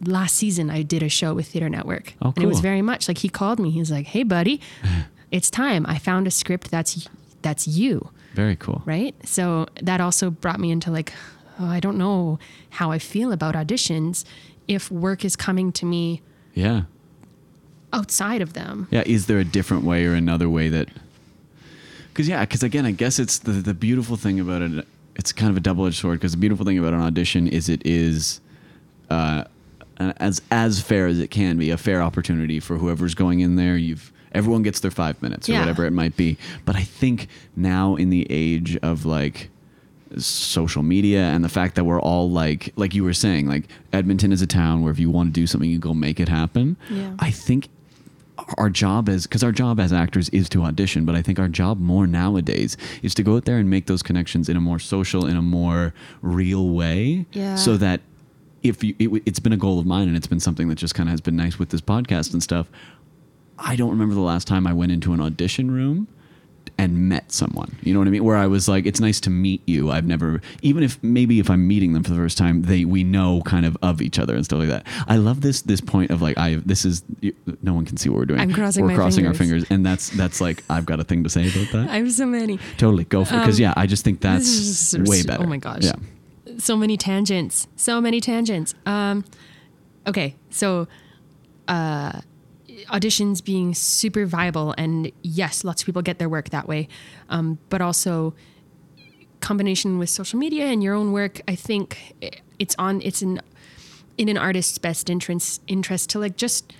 last 0.05 0.35
season 0.35 0.69
i 0.69 0.81
did 0.81 1.01
a 1.03 1.09
show 1.09 1.33
with 1.33 1.47
theater 1.47 1.69
network 1.69 2.13
Oh, 2.21 2.33
and 2.35 2.43
it 2.43 2.47
was 2.47 2.59
very 2.59 2.81
much 2.81 3.07
like 3.07 3.19
he 3.19 3.29
called 3.29 3.59
me 3.59 3.69
he's 3.69 3.91
like 3.91 4.07
hey 4.07 4.23
buddy 4.23 4.59
it's 5.31 5.49
time 5.49 5.85
i 5.87 5.97
found 5.97 6.27
a 6.27 6.31
script 6.31 6.69
that's 6.71 7.07
that's 7.41 7.67
you 7.67 8.09
Very 8.35 8.55
cool. 8.55 8.81
right? 8.85 9.13
So 9.27 9.67
that 9.81 9.99
also 10.01 10.31
brought 10.31 10.59
me 10.61 10.71
into 10.71 10.89
like, 10.91 11.11
oh, 11.59 11.67
I 11.67 11.81
don't 11.81 11.97
know 11.97 12.39
how 12.69 12.89
I 12.89 12.99
feel 12.99 13.33
about 13.33 13.53
auditions 13.53 14.23
if 14.67 14.89
work 14.89 15.25
is 15.25 15.35
coming 15.35 15.73
to 15.73 15.85
me 15.85 16.21
Yeah. 16.55 16.83
Outside 17.93 18.41
of 18.41 18.53
them. 18.53 18.87
Yeah. 18.91 19.03
Is 19.05 19.27
there 19.27 19.39
a 19.39 19.45
different 19.45 19.83
way 19.85 20.05
or 20.05 20.13
another 20.13 20.49
way 20.49 20.67
that? 20.69 20.89
Because 22.09 22.27
yeah, 22.27 22.41
because 22.41 22.61
again, 22.63 22.85
I 22.85 22.91
guess 22.91 23.17
it's 23.19 23.39
the 23.39 23.51
the 23.53 23.73
beautiful 23.73 24.17
thing 24.17 24.39
about 24.39 24.61
it. 24.61 24.85
It's 25.15 25.31
kind 25.31 25.49
of 25.51 25.57
a 25.57 25.61
double 25.61 25.85
edged 25.85 25.97
sword. 25.97 26.19
Because 26.19 26.31
the 26.33 26.37
beautiful 26.37 26.65
thing 26.65 26.77
about 26.77 26.93
an 26.93 27.01
audition 27.01 27.47
is 27.47 27.69
it 27.69 27.81
is. 27.85 28.41
Uh, 29.09 29.43
as 30.17 30.41
as 30.51 30.81
fair 30.81 31.07
as 31.07 31.19
it 31.19 31.29
can 31.29 31.57
be, 31.57 31.69
a 31.69 31.77
fair 31.77 32.01
opportunity 32.01 32.59
for 32.59 32.77
whoever's 32.77 33.13
going 33.15 33.39
in 33.41 33.55
there. 33.55 33.77
You've 33.77 34.11
everyone 34.33 34.63
gets 34.63 34.79
their 34.79 34.91
five 34.91 35.21
minutes 35.21 35.47
or 35.47 35.53
Yeah. 35.53 35.59
whatever 35.59 35.85
it 35.85 35.91
might 35.91 36.17
be. 36.17 36.37
But 36.65 36.75
I 36.75 36.81
think 36.81 37.27
now 37.55 37.95
in 37.95 38.09
the 38.09 38.25
age 38.29 38.75
of 38.77 39.05
like 39.05 39.49
social 40.17 40.83
media 40.83 41.21
and 41.29 41.43
the 41.43 41.49
fact 41.49 41.75
that 41.75 41.83
we're 41.85 42.01
all 42.01 42.29
like 42.29 42.71
like 42.75 42.93
you 42.93 43.03
were 43.03 43.13
saying 43.13 43.47
like 43.47 43.65
Edmonton 43.93 44.31
is 44.31 44.41
a 44.41 44.47
town 44.47 44.81
where 44.83 44.91
if 44.91 44.99
you 44.99 45.09
want 45.09 45.33
to 45.33 45.39
do 45.39 45.47
something 45.47 45.69
you 45.69 45.79
go 45.79 45.93
make 45.93 46.19
it 46.19 46.29
happen. 46.29 46.75
Yeah. 46.89 47.13
I 47.19 47.29
think 47.31 47.69
our 48.57 48.69
job 48.69 49.07
as 49.09 49.27
because 49.27 49.43
our 49.43 49.51
job 49.51 49.79
as 49.79 49.93
actors 49.93 50.27
is 50.29 50.49
to 50.49 50.63
audition 50.63 51.05
but 51.05 51.13
i 51.15 51.21
think 51.21 51.37
our 51.37 51.47
job 51.47 51.79
more 51.79 52.07
nowadays 52.07 52.75
is 53.03 53.13
to 53.13 53.21
go 53.21 53.35
out 53.35 53.45
there 53.45 53.57
and 53.57 53.69
make 53.69 53.85
those 53.85 54.01
connections 54.01 54.49
in 54.49 54.57
a 54.57 54.61
more 54.61 54.79
social 54.79 55.25
in 55.27 55.37
a 55.37 55.41
more 55.41 55.93
real 56.23 56.69
way 56.69 57.25
Yeah. 57.31 57.55
so 57.55 57.77
that 57.77 58.01
if 58.63 58.83
you 58.83 58.95
it, 58.97 59.21
it's 59.27 59.39
been 59.39 59.53
a 59.53 59.57
goal 59.57 59.77
of 59.79 59.85
mine 59.85 60.07
and 60.07 60.17
it's 60.17 60.25
been 60.27 60.39
something 60.39 60.67
that 60.69 60.75
just 60.75 60.95
kind 60.95 61.09
of 61.09 61.11
has 61.11 61.21
been 61.21 61.35
nice 61.35 61.59
with 61.59 61.69
this 61.69 61.81
podcast 61.81 62.33
and 62.33 62.41
stuff 62.41 62.67
i 63.59 63.75
don't 63.75 63.91
remember 63.91 64.15
the 64.15 64.21
last 64.21 64.47
time 64.47 64.65
i 64.65 64.73
went 64.73 64.91
into 64.91 65.13
an 65.13 65.21
audition 65.21 65.69
room 65.69 66.07
and 66.77 67.07
met 67.09 67.31
someone. 67.31 67.75
You 67.83 67.93
know 67.93 67.99
what 67.99 68.07
I 68.07 68.11
mean? 68.11 68.23
Where 68.23 68.35
I 68.35 68.47
was 68.47 68.67
like, 68.67 68.85
it's 68.85 68.99
nice 68.99 69.19
to 69.21 69.29
meet 69.29 69.61
you. 69.67 69.91
I've 69.91 70.05
never, 70.05 70.41
even 70.61 70.83
if 70.83 71.01
maybe 71.03 71.39
if 71.39 71.49
I'm 71.49 71.67
meeting 71.67 71.93
them 71.93 72.03
for 72.03 72.09
the 72.09 72.15
first 72.15 72.37
time, 72.37 72.63
they 72.63 72.83
we 72.85 73.03
know 73.03 73.41
kind 73.45 73.65
of 73.65 73.77
of 73.81 74.01
each 74.01 74.17
other 74.19 74.35
and 74.35 74.43
stuff 74.43 74.59
like 74.59 74.69
that. 74.69 74.85
I 75.07 75.17
love 75.17 75.41
this 75.41 75.61
this 75.61 75.81
point 75.81 76.11
of 76.11 76.21
like 76.21 76.37
I 76.37 76.55
this 76.65 76.83
is 76.85 77.03
no 77.61 77.73
one 77.73 77.85
can 77.85 77.97
see 77.97 78.09
what 78.09 78.17
we're 78.17 78.25
doing. 78.25 78.39
I'm 78.39 78.51
crossing 78.53 78.85
We're 78.85 78.95
crossing 78.95 79.27
our 79.27 79.33
fingers. 79.33 79.63
fingers, 79.63 79.71
and 79.71 79.85
that's 79.85 80.09
that's 80.09 80.41
like 80.41 80.63
I've 80.69 80.85
got 80.85 80.99
a 80.99 81.03
thing 81.03 81.23
to 81.23 81.29
say 81.29 81.47
about 81.49 81.71
that. 81.73 81.89
I 81.89 81.97
have 81.97 82.11
so 82.11 82.25
many. 82.25 82.57
totally 82.77 83.03
go 83.05 83.23
for 83.25 83.35
it 83.35 83.39
because 83.39 83.57
Um, 83.59 83.63
yeah, 83.63 83.73
I 83.77 83.85
just 83.87 84.03
think 84.03 84.19
that's 84.21 84.95
way 84.97 85.23
better. 85.23 85.43
oh 85.43 85.47
my 85.47 85.57
gosh. 85.57 85.83
Yeah. 85.83 85.93
so 86.57 86.75
many 86.77 86.97
tangents 86.97 87.67
so 87.75 87.99
many 88.01 88.19
tangents 88.19 88.75
um 88.85 89.23
okay 90.05 90.35
so 90.49 90.87
uh 91.67 92.19
auditions 92.89 93.43
being 93.43 93.73
super 93.73 94.25
viable 94.25 94.73
and 94.77 95.11
yes 95.21 95.63
lots 95.63 95.81
of 95.81 95.85
people 95.85 96.01
get 96.01 96.19
their 96.19 96.29
work 96.29 96.49
that 96.49 96.67
way. 96.67 96.87
Um 97.29 97.59
but 97.69 97.81
also 97.81 98.33
combination 99.39 99.97
with 99.99 100.09
social 100.09 100.39
media 100.39 100.65
and 100.67 100.81
your 100.81 100.95
own 100.95 101.11
work 101.11 101.41
i 101.49 101.53
think 101.55 102.15
it's 102.59 102.75
on 102.79 103.01
it's 103.01 103.21
an 103.21 103.41
in 104.17 104.29
an 104.29 104.37
artist's 104.37 104.77
best 104.77 105.09
interest 105.09 105.61
interest 105.67 106.09
to 106.11 106.19
like 106.19 106.37
just 106.37 106.71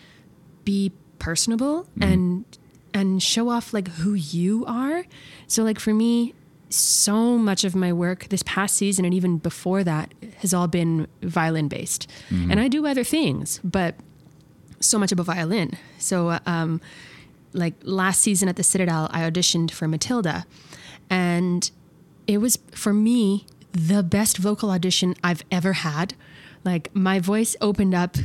be 0.64 0.92
personable 1.20 1.88
and 2.00 2.46
and 2.94 3.22
show 3.24 3.50
off 3.50 3.74
like 3.74 3.88
who 3.88 4.14
you 4.14 4.66
are. 4.68 5.04
So 5.48 5.64
like 5.64 5.80
for 5.80 5.94
me 5.94 6.36
so 6.70 7.38
much 7.38 7.64
of 7.64 7.76
my 7.76 7.92
work 7.92 8.28
this 8.30 8.44
past 8.44 8.76
season 8.76 9.04
and 9.04 9.14
even 9.14 9.38
before 9.40 9.84
that 9.84 10.14
has 10.38 10.54
all 10.54 10.68
been 10.68 11.08
violin 11.22 11.68
based 11.68 12.10
and 12.32 12.60
i 12.60 12.68
do 12.68 12.88
other 12.88 13.04
things 13.04 13.60
but 13.64 13.94
so 14.84 14.98
much 15.00 15.12
about 15.12 15.24
a 15.24 15.34
violin 15.34 15.72
so 15.98 16.38
um 16.46 16.80
like 17.54 17.74
last 17.84 18.22
season 18.22 18.48
at 18.50 18.56
the 18.56 18.64
citadel 18.64 19.08
i 19.12 19.22
auditioned 19.22 19.72
for 19.72 19.88
matilda 19.88 20.46
and 21.10 21.72
it 22.28 22.38
was 22.40 22.58
for 22.72 22.94
me 22.94 23.46
the 23.74 24.04
best 24.04 24.38
vocal 24.38 24.70
audition 24.70 25.16
I've 25.24 25.44
ever 25.52 25.74
had. 25.74 26.14
Like 26.64 26.96
my 26.96 27.20
voice 27.20 27.56
opened 27.60 27.94
up, 27.94 28.16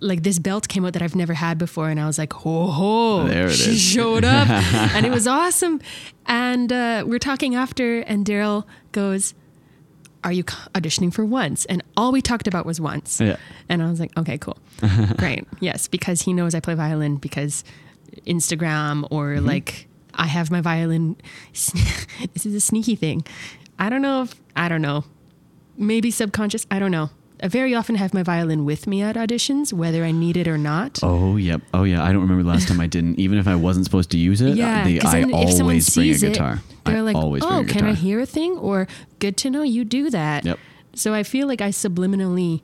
like 0.00 0.22
this 0.22 0.38
belt 0.38 0.68
came 0.68 0.84
out 0.84 0.92
that 0.92 1.02
I've 1.02 1.16
never 1.16 1.34
had 1.34 1.56
before, 1.58 1.88
and 1.88 1.98
I 1.98 2.06
was 2.06 2.18
like, 2.18 2.32
"Ho 2.34 2.66
ho!" 2.66 3.24
There 3.26 3.46
it 3.46 3.52
she 3.52 3.70
is. 3.70 3.80
showed 3.80 4.24
up, 4.24 4.48
and 4.94 5.06
it 5.06 5.10
was 5.10 5.26
awesome. 5.26 5.80
And 6.26 6.72
uh, 6.72 7.04
we're 7.06 7.18
talking 7.18 7.54
after, 7.54 8.00
and 8.00 8.26
Daryl 8.26 8.64
goes, 8.92 9.32
"Are 10.26 10.32
you 10.32 10.44
auditioning 10.74 11.12
for 11.14 11.24
once?" 11.24 11.64
And 11.66 11.82
all 11.96 12.12
we 12.12 12.20
talked 12.20 12.46
about 12.46 12.66
was 12.66 12.80
once. 12.80 13.20
Yeah. 13.20 13.36
And 13.70 13.82
I 13.82 13.88
was 13.88 13.98
like, 14.00 14.12
"Okay, 14.18 14.36
cool, 14.36 14.58
great, 15.16 15.46
yes," 15.60 15.88
because 15.88 16.20
he 16.22 16.32
knows 16.34 16.54
I 16.54 16.60
play 16.60 16.74
violin 16.74 17.16
because 17.16 17.64
Instagram 18.26 19.06
or 19.10 19.34
Mm-hmm. 19.36 19.46
like 19.46 19.88
I 20.14 20.26
have 20.26 20.50
my 20.50 20.60
violin. 20.60 21.16
this 21.52 22.46
is 22.46 22.54
a 22.54 22.60
sneaky 22.60 22.96
thing. 22.96 23.24
I 23.78 23.88
don't 23.90 24.02
know 24.02 24.22
if 24.22 24.34
I 24.54 24.68
don't 24.68 24.82
know. 24.82 25.04
Maybe 25.76 26.10
subconscious. 26.10 26.66
I 26.70 26.78
don't 26.78 26.90
know. 26.90 27.10
I 27.42 27.48
very 27.48 27.74
often 27.74 27.96
have 27.96 28.14
my 28.14 28.22
violin 28.22 28.64
with 28.64 28.86
me 28.86 29.02
at 29.02 29.14
auditions, 29.16 29.72
whether 29.72 30.04
I 30.04 30.10
need 30.10 30.36
it 30.38 30.48
or 30.48 30.56
not. 30.56 31.00
Oh 31.02 31.36
yep. 31.36 31.60
Oh 31.74 31.84
yeah. 31.84 32.02
I 32.02 32.12
don't 32.12 32.22
remember 32.22 32.42
the 32.42 32.48
last 32.48 32.66
time 32.68 32.80
I 32.80 32.86
didn't. 32.86 33.18
Even 33.18 33.38
if 33.38 33.46
I 33.46 33.54
wasn't 33.56 33.84
supposed 33.84 34.10
to 34.12 34.18
use 34.18 34.40
it, 34.40 34.56
Yeah, 34.56 34.84
the, 34.84 35.00
I 35.02 35.18
if 35.18 35.20
someone 35.20 35.34
always 35.34 35.60
bring 35.60 35.76
a 35.78 35.80
sees 35.82 36.22
it, 36.22 36.32
guitar. 36.32 36.60
they're 36.84 36.96
I 36.96 37.00
like, 37.00 37.16
always 37.16 37.42
"Oh, 37.44 37.62
bring 37.62 37.70
a 37.70 37.72
can. 37.72 37.84
I 37.86 37.92
hear 37.94 38.20
a 38.20 38.26
thing?" 38.26 38.52
Or 38.56 38.86
"Good 39.18 39.36
to 39.38 39.50
know 39.50 39.62
you 39.62 39.84
do 39.84 40.08
that." 40.10 40.44
Yep. 40.46 40.58
So 40.94 41.12
I 41.12 41.24
feel 41.24 41.46
like 41.46 41.60
I 41.60 41.68
subliminally 41.68 42.62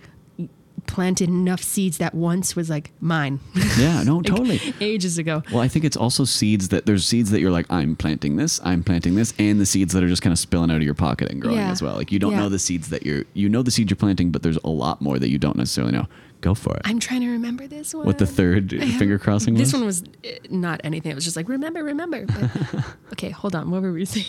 planted 0.86 1.28
enough 1.28 1.62
seeds 1.62 1.98
that 1.98 2.14
once 2.14 2.54
was 2.54 2.68
like 2.68 2.90
mine 3.00 3.40
Yeah. 3.78 4.02
No. 4.02 4.20
Totally. 4.32 4.60
ages 4.80 5.16
ago. 5.16 5.42
Well, 5.50 5.60
I 5.60 5.68
think 5.68 5.84
it's 5.84 5.96
also 5.96 6.24
seeds 6.24 6.68
that 6.68 6.84
there's 6.86 7.06
seeds 7.06 7.30
that 7.30 7.40
you're 7.40 7.50
like, 7.50 7.66
I'm 7.70 7.96
planting 7.96 8.36
this, 8.36 8.60
I'm 8.62 8.82
planting 8.84 9.14
this, 9.14 9.32
and 9.38 9.58
the 9.60 9.66
seeds 9.66 9.92
that 9.94 10.02
are 10.02 10.08
just 10.08 10.20
kind 10.22 10.32
of 10.32 10.38
spilling 10.38 10.70
out 10.70 10.76
of 10.76 10.82
your 10.82 10.94
pocket 10.94 11.30
and 11.30 11.40
growing 11.40 11.56
Yeah. 11.58 11.70
as 11.70 11.80
well. 11.82 11.94
Like 11.94 12.12
you 12.12 12.18
don't 12.18 12.32
Yeah. 12.32 12.40
know 12.40 12.48
the 12.48 12.58
seeds 12.58 12.88
that 12.90 13.06
you're, 13.06 13.24
you 13.34 13.48
know 13.48 13.62
the 13.62 13.70
seeds 13.70 13.90
you're 13.90 13.96
planting, 13.96 14.30
but 14.30 14.42
there's 14.42 14.58
a 14.64 14.68
lot 14.70 15.00
more 15.00 15.18
that 15.18 15.30
you 15.30 15.38
don't 15.38 15.56
necessarily 15.56 15.92
know. 15.92 16.06
Go 16.42 16.54
for 16.54 16.74
it. 16.74 16.82
I'm 16.84 16.98
trying 16.98 17.20
to 17.20 17.28
remember 17.30 17.68
this 17.68 17.94
one. 17.94 18.04
what 18.04 18.18
the 18.18 18.26
third 18.26 18.74
I 18.74 18.84
have- 18.86 18.98
finger 18.98 19.18
crossing 19.18 19.54
This 19.54 19.72
was? 19.72 19.72
This 19.72 19.78
one 19.78 19.86
was 19.86 20.02
uh, 20.26 20.38
not 20.50 20.80
anything. 20.84 21.12
It 21.12 21.14
was 21.14 21.24
just 21.24 21.36
like 21.36 21.48
remember, 21.48 21.84
remember. 21.84 22.26
But, 22.26 22.84
okay, 23.12 23.30
hold 23.30 23.54
on. 23.54 23.70
What 23.70 23.80
were 23.82 23.92
we 23.92 24.04
saying? 24.04 24.26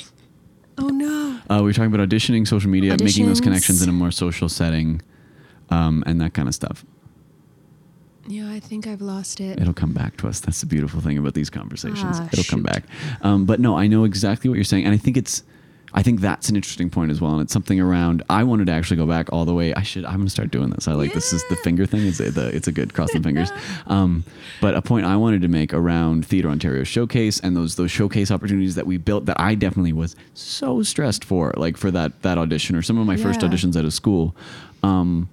Oh 0.77 0.89
no. 0.89 1.39
Uh, 1.49 1.57
we 1.57 1.63
were 1.65 1.73
talking 1.73 1.93
about 1.93 2.07
auditioning, 2.07 2.47
social 2.47 2.69
media, 2.69 2.95
making 3.01 3.25
those 3.25 3.41
connections 3.41 3.81
in 3.81 3.89
a 3.89 3.91
more 3.91 4.11
social 4.11 4.47
setting, 4.47 5.01
um, 5.69 6.03
and 6.05 6.19
that 6.21 6.33
kind 6.33 6.47
of 6.47 6.55
stuff. 6.55 6.85
Yeah, 8.27 8.49
I 8.49 8.59
think 8.61 8.87
I've 8.87 9.01
lost 9.01 9.41
it. 9.41 9.59
It'll 9.59 9.73
come 9.73 9.91
back 9.91 10.15
to 10.17 10.27
us. 10.29 10.39
That's 10.39 10.61
the 10.61 10.65
beautiful 10.65 11.01
thing 11.01 11.17
about 11.17 11.33
these 11.33 11.49
conversations. 11.49 12.19
Ah, 12.21 12.29
It'll 12.31 12.45
come 12.45 12.63
back. 12.63 12.85
Um, 13.21 13.45
but 13.45 13.59
no, 13.59 13.75
I 13.77 13.87
know 13.87 14.05
exactly 14.05 14.49
what 14.49 14.55
you're 14.55 14.63
saying, 14.63 14.85
and 14.85 14.93
I 14.93 14.97
think 14.97 15.17
it's, 15.17 15.43
I 15.93 16.03
think 16.03 16.21
that's 16.21 16.47
an 16.47 16.55
interesting 16.55 16.89
point 16.89 17.11
as 17.11 17.19
well, 17.19 17.33
and 17.33 17.41
it's 17.41 17.51
something 17.51 17.81
around. 17.81 18.23
I 18.29 18.45
wanted 18.45 18.67
to 18.67 18.71
actually 18.71 18.95
go 18.95 19.05
back 19.05 19.31
all 19.33 19.43
the 19.43 19.53
way. 19.53 19.73
I 19.73 19.83
should. 19.83 20.05
I'm 20.05 20.19
gonna 20.19 20.29
start 20.29 20.51
doing 20.51 20.69
this. 20.69 20.87
I 20.87 20.93
like 20.93 21.13
this. 21.13 21.33
Is 21.33 21.43
the 21.49 21.57
finger 21.57 21.85
thing? 21.85 21.99
Is 22.05 22.17
the? 22.19 22.49
It's 22.55 22.67
a 22.69 22.71
good 22.71 22.93
cross 22.93 23.11
the 23.11 23.19
fingers. 23.23 23.51
Um, 23.87 24.23
but 24.61 24.73
a 24.73 24.81
point 24.81 25.05
I 25.05 25.17
wanted 25.17 25.41
to 25.41 25.49
make 25.49 25.73
around 25.73 26.25
Theatre 26.25 26.47
Ontario 26.49 26.83
Showcase 26.85 27.41
and 27.41 27.57
those 27.57 27.75
those 27.75 27.91
showcase 27.91 28.31
opportunities 28.31 28.75
that 28.75 28.87
we 28.87 28.95
built 28.97 29.25
that 29.25 29.39
I 29.39 29.53
definitely 29.53 29.93
was 29.93 30.15
so 30.33 30.81
stressed 30.81 31.25
for, 31.25 31.53
like 31.57 31.75
for 31.75 31.91
that 31.91 32.21
that 32.21 32.37
audition 32.37 32.75
or 32.77 32.81
some 32.81 32.97
of 32.97 33.05
my 33.05 33.17
first 33.17 33.41
auditions 33.41 33.75
out 33.75 33.83
of 33.85 33.93
school. 33.93 34.33
Um, 34.81 35.27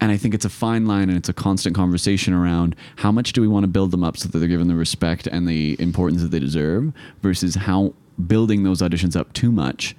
and 0.00 0.10
I 0.12 0.16
think 0.16 0.34
it's 0.34 0.44
a 0.44 0.50
fine 0.50 0.86
line 0.86 1.08
and 1.08 1.16
it's 1.16 1.28
a 1.28 1.32
constant 1.32 1.74
conversation 1.74 2.34
around 2.34 2.76
how 2.96 3.12
much 3.12 3.32
do 3.32 3.40
we 3.40 3.48
want 3.48 3.64
to 3.64 3.68
build 3.68 3.90
them 3.90 4.04
up 4.04 4.16
so 4.16 4.28
that 4.28 4.38
they're 4.38 4.48
given 4.48 4.68
the 4.68 4.74
respect 4.74 5.26
and 5.26 5.48
the 5.48 5.80
importance 5.80 6.22
that 6.22 6.30
they 6.30 6.40
deserve 6.40 6.92
versus 7.22 7.54
how 7.54 7.94
building 8.26 8.62
those 8.62 8.80
auditions 8.82 9.16
up 9.16 9.32
too 9.32 9.50
much 9.50 9.96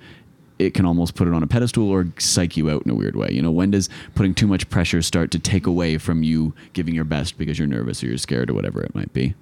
it 0.60 0.74
can 0.74 0.86
almost 0.86 1.16
put 1.16 1.28
it 1.28 1.34
on 1.34 1.44
a 1.44 1.48
pedestal 1.48 1.90
or 1.90 2.08
psych 2.18 2.56
you 2.56 2.70
out 2.70 2.84
in 2.86 2.92
a 2.92 2.96
weird 2.96 3.16
way. 3.16 3.28
You 3.30 3.42
know, 3.42 3.52
when 3.52 3.72
does 3.72 3.90
putting 4.16 4.34
too 4.34 4.48
much 4.48 4.70
pressure 4.70 5.02
start 5.02 5.32
to 5.32 5.40
take 5.40 5.68
away 5.68 5.98
from 5.98 6.24
you 6.24 6.54
giving 6.74 6.96
your 6.96 7.04
best 7.04 7.38
because 7.38 7.60
you're 7.60 7.68
nervous 7.68 8.02
or 8.04 8.08
you're 8.08 8.18
scared 8.18 8.50
or 8.50 8.54
whatever 8.54 8.82
it 8.82 8.96
might 8.96 9.12
be? 9.12 9.36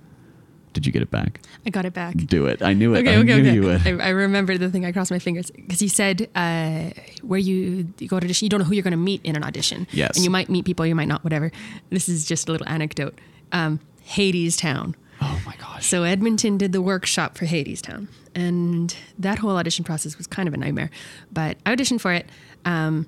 Did 0.73 0.85
you 0.85 0.91
get 0.91 1.01
it 1.01 1.11
back? 1.11 1.39
I 1.65 1.69
got 1.69 1.85
it 1.85 1.93
back. 1.93 2.15
Do 2.15 2.47
it. 2.47 2.61
I 2.61 2.73
knew 2.73 2.93
it. 2.95 2.99
Okay, 2.99 3.13
I 3.13 3.17
okay, 3.17 3.23
knew 3.23 3.41
okay. 3.41 3.53
you 3.53 3.61
would. 3.63 3.87
I, 4.01 4.07
I 4.07 4.09
remember 4.09 4.57
the 4.57 4.69
thing 4.69 4.85
I 4.85 4.91
crossed 4.91 5.11
my 5.11 5.19
fingers 5.19 5.51
because 5.51 5.79
he 5.79 5.87
said 5.87 6.29
uh, 6.35 6.89
where 7.21 7.39
you, 7.39 7.93
you 7.99 8.07
go 8.07 8.19
to 8.19 8.25
audition, 8.25 8.45
you 8.45 8.49
don't 8.49 8.59
know 8.59 8.65
who 8.65 8.73
you're 8.73 8.83
going 8.83 8.91
to 8.91 8.97
meet 8.97 9.21
in 9.23 9.35
an 9.35 9.43
audition. 9.43 9.87
Yes. 9.91 10.15
And 10.15 10.23
you 10.23 10.29
might 10.29 10.49
meet 10.49 10.65
people, 10.65 10.85
you 10.85 10.95
might 10.95 11.07
not, 11.07 11.23
whatever. 11.23 11.51
This 11.89 12.09
is 12.09 12.25
just 12.25 12.49
a 12.49 12.51
little 12.51 12.67
anecdote. 12.67 13.19
Um, 13.51 13.79
Hadestown. 14.07 14.95
oh 15.21 15.41
my 15.45 15.55
gosh. 15.55 15.85
So 15.85 16.03
Edmonton 16.03 16.57
did 16.57 16.71
the 16.71 16.81
workshop 16.81 17.37
for 17.37 17.45
Hadestown, 17.45 18.07
and 18.35 18.95
that 19.19 19.39
whole 19.39 19.55
audition 19.57 19.85
process 19.85 20.17
was 20.17 20.27
kind 20.27 20.47
of 20.47 20.53
a 20.53 20.57
nightmare. 20.57 20.89
But 21.31 21.57
I 21.65 21.75
auditioned 21.75 22.01
for 22.01 22.11
it. 22.11 22.27
Um, 22.65 23.07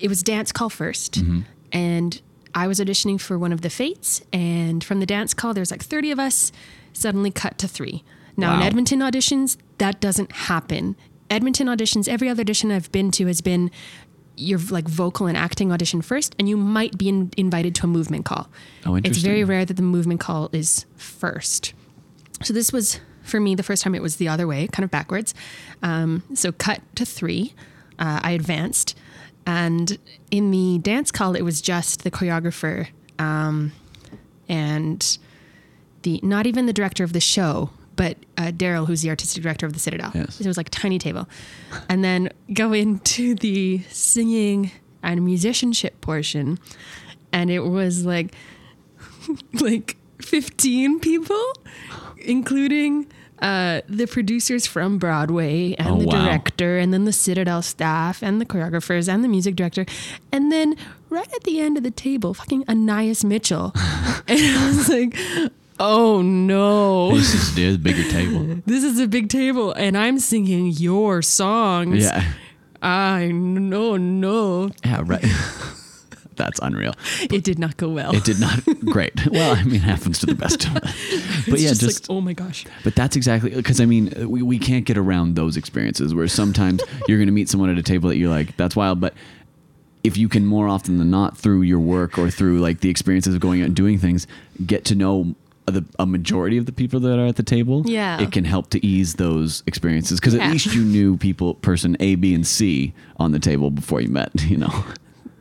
it 0.00 0.08
was 0.08 0.22
dance 0.22 0.52
call 0.52 0.68
1st 0.68 1.44
and 1.72 2.20
I 2.56 2.66
was 2.66 2.80
auditioning 2.80 3.20
for 3.20 3.38
one 3.38 3.52
of 3.52 3.60
the 3.60 3.70
fates. 3.70 4.22
And 4.32 4.82
from 4.82 4.98
the 4.98 5.06
dance 5.06 5.34
call, 5.34 5.52
there's 5.52 5.70
like 5.70 5.82
30 5.82 6.10
of 6.10 6.18
us. 6.18 6.50
Suddenly 6.94 7.30
cut 7.30 7.58
to 7.58 7.68
three. 7.68 8.02
Now 8.36 8.56
in 8.56 8.62
Edmonton 8.62 9.00
auditions, 9.00 9.56
that 9.78 10.00
doesn't 10.00 10.32
happen. 10.32 10.96
Edmonton 11.30 11.68
auditions, 11.68 12.08
every 12.08 12.28
other 12.28 12.40
audition 12.40 12.72
I've 12.72 12.90
been 12.92 13.10
to 13.12 13.26
has 13.26 13.40
been 13.40 13.70
your 14.36 14.58
like 14.70 14.88
vocal 14.88 15.26
and 15.26 15.36
acting 15.36 15.72
audition 15.72 16.02
first, 16.02 16.34
and 16.38 16.48
you 16.48 16.56
might 16.56 16.96
be 16.98 17.08
in, 17.08 17.30
invited 17.36 17.74
to 17.76 17.84
a 17.84 17.86
movement 17.86 18.24
call. 18.24 18.48
Oh, 18.84 18.96
interesting. 18.96 19.10
It's 19.10 19.18
very 19.18 19.44
rare 19.44 19.64
that 19.64 19.74
the 19.74 19.82
movement 19.82 20.20
call 20.20 20.50
is 20.52 20.84
first. 20.96 21.72
So 22.42 22.52
this 22.52 22.72
was 22.72 23.00
for 23.22 23.40
me 23.40 23.54
the 23.54 23.62
first 23.62 23.82
time 23.82 23.94
it 23.94 24.02
was 24.02 24.16
the 24.16 24.28
other 24.28 24.46
way, 24.46 24.66
kind 24.68 24.84
of 24.84 24.90
backwards. 24.90 25.34
Um, 25.82 26.22
so 26.34 26.52
cut 26.52 26.80
to 26.96 27.04
three, 27.04 27.54
uh, 27.98 28.20
I 28.22 28.32
advanced, 28.32 28.96
and 29.46 29.98
in 30.30 30.50
the 30.50 30.78
dance 30.78 31.10
call 31.10 31.36
it 31.36 31.42
was 31.42 31.60
just 31.60 32.02
the 32.02 32.10
choreographer 32.10 32.88
um, 33.18 33.72
and 34.48 35.18
the 36.02 36.20
not 36.22 36.46
even 36.46 36.66
the 36.66 36.72
director 36.72 37.04
of 37.04 37.12
the 37.12 37.20
show, 37.20 37.70
but 37.94 38.16
uh, 38.36 38.52
Daryl, 38.52 38.86
who's 38.86 39.02
the 39.02 39.08
artistic 39.08 39.42
director 39.42 39.66
of 39.66 39.72
the 39.72 39.78
Citadel. 39.78 40.12
Yes. 40.14 40.40
It 40.40 40.46
was 40.46 40.56
like 40.56 40.68
a 40.68 40.70
tiny 40.70 40.98
table, 40.98 41.28
and 41.88 42.04
then 42.04 42.28
go 42.52 42.72
into 42.72 43.34
the 43.34 43.80
singing 43.90 44.70
and 45.02 45.24
musicianship 45.24 46.00
portion, 46.00 46.58
and 47.32 47.50
it 47.50 47.60
was 47.60 48.04
like 48.04 48.34
like 49.60 49.96
15 50.20 51.00
people, 51.00 51.52
including 52.18 53.06
uh, 53.40 53.80
the 53.88 54.06
producers 54.06 54.66
from 54.66 54.98
Broadway 54.98 55.74
and 55.74 55.88
Oh, 55.88 55.98
the 56.00 56.06
wow. 56.06 56.24
director, 56.24 56.78
and 56.78 56.92
then 56.92 57.04
the 57.04 57.12
Citadel 57.12 57.62
staff 57.62 58.22
and 58.22 58.40
the 58.40 58.46
choreographers 58.46 59.08
and 59.12 59.22
the 59.22 59.28
music 59.28 59.56
director. 59.56 59.84
And 60.32 60.50
then 60.50 60.74
right 61.10 61.30
at 61.34 61.44
the 61.44 61.60
end 61.60 61.76
of 61.76 61.82
the 61.82 61.90
table, 61.90 62.32
fucking 62.34 62.64
Anais 62.68 63.16
Mitchell. 63.24 63.72
and 64.28 64.40
I 64.40 64.66
was 64.68 64.88
like, 64.88 65.16
oh 65.78 66.22
no. 66.22 67.12
This 67.14 67.34
is 67.34 67.54
the 67.54 67.76
bigger 67.76 68.08
table. 68.10 68.62
This 68.66 68.82
is 68.84 68.98
a 68.98 69.06
big 69.06 69.28
table, 69.28 69.72
and 69.72 69.96
I'm 69.98 70.18
singing 70.18 70.68
your 70.68 71.20
songs. 71.22 72.04
Yeah. 72.04 72.24
I 72.82 73.28
no 73.32 73.96
no. 73.96 74.70
Yeah, 74.84 75.02
right. 75.04 75.24
That's 76.36 76.58
unreal. 76.62 76.94
It 77.30 77.42
did 77.44 77.58
not 77.58 77.76
go 77.76 77.88
well. 77.88 78.14
It 78.14 78.24
did 78.24 78.38
not. 78.40 78.60
Great. 78.84 79.14
Well, 79.30 79.54
I 79.56 79.62
mean, 79.64 79.76
it 79.76 79.80
happens 79.82 80.18
to 80.20 80.26
the 80.26 80.34
best 80.34 80.66
of 80.66 80.76
us. 80.76 80.82
But 81.48 81.54
It's 81.54 81.62
yeah, 81.62 81.68
just, 81.70 81.80
just. 81.80 82.08
like, 82.08 82.16
oh 82.16 82.20
my 82.20 82.32
gosh. 82.32 82.64
but 82.84 82.94
that's 82.94 83.16
exactly 83.16 83.50
because 83.50 83.80
I 83.80 83.86
mean, 83.86 84.12
we, 84.28 84.42
we 84.42 84.58
can't 84.58 84.84
get 84.84 84.96
around 84.96 85.34
those 85.34 85.56
experiences 85.56 86.14
where 86.14 86.28
sometimes 86.28 86.82
you're 87.08 87.18
going 87.18 87.26
to 87.26 87.32
meet 87.32 87.48
someone 87.48 87.70
at 87.70 87.78
a 87.78 87.82
table 87.82 88.08
that 88.10 88.16
you're 88.18 88.30
like, 88.30 88.56
that's 88.56 88.76
wild. 88.76 89.00
But 89.00 89.14
if 90.04 90.16
you 90.16 90.28
can 90.28 90.46
more 90.46 90.68
often 90.68 90.98
than 90.98 91.10
not 91.10 91.36
through 91.36 91.62
your 91.62 91.80
work 91.80 92.16
or 92.18 92.30
through 92.30 92.60
like 92.60 92.80
the 92.80 92.88
experiences 92.90 93.34
of 93.34 93.40
going 93.40 93.60
out 93.62 93.66
and 93.66 93.76
doing 93.76 93.98
things, 93.98 94.26
get 94.64 94.84
to 94.86 94.94
know 94.94 95.34
the, 95.66 95.84
a 95.98 96.06
majority 96.06 96.56
of 96.58 96.66
the 96.66 96.72
people 96.72 97.00
that 97.00 97.18
are 97.18 97.26
at 97.26 97.34
the 97.36 97.42
table, 97.42 97.82
Yeah. 97.86 98.20
it 98.22 98.30
can 98.30 98.44
help 98.44 98.70
to 98.70 98.86
ease 98.86 99.14
those 99.14 99.64
experiences 99.66 100.20
because 100.20 100.34
at 100.34 100.48
least 100.52 100.66
you 100.72 100.84
knew 100.84 101.16
people, 101.16 101.54
person 101.54 101.96
A, 101.98 102.14
B, 102.14 102.34
and 102.34 102.46
C 102.46 102.94
on 103.16 103.32
the 103.32 103.40
table 103.40 103.72
before 103.72 104.00
you 104.00 104.08
met, 104.08 104.30
you 104.44 104.58
know? 104.58 104.84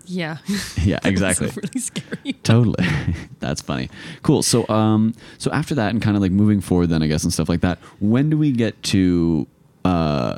Yeah. 0.06 0.38
yeah, 0.84 1.00
exactly. 1.06 1.48
Really 1.56 1.80
scary. 1.80 2.34
totally 2.44 2.86
that's 3.40 3.62
funny 3.62 3.90
cool 4.24 4.42
so 4.44 4.68
um 4.70 5.14
so 5.38 5.52
after 5.52 5.76
that 5.76 5.92
and 5.92 6.02
kind 6.02 6.16
of 6.16 6.22
like 6.22 6.32
moving 6.32 6.62
forward 6.62 6.88
then 6.88 7.04
i 7.04 7.08
guess 7.08 7.24
and 7.24 7.32
stuff 7.34 7.50
like 7.50 7.62
that 7.62 7.78
when 8.00 8.30
do 8.30 8.38
we 8.38 8.52
get 8.52 8.82
to 8.84 9.48
uh 9.84 10.38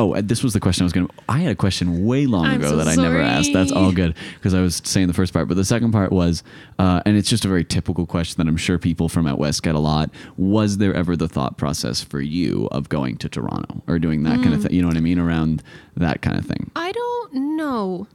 Oh, 0.00 0.14
this 0.20 0.44
was 0.44 0.52
the 0.52 0.60
question 0.60 0.84
I 0.84 0.86
was 0.86 0.92
going 0.92 1.08
to. 1.08 1.12
I 1.28 1.40
had 1.40 1.50
a 1.50 1.56
question 1.56 2.06
way 2.06 2.26
long 2.26 2.44
I'm 2.46 2.60
ago 2.60 2.68
so 2.68 2.76
that 2.76 2.86
I 2.86 2.94
never 2.94 3.20
asked. 3.20 3.52
That's 3.52 3.72
all 3.72 3.90
good 3.90 4.14
because 4.36 4.54
I 4.54 4.60
was 4.60 4.80
saying 4.84 5.08
the 5.08 5.12
first 5.12 5.32
part. 5.32 5.48
But 5.48 5.56
the 5.56 5.64
second 5.64 5.90
part 5.90 6.12
was, 6.12 6.44
uh, 6.78 7.02
and 7.04 7.16
it's 7.16 7.28
just 7.28 7.44
a 7.44 7.48
very 7.48 7.64
typical 7.64 8.06
question 8.06 8.36
that 8.40 8.48
I'm 8.48 8.56
sure 8.56 8.78
people 8.78 9.08
from 9.08 9.26
out 9.26 9.40
west 9.40 9.64
get 9.64 9.74
a 9.74 9.80
lot. 9.80 10.10
Was 10.36 10.78
there 10.78 10.94
ever 10.94 11.16
the 11.16 11.26
thought 11.26 11.56
process 11.56 12.00
for 12.00 12.20
you 12.20 12.68
of 12.70 12.88
going 12.88 13.16
to 13.16 13.28
Toronto 13.28 13.82
or 13.88 13.98
doing 13.98 14.22
that 14.22 14.36
Hmm. 14.36 14.42
kind 14.44 14.54
of 14.54 14.62
thing? 14.62 14.72
You 14.72 14.82
know 14.82 14.88
what 14.88 14.96
I 14.96 15.00
mean? 15.00 15.18
Around 15.18 15.64
that 15.96 16.22
kind 16.22 16.38
of 16.38 16.46
thing. 16.46 16.70
I 16.76 16.92
don't 16.92 17.34
know. 17.56 18.06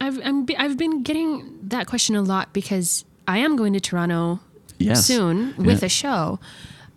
I've 0.00 0.18
I'm, 0.24 0.46
I've 0.58 0.76
been 0.76 1.02
getting 1.02 1.58
that 1.62 1.86
question 1.86 2.16
a 2.16 2.22
lot 2.22 2.52
because 2.52 3.04
I 3.28 3.38
am 3.38 3.56
going 3.56 3.72
to 3.74 3.80
Toronto 3.80 4.40
Yes. 4.78 5.04
soon 5.04 5.54
with 5.58 5.80
Yeah. 5.80 5.86
a 5.86 5.88
show. 5.90 6.40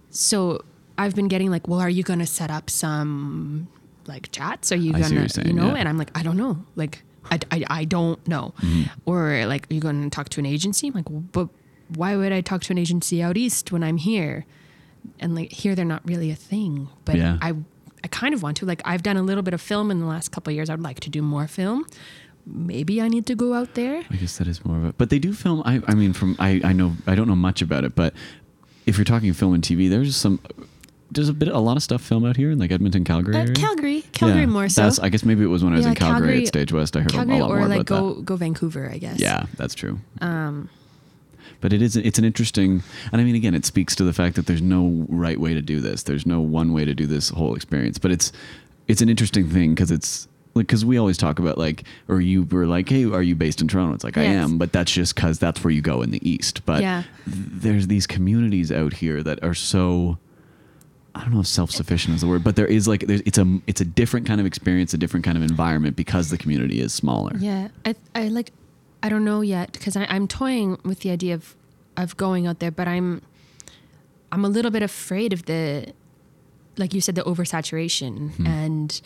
So 0.10 0.64
I've 0.98 1.16
been 1.16 1.28
getting 1.28 1.52
like, 1.52 1.68
well, 1.68 1.80
are 1.80 1.90
you 1.90 2.04
going 2.04 2.20
to 2.20 2.26
set 2.26 2.50
up 2.50 2.70
some 2.70 3.68
like 4.08 4.32
chats? 4.32 4.72
Are 4.72 4.76
you 4.78 4.94
I 4.94 5.02
see 5.02 5.16
what 5.18 5.34
gonna, 5.36 5.44
you're 5.44 5.48
you 5.48 5.54
know? 5.54 5.68
yeah. 5.74 5.80
And 5.80 5.90
I'm 5.90 5.98
like, 5.98 6.12
I 6.18 6.24
don't 6.24 6.38
know. 6.38 6.64
Like, 6.76 7.04
I, 7.32 7.40
I, 7.52 7.64
I 7.70 7.86
don't 7.86 8.26
know. 8.28 8.54
Mm-hmm. 8.62 8.84
Or 9.06 9.46
like, 9.48 9.70
are 9.70 9.74
you 9.74 9.82
going 9.82 10.04
to 10.04 10.10
talk 10.10 10.30
to 10.30 10.40
an 10.40 10.46
agency? 10.46 10.88
I'm 10.88 10.94
like, 10.94 11.10
well, 11.10 11.24
but 11.32 11.50
why 11.96 12.16
would 12.16 12.32
I 12.32 12.42
talk 12.42 12.62
to 12.64 12.72
an 12.74 12.78
agency 12.78 13.22
out 13.22 13.36
east 13.38 13.72
when 13.72 13.84
I'm 13.84 13.98
here? 13.98 14.46
And 15.20 15.36
like 15.36 15.52
here, 15.52 15.76
they're 15.76 15.84
not 15.84 16.08
really 16.08 16.32
a 16.32 16.36
thing. 16.36 16.88
But 17.06 17.16
Yeah. 17.18 17.38
I, 17.42 17.54
I 18.04 18.08
kind 18.08 18.34
of 18.34 18.44
want 18.44 18.58
to. 18.58 18.66
Like, 18.66 18.82
I've 18.86 19.04
done 19.04 19.18
a 19.18 19.24
little 19.24 19.44
bit 19.44 19.54
of 19.54 19.62
film 19.62 19.90
in 19.92 20.00
the 20.00 20.06
last 20.06 20.32
couple 20.32 20.52
of 20.52 20.56
years. 20.56 20.70
I'd 20.70 20.80
like 20.80 21.00
to 21.02 21.10
do 21.10 21.22
more 21.22 21.48
film. 21.48 21.86
Maybe 22.46 23.02
I 23.02 23.08
need 23.08 23.26
to 23.28 23.36
go 23.36 23.54
out 23.54 23.74
there. 23.76 24.04
I 24.10 24.16
guess 24.18 24.38
that 24.38 24.48
is 24.48 24.66
more 24.66 24.78
of 24.78 24.84
a. 24.84 24.94
But 24.94 25.10
they 25.10 25.20
do 25.20 25.34
film. 25.34 25.62
I, 25.66 25.82
I 25.88 25.94
mean, 25.96 26.14
from 26.14 26.36
I, 26.40 26.60
I 26.64 26.74
know 26.74 26.94
I 27.08 27.16
don't 27.16 27.28
know 27.28 27.36
much 27.36 27.62
about 27.62 27.84
it, 27.86 27.96
but 27.96 28.14
if 28.86 28.98
you're 28.98 29.06
talking 29.06 29.32
film 29.34 29.54
and 29.54 29.64
TV, 29.64 29.90
there's 29.90 30.16
some. 30.16 30.40
There's 31.12 31.30
a 31.30 31.34
bit, 31.34 31.48
a 31.50 31.60
lot 31.60 31.78
of 31.78 31.84
stuff 31.84 32.02
film 32.02 32.26
out 32.26 32.38
here 32.38 32.50
in 32.50 32.58
like 32.58 32.72
Edmonton, 32.72 33.04
Calgary. 33.04 33.36
Uh. 33.36 33.46
Calgary, 33.54 34.02
Calgary 34.14 34.42
Yeah, 34.42 34.46
more 34.48 34.68
so. 34.68 34.82
That's, 34.82 34.98
I 34.98 35.10
guess 35.10 35.24
maybe 35.24 35.44
it 35.44 35.48
was 35.48 35.64
when 35.64 35.72
I 35.74 35.76
was 35.78 35.86
Yeah, 35.86 35.92
in 35.92 35.96
Calgary, 35.96 36.20
Calgary- 36.20 36.42
at 36.42 36.48
Stage 36.48 36.74
West. 36.74 36.98
I 36.98 37.02
heard 37.02 37.12
Calgary 37.12 37.38
a 37.38 37.40
lot 37.40 37.52
or 37.52 37.60
more 37.60 37.68
like 37.68 37.82
about 37.82 37.88
go 37.88 38.14
that. 38.16 38.26
go 38.26 38.36
Vancouver, 38.36 38.90
I 38.92 38.98
guess. 38.98 39.20
Yeah, 39.20 39.46
that's 39.56 39.76
true. 39.76 40.00
Um, 40.22 40.70
but 41.62 41.72
it 41.72 41.82
is 41.84 41.96
it's 41.96 42.18
an 42.18 42.26
interesting, 42.26 42.82
and 43.12 43.22
I 43.22 43.24
mean, 43.24 43.36
again, 43.36 43.54
it 43.54 43.64
speaks 43.64 43.96
to 43.98 44.04
the 44.04 44.12
fact 44.12 44.36
that 44.38 44.48
there's 44.48 44.62
no 44.62 45.06
right 45.08 45.40
way 45.40 45.54
to 45.54 45.62
do 45.62 45.80
this. 45.80 46.02
There's 46.04 46.26
no 46.26 46.42
one 46.42 46.74
way 46.74 46.84
to 46.84 46.96
do 46.96 47.06
this 47.06 47.30
whole 47.30 47.56
experience. 47.56 48.00
But 48.00 48.10
it's 48.12 48.32
it's 48.88 49.02
an 49.02 49.08
interesting 49.08 49.48
thing 49.50 49.76
because 49.76 49.92
it's 49.92 50.28
like 50.56 50.68
because 50.68 50.86
we 50.86 50.98
always 50.98 51.18
talk 51.18 51.40
about 51.40 51.58
like, 51.58 51.84
or 52.08 52.22
you 52.22 52.44
were 52.44 52.66
like, 52.68 52.88
hey, 52.90 53.06
are 53.06 53.24
you 53.24 53.36
based 53.36 53.62
in 53.62 53.68
Toronto? 53.68 53.96
It's 53.96 54.04
like 54.04 54.18
I 54.18 54.24
am, 54.24 54.58
but 54.58 54.72
that's 54.72 54.92
just 54.92 55.16
because 55.16 55.40
that's 55.40 55.64
where 55.64 55.72
you 55.72 55.82
go 55.82 56.02
in 56.02 56.12
the 56.12 56.28
east. 56.30 56.66
But 56.66 56.82
Yeah. 56.82 57.04
th- 57.26 57.36
there's 57.64 57.88
these 57.88 58.06
communities 58.08 58.72
out 58.72 58.94
here 58.94 59.24
that 59.24 59.44
are 59.44 59.54
so. 59.56 60.18
I 61.16 61.22
don't 61.22 61.32
know 61.36 61.42
if 61.42 61.48
self-sufficient 61.48 62.16
is 62.16 62.22
the 62.22 62.28
word, 62.28 62.44
but 62.44 62.56
there 62.56 62.66
is 62.66 62.88
like 62.88 63.06
there's, 63.06 63.22
it's 63.22 63.38
a 63.38 63.60
it's 63.68 63.82
a 63.82 63.86
different 63.86 64.26
kind 64.26 64.40
of 64.40 64.48
experience, 64.48 64.96
a 64.96 64.98
different 64.98 65.24
kind 65.24 65.38
of 65.38 65.44
environment 65.44 65.96
because 65.96 66.32
the 66.32 66.40
community 66.40 66.80
is 66.82 66.92
smaller. 66.92 67.34
Yeah, 67.38 67.68
I 67.86 67.94
I 68.16 68.30
like 68.30 68.52
I 69.04 69.10
don't 69.10 69.24
know 69.24 69.42
yet 69.42 69.74
because 69.74 69.96
I'm 69.96 70.28
toying 70.28 70.80
with 70.84 71.02
the 71.02 71.12
idea 71.12 71.36
of 71.36 71.56
of 71.98 72.18
going 72.18 72.48
out 72.48 72.58
there, 72.60 72.72
but 72.72 72.88
I'm 72.88 73.22
I'm 74.32 74.44
a 74.44 74.50
little 74.50 74.72
bit 74.72 74.82
afraid 74.82 75.34
of 75.34 75.46
the 75.46 75.94
like 76.78 76.96
you 76.96 77.02
said 77.02 77.14
the 77.14 77.22
oversaturation 77.24 78.32
Hmm. 78.32 78.48
and 78.48 79.02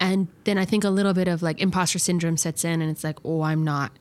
and 0.00 0.28
then 0.44 0.58
I 0.58 0.64
think 0.64 0.84
a 0.84 0.90
little 0.90 1.12
bit 1.14 1.28
of 1.28 1.42
like 1.42 1.60
imposter 1.60 1.98
syndrome 1.98 2.36
sets 2.36 2.64
in 2.64 2.80
and 2.82 2.90
it's 2.90 3.04
like 3.04 3.18
oh 3.24 3.42
I'm 3.42 3.64
not 3.64 3.92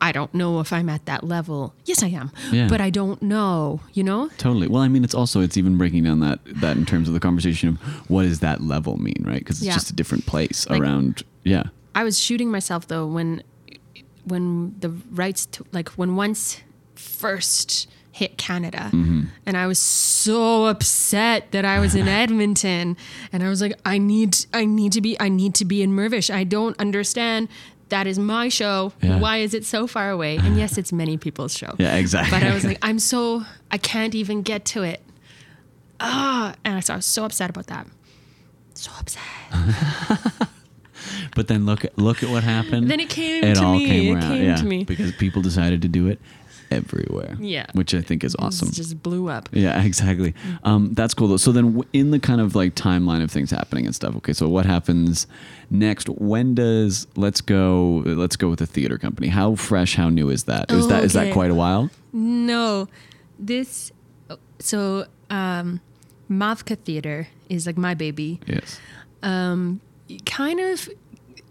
I 0.00 0.12
don't 0.12 0.34
know 0.34 0.60
if 0.60 0.74
I'm 0.74 0.90
at 0.90 1.06
that 1.06 1.24
level. 1.24 1.72
Yes, 1.86 2.02
I 2.02 2.08
am, 2.08 2.30
Yeah. 2.52 2.68
but 2.68 2.82
I 2.82 2.90
don't 2.90 3.22
know. 3.22 3.80
You 3.94 4.04
know? 4.04 4.28
Totally. 4.36 4.68
Well, 4.68 4.82
I 4.82 4.88
mean, 4.88 5.04
it's 5.04 5.14
also 5.14 5.40
it's 5.40 5.56
even 5.56 5.78
breaking 5.78 6.04
down 6.04 6.20
that 6.20 6.38
that 6.60 6.76
in 6.76 6.84
terms 6.84 7.08
of 7.08 7.14
the 7.14 7.20
conversation 7.20 7.70
of 7.70 7.76
what 8.10 8.24
does 8.24 8.40
that 8.40 8.60
level 8.62 8.98
mean, 8.98 9.24
right? 9.26 9.38
Because 9.38 9.56
it's 9.58 9.66
Yeah. 9.66 9.72
just 9.72 9.88
a 9.90 9.94
different 9.94 10.26
place 10.26 10.68
Like- 10.68 10.82
around. 10.82 11.22
Yeah. 11.44 11.64
I 11.94 12.04
was 12.04 12.18
shooting 12.18 12.50
myself 12.50 12.86
though 12.88 13.06
when 13.06 13.42
when 14.24 14.74
the 14.80 14.90
rights 15.12 15.46
to 15.46 15.64
like 15.72 15.88
when 15.90 16.14
once 16.14 16.60
first 16.94 17.88
hit 18.20 18.32
Canada 18.38 18.84
and 19.46 19.56
I 19.62 19.66
was 19.66 19.78
so 19.78 20.66
upset 20.66 21.40
that 21.52 21.64
I 21.66 21.76
was 21.84 21.94
in 21.94 22.08
Edmonton 22.24 22.96
and 23.32 23.42
I 23.42 23.48
was 23.48 23.60
like 23.60 23.74
I 23.84 23.98
need 23.98 24.32
I 24.54 24.64
need 24.64 24.92
to 24.92 25.00
be 25.06 25.12
I 25.20 25.28
need 25.28 25.54
to 25.56 25.64
be 25.72 25.78
in 25.82 25.90
Mirvish 25.98 26.28
I 26.32 26.44
don't 26.44 26.76
understand 26.80 27.48
that 27.90 28.06
is 28.06 28.18
my 28.18 28.48
show 28.48 28.78
Yeah. 29.02 29.20
why 29.20 29.36
is 29.46 29.52
it 29.58 29.64
so 29.66 29.86
far 29.86 30.08
away 30.10 30.36
and 30.38 30.56
yes 30.56 30.78
it's 30.78 30.92
many 30.92 31.16
people's 31.18 31.54
show 31.60 31.72
Yeah. 31.78 31.96
Exactly. 31.96 32.30
but 32.38 32.42
I 32.46 32.54
was 32.54 32.64
like 32.64 32.78
I'm 32.88 32.98
so 32.98 33.42
I 33.70 33.78
can't 33.78 34.14
even 34.14 34.40
get 34.42 34.64
to 34.74 34.82
it 34.82 35.00
ah 36.00 36.54
and 36.64 36.82
so 36.84 36.94
I 36.94 36.96
was 36.96 37.06
so 37.06 37.24
upset 37.26 37.50
about 37.50 37.66
that 37.68 37.86
so 38.74 38.90
upset 38.98 39.22
but 41.34 41.48
then 41.48 41.66
look 41.66 41.84
look 41.96 42.22
at 42.22 42.28
what 42.30 42.42
happened. 42.44 42.90
Then 42.90 43.00
it 43.00 43.08
came 43.10 43.44
it 43.44 43.54
to 43.56 43.64
all 43.64 43.76
me. 43.78 43.86
Came 43.86 44.16
It 44.16 44.20
around. 44.20 44.30
came 44.32 44.44
yeah, 44.44 44.56
to 44.56 44.64
me. 44.64 44.84
because 44.84 45.12
people 45.12 45.42
decided 45.42 45.82
to 45.82 45.88
do 45.88 46.08
it 46.08 46.18
everywhere. 46.70 47.36
Yeah. 47.40 47.66
Which 47.72 47.94
I 47.94 48.00
think 48.00 48.24
is 48.24 48.34
awesome. 48.38 48.68
It 48.68 48.74
just 48.74 49.02
blew 49.02 49.28
up 49.28 49.48
Yeah, 49.52 49.82
exactly. 49.90 50.34
Um, 50.64 50.92
that's 50.94 51.14
cool 51.14 51.28
though. 51.28 51.36
So 51.36 51.52
then, 51.52 51.82
in 51.92 52.10
the 52.10 52.18
kind 52.18 52.40
of 52.40 52.54
like 52.54 52.74
timeline 52.74 53.22
of 53.22 53.30
things 53.30 53.50
happening 53.50 53.86
and 53.86 53.94
stuff. 53.94 54.16
Okay, 54.16 54.32
so 54.32 54.48
what 54.48 54.66
happens 54.66 55.26
next? 55.70 56.08
When 56.08 56.54
does 56.54 57.06
let's 57.16 57.40
go? 57.40 58.02
Let's 58.04 58.36
go 58.36 58.48
with 58.48 58.58
the 58.60 58.66
theater 58.66 58.98
company. 58.98 59.28
How 59.28 59.54
fresh? 59.54 59.96
How 59.96 60.08
new 60.08 60.30
is 60.30 60.44
that? 60.44 60.70
Is 60.70 60.84
Oh, 60.86 60.88
that 60.88 61.04
is 61.04 61.12
that 61.14 61.24
okay. 61.26 61.32
quite 61.32 61.50
a 61.50 61.54
while? 61.54 61.90
No, 62.12 62.88
this 63.38 63.92
so 64.58 65.06
um, 65.30 65.80
Mavka 66.30 66.78
Theater 66.78 67.28
is 67.48 67.66
like 67.66 67.76
my 67.76 67.94
baby. 67.94 68.40
Yes. 68.46 68.80
Kind 70.24 70.60
of 70.60 70.88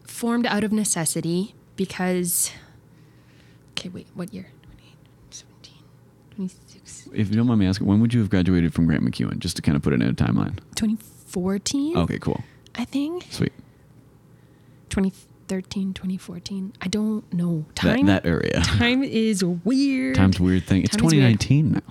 formed 0.05 0.45
out 0.45 0.63
of 0.63 0.72
necessity 0.72 1.53
because. 1.76 2.51
Okay, 3.72 3.89
wait. 3.89 4.07
What 4.13 4.34
year? 4.34 4.47
2017, 7.16 7.20
26, 7.20 7.20
If 7.20 7.30
you 7.30 7.36
don't 7.38 7.47
mind 7.47 7.59
me 7.59 7.68
asking, 7.68 7.88
when 7.88 7.99
would 8.01 8.13
you 8.13 8.20
have 8.22 8.30
graduated 8.30 8.74
from 8.74 8.86
Grant 8.86 9.03
MacEwan? 9.03 9.39
Just 9.39 9.55
to 9.57 9.61
kind 9.61 9.76
of 9.76 9.82
put 9.82 9.93
it 9.93 10.01
in 10.01 10.09
a 10.09 10.13
timeline. 10.13 10.57
2014. 10.76 11.97
Okay, 11.97 12.20
cool, 12.20 12.43
I 12.76 12.86
think 12.86 13.26
sweet. 13.30 13.53
2013, 14.89 15.93
2014. 15.93 16.74
I 16.82 16.88
don't 16.88 17.32
know. 17.34 17.66
That 17.84 17.95
Time. 17.97 18.05
that 18.07 18.26
area. 18.26 18.61
time 18.63 19.03
is 19.03 19.43
weird. 19.43 20.16
Time's 20.16 20.39
a 20.39 20.43
weird 20.43 20.63
thing. 20.66 20.84
It's 20.84 20.95
Time 20.95 21.05
is 21.05 21.11
2019 21.11 21.72
now. 21.74 21.82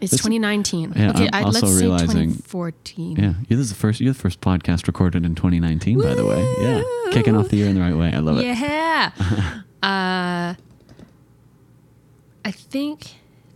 It's 0.00 0.10
This- 0.10 0.20
2019. 0.20 0.92
Yeah, 0.96 1.10
okay, 1.10 1.28
I'm 1.32 1.34
I, 1.34 1.42
also 1.44 1.60
let's 1.66 1.74
say 1.78 1.80
realizing- 1.84 2.08
2014. 2.32 3.16
Yeah, 3.16 3.34
you're 3.48 3.62
the 3.62 3.74
first. 3.74 4.00
You're 4.00 4.12
the 4.12 4.18
first 4.18 4.40
podcast 4.40 4.86
recorded 4.88 5.24
in 5.24 5.34
2019, 5.36 6.00
by 6.00 6.14
the 6.14 6.26
way. 6.26 6.42
Yeah, 6.60 6.82
kicking 7.12 7.36
off 7.36 7.48
the 7.50 7.56
year 7.56 7.68
in 7.68 7.76
the 7.76 7.80
right 7.80 7.96
way. 7.96 8.12
I 8.12 8.18
love 8.18 8.38
it. 8.38 8.44
Yeah. 8.44 9.12
uh, 9.82 10.54
I 12.44 12.50
think 12.50 13.12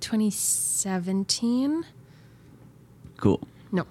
2017. 0.07 1.85
Cool. 3.17 3.41
No. 3.73 3.85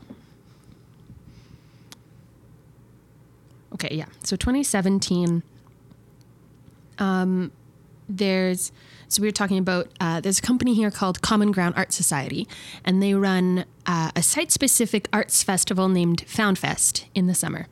Okay, 3.73 3.93
yeah. 3.93 4.05
So 4.23 4.37
2017. 4.37 5.43
Um, 6.99 7.51
there's 8.07 8.71
so 9.15 9.21
we 9.21 9.29
were 9.29 9.31
talking 9.31 9.57
about 9.57 9.87
uh, 10.01 10.19
there's 10.19 10.39
a 10.39 10.41
company 10.41 10.73
here 10.73 10.91
called 10.91 11.21
Common 11.21 11.53
Ground 11.53 11.75
Art 11.77 11.93
Society, 11.93 12.49
and 12.83 13.01
they 13.01 13.13
run 13.13 13.63
uh, 13.85 14.11
a 14.13 14.21
site-specific 14.21 15.07
arts 15.13 15.41
festival 15.41 15.87
named 15.87 16.25
Found 16.27 16.59
Fest 16.59 17.05
in 17.15 17.27
the 17.27 17.33
summer. 17.33 17.67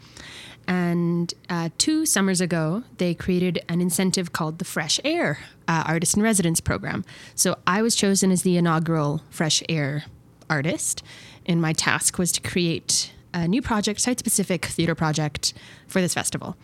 And 0.67 1.33
uh, 1.49 1.67
two 1.77 2.05
summers 2.05 2.39
ago, 2.39 2.83
they 2.97 3.13
created 3.13 3.59
an 3.67 3.81
incentive 3.81 4.31
called 4.31 4.59
the 4.59 4.63
Fresh 4.63 5.01
Air 5.03 5.39
uh, 5.67 5.83
Artist 5.85 6.15
in 6.15 6.23
Residence 6.23 6.61
Program. 6.61 7.03
So 7.35 7.57
I 7.67 7.81
was 7.81 7.93
chosen 7.93 8.31
as 8.31 8.43
the 8.43 8.55
inaugural 8.55 9.21
Fresh 9.29 9.61
Air 9.67 10.05
artist, 10.49 11.03
and 11.45 11.61
my 11.61 11.73
task 11.73 12.17
was 12.17 12.31
to 12.31 12.41
create 12.41 13.11
a 13.33 13.49
new 13.49 13.61
project, 13.61 13.99
site 13.99 14.19
specific 14.19 14.65
theater 14.67 14.95
project 14.95 15.53
for 15.87 15.99
this 15.99 16.13
festival. 16.13 16.55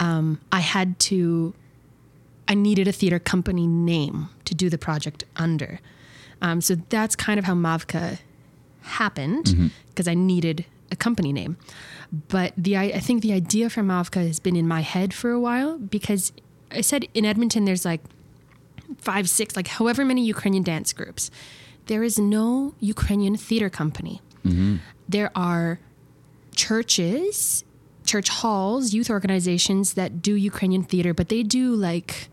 Um, 0.00 0.40
I 0.50 0.60
had 0.60 0.98
to 1.00 1.52
I 2.48 2.54
needed 2.54 2.88
a 2.88 2.92
theater 2.92 3.18
company 3.18 3.66
name 3.66 4.30
to 4.46 4.54
do 4.54 4.70
the 4.70 4.78
project 4.78 5.24
under. 5.36 5.80
Um, 6.40 6.60
so 6.60 6.76
that's 6.88 7.14
kind 7.14 7.38
of 7.38 7.44
how 7.44 7.54
Mavka 7.54 8.18
happened 8.82 9.46
because 9.90 10.08
I 10.08 10.14
needed 10.14 10.64
a 10.90 10.96
company 10.96 11.32
name. 11.32 11.56
But 12.28 12.54
the 12.56 12.76
I, 12.76 12.84
I 12.84 13.00
think 13.00 13.22
the 13.22 13.32
idea 13.34 13.68
for 13.68 13.82
Mavka 13.82 14.26
has 14.26 14.40
been 14.40 14.56
in 14.56 14.66
my 14.66 14.80
head 14.80 15.12
for 15.12 15.30
a 15.30 15.40
while 15.40 15.78
because 15.78 16.32
I 16.70 16.80
said 16.80 17.06
in 17.12 17.24
Edmonton 17.26 17.66
there's 17.66 17.84
like 17.84 18.00
five, 18.96 19.28
six, 19.28 19.54
like 19.56 19.68
however 19.68 20.04
many 20.04 20.24
Ukrainian 20.24 20.62
dance 20.62 20.92
groups. 20.94 21.30
There 21.86 22.02
is 22.02 22.18
no 22.18 22.74
Ukrainian 22.80 23.36
theater 23.36 23.68
company. 23.68 24.22
There 25.08 25.30
are 25.34 25.80
churches, 26.54 27.64
church 28.04 28.28
halls, 28.30 28.94
youth 28.94 29.10
organizations 29.10 29.94
that 29.94 30.22
do 30.22 30.34
Ukrainian 30.34 30.82
theater, 30.82 31.12
but 31.12 31.28
they 31.28 31.42
do 31.42 31.74
like 31.74 32.28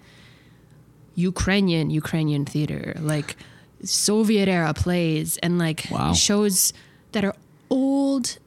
Ukrainian 1.15 1.89
Ukrainian 1.89 2.45
theater, 2.45 2.93
like 2.99 3.35
Soviet 3.83 4.47
era 4.47 4.73
plays 4.73 5.37
and 5.43 5.57
like 5.57 5.87
Wow. 5.91 6.13
shows 6.13 6.73
that 7.13 7.23
are 7.23 7.35
old, 7.69 8.37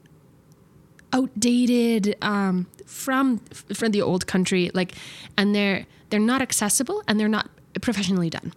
outdated, 1.13 2.15
um, 2.21 2.67
from 2.85 3.39
from 3.73 3.91
the 3.91 4.01
old 4.01 4.27
country, 4.27 4.71
like, 4.73 4.93
and 5.37 5.53
they're 5.55 5.85
they're 6.09 6.19
not 6.33 6.41
accessible 6.41 7.03
and 7.07 7.19
they're 7.19 7.27
not 7.39 7.49
professionally 7.81 8.29
done. 8.29 8.53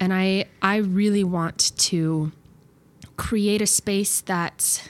And 0.00 0.12
I 0.12 0.44
I 0.60 0.76
really 0.76 1.24
want 1.24 1.72
to 1.90 2.30
create 3.16 3.62
a 3.62 3.66
space 3.66 4.20
that's 4.20 4.86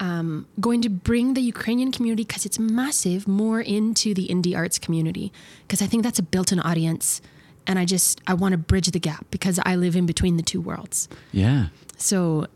um, 0.00 0.46
going 0.58 0.80
to 0.82 0.88
bring 0.88 1.34
the 1.34 1.42
Ukrainian 1.42 1.92
community 1.92 2.24
because 2.24 2.44
it's 2.46 2.58
massive 2.58 3.28
more 3.28 3.60
into 3.60 4.14
the 4.14 4.26
indie 4.28 4.56
arts 4.56 4.78
community 4.78 5.32
because 5.62 5.80
I 5.82 5.86
think 5.86 6.02
that's 6.02 6.18
a 6.18 6.22
built-in 6.22 6.58
audience, 6.60 7.20
and 7.66 7.78
I 7.78 7.84
just 7.84 8.20
I 8.26 8.34
want 8.34 8.52
to 8.52 8.58
bridge 8.58 8.88
the 8.90 8.98
gap 9.00 9.26
because 9.30 9.56
I 9.70 9.76
live 9.76 9.94
in 9.96 10.06
between 10.06 10.36
the 10.36 10.42
two 10.42 10.60
worlds. 10.60 11.08
Yeah. 11.32 11.66
So 11.96 12.46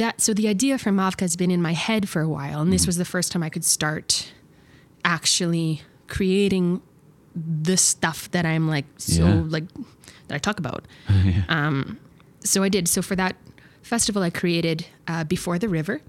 that 0.00 0.20
so 0.20 0.32
the 0.34 0.46
idea 0.48 0.78
for 0.78 0.90
Mavka 0.90 1.22
has 1.22 1.34
been 1.36 1.50
in 1.50 1.60
my 1.60 1.72
head 1.72 2.08
for 2.08 2.20
a 2.22 2.28
while, 2.28 2.60
and 2.62 2.72
this 2.72 2.86
was 2.86 2.96
the 2.96 3.04
first 3.14 3.32
time 3.32 3.42
I 3.42 3.50
could 3.50 3.64
start 3.64 4.32
actually 5.04 5.82
creating 6.06 6.80
the 7.34 7.76
stuff 7.76 8.30
that 8.32 8.44
I'm 8.46 8.68
like 8.68 8.86
so 8.98 9.24
Yeah. 9.26 9.42
like 9.46 9.64
that 10.28 10.34
I 10.34 10.38
talk 10.38 10.58
about. 10.58 10.84
Um, 11.48 11.98
so 12.44 12.62
I 12.62 12.68
did. 12.68 12.88
So 12.88 13.00
for 13.02 13.16
that 13.16 13.36
festival, 13.82 14.22
I 14.22 14.30
created 14.30 14.86
uh, 15.06 15.24
Before 15.24 15.58
the 15.58 15.68
River, 15.68 16.00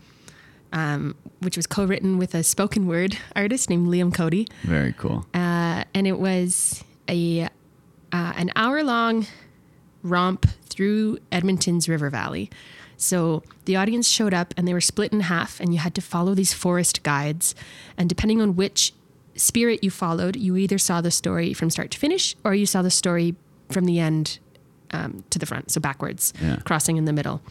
um, 0.74 1.16
which 1.40 1.56
was 1.58 1.66
co-written 1.68 2.18
with 2.18 2.36
a 2.36 2.44
spoken 2.44 2.88
word 2.88 3.18
artist 3.36 3.70
named 3.70 3.88
Liam 3.88 4.14
Cody 4.14 4.48
Very 4.64 4.94
cool. 4.94 5.26
uh, 5.34 5.84
and 5.94 6.06
it 6.08 6.20
was 6.20 6.84
a 7.10 7.44
uh, 7.44 7.48
an 8.38 8.52
hour 8.56 8.84
long 8.84 9.26
romp 10.04 10.46
through 10.66 11.18
Edmonton's 11.32 11.88
river 11.90 12.10
valley. 12.10 12.50
So 12.98 13.44
the 13.66 13.76
audience 13.76 14.08
showed 14.08 14.34
up 14.34 14.54
and 14.58 14.68
they 14.68 14.74
were 14.74 14.82
split 14.82 15.14
in 15.14 15.22
half, 15.22 15.60
and 15.60 15.74
you 15.74 15.80
had 15.80 15.96
to 15.96 16.02
follow 16.02 16.34
these 16.34 16.54
forest 16.54 17.02
guides. 17.04 17.56
And 17.98 18.10
depending 18.10 18.42
on 18.42 18.56
which 18.56 18.94
spirit 19.36 19.84
you 19.84 19.90
followed, 19.92 20.36
you 20.36 20.58
either 20.58 20.78
saw 20.78 21.00
the 21.02 21.12
story 21.12 21.54
from 21.54 21.70
start 21.70 21.92
to 21.92 21.98
finish, 22.00 22.36
or 22.44 22.54
you 22.54 22.66
saw 22.66 22.82
the 22.82 22.92
story 22.92 23.36
from 23.72 23.86
the 23.86 24.00
end 24.00 24.40
um, 24.92 25.24
to 25.30 25.40
the 25.40 25.46
front, 25.46 25.72
so 25.72 25.80
backwards, 25.80 26.34
Yeah. 26.42 26.58
crossing 26.66 26.98
in 26.98 27.06
the 27.06 27.14
middle. 27.14 27.42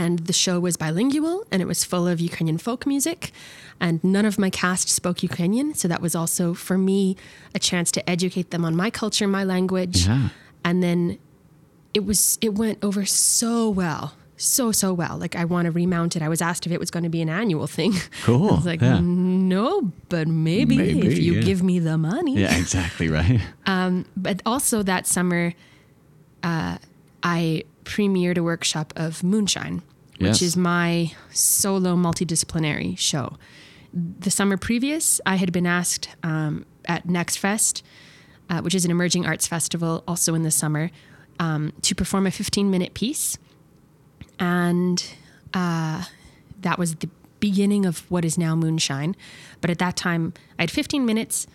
And 0.00 0.20
the 0.20 0.32
show 0.32 0.58
was 0.58 0.78
bilingual 0.78 1.44
and 1.52 1.60
it 1.60 1.68
was 1.72 1.84
full 1.84 2.06
of 2.08 2.18
Ukrainian 2.18 2.56
folk 2.56 2.86
music. 2.86 3.30
And 3.78 4.02
none 4.02 4.24
of 4.30 4.38
my 4.38 4.48
cast 4.48 4.88
spoke 4.88 5.22
Ukrainian. 5.22 5.74
So 5.74 5.86
that 5.92 6.00
was 6.00 6.14
also, 6.20 6.54
for 6.54 6.78
me, 6.78 7.00
a 7.54 7.58
chance 7.58 7.88
to 7.96 8.00
educate 8.08 8.48
them 8.52 8.64
on 8.64 8.74
my 8.74 8.88
culture, 8.88 9.28
my 9.28 9.44
language. 9.44 10.06
Yeah. 10.06 10.30
And 10.64 10.82
then 10.82 11.18
it 11.92 12.06
was, 12.06 12.38
it 12.40 12.54
went 12.54 12.78
over 12.82 13.04
so 13.04 13.68
well. 13.68 14.14
So, 14.38 14.72
so 14.72 14.88
well. 14.94 15.18
Like, 15.18 15.36
I 15.36 15.44
want 15.44 15.66
to 15.66 15.72
remount 15.72 16.16
it. 16.16 16.22
I 16.22 16.30
was 16.30 16.40
asked 16.40 16.64
if 16.66 16.72
it 16.72 16.80
was 16.80 16.90
going 16.90 17.02
to 17.10 17.10
be 17.18 17.20
an 17.20 17.28
annual 17.28 17.66
thing. 17.66 17.92
Cool. 18.22 18.48
I 18.52 18.54
was 18.54 18.66
like, 18.72 18.80
Yeah. 18.80 18.98
no, 19.02 19.92
but 20.08 20.26
maybe, 20.26 20.78
Maybe, 20.78 21.06
if 21.06 21.18
you 21.18 21.34
yeah. 21.34 21.40
give 21.42 21.62
me 21.62 21.76
the 21.80 21.98
money 21.98 22.34
Yeah, 22.40 22.56
exactly 22.56 23.08
right. 23.18 23.40
but 24.26 24.40
also 24.46 24.82
that 24.84 25.06
summer, 25.06 25.52
uh, 26.42 26.78
I 27.22 27.64
premiered 27.84 28.38
a 28.38 28.42
workshop 28.42 28.92
of 28.96 29.22
Moonshine, 29.22 29.82
Yes. 30.18 30.36
which 30.36 30.42
is 30.42 30.56
my 30.56 31.12
solo 31.32 31.96
multidisciplinary 31.96 32.96
show. 32.98 33.36
The 33.92 34.30
summer 34.30 34.56
previous, 34.56 35.20
I 35.26 35.36
had 35.36 35.52
been 35.52 35.66
asked 35.66 36.08
um, 36.22 36.64
at 36.86 37.06
Next 37.06 37.36
Fest, 37.36 37.82
uh, 38.48 38.60
which 38.60 38.74
is 38.74 38.84
an 38.84 38.90
emerging 38.90 39.26
arts 39.26 39.46
festival, 39.46 40.02
also 40.06 40.34
in 40.34 40.42
the 40.42 40.50
summer, 40.50 40.90
um, 41.38 41.72
to 41.82 41.94
perform 41.94 42.26
a 42.26 42.30
15 42.30 42.70
minute 42.70 42.94
piece. 42.94 43.36
And 44.38 45.04
uh, 45.54 46.04
that 46.60 46.78
was 46.78 46.96
the 46.96 47.08
beginning 47.40 47.84
of 47.86 48.10
what 48.10 48.24
is 48.24 48.38
now 48.38 48.54
Moonshine. 48.54 49.16
But 49.60 49.70
at 49.70 49.78
that 49.78 49.96
time, 49.96 50.32
I 50.58 50.62
had 50.62 50.70
15 50.70 51.04
minutes. 51.04 51.46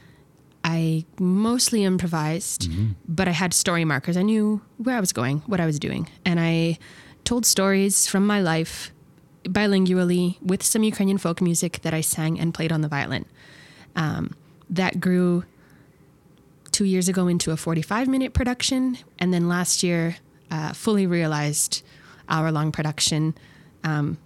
I 0.69 1.05
mostly 1.17 1.85
improvised, 1.85 2.69
but 3.07 3.29
I 3.29 3.31
had 3.31 3.53
story 3.53 3.85
markers. 3.85 4.17
I 4.17 4.21
knew 4.21 4.59
where 4.75 4.97
I 4.97 4.99
was 4.99 5.13
going, 5.13 5.39
what 5.45 5.61
I 5.61 5.65
was 5.65 5.79
doing. 5.79 6.09
And 6.25 6.41
I 6.41 6.77
told 7.23 7.45
stories 7.45 8.05
from 8.05 8.27
my 8.27 8.41
life 8.41 8.91
bilingually 9.45 10.35
with 10.41 10.61
some 10.61 10.83
Ukrainian 10.83 11.19
folk 11.19 11.41
music 11.41 11.79
that 11.83 11.93
I 11.93 12.01
sang 12.01 12.37
and 12.37 12.53
played 12.53 12.73
on 12.73 12.81
the 12.81 12.89
violin. 12.89 13.25
Um, 13.95 14.35
that 14.69 14.99
grew 14.99 15.45
two 16.73 16.83
years 16.83 17.07
ago 17.07 17.29
into 17.29 17.51
a 17.51 17.57
45 17.57 18.09
minute 18.09 18.33
production. 18.33 18.97
And 19.19 19.33
then 19.33 19.47
last 19.47 19.83
year, 19.83 20.17
uh, 20.51 20.73
fully 20.73 21.07
realized 21.07 21.81
hour 22.27 22.51
long 22.51 22.73
production. 22.73 23.35
Um, 23.85 24.17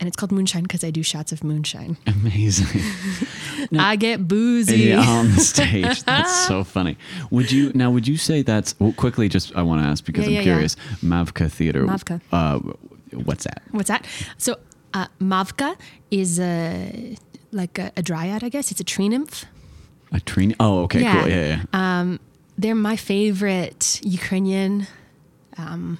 and 0.00 0.08
it's 0.08 0.16
called 0.16 0.32
Moonshine 0.32 0.62
because 0.64 0.82
I 0.82 0.90
do 0.90 1.02
shots 1.02 1.30
of 1.30 1.44
moonshine. 1.44 1.96
Amazing. 2.06 2.82
I 3.78 3.94
get 3.96 4.26
boozy. 4.26 4.78
Yeah, 4.78 5.00
on 5.00 5.30
the 5.32 5.40
stage. 5.52 6.02
That's 6.04 6.46
so 6.48 6.64
funny. 6.64 6.96
Would 7.30 7.52
you 7.52 7.70
now? 7.74 7.90
Would 7.90 8.08
you 8.08 8.16
say 8.16 8.42
that's 8.42 8.74
well, 8.80 8.92
quickly? 8.92 9.28
Just 9.28 9.54
I 9.54 9.62
want 9.62 9.82
to 9.82 9.86
ask 9.88 10.04
because 10.04 10.24
Yeah, 10.24 10.30
I'm 10.40 10.46
yeah, 10.46 10.52
curious. 10.52 10.76
Mavka 11.04 11.50
Theater. 11.52 11.84
Mavka. 11.84 12.20
Uh, 12.32 12.58
what's 13.24 13.44
that? 13.44 13.62
What's 13.70 13.88
that? 13.88 14.06
So 14.38 14.56
uh, 14.94 15.06
Mavka 15.20 15.76
is 16.10 16.40
a 16.40 17.16
like 17.52 17.78
a, 17.78 17.92
a 17.96 18.02
dryad, 18.02 18.42
I 18.42 18.48
guess. 18.48 18.70
It's 18.72 18.80
a 18.80 18.84
tree 18.84 19.08
nymph. 19.08 19.44
A 20.12 20.18
tree? 20.20 20.54
Oh, 20.58 20.82
okay, 20.84 21.02
Yeah. 21.02 21.20
cool. 21.20 21.30
Yeah, 21.30 21.46
yeah. 21.72 22.00
Um, 22.00 22.18
They're 22.58 22.74
my 22.74 22.96
favorite 22.96 24.00
Ukrainian, 24.02 24.86
um, 25.56 25.98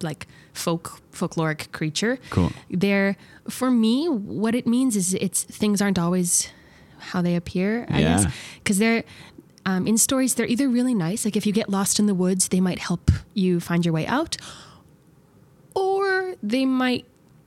like 0.00 0.26
folk 0.60 1.00
folkloric 1.12 1.72
creature. 1.72 2.18
Cool. 2.30 2.52
They're 2.70 3.16
for 3.48 3.70
me. 3.70 4.08
What 4.08 4.54
it 4.54 4.66
means 4.66 4.94
is 4.96 5.14
it's 5.14 5.42
things 5.42 5.80
aren't 5.82 5.98
always 5.98 6.48
how 7.10 7.22
they 7.22 7.34
appear. 7.34 7.86
I 7.88 8.00
Yeah. 8.00 8.22
guess 8.22 8.32
because 8.62 8.78
they're. 8.78 9.04
Um, 9.66 9.86
in 9.86 9.98
stories, 9.98 10.34
they're 10.34 10.46
either 10.46 10.70
really 10.70 10.94
nice, 10.94 11.26
like 11.26 11.36
if 11.36 11.44
you 11.46 11.52
get 11.52 11.68
lost 11.68 11.98
in 12.00 12.06
the 12.06 12.14
woods, 12.14 12.48
they 12.48 12.60
might 12.60 12.78
help 12.78 13.10
you 13.34 13.60
find 13.60 13.84
your 13.84 13.92
way 13.92 14.06
out, 14.06 14.38
or 15.74 16.34
they 16.42 16.64
might 16.64 17.04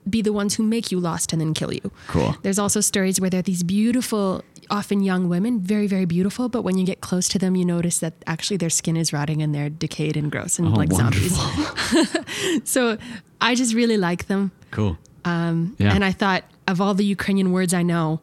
be 0.07 0.21
the 0.21 0.31
ones 0.31 0.53
who 0.55 0.63
make 0.63 0.91
you 0.91 0.99
lost 0.99 1.33
and 1.33 1.41
then 1.41 1.53
kill 1.55 1.73
you. 1.73 1.91
Cool. 2.07 2.35
There's 2.43 2.59
also 2.59 2.81
stories 2.81 3.19
where 3.19 3.29
they're 3.31 3.41
these 3.41 3.63
beautiful, 3.63 4.43
often 4.69 5.01
young 5.01 5.29
women, 5.29 5.59
very, 5.59 5.87
very 5.87 6.05
beautiful, 6.05 6.49
but 6.49 6.61
when 6.63 6.77
you 6.77 6.85
get 6.85 7.01
close 7.01 7.27
to 7.29 7.39
them, 7.39 7.55
you 7.55 7.65
notice 7.65 7.99
that 7.99 8.13
actually 8.27 8.57
their 8.57 8.69
skin 8.69 8.95
is 8.97 9.11
rotting 9.13 9.41
and 9.41 9.53
they're 9.53 9.69
decayed 9.69 10.15
and 10.17 10.31
gross 10.31 10.59
and 10.59 10.67
Oh, 10.67 10.71
like 10.71 10.91
wonderful. 10.91 11.29
zombies. 11.29 12.61
so 12.69 12.97
I 13.41 13.55
just 13.55 13.73
really 13.73 13.97
like 13.97 14.27
them. 14.27 14.51
Cool. 14.71 14.97
Um, 15.25 15.75
yeah. 15.79 15.93
And 15.93 16.03
I 16.03 16.11
thought, 16.11 16.43
of 16.67 16.79
all 16.81 16.93
the 16.93 17.05
Ukrainian 17.05 17.51
words 17.51 17.73
I 17.73 17.83
know, 17.83 18.21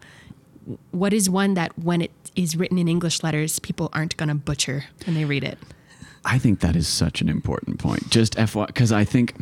what 0.90 1.12
is 1.12 1.28
one 1.30 1.54
that 1.54 1.78
when 1.78 2.02
it 2.02 2.10
is 2.36 2.56
written 2.56 2.78
in 2.78 2.88
English 2.88 3.22
letters, 3.22 3.58
people 3.58 3.88
aren't 3.92 4.16
going 4.16 4.28
to 4.28 4.34
butcher 4.34 4.84
when 5.06 5.14
they 5.14 5.24
read 5.24 5.44
it? 5.44 5.58
I 6.24 6.38
think 6.38 6.60
that 6.60 6.76
is 6.76 6.86
such 6.86 7.20
an 7.22 7.28
important 7.28 7.78
point. 7.78 8.10
Just 8.10 8.34
FY, 8.38 8.66
because 8.66 8.92
I 8.92 9.04
think 9.04 9.34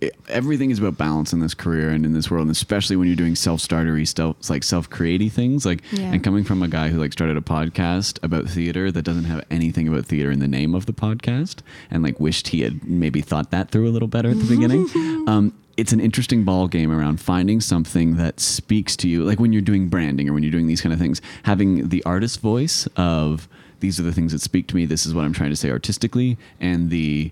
it, 0.00 0.14
everything 0.28 0.70
is 0.70 0.78
about 0.78 0.96
balance 0.96 1.32
in 1.32 1.40
this 1.40 1.52
career 1.54 1.90
and 1.90 2.06
in 2.06 2.12
this 2.12 2.30
world, 2.30 2.42
and 2.42 2.50
especially 2.50 2.96
when 2.96 3.06
you're 3.06 3.16
doing 3.16 3.34
self-startery 3.34 4.06
stuff, 4.06 4.48
like 4.48 4.62
self-creaty 4.64 5.28
things. 5.30 5.66
Like, 5.66 5.82
Yeah. 5.92 6.12
and 6.12 6.24
coming 6.24 6.42
from 6.44 6.62
a 6.62 6.68
guy 6.68 6.88
who 6.88 6.98
like 6.98 7.12
started 7.12 7.36
a 7.36 7.40
podcast 7.42 8.18
about 8.22 8.48
theater 8.48 8.90
that 8.92 9.02
doesn't 9.02 9.24
have 9.24 9.44
anything 9.50 9.88
about 9.88 10.06
theater 10.06 10.30
in 10.30 10.38
the 10.38 10.48
name 10.48 10.74
of 10.74 10.86
the 10.86 10.92
podcast, 10.92 11.58
and 11.90 12.02
like 12.02 12.18
wished 12.18 12.48
he 12.48 12.62
had 12.62 12.82
maybe 12.88 13.20
thought 13.20 13.50
that 13.50 13.70
through 13.70 13.88
a 13.88 13.92
little 13.92 14.08
better 14.08 14.30
at 14.30 14.38
the 14.38 14.44
beginning. 14.56 14.88
Um, 15.26 15.52
it's 15.76 15.92
an 15.92 16.00
interesting 16.00 16.44
ball 16.44 16.66
game 16.66 16.90
around 16.90 17.20
finding 17.20 17.60
something 17.60 18.16
that 18.16 18.40
speaks 18.40 18.96
to 18.96 19.08
you, 19.08 19.22
like 19.24 19.38
when 19.38 19.52
you're 19.52 19.62
doing 19.62 19.88
branding 19.88 20.28
or 20.28 20.32
when 20.32 20.42
you're 20.42 20.50
doing 20.52 20.66
these 20.66 20.80
kind 20.80 20.92
of 20.92 20.98
things, 20.98 21.20
having 21.44 21.88
the 21.88 22.02
artist 22.04 22.40
voice 22.40 22.86
of 22.96 23.48
these 23.80 24.00
are 24.00 24.02
the 24.02 24.12
things 24.12 24.32
that 24.32 24.40
speak 24.40 24.66
to 24.68 24.76
me. 24.76 24.86
This 24.86 25.06
is 25.06 25.14
what 25.14 25.24
I'm 25.24 25.32
trying 25.32 25.50
to 25.50 25.56
say 25.56 25.70
artistically, 25.70 26.36
and 26.58 26.90
the 26.90 27.30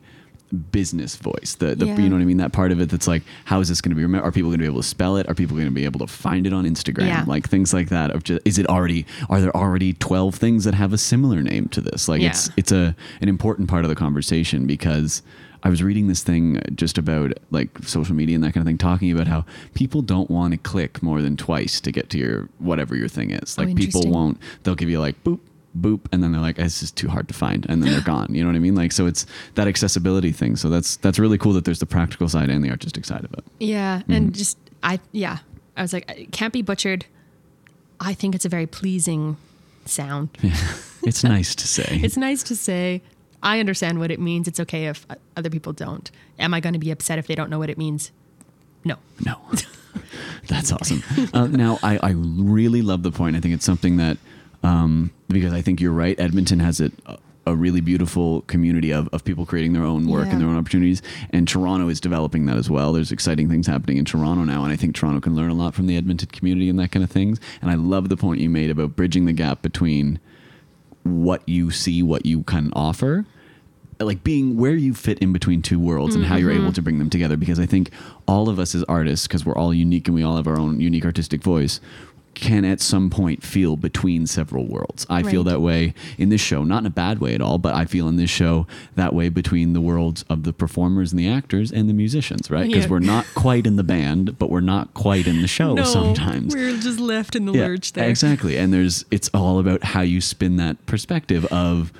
business 0.72 1.16
voice. 1.16 1.56
The, 1.58 1.74
the 1.74 1.86
Yeah. 1.86 1.96
you 1.98 2.08
know 2.08 2.16
what 2.16 2.22
I 2.22 2.24
mean. 2.26 2.38
That 2.38 2.52
part 2.52 2.72
of 2.72 2.80
it 2.80 2.88
that's 2.90 3.06
like, 3.06 3.22
how 3.44 3.60
is 3.60 3.68
this 3.68 3.80
going 3.80 3.96
to 3.96 4.08
be? 4.08 4.18
Are 4.18 4.32
people 4.32 4.50
going 4.50 4.58
to 4.58 4.62
be 4.62 4.66
able 4.66 4.80
to 4.82 4.88
spell 4.88 5.16
it? 5.16 5.28
Are 5.28 5.34
people 5.34 5.56
going 5.56 5.68
to 5.68 5.74
be 5.74 5.84
able 5.84 6.00
to 6.00 6.06
find 6.06 6.46
it 6.46 6.52
on 6.52 6.64
Instagram? 6.64 7.06
Yeah. 7.06 7.24
Like 7.26 7.48
things 7.48 7.72
like 7.74 7.88
that. 7.90 8.10
Of 8.10 8.24
just, 8.24 8.40
is 8.44 8.58
it 8.58 8.66
already? 8.68 9.06
Are 9.28 9.40
there 9.40 9.54
already 9.56 9.92
twelve 9.94 10.34
things 10.34 10.64
that 10.64 10.74
have 10.74 10.92
a 10.92 10.98
similar 10.98 11.42
name 11.42 11.68
to 11.68 11.80
this? 11.80 12.08
Like 12.08 12.20
Yeah. 12.22 12.30
it's 12.30 12.50
it's 12.56 12.72
a 12.72 12.94
an 13.20 13.28
important 13.28 13.68
part 13.68 13.84
of 13.84 13.88
the 13.88 13.96
conversation 13.96 14.66
because. 14.66 15.22
I 15.60 15.70
was 15.70 15.82
reading 15.82 16.06
this 16.06 16.22
thing 16.22 16.62
just 16.76 16.98
about 16.98 17.32
like 17.50 17.70
social 17.82 18.14
media 18.14 18.36
and 18.36 18.44
that 18.44 18.54
kind 18.54 18.62
of 18.62 18.66
thing, 18.66 18.78
talking 18.78 19.10
about 19.10 19.26
how 19.26 19.44
people 19.74 20.02
don't 20.02 20.30
want 20.30 20.52
to 20.52 20.56
click 20.56 21.02
more 21.02 21.20
than 21.20 21.36
twice 21.36 21.80
to 21.80 21.90
get 21.90 22.10
to 22.10 22.16
your 22.18 22.48
whatever 22.58 22.94
your 22.94 23.08
thing 23.08 23.32
is. 23.32 23.56
Oh, 23.58 23.64
Like 23.64 23.74
people 23.74 24.08
won't. 24.08 24.38
They'll 24.62 24.76
give 24.76 24.88
you 24.88 25.00
like 25.00 25.20
boop 25.24 25.40
boop, 25.78 26.00
and 26.12 26.22
then 26.22 26.32
they're 26.32 26.40
like, 26.40 26.58
"It's 26.58 26.80
just 26.80 26.96
too 26.96 27.08
hard 27.08 27.28
to 27.28 27.34
find," 27.34 27.66
and 27.68 27.82
then 27.82 27.92
they're 27.92 28.00
gone. 28.14 28.34
You 28.34 28.42
know 28.42 28.48
what 28.48 28.56
I 28.56 28.60
mean? 28.60 28.74
Like 28.74 28.92
so, 28.92 29.06
it's 29.06 29.26
that 29.54 29.66
accessibility 29.68 30.32
thing. 30.32 30.56
So 30.56 30.68
that's 30.68 30.96
that's 30.96 31.18
really 31.18 31.38
cool 31.38 31.52
that 31.54 31.64
there's 31.64 31.78
the 31.80 31.86
practical 31.86 32.28
side 32.28 32.50
and 32.50 32.64
the 32.64 32.70
artistic 32.70 33.04
side 33.04 33.24
of 33.24 33.32
it. 33.34 33.44
Yeah, 33.60 34.02
and 34.08 34.34
just 34.34 34.58
I 34.82 35.00
yeah, 35.12 35.38
I 35.76 35.82
was 35.82 35.92
like, 35.92 36.10
it 36.10 36.32
can't 36.32 36.52
be 36.52 36.62
butchered. 36.62 37.06
I 38.00 38.14
think 38.14 38.34
it's 38.34 38.44
a 38.44 38.48
very 38.48 38.66
pleasing 38.66 39.36
sound. 39.84 40.28
yeah. 40.42 40.56
It's 41.04 41.22
nice 41.24 41.54
to 41.54 41.66
say. 41.66 42.00
It's 42.02 42.16
nice 42.16 42.42
to 42.44 42.56
say. 42.56 43.00
I 43.40 43.60
understand 43.60 44.00
what 44.00 44.10
it 44.10 44.18
means. 44.20 44.48
It's 44.48 44.58
okay 44.60 44.88
if 44.88 45.06
uh, 45.08 45.14
other 45.36 45.48
people 45.48 45.72
don't. 45.72 46.10
Am 46.40 46.52
I 46.52 46.60
going 46.60 46.72
to 46.72 46.78
be 46.78 46.90
upset 46.90 47.18
if 47.20 47.28
they 47.28 47.36
don't 47.36 47.48
know 47.50 47.58
what 47.58 47.70
it 47.70 47.78
means? 47.78 48.10
No. 48.84 48.96
No. 49.24 49.36
That's 50.48 50.72
awesome. 50.72 51.02
Uh, 51.32 51.46
now, 51.46 51.78
I, 51.82 51.98
I 52.02 52.10
really 52.16 52.82
love 52.82 53.04
the 53.04 53.12
point. 53.12 53.36
I 53.36 53.40
think 53.40 53.54
it's 53.54 53.64
something 53.64 53.96
that, 53.98 54.18
um, 54.62 55.10
because 55.28 55.52
I 55.52 55.62
think 55.62 55.80
you're 55.80 55.92
right, 55.92 56.18
Edmonton 56.18 56.60
has 56.60 56.80
it. 56.80 56.92
A, 57.06 57.18
a 57.46 57.56
really 57.56 57.80
beautiful 57.80 58.42
community 58.42 58.90
of, 58.92 59.08
of 59.10 59.24
people 59.24 59.46
creating 59.46 59.72
their 59.72 59.82
own 59.82 60.06
work 60.06 60.26
Yeah. 60.26 60.32
and 60.32 60.40
their 60.42 60.48
own 60.48 60.58
opportunities. 60.58 61.00
And 61.30 61.48
Toronto 61.48 61.88
is 61.88 61.98
developing 61.98 62.44
that 62.44 62.58
as 62.58 62.68
well. 62.68 62.92
There's 62.92 63.10
exciting 63.10 63.48
things 63.48 63.66
happening 63.66 63.96
in 63.96 64.04
Toronto 64.04 64.44
now. 64.44 64.64
And 64.64 64.70
I 64.70 64.76
think 64.76 64.94
Toronto 64.94 65.18
can 65.18 65.34
learn 65.34 65.50
a 65.50 65.54
lot 65.54 65.74
from 65.74 65.86
the 65.86 65.96
Edmonton 65.96 66.28
community 66.28 66.68
and 66.68 66.78
that 66.78 66.90
kind 66.92 67.02
of 67.02 67.10
things. 67.10 67.40
And 67.62 67.70
I 67.70 67.74
love 67.74 68.10
the 68.10 68.18
point 68.18 68.42
you 68.42 68.50
made 68.50 68.68
about 68.70 68.96
bridging 68.96 69.24
the 69.24 69.32
gap 69.32 69.62
between 69.62 70.20
what 71.04 71.40
you 71.48 71.70
see, 71.70 72.02
what 72.02 72.26
you 72.26 72.42
can 72.42 72.70
offer, 72.74 73.24
like 73.98 74.22
being 74.22 74.58
where 74.58 74.74
you 74.74 74.92
fit 74.92 75.18
in 75.20 75.32
between 75.32 75.62
two 75.62 75.80
worlds 75.80 76.14
and 76.14 76.26
how 76.26 76.36
you're 76.36 76.52
able 76.52 76.72
to 76.74 76.82
bring 76.82 76.98
them 76.98 77.08
together. 77.08 77.38
Because 77.38 77.58
I 77.58 77.64
think 77.64 77.90
all 78.26 78.50
of 78.50 78.58
us 78.58 78.74
as 78.74 78.84
artists, 78.84 79.26
because 79.26 79.46
we're 79.46 79.56
all 79.56 79.72
unique 79.72 80.06
and 80.06 80.14
we 80.14 80.22
all 80.22 80.36
have 80.36 80.46
our 80.46 80.58
own 80.58 80.80
unique 80.80 81.06
artistic 81.06 81.42
voice, 81.42 81.80
can 82.34 82.64
at 82.64 82.80
some 82.80 83.10
point 83.10 83.42
feel 83.42 83.76
between 83.76 84.26
several 84.26 84.66
worlds. 84.66 85.04
I 85.10 85.22
feel 85.24 85.42
that 85.44 85.60
way 85.60 85.92
in 86.18 86.28
this 86.28 86.40
show, 86.40 86.62
not 86.62 86.78
in 86.82 86.86
a 86.86 86.90
bad 86.90 87.18
way 87.18 87.34
at 87.34 87.40
all, 87.40 87.58
but 87.58 87.74
I 87.74 87.84
feel 87.84 88.06
in 88.08 88.16
this 88.16 88.30
show 88.30 88.66
that 88.94 89.12
way 89.12 89.28
between 89.28 89.72
the 89.72 89.80
worlds 89.80 90.24
of 90.30 90.44
the 90.44 90.52
performers 90.52 91.12
and 91.12 91.18
the 91.18 91.28
actors 91.28 91.72
and 91.72 91.88
the 91.88 91.92
musicians, 91.94 92.48
right? 92.50 92.66
Because 92.68 92.84
Yeah. 92.84 92.90
we're 92.90 92.98
not 93.00 93.26
quite 93.34 93.66
in 93.66 93.74
the 93.76 93.82
band, 93.82 94.38
but 94.38 94.50
we're 94.50 94.60
not 94.60 94.94
quite 94.94 95.26
in 95.26 95.42
the 95.42 95.48
show 95.48 95.74
sometimes. 95.84 96.54
we're 96.54 96.76
just 96.78 97.00
left 97.00 97.34
in 97.34 97.46
the 97.46 97.52
Yeah, 97.52 97.66
lurch 97.66 97.92
there. 97.94 98.08
Exactly. 98.08 98.56
And 98.56 98.72
there's 98.72 99.04
it's 99.10 99.28
all 99.34 99.58
about 99.58 99.82
how 99.82 100.02
you 100.02 100.20
spin 100.20 100.56
that 100.56 100.84
perspective 100.86 101.44
of 101.46 101.92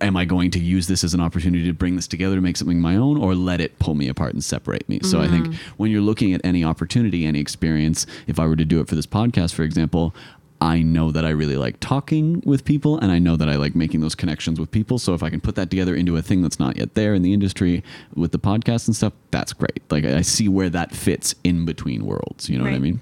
am 0.00 0.16
I 0.16 0.24
going 0.24 0.50
to 0.52 0.58
use 0.58 0.86
this 0.86 1.04
as 1.04 1.14
an 1.14 1.20
opportunity 1.20 1.64
to 1.64 1.72
bring 1.72 1.96
this 1.96 2.08
together 2.08 2.34
to 2.34 2.40
make 2.40 2.56
something 2.56 2.80
my 2.80 2.96
own 2.96 3.16
or 3.16 3.34
let 3.34 3.60
it 3.60 3.78
pull 3.78 3.94
me 3.94 4.08
apart 4.08 4.34
and 4.34 4.42
separate 4.42 4.88
me? 4.88 5.00
So 5.02 5.20
I 5.20 5.28
think 5.28 5.46
mm-hmm. 5.46 5.72
when 5.76 5.90
you're 5.90 6.00
looking 6.00 6.34
at 6.34 6.40
any 6.44 6.64
opportunity, 6.64 7.24
any 7.24 7.38
experience, 7.38 8.06
if 8.26 8.38
I 8.38 8.46
were 8.46 8.56
to 8.56 8.64
do 8.64 8.80
it 8.80 8.88
for 8.88 8.94
this 8.94 9.06
podcast, 9.06 9.54
for 9.54 9.62
example, 9.62 10.14
I 10.60 10.82
know 10.82 11.12
that 11.12 11.24
I 11.24 11.30
really 11.30 11.56
like 11.56 11.78
talking 11.78 12.42
with 12.44 12.64
people 12.64 12.98
and 12.98 13.12
I 13.12 13.20
know 13.20 13.36
that 13.36 13.48
I 13.48 13.54
like 13.54 13.76
making 13.76 14.00
those 14.00 14.16
connections 14.16 14.58
with 14.58 14.70
people. 14.72 14.98
So 14.98 15.14
if 15.14 15.22
I 15.22 15.30
can 15.30 15.40
put 15.40 15.54
that 15.54 15.70
together 15.70 15.94
into 15.94 16.16
a 16.16 16.22
thing 16.22 16.42
that's 16.42 16.58
not 16.58 16.76
yet 16.76 16.94
there 16.94 17.14
in 17.14 17.22
the 17.22 17.32
industry 17.32 17.84
with 18.14 18.32
the 18.32 18.40
podcast 18.40 18.88
and 18.88 18.96
stuff, 18.96 19.12
that's 19.30 19.52
great. 19.52 19.82
Like 19.90 20.04
I 20.04 20.22
see 20.22 20.48
where 20.48 20.70
that 20.70 20.92
fits 20.92 21.34
in 21.44 21.64
between 21.64 22.04
worlds. 22.04 22.48
You 22.48 22.58
know 22.58 22.64
what 22.64 22.74
I 22.74 22.78
mean? 22.78 23.00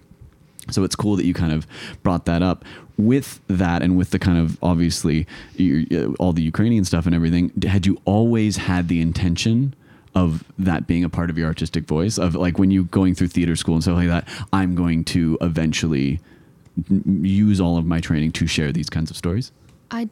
So 0.70 0.84
it's 0.84 0.96
cool 0.96 1.16
that 1.16 1.24
you 1.24 1.32
kind 1.32 1.52
of 1.52 1.66
brought 2.02 2.26
that 2.26 2.42
up. 2.42 2.64
With 2.98 3.40
that, 3.48 3.82
and 3.82 3.96
with 3.98 4.10
the 4.10 4.18
kind 4.18 4.38
of 4.38 4.58
obviously 4.62 5.26
all 6.18 6.32
the 6.32 6.42
Ukrainian 6.42 6.84
stuff 6.84 7.04
and 7.04 7.14
everything, 7.14 7.52
had 7.62 7.84
you 7.84 8.00
always 8.06 8.56
had 8.56 8.88
the 8.88 9.00
intention 9.02 9.74
of 10.14 10.44
that 10.58 10.86
being 10.86 11.04
a 11.04 11.10
part 11.10 11.28
of 11.28 11.36
your 11.36 11.46
artistic 11.46 11.84
voice? 11.84 12.16
Of 12.16 12.34
like 12.34 12.58
when 12.58 12.70
you 12.70 12.84
going 12.84 13.14
through 13.14 13.28
theater 13.28 13.54
school 13.54 13.74
and 13.74 13.82
stuff 13.82 13.96
like 13.96 14.08
that, 14.08 14.26
I'm 14.50 14.74
going 14.74 15.04
to 15.04 15.36
eventually 15.42 16.20
use 17.04 17.60
all 17.60 17.76
of 17.76 17.84
my 17.84 18.00
training 18.00 18.32
to 18.32 18.46
share 18.46 18.72
these 18.72 18.88
kinds 18.88 19.10
of 19.10 19.16
stories. 19.16 19.52
I 19.90 20.08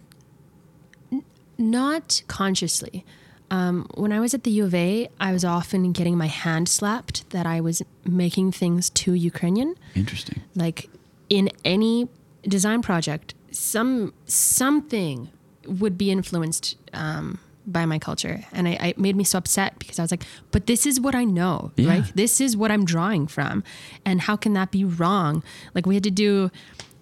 n- 1.11 1.25
not 1.57 2.23
consciously. 2.29 3.05
Um, 3.51 3.87
when 3.95 4.13
I 4.13 4.21
was 4.21 4.35
at 4.35 4.45
the 4.45 4.51
U 4.51 4.65
of 4.65 4.75
A, 4.75 5.09
I 5.21 5.33
was 5.33 5.45
often 5.45 5.93
getting 5.93 6.19
my 6.19 6.27
hand 6.27 6.69
slapped 6.69 7.29
that 7.31 7.47
I 7.47 7.61
was 7.61 7.83
making 8.05 8.53
things 8.53 8.91
too 8.91 9.15
Ukrainian. 9.15 9.75
Interesting. 9.95 10.43
Like 10.55 10.91
in 11.29 11.51
any 11.65 12.09
design 12.49 12.83
project, 12.83 13.35
some 13.51 14.13
something 14.27 15.29
would 15.67 15.97
be 15.97 16.11
influenced 16.11 16.77
um, 16.93 17.39
by 17.67 17.87
my 17.87 17.99
culture, 17.99 18.45
and 18.53 18.69
I, 18.69 18.73
I 18.81 18.87
it 18.89 18.99
made 18.99 19.17
me 19.17 19.25
so 19.25 19.39
upset 19.39 19.79
because 19.79 19.99
I 19.99 20.03
was 20.03 20.11
like, 20.11 20.25
"But 20.51 20.67
this 20.67 20.85
is 20.87 21.01
what 21.01 21.15
I 21.15 21.25
know, 21.25 21.73
Yeah. 21.77 21.89
right? 21.89 22.13
This 22.15 22.41
is 22.41 22.57
what 22.57 22.71
I'm 22.71 22.85
drawing 22.85 23.27
from, 23.27 23.65
and 24.05 24.21
how 24.23 24.37
can 24.37 24.53
that 24.55 24.71
be 24.71 24.85
wrong?" 24.85 25.43
Like 25.75 25.87
we 25.87 25.95
had 25.95 26.05
to 26.05 26.11
do 26.11 26.51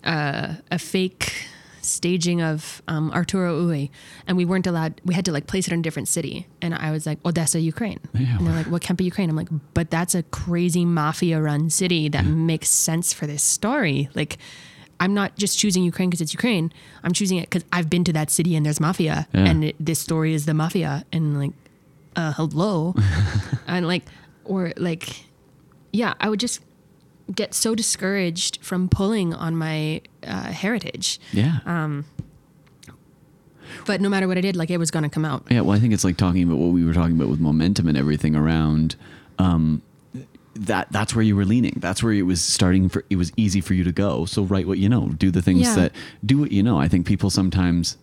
uh, 0.05 0.55
a 0.71 0.79
fake 0.79 1.33
staging 1.85 2.41
of 2.41 2.81
um, 2.87 3.11
Arturo 3.11 3.59
Ui, 3.63 3.91
and 4.29 4.37
we 4.37 4.45
weren't 4.45 4.69
allowed. 4.69 5.01
We 5.05 5.15
had 5.15 5.25
to 5.25 5.33
like 5.33 5.49
place 5.49 5.67
it 5.67 5.73
in 5.73 5.81
a 5.81 5.83
different 5.83 6.07
city, 6.07 6.47
and 6.61 6.75
I 6.75 6.93
was 6.93 7.07
like 7.07 7.19
Odessa, 7.27 7.59
Ukraine, 7.59 7.99
Yeah. 8.15 8.37
and 8.39 8.47
they're 8.47 8.55
like, 8.55 8.67
"Well, 8.67 8.77
it 8.77 8.83
can't 8.83 8.97
be 8.99 9.05
Ukraine." 9.05 9.29
I'm 9.31 9.37
like, 9.37 9.49
"But 9.75 9.91
that's 9.91 10.15
a 10.15 10.23
crazy 10.25 10.85
mafia-run 10.85 11.71
city 11.71 12.09
that 12.11 12.25
makes 12.25 12.69
sense 12.69 13.13
for 13.13 13.27
this 13.27 13.43
story." 13.43 14.09
Like, 14.15 14.39
I'm 15.03 15.15
not 15.21 15.31
just 15.37 15.59
choosing 15.59 15.83
Ukraine 15.93 16.09
because 16.11 16.21
it's 16.21 16.33
Ukraine. 16.41 16.67
I'm 17.05 17.13
choosing 17.13 17.39
it 17.39 17.47
because 17.51 17.65
I've 17.77 17.89
been 17.95 18.05
to 18.05 18.13
that 18.19 18.31
city 18.31 18.55
and 18.57 18.65
there's 18.65 18.81
mafia, 18.89 19.17
Yeah. 19.35 19.49
and 19.51 19.65
it, 19.69 19.77
this 19.89 19.99
story 19.99 20.33
is 20.39 20.47
the 20.47 20.55
mafia, 20.55 21.05
and 21.13 21.25
like, 21.43 21.55
uh, 22.21 22.33
hello, 22.39 22.95
and 23.67 23.83
like, 23.93 24.05
or 24.45 24.73
like, 24.77 25.05
yeah, 25.93 26.15
I 26.21 26.29
would 26.31 26.39
just 26.47 26.61
get 27.35 27.53
so 27.55 27.75
discouraged 27.75 28.59
from 28.63 28.89
pulling 28.89 29.35
on 29.35 29.57
my 29.57 30.03
uh, 30.35 30.53
heritage. 30.63 31.19
Yeah. 31.33 31.59
Um, 31.67 32.05
But 33.87 34.01
no 34.01 34.09
matter 34.09 34.29
what 34.29 34.37
I 34.39 34.43
did, 34.43 34.55
like 34.55 34.71
it 34.71 34.79
was 34.79 34.91
gonna 34.91 35.09
come 35.17 35.25
out. 35.25 35.41
Yeah, 35.51 35.63
well, 35.63 35.77
I 35.77 35.81
think 35.81 35.93
it's 35.95 36.05
like 36.05 36.17
talking 36.17 36.43
about 36.45 36.59
what 36.59 36.73
we 36.73 36.85
were 36.85 36.93
talking 36.93 37.17
about 37.17 37.29
with 37.29 37.41
momentum 37.41 37.89
and 37.89 37.97
everything 37.97 38.37
around 38.37 38.95
um, 39.39 39.83
that. 40.55 40.89
That's 40.91 41.15
where 41.15 41.23
you 41.25 41.35
were 41.37 41.45
leaning. 41.45 41.75
That's 41.79 42.03
where 42.03 42.13
it 42.13 42.23
was 42.23 42.43
starting. 42.43 42.89
For 42.89 43.05
it 43.11 43.17
was 43.17 43.33
easy 43.37 43.61
for 43.61 43.75
you 43.75 43.85
to 43.85 43.93
go. 43.93 44.25
So 44.27 44.43
write 44.43 44.67
what 44.67 44.79
you 44.79 44.89
know. 44.89 45.09
Do 45.09 45.31
the 45.31 45.43
things 45.43 45.61
Yeah. 45.63 45.75
that 45.77 45.93
do 46.25 46.39
what 46.39 46.53
you 46.53 46.63
know. 46.63 46.79
I 46.79 46.89
think 46.89 47.07
people 47.07 47.31
sometimes, 47.31 47.97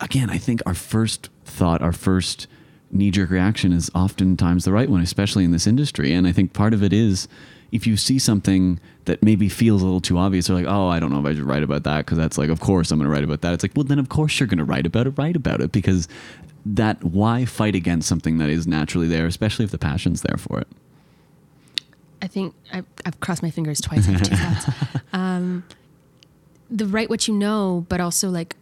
again, 0.00 0.30
I 0.30 0.38
think 0.38 0.62
our 0.66 0.74
first 0.74 1.28
thought, 1.44 1.82
our 1.82 1.92
first 1.92 2.46
knee 2.90 3.10
jerk 3.10 3.30
reaction 3.30 3.72
is 3.72 3.90
oftentimes 3.94 4.64
the 4.64 4.72
right 4.72 4.88
one, 4.90 5.00
especially 5.00 5.44
in 5.44 5.50
this 5.50 5.66
industry. 5.66 6.12
And 6.12 6.26
I 6.26 6.32
think 6.32 6.52
part 6.52 6.74
of 6.74 6.82
it 6.82 6.92
is 6.92 7.26
if 7.72 7.86
you 7.86 7.96
see 7.96 8.18
something 8.18 8.78
that 9.06 9.22
maybe 9.22 9.48
feels 9.48 9.80
a 9.80 9.84
little 9.86 10.00
too 10.00 10.18
obvious, 10.18 10.50
or 10.50 10.54
like, 10.54 10.66
oh, 10.68 10.88
I 10.88 11.00
don't 11.00 11.10
know 11.10 11.18
if 11.20 11.24
I 11.24 11.34
should 11.34 11.44
write 11.46 11.62
about 11.62 11.84
that 11.84 12.04
because 12.04 12.18
that's 12.18 12.36
like, 12.36 12.50
of 12.50 12.60
course 12.60 12.90
I'm 12.90 12.98
going 12.98 13.08
to 13.08 13.12
write 13.12 13.24
about 13.24 13.40
that. 13.40 13.54
It's 13.54 13.64
like, 13.64 13.72
well, 13.74 13.84
then 13.84 13.98
of 13.98 14.10
course 14.10 14.38
you're 14.38 14.46
going 14.46 14.58
to 14.58 14.64
write 14.64 14.84
about 14.86 15.06
it. 15.06 15.14
Write 15.16 15.36
about 15.36 15.62
it 15.62 15.72
because 15.72 16.06
that 16.66 17.02
why 17.02 17.44
fight 17.46 17.74
against 17.74 18.06
something 18.08 18.36
that 18.38 18.50
is 18.50 18.66
naturally 18.66 19.08
there, 19.08 19.26
especially 19.26 19.64
if 19.64 19.70
the 19.70 19.78
passion's 19.78 20.20
there 20.22 20.36
for 20.36 20.60
it. 20.60 20.68
I 22.22 22.28
think 22.28 22.54
I've, 22.72 22.86
I've 23.04 23.20
crossed 23.20 23.42
my 23.42 23.50
fingers 23.50 23.80
twice. 23.80 24.08
I 24.08 24.12
have 24.12 24.22
two 24.22 24.36
thoughts. 24.36 25.02
Um, 25.12 25.64
the 26.70 26.86
write 26.86 27.10
what 27.10 27.28
you 27.28 27.34
know, 27.34 27.84
but 27.88 28.00
also 28.00 28.30
like 28.30 28.56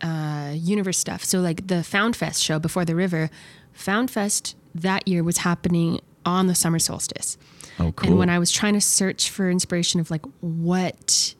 uh, 0.00 0.52
universe 0.54 0.98
stuff. 0.98 1.22
So 1.24 1.40
like 1.40 1.66
the 1.66 1.82
Found 1.82 2.16
Fest 2.16 2.42
show 2.42 2.58
before 2.58 2.84
the 2.84 2.94
river, 2.94 3.28
Found 3.74 4.10
Fest 4.10 4.56
that 4.74 5.06
year 5.06 5.22
was 5.22 5.38
happening 5.38 6.00
on 6.24 6.46
the 6.46 6.54
summer 6.54 6.78
solstice. 6.78 7.36
Oh, 7.78 7.92
cool. 7.92 8.10
And 8.10 8.18
when 8.18 8.30
I 8.30 8.38
was 8.38 8.50
trying 8.50 8.74
to 8.74 8.80
search 8.80 9.28
for 9.28 9.50
inspiration 9.50 10.00
of 10.00 10.10
like 10.10 10.24
what 10.40 11.34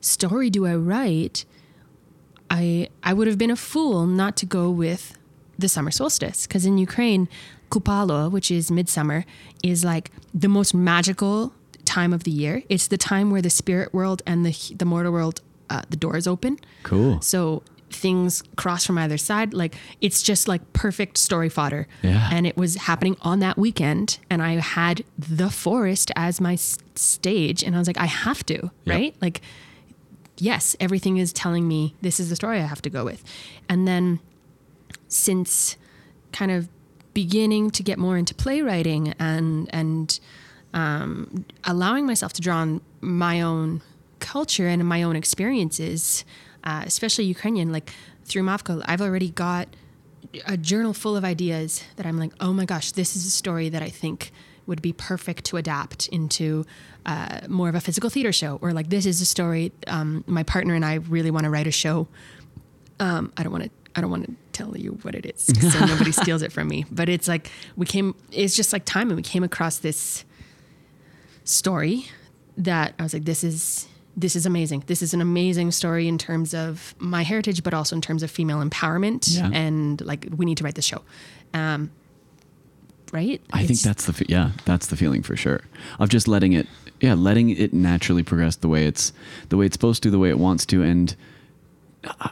story 0.00 0.50
do 0.50 0.66
I 0.66 0.74
write, 0.74 1.44
I 2.50 2.88
I 3.02 3.12
would 3.12 3.28
have 3.28 3.38
been 3.38 3.50
a 3.50 3.56
fool 3.56 4.06
not 4.06 4.36
to 4.38 4.46
go 4.46 4.70
with 4.70 5.16
the 5.62 5.68
summer 5.76 5.90
solstice 6.00 6.46
because 6.46 6.64
in 6.70 6.76
Ukraine, 6.88 7.22
Kupalo, 7.70 8.30
which 8.30 8.50
is 8.58 8.70
midsummer, 8.70 9.24
is 9.64 9.78
like 9.92 10.10
the 10.44 10.48
most 10.58 10.72
magical 10.74 11.36
time 11.84 12.12
of 12.12 12.22
the 12.24 12.30
year. 12.42 12.62
It's 12.68 12.86
the 12.94 12.98
time 13.12 13.26
where 13.32 13.42
the 13.48 13.54
spirit 13.60 13.88
world 13.98 14.18
and 14.30 14.38
the 14.46 14.54
the 14.80 14.84
mortal 14.92 15.12
world 15.18 15.36
uh, 15.70 15.82
the 15.88 15.96
doors 15.96 16.26
open. 16.34 16.52
cool. 16.90 17.20
So 17.32 17.62
things 18.06 18.42
cross 18.56 18.82
from 18.86 18.96
either 18.98 19.18
side. 19.18 19.52
Like 19.62 19.74
it's 20.06 20.20
just 20.30 20.48
like 20.52 20.62
perfect 20.72 21.14
story 21.18 21.48
fodder. 21.58 21.82
Yeah. 22.02 22.28
And 22.34 22.46
it 22.50 22.56
was 22.62 22.70
happening 22.88 23.16
on 23.30 23.36
that 23.46 23.56
weekend, 23.64 24.06
and 24.30 24.38
I 24.42 24.52
had 24.60 24.96
the 25.38 25.50
forest 25.50 26.08
as 26.26 26.40
my 26.40 26.54
s- 26.54 26.78
stage, 26.94 27.62
and 27.64 27.74
I 27.74 27.78
was 27.82 27.86
like, 27.90 27.98
I 28.08 28.10
have 28.26 28.40
to, 28.52 28.70
right? 28.86 29.14
Like, 29.24 29.40
yes, 30.38 30.76
everything 30.80 31.18
is 31.18 31.32
telling 31.32 31.66
me 31.68 31.94
this 32.02 32.18
is 32.20 32.28
the 32.30 32.36
story 32.36 32.58
I 32.58 32.66
have 32.74 32.82
to 32.82 32.90
go 32.90 33.04
with, 33.04 33.22
and 33.68 33.86
then 33.86 34.20
since 35.12 35.76
kind 36.32 36.50
of 36.50 36.68
beginning 37.14 37.70
to 37.70 37.82
get 37.82 37.98
more 37.98 38.16
into 38.16 38.34
playwriting 38.34 39.14
and 39.18 39.68
and 39.72 40.18
um, 40.74 41.44
allowing 41.64 42.06
myself 42.06 42.32
to 42.32 42.40
draw 42.40 42.56
on 42.56 42.80
my 43.00 43.42
own 43.42 43.82
culture 44.20 44.66
and 44.66 44.86
my 44.86 45.02
own 45.02 45.16
experiences, 45.16 46.24
uh, 46.64 46.82
especially 46.86 47.24
Ukrainian, 47.24 47.72
like 47.72 47.92
through 48.24 48.42
Mavka, 48.42 48.82
I've 48.86 49.02
already 49.02 49.30
got 49.30 49.68
a 50.46 50.56
journal 50.56 50.94
full 50.94 51.14
of 51.16 51.24
ideas 51.24 51.84
that 51.96 52.06
I'm 52.06 52.18
like, 52.18 52.32
oh 52.40 52.54
my 52.54 52.64
gosh, 52.64 52.92
this 52.92 53.14
is 53.14 53.26
a 53.26 53.30
story 53.30 53.68
that 53.68 53.82
I 53.82 53.90
think 53.90 54.32
would 54.66 54.80
be 54.80 54.92
perfect 54.92 55.44
to 55.46 55.56
adapt 55.56 56.06
into 56.08 56.64
uh, 57.04 57.40
more 57.48 57.68
of 57.68 57.74
a 57.74 57.80
physical 57.80 58.08
theater 58.08 58.32
show, 58.32 58.58
or 58.62 58.72
like 58.72 58.88
this 58.88 59.04
is 59.04 59.20
a 59.20 59.26
story. 59.26 59.72
Um, 59.88 60.24
my 60.26 60.44
partner 60.44 60.74
and 60.74 60.84
I 60.84 60.94
really 60.94 61.30
want 61.30 61.44
to 61.44 61.50
write 61.50 61.66
a 61.66 61.72
show. 61.72 62.08
Um, 63.00 63.32
I 63.36 63.42
don't 63.42 63.52
want 63.52 63.64
to. 63.64 63.70
I 63.94 64.00
don't 64.00 64.10
want 64.10 64.26
to 64.26 64.34
tell 64.52 64.76
you 64.76 64.98
what 65.02 65.14
it 65.14 65.26
is 65.26 65.44
so 65.72 65.84
nobody 65.84 66.12
steals 66.22 66.42
it 66.42 66.52
from 66.52 66.68
me. 66.68 66.84
But 66.90 67.08
it's 67.08 67.28
like 67.28 67.50
we 67.76 67.86
came. 67.86 68.14
It's 68.30 68.56
just 68.56 68.72
like 68.72 68.84
time, 68.84 69.08
and 69.08 69.16
we 69.16 69.22
came 69.22 69.44
across 69.44 69.78
this 69.78 70.24
story 71.44 72.06
that 72.56 72.94
I 72.98 73.02
was 73.02 73.12
like, 73.12 73.24
this 73.24 73.44
is 73.44 73.88
this 74.16 74.36
is 74.36 74.46
amazing. 74.46 74.84
This 74.86 75.02
is 75.02 75.14
an 75.14 75.20
amazing 75.20 75.70
story 75.72 76.06
in 76.08 76.18
terms 76.18 76.54
of 76.54 76.94
my 76.98 77.22
heritage, 77.22 77.62
but 77.62 77.74
also 77.74 77.96
in 77.96 78.02
terms 78.02 78.22
of 78.22 78.30
female 78.30 78.62
empowerment. 78.62 79.36
Yeah. 79.36 79.50
And 79.52 80.00
like, 80.02 80.28
we 80.36 80.44
need 80.44 80.58
to 80.58 80.64
write 80.64 80.74
this 80.74 80.84
show. 80.84 81.02
Um, 81.54 81.90
right? 83.10 83.40
I 83.52 83.66
think 83.66 83.80
that's 83.80 84.06
the 84.06 84.24
yeah, 84.28 84.52
that's 84.64 84.88
the 84.88 84.96
feeling 84.96 85.22
for 85.22 85.36
sure. 85.36 85.62
Of 85.98 86.08
just 86.08 86.28
letting 86.28 86.52
it 86.52 86.66
yeah, 87.00 87.14
letting 87.14 87.50
it 87.50 87.72
naturally 87.72 88.22
progress 88.22 88.56
the 88.56 88.68
way 88.68 88.86
it's 88.86 89.12
the 89.48 89.56
way 89.56 89.66
it's 89.66 89.74
supposed 89.74 90.02
to, 90.04 90.10
the 90.10 90.18
way 90.18 90.30
it 90.30 90.38
wants 90.38 90.66
to 90.66 90.82
and 90.82 91.14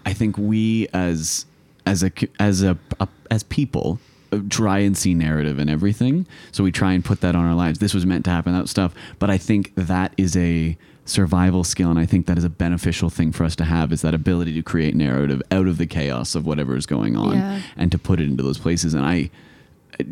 I 0.05 0.13
think 0.13 0.37
we 0.37 0.89
as 0.89 1.47
as 1.91 2.03
a 2.03 2.11
as 2.39 2.63
a, 2.63 2.79
a 3.01 3.09
as 3.31 3.43
people 3.43 3.99
uh, 4.33 4.39
try 4.49 4.79
and 4.79 4.97
see 4.97 5.15
narrative 5.15 5.59
and 5.59 5.69
everything. 5.69 6.27
So 6.53 6.63
we 6.65 6.71
try 6.73 6.93
and 6.93 7.05
put 7.05 7.21
that 7.23 7.35
on 7.35 7.45
our 7.45 7.55
lives. 7.55 7.79
This 7.79 7.95
was 7.95 8.07
meant 8.07 8.25
to 8.27 8.31
happen, 8.31 8.53
that 8.53 8.69
stuff. 8.69 8.95
But 9.19 9.31
I 9.31 9.39
think 9.39 9.73
that 9.75 10.13
is 10.17 10.37
a 10.37 10.77
survival 11.07 11.65
skill 11.65 11.91
and 11.91 11.99
I 11.99 12.07
think 12.07 12.27
that 12.27 12.39
is 12.39 12.45
a 12.45 12.49
beneficial 12.51 13.11
thing 13.11 13.33
for 13.33 13.43
us 13.43 13.57
to 13.57 13.65
have 13.65 13.91
is 13.93 14.03
that 14.03 14.15
ability 14.15 14.55
to 14.55 14.63
create 14.63 14.95
narrative 14.95 15.43
out 15.51 15.67
of 15.67 15.77
the 15.77 15.87
chaos 15.87 16.37
of 16.37 16.47
whatever 16.47 16.77
is 16.77 16.87
going 16.87 17.17
on 17.17 17.35
Yeah. 17.35 17.63
and 17.77 17.91
to 17.91 17.99
put 17.99 18.21
it 18.21 18.25
into 18.29 18.45
those 18.45 18.59
places 18.59 18.95
and 18.95 19.05
I 19.05 19.31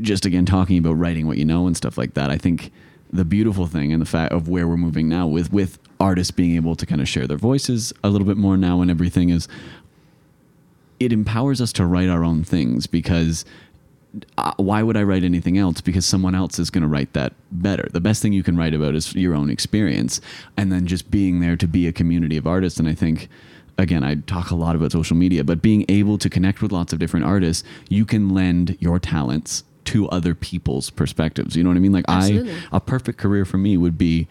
just 0.01 0.27
again 0.27 0.45
talking 0.45 0.77
about 0.77 0.95
writing 0.95 1.29
what 1.29 1.39
you 1.39 1.45
know 1.45 1.69
and 1.69 1.77
stuff 1.77 1.99
like 1.99 2.15
that. 2.15 2.31
I 2.31 2.37
think 2.39 2.73
the 3.13 3.25
beautiful 3.25 3.67
thing 3.69 3.93
and 3.93 4.03
the 4.03 4.07
fact 4.07 4.33
of 4.33 4.49
where 4.49 4.67
we're 4.67 4.77
moving 4.77 5.09
now 5.09 5.27
with 5.29 5.53
with 5.53 5.79
artists 6.01 6.33
being 6.33 6.57
able 6.57 6.75
to 6.75 6.85
kind 6.85 7.01
of 7.01 7.07
share 7.09 7.29
their 7.29 7.39
voices 7.39 7.93
a 8.03 8.09
little 8.09 8.27
bit 8.27 8.37
more 8.37 8.57
now 8.57 8.81
and 8.81 8.91
everything 8.91 9.29
is 9.31 9.47
it 11.01 11.13
empowers 11.13 11.61
us 11.61 11.73
to 11.75 11.87
write 11.87 12.09
our 12.09 12.25
own 12.25 12.45
things 12.45 12.87
because 12.87 13.45
uh, 14.37 14.53
why 14.57 14.83
would 14.83 14.97
I 14.97 15.03
write 15.03 15.23
anything 15.23 15.59
else? 15.59 15.81
Because 15.81 16.07
someone 16.07 16.35
else 16.35 16.59
is 16.59 16.71
going 16.71 16.83
to 16.83 16.89
write 16.89 17.13
that 17.13 17.35
better. 17.53 17.89
The 17.93 18.01
best 18.01 18.23
thing 18.23 18.33
you 18.33 18.43
can 18.43 18.57
write 18.57 18.75
about 18.75 18.95
is 18.95 19.15
your 19.15 19.35
own 19.35 19.51
experience, 19.51 20.21
and 20.57 20.73
then 20.73 20.87
just 20.87 21.11
being 21.11 21.41
there 21.41 21.57
to 21.57 21.67
be 21.67 21.87
a 21.87 21.93
community 21.93 22.37
of 22.37 22.47
artists. 22.47 22.79
And 22.81 22.89
I 22.89 22.95
think, 22.95 23.29
again, 23.77 24.03
I 24.03 24.17
talk 24.17 24.51
a 24.51 24.55
lot 24.55 24.75
about 24.77 24.93
social 24.93 25.17
media, 25.17 25.45
but 25.45 25.63
being 25.63 25.85
able 25.89 26.19
to 26.19 26.31
connect 26.31 26.63
with 26.63 26.73
lots 26.73 26.93
of 26.93 26.99
different 26.99 27.27
artists, 27.27 27.65
you 27.89 28.05
can 28.05 28.31
lend 28.31 28.77
your 28.81 28.99
talents 28.99 29.65
to 29.85 30.09
other 30.09 30.35
people's 30.35 30.91
perspectives. 30.91 31.57
You 31.57 31.63
know 31.63 31.71
what 31.71 31.77
I 31.77 31.81
mean? 31.81 31.93
Like 31.93 32.05
Absolutely. 32.09 32.53
I, 32.53 32.77
a 32.77 32.81
perfect 32.81 33.19
career 33.19 33.45
for 33.45 33.59
me 33.59 33.77
would 33.77 33.97
be 33.97 34.27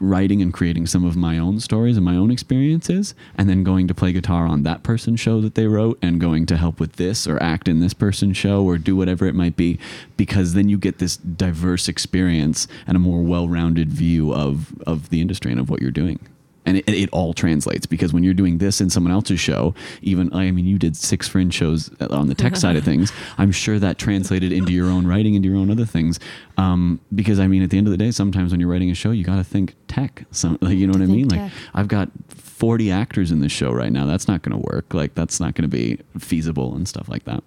writing 0.00 0.40
and 0.40 0.52
creating 0.52 0.86
some 0.86 1.04
of 1.04 1.16
my 1.16 1.38
own 1.38 1.60
stories 1.60 1.96
and 1.96 2.04
my 2.04 2.16
own 2.16 2.30
experiences 2.30 3.14
and 3.36 3.48
then 3.48 3.62
going 3.62 3.86
to 3.86 3.94
play 3.94 4.12
guitar 4.12 4.46
on 4.46 4.62
that 4.62 4.82
person's 4.82 5.20
show 5.20 5.40
that 5.40 5.54
they 5.54 5.66
wrote 5.66 5.98
and 6.00 6.20
going 6.20 6.46
to 6.46 6.56
help 6.56 6.80
with 6.80 6.94
this 6.94 7.26
or 7.26 7.42
act 7.42 7.68
in 7.68 7.80
this 7.80 7.94
person's 7.94 8.36
show 8.36 8.64
or 8.64 8.78
do 8.78 8.96
whatever 8.96 9.26
it 9.26 9.34
might 9.34 9.56
be 9.56 9.78
because 10.16 10.54
then 10.54 10.68
you 10.68 10.78
get 10.78 10.98
this 10.98 11.16
diverse 11.16 11.88
experience 11.88 12.66
and 12.86 12.96
a 12.96 13.00
more 13.00 13.22
well-rounded 13.22 13.90
view 13.90 14.32
of 14.32 14.74
of 14.86 15.10
the 15.10 15.20
industry 15.20 15.50
and 15.50 15.60
of 15.60 15.68
what 15.68 15.80
you're 15.80 15.90
doing 15.90 16.18
and 16.66 16.78
it, 16.78 16.88
it 16.88 17.08
all 17.12 17.32
translates 17.32 17.86
because 17.86 18.12
when 18.12 18.22
you're 18.24 18.34
doing 18.34 18.58
this 18.58 18.80
in 18.80 18.90
someone 18.90 19.12
else's 19.12 19.40
show 19.40 19.74
even 20.02 20.32
i 20.34 20.50
mean 20.50 20.66
you 20.66 20.78
did 20.78 20.96
six 20.96 21.28
fringe 21.28 21.52
shows 21.52 21.90
on 22.10 22.28
the 22.28 22.34
tech 22.34 22.56
side 22.56 22.76
of 22.76 22.84
things 22.90 23.12
i'm 23.38 23.52
sure 23.52 23.78
that 23.78 23.98
translated 23.98 24.52
into 24.52 24.72
your 24.72 24.88
own 24.88 25.06
writing 25.06 25.34
into 25.34 25.48
your 25.48 25.58
own 25.58 25.70
other 25.70 25.84
things. 25.84 26.18
Um, 26.56 27.00
because 27.14 27.40
i 27.40 27.46
mean 27.46 27.62
at 27.62 27.70
the 27.70 27.78
end 27.78 27.86
of 27.86 27.90
the 27.90 27.98
day 27.98 28.10
sometimes 28.10 28.52
when 28.52 28.60
you're 28.60 28.70
writing 28.70 28.90
a 28.90 28.94
show 28.94 29.10
you 29.10 29.24
got 29.24 29.36
to 29.36 29.44
think 29.44 29.74
tech. 29.88 30.24
Some 30.30 30.58
like, 30.60 30.76
you 30.78 30.86
know 30.86 30.92
what 30.92 31.02
i 31.02 31.06
Think 31.06 31.30
mean? 31.32 31.40
Like 31.40 31.52
i've 31.74 31.88
got 31.88 32.10
40 32.54 32.90
actors 32.92 33.32
in 33.32 33.40
this 33.40 33.52
show 33.52 33.72
right 33.72 33.92
now. 33.92 34.06
That's 34.06 34.28
not 34.28 34.42
going 34.42 34.58
to 34.58 34.66
work. 34.72 34.94
Like 34.94 35.14
that's 35.14 35.40
not 35.40 35.54
going 35.54 35.68
to 35.68 35.76
be 35.76 35.98
feasible 36.18 36.74
and 36.74 36.88
stuff 36.88 37.08
like 37.08 37.24
that. 37.24 37.42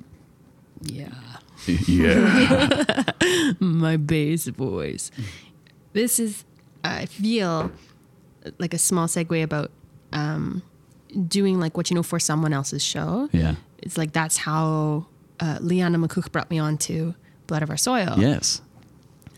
Yeah. 0.81 1.07
yeah. 1.87 3.03
My 3.59 3.97
bass 3.97 4.47
voice. 4.47 5.09
This 5.93 6.19
is, 6.19 6.43
I 6.83 7.05
feel 7.05 7.71
like 8.59 8.73
a 8.73 8.77
small 8.77 9.07
segue 9.07 9.41
about 9.43 9.71
um, 10.13 10.61
doing 11.27 11.59
like 11.59 11.75
what 11.77 11.89
you 11.89 11.95
know 11.95 12.03
for 12.03 12.19
someone 12.19 12.53
else's 12.53 12.83
show. 12.83 13.29
yeah 13.31 13.55
It's 13.81 13.97
like 13.97 14.13
that's 14.13 14.37
how 14.37 15.05
uh, 15.39 15.57
Lianna 15.59 16.03
Makuch 16.03 16.31
brought 16.31 16.49
me 16.49 16.59
on 16.59 16.77
to 16.79 17.13
Blood 17.47 17.63
of 17.63 17.69
Our 17.69 17.77
Soil. 17.77 18.15
yes 18.17 18.61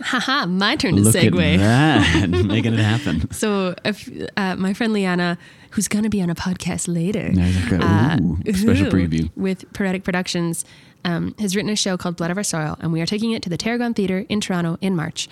Haha, 0.02 0.46
my 0.46 0.78
turn 0.78 0.96
to 0.96 1.02
look 1.02 1.14
segue. 1.14 1.58
at 1.58 1.60
that 1.60 2.30
making 2.46 2.74
it 2.74 2.80
happen 2.80 3.30
So, 3.32 3.76
if, 3.84 4.10
uh, 4.38 4.56
my 4.56 4.74
friend 4.74 4.94
Lianna, 4.94 5.38
who's 5.72 5.90
going 5.90 6.04
to 6.06 6.10
be 6.10 6.22
on 6.22 6.30
a 6.30 6.36
podcast 6.36 6.88
later, 6.88 7.30
There's 7.34 7.72
a 7.74 7.86
uh, 7.86 8.18
ooh, 8.22 8.38
special 8.54 8.88
preview. 8.88 9.30
with 9.36 9.66
Pyretic 9.74 10.06
Productions, 10.06 10.64
um, 11.06 11.36
has 11.40 11.56
written 11.56 11.72
a 11.72 11.76
show 11.76 11.98
called 11.98 12.18
Blood 12.18 12.32
of 12.32 12.38
Our 12.38 12.44
Soil, 12.44 12.78
and 12.80 12.92
we 12.92 13.02
are 13.02 13.06
taking 13.06 13.32
it 13.32 13.42
to 13.44 13.50
the 13.50 13.58
Tarragon 13.58 13.94
Theatre 13.94 14.26
in 14.30 14.42
Toronto 14.42 14.78
in 14.82 14.96
March. 14.96 15.28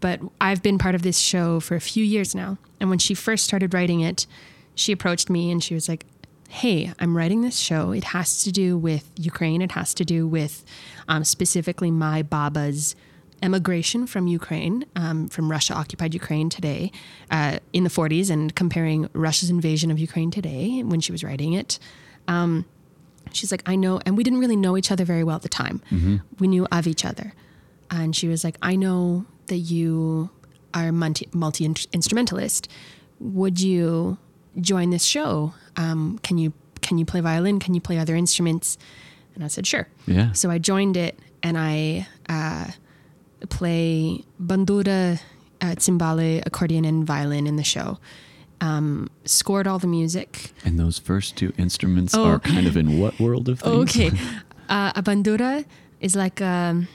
But 0.00 0.20
I've 0.40 0.62
been 0.62 0.78
part 0.78 0.94
of 0.94 1.02
this 1.02 1.18
show 1.18 1.60
for 1.60 1.74
a 1.74 1.80
few 1.80 2.04
years 2.04 2.34
now, 2.34 2.58
and 2.80 2.90
when 2.90 2.98
she 2.98 3.14
first 3.14 3.44
started 3.44 3.74
writing 3.74 4.00
it, 4.00 4.26
she 4.74 4.92
approached 4.92 5.30
me 5.30 5.50
and 5.50 5.62
she 5.62 5.74
was 5.74 5.88
like, 5.88 6.04
"Hey, 6.48 6.92
I'm 6.98 7.16
writing 7.16 7.42
this 7.42 7.58
show. 7.58 7.92
It 7.92 8.04
has 8.04 8.42
to 8.44 8.52
do 8.52 8.76
with 8.76 9.10
Ukraine. 9.16 9.62
It 9.62 9.72
has 9.72 9.94
to 9.94 10.04
do 10.04 10.26
with 10.26 10.64
um, 11.08 11.24
specifically 11.24 11.90
my 11.90 12.22
Baba's." 12.22 12.94
emigration 13.42 14.06
from 14.06 14.26
Ukraine, 14.26 14.86
um, 14.96 15.28
from 15.28 15.50
Russia 15.50 15.74
occupied 15.74 16.14
Ukraine 16.14 16.48
today, 16.48 16.90
uh, 17.30 17.58
in 17.72 17.84
the 17.84 17.90
40s, 17.90 18.30
and 18.30 18.54
comparing 18.54 19.10
Russia's 19.12 19.50
invasion 19.50 19.90
of 19.90 19.98
Ukraine 19.98 20.30
today 20.30 20.82
when 20.82 21.00
she 21.00 21.12
was 21.12 21.22
writing 21.22 21.52
it. 21.52 21.78
Um, 22.28 22.64
she's 23.36 23.50
like, 23.52 23.62
I 23.66 23.76
know, 23.76 24.00
and 24.06 24.16
we 24.16 24.24
didn't 24.24 24.40
really 24.40 24.56
know 24.56 24.76
each 24.76 24.90
other 24.90 25.04
very 25.04 25.24
well 25.24 25.36
at 25.36 25.42
the 25.42 25.48
time. 25.48 25.80
We 26.38 26.48
knew 26.48 26.66
of 26.72 26.86
each 26.86 27.04
other. 27.04 27.32
And 27.90 28.14
she 28.16 28.28
was 28.28 28.42
like, 28.44 28.56
I 28.62 28.74
know 28.76 29.26
that 29.46 29.58
you 29.58 30.30
are 30.74 30.90
multi 30.92 31.28
instrumentalist. 31.92 32.68
Would 33.20 33.60
you 33.60 34.18
join 34.60 34.90
this 34.90 35.04
show? 35.04 35.54
Um, 35.76 36.18
can 36.22 36.38
you 36.38 36.52
can 36.80 36.98
you 36.98 37.04
play 37.04 37.20
violin? 37.20 37.58
Can 37.58 37.74
you 37.74 37.80
play 37.80 37.98
other 37.98 38.14
instruments? 38.14 38.78
And 39.34 39.44
I 39.44 39.48
said, 39.48 39.66
sure. 39.66 39.86
Yeah. 40.06 40.32
So 40.32 40.50
I 40.50 40.58
joined 40.58 40.96
it, 40.96 41.18
and 41.42 41.58
I 41.58 42.06
uh, 42.28 42.70
play 43.48 44.24
bandura, 44.42 45.20
uh, 45.60 45.74
tsymbaly, 45.76 46.42
accordion, 46.46 46.84
and 46.84 47.04
violin 47.06 47.46
in 47.46 47.56
the 47.56 47.64
show. 47.64 47.98
Um, 48.60 49.10
scored 49.26 49.66
all 49.66 49.78
the 49.78 49.86
music. 49.86 50.52
And 50.64 50.78
those 50.78 50.98
first 50.98 51.36
two 51.36 51.52
instruments 51.58 52.14
Oh. 52.14 52.24
are 52.24 52.38
kind 52.40 52.66
of 52.66 52.74
in 52.76 52.98
what 52.98 53.20
world 53.20 53.48
of 53.50 53.60
things? 53.60 53.90
Okay. 53.96 54.10
uh, 54.70 54.92
a 54.96 55.02
bandura 55.02 55.64
is 56.00 56.16
like 56.16 56.40
um, 56.40 56.88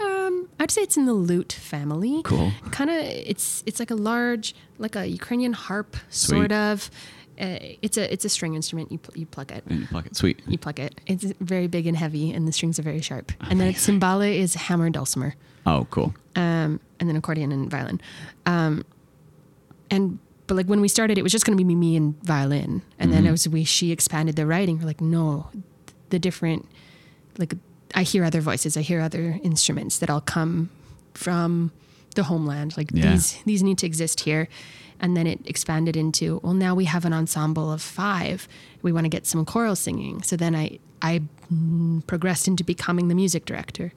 um, 0.00 0.48
I'd 0.58 0.70
say 0.70 0.82
it's 0.82 0.96
in 0.96 1.04
the 1.06 1.12
lute 1.12 1.52
family. 1.52 2.22
Cool. 2.24 2.52
Kind 2.70 2.90
of, 2.90 2.96
it's 2.96 3.62
it's 3.66 3.78
like 3.78 3.90
a 3.90 3.94
large, 3.94 4.54
like 4.78 4.96
a 4.96 5.06
Ukrainian 5.06 5.52
harp, 5.52 5.96
sort 6.08 6.38
Sweet. 6.50 6.52
of. 6.52 6.90
Uh, 7.40 7.58
it's 7.80 7.96
a 7.96 8.12
it's 8.12 8.24
a 8.24 8.28
string 8.28 8.54
instrument. 8.54 8.92
You 8.92 8.98
pl- 8.98 9.14
you 9.18 9.26
pluck 9.26 9.50
it. 9.52 9.64
In 9.68 9.78
your 9.80 9.88
pocket. 9.88 10.16
Sweet. 10.16 10.40
You 10.46 10.58
pluck 10.58 10.78
it. 10.78 11.00
It's 11.06 11.24
very 11.40 11.66
big 11.66 11.86
and 11.86 11.96
heavy, 11.96 12.30
and 12.32 12.46
the 12.46 12.52
strings 12.52 12.78
are 12.78 12.82
very 12.82 13.00
sharp. 13.00 13.32
And 13.50 13.60
then 13.60 13.72
tsymbaly 13.74 14.36
is 14.38 14.54
hammer 14.54 14.90
dulcimer, 14.90 15.34
Oh, 15.66 15.86
cool. 15.90 16.14
um, 16.36 16.78
and 17.00 17.08
then 17.08 17.16
accordion 17.16 17.50
and 17.52 17.70
violin. 17.70 18.00
Um, 18.46 18.84
and 19.92 20.18
but 20.46 20.56
like 20.56 20.66
when 20.66 20.80
we 20.80 20.88
started, 20.88 21.18
it 21.18 21.22
was 21.22 21.32
just 21.32 21.44
going 21.46 21.56
to 21.56 21.64
be 21.64 21.68
me 21.72 21.76
me 21.76 21.96
and 21.96 22.20
violin, 22.24 22.82
and 22.98 23.12
then 23.12 23.26
as 23.26 23.48
we 23.48 23.64
she 23.64 23.92
expanded 23.92 24.34
the 24.36 24.44
writing, 24.46 24.78
we're 24.78 24.86
like, 24.86 25.00
no, 25.00 25.48
the 26.10 26.18
different, 26.18 26.66
like 27.38 27.54
I 27.94 28.02
hear 28.02 28.24
other 28.24 28.40
voices, 28.40 28.76
I 28.76 28.80
hear 28.82 29.00
other 29.00 29.38
instruments 29.42 29.98
that 30.00 30.10
all 30.10 30.20
come 30.20 30.68
from 31.14 31.70
the 32.16 32.24
homeland. 32.24 32.76
Like 32.76 32.90
Yeah. 32.92 33.10
these 33.12 33.38
these 33.44 33.62
need 33.62 33.78
to 33.78 33.86
exist 33.86 34.20
here. 34.20 34.48
And 35.00 35.16
then 35.16 35.26
it 35.26 35.40
expanded 35.46 35.96
into, 35.96 36.38
well, 36.44 36.54
now 36.54 36.76
we 36.76 36.84
have 36.84 37.04
an 37.04 37.12
ensemble 37.12 37.72
of 37.72 37.82
five. 37.82 38.46
We 38.82 38.92
want 38.92 39.04
to 39.04 39.08
get 39.08 39.26
some 39.26 39.44
choral 39.44 39.74
singing. 39.76 40.22
So 40.22 40.36
then 40.36 40.54
I 40.54 40.78
I 41.00 41.22
mm, 41.52 42.06
progressed 42.06 42.46
into 42.48 42.64
becoming 42.64 43.08
the 43.08 43.14
music 43.14 43.44
director. 43.44 43.92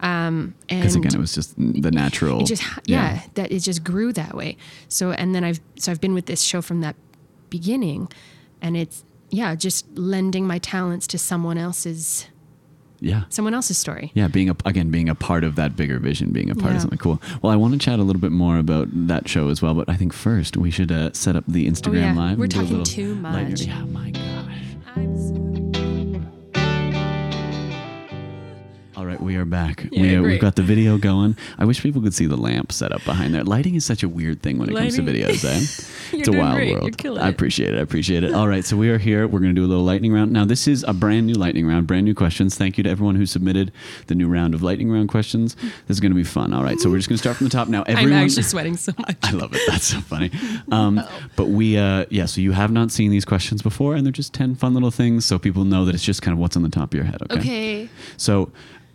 Um, 0.00 0.54
and 0.68 0.80
Because 0.80 0.96
again, 0.96 1.14
it 1.14 1.18
was 1.18 1.34
just 1.34 1.54
the 1.56 1.90
natural. 1.90 2.40
it 2.40 2.46
just 2.46 2.62
ha- 2.62 2.80
yeah, 2.86 3.22
that 3.34 3.52
it 3.52 3.60
just 3.60 3.84
grew 3.84 4.12
that 4.14 4.34
way 4.34 4.56
so 4.88 5.10
and 5.12 5.34
then 5.34 5.44
i've 5.44 5.60
so 5.76 5.92
i've 5.92 6.00
been 6.00 6.14
with 6.14 6.24
this 6.26 6.40
show 6.40 6.62
from 6.62 6.80
that 6.80 6.96
beginning 7.50 8.08
and 8.62 8.76
it's 8.76 9.04
yeah 9.30 9.54
just 9.54 9.86
lending 9.98 10.46
my 10.46 10.58
talents 10.58 11.06
to 11.08 11.18
someone 11.18 11.58
else's 11.58 12.26
Yeah. 13.00 13.24
someone 13.30 13.54
else's 13.54 13.78
story. 13.78 14.10
Yeah, 14.14 14.28
being 14.28 14.50
a 14.50 14.56
again 14.66 14.90
being 14.90 15.08
a 15.08 15.14
part 15.14 15.42
of 15.44 15.54
that 15.56 15.74
bigger 15.76 15.98
vision, 15.98 16.32
being 16.32 16.50
a 16.50 16.54
part 16.54 16.74
of 16.74 16.80
something 16.82 16.98
cool. 16.98 17.20
Well, 17.42 17.50
I 17.52 17.56
want 17.56 17.72
to 17.72 17.78
chat 17.78 17.98
a 17.98 18.02
little 18.02 18.20
bit 18.20 18.32
more 18.32 18.58
about 18.58 18.88
that 19.08 19.26
show 19.28 19.48
as 19.48 19.62
well, 19.62 19.74
but 19.74 19.88
I 19.88 19.96
think 19.96 20.12
first 20.12 20.56
we 20.56 20.70
should 20.70 20.92
uh, 20.92 21.10
set 21.14 21.34
up 21.36 21.44
the 21.48 21.66
Instagram 21.66 21.88
Oh, 21.88 22.12
yeah. 22.12 22.14
live. 22.14 22.38
We're 22.38 22.44
and 22.44 22.52
do 22.52 22.60
a 22.60 22.64
talking 22.64 22.84
too 22.84 23.14
much. 23.14 23.62
Yeah, 23.62 23.84
my 23.84 24.10
gosh. 24.10 24.69
Right, 29.10 29.20
we 29.20 29.36
are 29.36 29.44
back. 29.44 29.86
Yeah, 29.90 30.02
we, 30.02 30.16
uh, 30.16 30.22
we've 30.22 30.40
got 30.40 30.56
the 30.56 30.62
video 30.62 30.96
going. 30.96 31.36
I 31.58 31.64
wish 31.64 31.82
people 31.82 32.00
could 32.00 32.14
see 32.14 32.26
the 32.26 32.36
lamp 32.36 32.70
set 32.70 32.92
up 32.92 33.02
behind 33.04 33.34
there. 33.34 33.42
Lighting 33.42 33.74
is 33.74 33.84
such 33.84 34.02
a 34.02 34.08
weird 34.08 34.40
thing 34.42 34.58
when 34.58 34.70
it 34.70 34.76
comes 34.76 34.96
to 34.96 35.02
videos, 35.02 35.44
eh? 35.44 35.86
It's 36.12 36.26
a 36.26 36.32
wild 36.32 36.56
great. 36.56 36.72
world. 36.74 37.18
I 37.20 37.28
appreciate 37.28 37.72
it. 37.72 37.78
I 37.78 37.82
appreciate 37.82 38.24
it. 38.24 38.34
All 38.34 38.48
right, 38.48 38.64
so 38.64 38.76
we 38.76 38.90
are 38.90 38.98
here. 38.98 39.28
We're 39.28 39.38
going 39.38 39.54
to 39.54 39.60
do 39.60 39.64
a 39.64 39.68
little 39.70 39.84
lightning 39.84 40.12
round. 40.12 40.32
Now, 40.32 40.44
this 40.44 40.66
is 40.66 40.84
a 40.88 40.92
brand 40.92 41.26
new 41.26 41.34
lightning 41.34 41.66
round, 41.66 41.86
brand 41.86 42.04
new 42.04 42.14
questions. 42.14 42.56
Thank 42.56 42.78
you 42.78 42.84
to 42.84 42.90
everyone 42.90 43.14
who 43.14 43.26
submitted 43.26 43.70
the 44.08 44.16
new 44.16 44.28
round 44.28 44.54
of 44.54 44.62
lightning 44.62 44.90
round 44.90 45.08
questions. 45.08 45.54
This 45.54 45.96
is 45.96 46.00
going 46.00 46.10
to 46.10 46.16
be 46.16 46.24
fun. 46.24 46.52
All 46.52 46.64
right, 46.64 46.80
so 46.80 46.90
we're 46.90 46.96
just 46.96 47.08
going 47.08 47.16
to 47.16 47.22
start 47.22 47.36
from 47.36 47.46
the 47.46 47.50
top 47.50 47.68
now. 47.68 47.82
Everyone, 47.86 48.12
I'm 48.12 48.24
actually 48.24 48.42
sweating 48.42 48.76
so 48.76 48.92
much. 48.98 49.16
I 49.22 49.30
love 49.30 49.54
it. 49.54 49.60
That's 49.68 49.86
so 49.86 50.00
funny. 50.00 50.32
Um, 50.72 51.00
but 51.36 51.46
we, 51.46 51.78
uh, 51.78 52.06
yeah, 52.10 52.26
so 52.26 52.40
you 52.40 52.52
have 52.52 52.72
not 52.72 52.90
seen 52.90 53.12
these 53.12 53.24
questions 53.24 53.62
before, 53.62 53.94
and 53.94 54.04
they're 54.04 54.12
just 54.12 54.34
10 54.34 54.56
fun 54.56 54.74
little 54.74 54.90
things 54.90 55.24
so 55.24 55.38
people 55.38 55.64
know 55.64 55.84
that 55.84 55.94
it's 55.94 56.04
just 56.04 56.22
kind 56.22 56.32
of 56.32 56.40
what's 56.40 56.56
on 56.56 56.62
the 56.62 56.68
top 56.68 56.92
of 56.92 56.94
your 56.94 57.04
head, 57.04 57.22
okay? 57.22 57.38
Okay. 57.38 57.88
So 58.16 58.50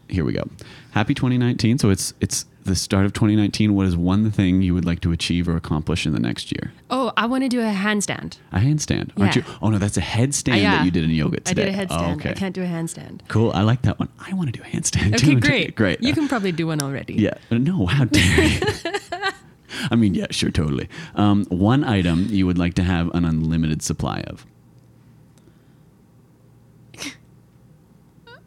here 0.10 0.24
we 0.26 0.34
go. 0.34 0.44
Happy 0.92 1.14
2019. 1.14 1.78
So 1.78 1.90
it's 1.90 2.14
it's 2.22 2.46
the 2.64 2.76
start 2.76 3.06
of 3.06 3.14
2019. 3.14 3.76
What 3.76 3.86
is 3.86 3.96
one 3.96 4.32
thing 4.32 4.62
you 4.64 4.74
would 4.74 4.86
like 4.86 5.00
to 5.02 5.12
achieve 5.12 5.48
or 5.48 5.56
accomplish 5.56 6.06
in 6.08 6.14
the 6.14 6.20
next 6.20 6.52
year? 6.52 6.72
Oh, 6.90 7.12
I 7.16 7.28
want 7.28 7.44
to 7.44 7.50
do 7.50 7.60
a 7.62 7.66
handstand. 7.72 8.38
A 8.52 8.60
handstand, 8.60 9.12
aren't 9.20 9.36
Yeah. 9.36 9.44
you? 9.48 9.54
Oh 9.62 9.70
no, 9.70 9.78
that's 9.78 9.98
a 9.98 10.02
headstand 10.02 10.54
Uh, 10.54 10.58
yeah. 10.58 10.78
that 10.78 10.86
you 10.86 10.92
did 10.92 11.04
in 11.04 11.12
yoga 11.12 11.40
today. 11.42 11.64
I 11.64 11.66
did 11.66 11.76
a 11.92 11.94
Oh, 11.94 11.98
headstand. 11.98 12.16
okay. 12.18 12.30
I 12.32 12.34
can't 12.34 12.56
do 12.56 12.64
a 12.64 12.68
handstand. 12.68 13.20
Cool. 13.28 13.52
I 13.54 13.62
like 13.62 13.84
that 13.84 14.00
one. 14.00 14.10
I 14.20 14.34
want 14.34 14.52
to 14.54 14.60
do 14.60 14.64
a 14.64 14.68
handstand 14.68 15.18
too. 15.18 15.26
Okay, 15.32 15.36
great. 15.36 15.76
great. 15.76 16.02
You 16.02 16.14
can 16.14 16.28
probably 16.28 16.52
do 16.52 16.68
one 16.68 16.82
already. 16.82 17.14
Yeah. 17.16 17.36
No, 17.52 17.86
how 17.86 18.06
dare 18.06 18.46
you? 18.48 18.60
I 19.92 19.96
mean, 19.96 20.14
yeah, 20.16 20.28
sure, 20.32 20.50
totally. 20.52 20.88
Um, 21.16 21.46
one 21.50 21.84
item 21.84 22.28
you 22.30 22.46
would 22.48 22.58
like 22.58 22.74
to 22.76 22.84
have 22.84 23.14
an 23.14 23.26
unlimited 23.26 23.82
supply 23.82 24.24
of. 24.28 24.46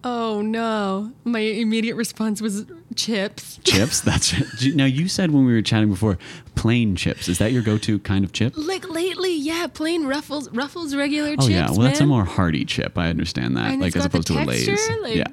Oh 0.05 0.41
no. 0.43 1.13
My 1.25 1.41
immediate 1.41 1.97
response 1.97 2.41
was 2.41 2.65
chips. 2.95 3.59
Chips. 3.65 4.01
That's 4.01 4.33
now. 4.75 4.85
You 4.85 5.09
said 5.09 5.33
when 5.33 5.45
we 5.45 5.53
were 5.53 5.63
chatting 5.63 5.91
before, 5.91 6.19
plain 6.55 6.95
chips. 6.95 7.29
Is 7.29 7.39
that 7.39 7.51
your 7.53 7.63
go-to 7.63 7.99
kind 8.01 8.25
of 8.25 8.33
chip? 8.33 8.55
Like 8.57 8.89
lately, 8.89 9.35
yeah, 9.35 9.67
plain 9.67 10.07
Ruffles, 10.07 10.49
Ruffles 10.51 10.95
regular 10.95 11.31
Oh 11.31 11.37
chips. 11.37 11.49
yeah, 11.51 11.71
well 11.71 11.81
that's 11.81 12.01
a 12.01 12.07
more 12.07 12.25
hearty 12.25 12.65
chip. 12.65 12.97
I 12.97 13.09
understand 13.09 13.57
that, 13.57 13.73
and 13.73 13.81
like 13.81 13.97
as 13.97 14.05
opposed 14.05 14.29
to 14.29 14.41
a 14.41 14.45
Lay's. 14.45 14.69
Like, 15.03 15.17
yeah, 15.17 15.25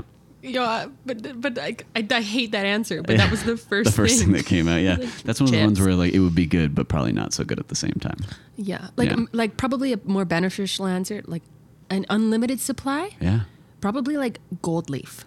Yeah, 0.41 0.87
but 1.05 1.39
but 1.39 1.59
I, 1.59 1.75
I, 1.95 2.05
I 2.09 2.21
hate 2.21 2.51
that 2.53 2.65
answer. 2.65 3.03
But 3.03 3.17
that 3.17 3.29
was 3.29 3.43
the 3.43 3.57
first 3.69 3.85
the 3.85 3.95
first 3.95 4.17
thing. 4.17 4.27
thing 4.29 4.33
that 4.37 4.45
came 4.47 4.67
out. 4.67 4.81
Yeah, 4.81 4.95
Like, 4.95 5.09
that's 5.23 5.39
one 5.39 5.47
of 5.49 5.51
the 5.55 5.61
ones 5.63 5.79
where 5.79 5.93
like 5.93 6.13
it 6.13 6.19
would 6.19 6.35
be 6.35 6.47
good, 6.47 6.73
but 6.73 6.87
probably 6.87 7.11
not 7.13 7.33
so 7.33 7.43
good 7.43 7.59
at 7.59 7.67
the 7.67 7.75
same 7.75 7.97
time. 8.01 8.17
Yeah, 8.57 8.87
like 8.97 9.09
Yeah. 9.09 9.15
um, 9.15 9.29
like 9.31 9.57
probably 9.57 9.93
a 9.93 9.99
more 10.05 10.25
beneficial 10.25 10.87
answer, 10.87 11.21
like 11.27 11.43
an 11.91 12.05
unlimited 12.09 12.59
supply. 12.59 13.11
Yeah. 13.21 13.41
Probably 13.85 14.17
like 14.17 14.39
gold 14.63 14.89
leaf. 14.89 15.25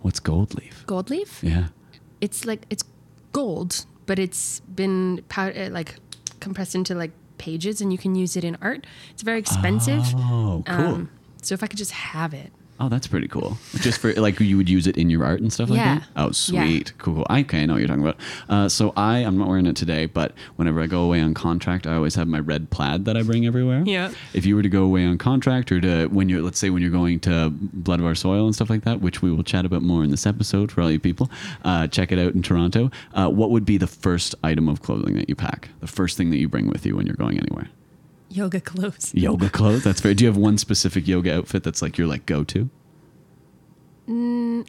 What's 0.00 0.18
gold 0.18 0.56
leaf? 0.56 0.82
Gold 0.88 1.08
leaf. 1.08 1.38
Yeah. 1.40 1.68
It's 2.20 2.44
like 2.44 2.66
it's 2.68 2.82
gold, 3.30 3.86
but 4.06 4.18
it's 4.18 4.58
been 4.58 5.22
pow- 5.28 5.50
uh, 5.50 5.68
like 5.70 5.94
compressed 6.40 6.74
into 6.74 6.96
like 6.96 7.12
pages, 7.38 7.80
and 7.80 7.92
you 7.92 7.98
can 7.98 8.16
use 8.16 8.36
it 8.36 8.42
in 8.42 8.58
art. 8.60 8.88
It's 9.12 9.22
very 9.22 9.38
expensive. 9.38 10.02
Oh, 10.16 10.64
cool. 10.66 10.84
Um, 10.84 11.10
so 11.42 11.54
if 11.54 11.62
I 11.62 11.68
could 11.68 11.78
just 11.78 11.92
have 11.92 12.34
it, 12.34 12.50
oh, 12.80 12.88
that's 12.88 13.06
pretty 13.06 13.28
cool. 13.28 13.56
Just 13.76 14.00
for 14.00 14.12
like 14.14 14.40
you 14.40 14.56
would 14.56 14.68
use 14.68 14.86
it 14.88 14.96
in 14.96 15.08
your 15.08 15.24
art 15.24 15.40
and 15.40 15.52
stuff 15.52 15.70
like 15.70 15.78
Yeah. 15.78 15.98
that. 16.00 16.08
Oh, 16.16 16.24
Yeah. 16.26 16.30
sweet, 16.32 16.92
cool. 16.98 17.14
cool. 17.24 17.26
Okay, 17.30 17.62
I 17.62 17.66
know 17.66 17.74
what 17.74 17.78
you're 17.78 17.86
talking 17.88 18.02
about. 18.02 18.16
Uh, 18.48 18.68
so 18.68 18.92
I, 18.96 19.18
I'm 19.18 19.38
not 19.38 19.46
wearing 19.46 19.66
it 19.66 19.76
today, 19.76 20.06
but 20.06 20.32
whenever 20.56 20.80
I 20.80 20.86
go 20.88 21.02
away 21.02 21.20
on 21.20 21.32
contract, 21.34 21.86
I 21.86 21.94
always 21.94 22.16
have 22.16 22.26
my 22.26 22.40
red 22.40 22.70
plaid 22.70 23.04
that 23.04 23.16
I 23.16 23.22
bring 23.22 23.46
everywhere. 23.46 23.82
Yeah. 23.86 24.10
If 24.34 24.44
you 24.44 24.56
were 24.56 24.62
to 24.62 24.68
go 24.68 24.82
away 24.82 25.04
on 25.06 25.16
contract, 25.18 25.70
or 25.70 25.80
to 25.80 26.06
when 26.06 26.28
you're, 26.28 26.42
let's 26.42 26.58
say, 26.58 26.70
when 26.70 26.82
you're 26.82 26.90
going 26.90 27.20
to 27.20 27.50
Blood 27.50 28.00
of 28.00 28.06
Our 28.06 28.16
Soil 28.16 28.46
and 28.46 28.54
stuff 28.54 28.68
like 28.70 28.82
that, 28.82 29.00
which 29.00 29.22
we 29.22 29.30
will 29.30 29.44
chat 29.44 29.64
about 29.64 29.82
more 29.82 30.02
in 30.02 30.10
this 30.10 30.26
episode 30.26 30.72
for 30.72 30.80
all 30.82 30.90
you 30.90 30.98
people, 30.98 31.30
uh, 31.64 31.86
check 31.86 32.10
it 32.10 32.18
out 32.18 32.34
in 32.34 32.42
Toronto. 32.42 32.90
Uh, 33.14 33.28
what 33.28 33.50
would 33.50 33.64
be 33.64 33.78
the 33.78 33.86
first 33.86 34.34
item 34.42 34.68
of 34.68 34.82
clothing 34.82 35.14
that 35.14 35.28
you 35.28 35.36
pack? 35.36 35.68
The 35.80 35.86
first 35.86 36.16
thing 36.16 36.30
that 36.30 36.38
you 36.38 36.48
bring 36.48 36.66
with 36.68 36.84
you 36.84 36.96
when 36.96 37.06
you're 37.06 37.14
going 37.16 37.38
anywhere? 37.38 37.68
Yoga 38.32 38.60
clothes. 38.60 39.12
Yoga 39.14 39.48
clothes. 39.50 39.84
That's 39.84 40.00
fair. 40.00 40.14
Do 40.14 40.24
you 40.24 40.28
have 40.30 40.36
one 40.36 40.58
specific 40.58 41.06
yoga 41.06 41.36
outfit 41.36 41.62
that's 41.62 41.82
like 41.82 41.98
your 41.98 42.06
like 42.06 42.26
go 42.26 42.44
to? 42.44 42.68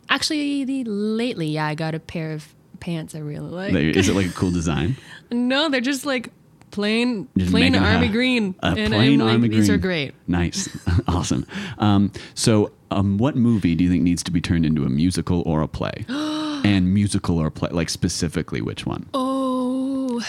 Actually, 0.09 0.63
the, 0.63 0.83
lately, 0.85 1.47
yeah, 1.47 1.65
I 1.65 1.75
got 1.75 1.95
a 1.95 1.99
pair 1.99 2.31
of 2.31 2.53
pants 2.79 3.15
I 3.15 3.19
really 3.19 3.49
like. 3.49 3.73
Is 3.73 4.07
it 4.07 4.15
like 4.15 4.27
a 4.27 4.33
cool 4.33 4.51
design? 4.61 4.95
no, 5.31 5.69
they're 5.69 5.81
just 5.81 6.05
like 6.05 6.29
plain, 6.71 7.27
Just 7.37 7.51
plain 7.51 7.71
making 7.73 7.85
a- 7.87 7.91
army 7.93 8.07
green. 8.09 8.55
A 8.61 8.67
and 8.67 8.93
plain 8.93 9.19
I'm 9.21 9.27
like, 9.27 9.33
army 9.33 9.47
these 9.49 9.69
are 9.69 9.77
great. 9.77 10.13
Nice, 10.27 10.69
awesome. 11.07 11.45
Um, 11.79 12.11
so, 12.35 12.71
um, 12.91 13.17
what 13.17 13.35
movie 13.35 13.75
do 13.75 13.83
you 13.83 13.89
think 13.89 14.03
needs 14.03 14.23
to 14.23 14.31
be 14.31 14.39
turned 14.41 14.65
into 14.65 14.85
a 14.85 14.89
musical 14.89 15.41
or 15.45 15.61
a 15.61 15.67
play? 15.67 16.05
and 16.09 16.93
musical 16.93 17.39
or 17.39 17.49
play, 17.49 17.69
like 17.71 17.89
specifically 17.89 18.61
which 18.61 18.85
one? 18.85 19.07
Oh. 19.13 20.21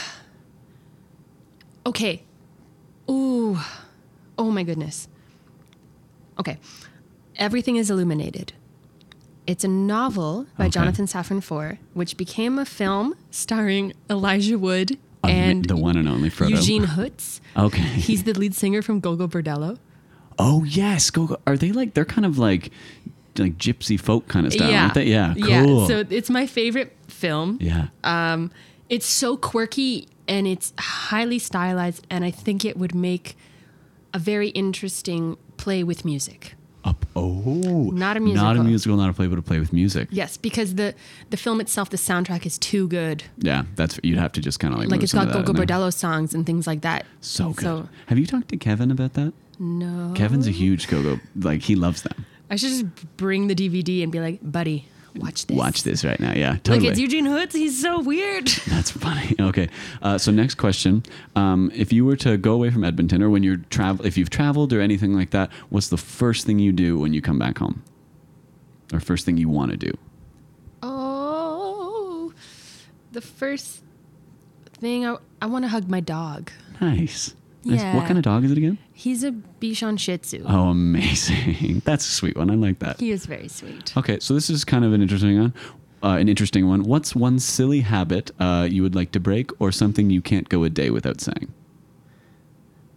Okay. 1.87 2.23
Ooh. 3.11 3.59
Oh 4.39 4.51
my 4.51 4.63
goodness. 4.63 5.09
Okay. 6.39 6.59
Everything 7.37 7.77
is 7.77 7.91
illuminated. 7.91 8.53
It's 9.47 9.65
a 9.65 9.69
novel 9.69 10.47
by 10.57 10.65
Okay. 10.65 10.71
Jonathan 10.71 11.07
Safran 11.07 11.43
Foer, 11.43 11.79
which 11.93 12.17
became 12.17 12.59
a 12.59 12.65
film 12.65 13.15
starring 13.31 13.93
Elijah 14.09 14.59
Wood 14.59 14.99
Um, 15.23 15.31
and 15.31 15.65
the 15.67 15.77
one 15.77 15.97
and 15.97 16.09
only 16.09 16.31
Frodo. 16.31 16.51
Eugene 16.51 16.85
Hütz. 16.87 17.41
Okay. 17.57 17.81
He's 17.83 18.25
the 18.25 18.33
lead 18.33 18.55
singer 18.55 18.83
from 18.83 19.01
Gogol 19.01 19.29
Bordello. 19.29 19.79
oh 20.39 20.65
yes, 20.65 21.11
go, 21.11 21.27
go. 21.27 21.37
Are 21.47 21.57
they 21.57 21.73
like? 21.73 21.95
They're 21.95 22.05
kind 22.05 22.25
of 22.27 22.39
like, 22.39 22.71
like 23.39 23.57
gypsy 23.59 24.01
folk 24.01 24.29
kind 24.29 24.47
of 24.47 24.53
style, 24.53 24.71
yeah. 24.71 24.83
aren't 24.83 24.95
they? 24.95 25.05
Yeah. 25.05 25.35
Yeah. 25.37 25.65
Cool. 25.65 25.87
So 25.89 26.05
it's 26.09 26.31
my 26.31 26.47
favorite 26.47 26.97
film. 27.09 27.59
yeah. 27.61 27.89
Um, 28.03 28.51
it's 28.89 29.07
so 29.07 29.37
quirky 29.37 30.09
and 30.29 30.47
it's 30.47 30.73
highly 30.79 31.39
stylized, 31.39 32.07
and 32.11 32.25
I 32.25 32.31
think 32.31 32.65
it 32.65 32.77
would 32.77 32.95
make 32.95 33.37
a 34.13 34.19
very 34.19 34.49
interesting 34.51 35.37
play 35.57 35.83
with 35.83 36.05
music. 36.05 36.55
Up. 36.85 37.07
Oh. 37.17 37.91
Not 37.95 37.95
a 37.95 37.95
Not 37.95 38.17
a 38.19 38.21
musical. 38.21 38.65
musical. 38.65 38.97
Not 38.99 39.09
a 39.11 39.13
play, 39.15 39.27
but 39.27 39.39
a 39.39 39.43
play 39.43 39.59
with 39.59 39.73
music. 39.73 40.09
Yes, 40.11 40.37
because 40.37 40.75
the 40.75 40.95
the 41.31 41.37
film 41.39 41.61
itself, 41.61 41.89
the 41.89 41.97
soundtrack 41.97 42.45
is 42.45 42.59
too 42.59 42.89
good. 42.89 43.25
Yeah. 43.39 43.65
That's 43.75 43.99
you'd 44.03 44.19
have 44.19 44.33
to 44.33 44.41
just 44.41 44.61
kind 44.61 44.75
of 44.75 44.81
like. 44.81 44.91
Like 44.91 45.03
it's 45.03 45.15
got 45.15 45.33
Gogol. 45.33 45.55
Bordello 45.55 45.93
songs 45.93 46.35
and 46.35 46.45
things 46.45 46.67
like 46.67 46.83
that. 46.83 47.07
So 47.23 47.53
good. 47.55 47.63
So 47.63 47.89
have 48.07 48.19
you 48.19 48.27
talked 48.27 48.49
to 48.49 48.57
Kevin 48.59 48.91
about 48.91 49.15
that? 49.15 49.33
no, 49.59 50.13
Kevin's 50.15 50.47
a 50.47 50.51
huge 50.51 50.89
Gogol. 50.89 51.21
Like 51.37 51.63
he 51.63 51.75
loves 51.75 52.03
them. 52.03 52.27
I 52.51 52.57
should 52.57 52.69
just 52.71 53.17
bring 53.17 53.47
the 53.47 53.55
DVD 53.55 54.03
and 54.03 54.13
be 54.13 54.21
like, 54.21 54.39
buddy, 54.43 54.87
watch 55.17 55.47
this. 55.47 55.57
Watch 55.57 55.83
this 55.83 56.05
right 56.05 56.19
now. 56.21 56.33
Yeah, 56.35 56.53
Look, 56.53 56.63
totally. 56.65 56.89
it's 56.89 56.99
Eugene 56.99 57.27
Hütz. 57.27 57.53
He's 57.53 57.81
so 57.81 58.01
weird. 58.01 58.47
That's 58.69 58.91
funny. 58.91 59.35
Okay. 59.41 59.69
Uh, 60.03 60.19
so 60.19 60.31
next 60.33 60.55
question: 60.57 61.03
um, 61.37 61.71
If 61.75 61.93
you 61.93 62.05
were 62.05 62.17
to 62.17 62.37
go 62.37 62.53
away 62.53 62.71
from 62.71 62.85
Edmonton, 62.85 63.23
or 63.23 63.31
when 63.31 63.43
you're 63.43 63.59
travel, 63.71 64.05
if 64.07 64.17
you've 64.19 64.31
traveled 64.31 64.73
or 64.73 64.81
anything 64.81 65.15
like 65.15 65.31
that, 65.31 65.51
what's 65.71 65.89
the 65.89 65.97
first 65.97 66.47
thing 66.47 66.59
you 66.59 66.73
do 66.73 66.99
when 66.99 67.13
you 67.13 67.21
come 67.23 67.39
back 67.39 67.59
home, 67.59 67.83
or 68.93 69.01
first 69.01 69.25
thing 69.25 69.37
you 69.37 69.49
want 69.49 69.71
to 69.71 69.77
do? 69.77 69.93
Oh, 70.83 72.33
the 73.13 73.21
first 73.21 73.83
thing 74.79 75.07
I 75.07 75.17
I 75.41 75.47
want 75.47 75.65
to 75.65 75.69
hug 75.69 75.89
my 75.89 76.01
dog. 76.01 76.51
Nice. 76.81 77.35
Nice. 77.65 77.95
What 77.95 78.07
kind 78.07 78.19
of 78.19 78.25
dog 78.25 78.45
is 78.45 78.51
it 78.53 78.59
again? 78.59 78.79
He's 78.93 79.25
a 79.25 79.33
Bichon 79.33 79.99
Shih 79.99 80.19
Tzu. 80.19 80.45
Oh, 80.47 80.69
amazing. 80.69 81.83
That's 81.85 82.07
a 82.07 82.11
sweet 82.11 82.37
one. 82.37 82.51
I 82.51 82.55
like 82.55 82.79
that. 82.81 83.01
He 83.01 83.11
is 83.11 83.27
very 83.27 83.49
sweet. 83.49 83.97
Okay, 83.97 84.19
so 84.21 84.35
this 84.35 84.51
is 84.51 84.65
kind 84.65 84.85
of 84.85 84.93
an 84.93 85.01
interesting 85.01 85.39
one. 85.41 85.55
Uh, 86.03 86.17
an 86.19 86.29
interesting 86.29 86.69
one. 86.69 86.83
What's 86.83 87.17
one 87.17 87.39
silly 87.39 87.81
habit 87.81 88.31
uh, 88.39 88.69
you 88.71 88.83
would 88.83 88.95
like 88.95 89.13
to 89.13 89.21
break, 89.21 89.51
or 89.61 89.73
something 89.73 90.11
you 90.11 90.21
can't 90.21 90.49
go 90.49 90.65
a 90.65 90.71
day 90.71 90.91
without 90.91 91.21
saying? 91.21 91.53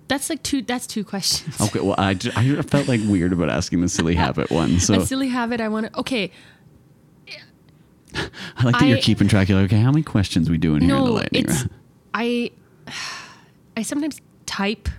That's 0.09 0.29
like 0.29 0.43
two. 0.43 0.61
That's 0.61 0.85
two 0.85 1.05
questions. 1.05 1.59
Okay, 1.61 1.79
well, 1.79 1.95
I, 1.97 2.17
I 2.35 2.61
felt 2.63 2.87
like 2.87 2.99
weird 3.05 3.31
about 3.31 3.49
asking 3.49 3.81
the 3.81 3.89
silly 3.89 4.15
habit 4.15 4.51
one. 4.51 4.79
So 4.79 4.95
a 4.95 5.05
silly 5.05 5.29
habit 5.29 5.61
I 5.61 5.69
want 5.69 5.91
to. 5.91 5.99
Okay, 5.99 6.31
I 8.57 8.63
like 8.63 8.79
that 8.79 8.87
you're 8.87 8.97
keeping 8.97 9.27
track. 9.27 9.49
You're 9.49 9.61
like, 9.61 9.71
okay, 9.71 9.81
how 9.81 9.91
many 9.91 10.03
questions 10.03 10.49
we 10.49 10.57
doing 10.57 10.81
here 10.81 10.95
in 10.95 11.03
the 11.03 11.07
no, 11.07 11.13
lightning 11.13 11.45
round? 11.45 11.69
I. 12.13 12.51
I 13.77 13.83
sometimes 13.83 14.19
type 14.47 14.89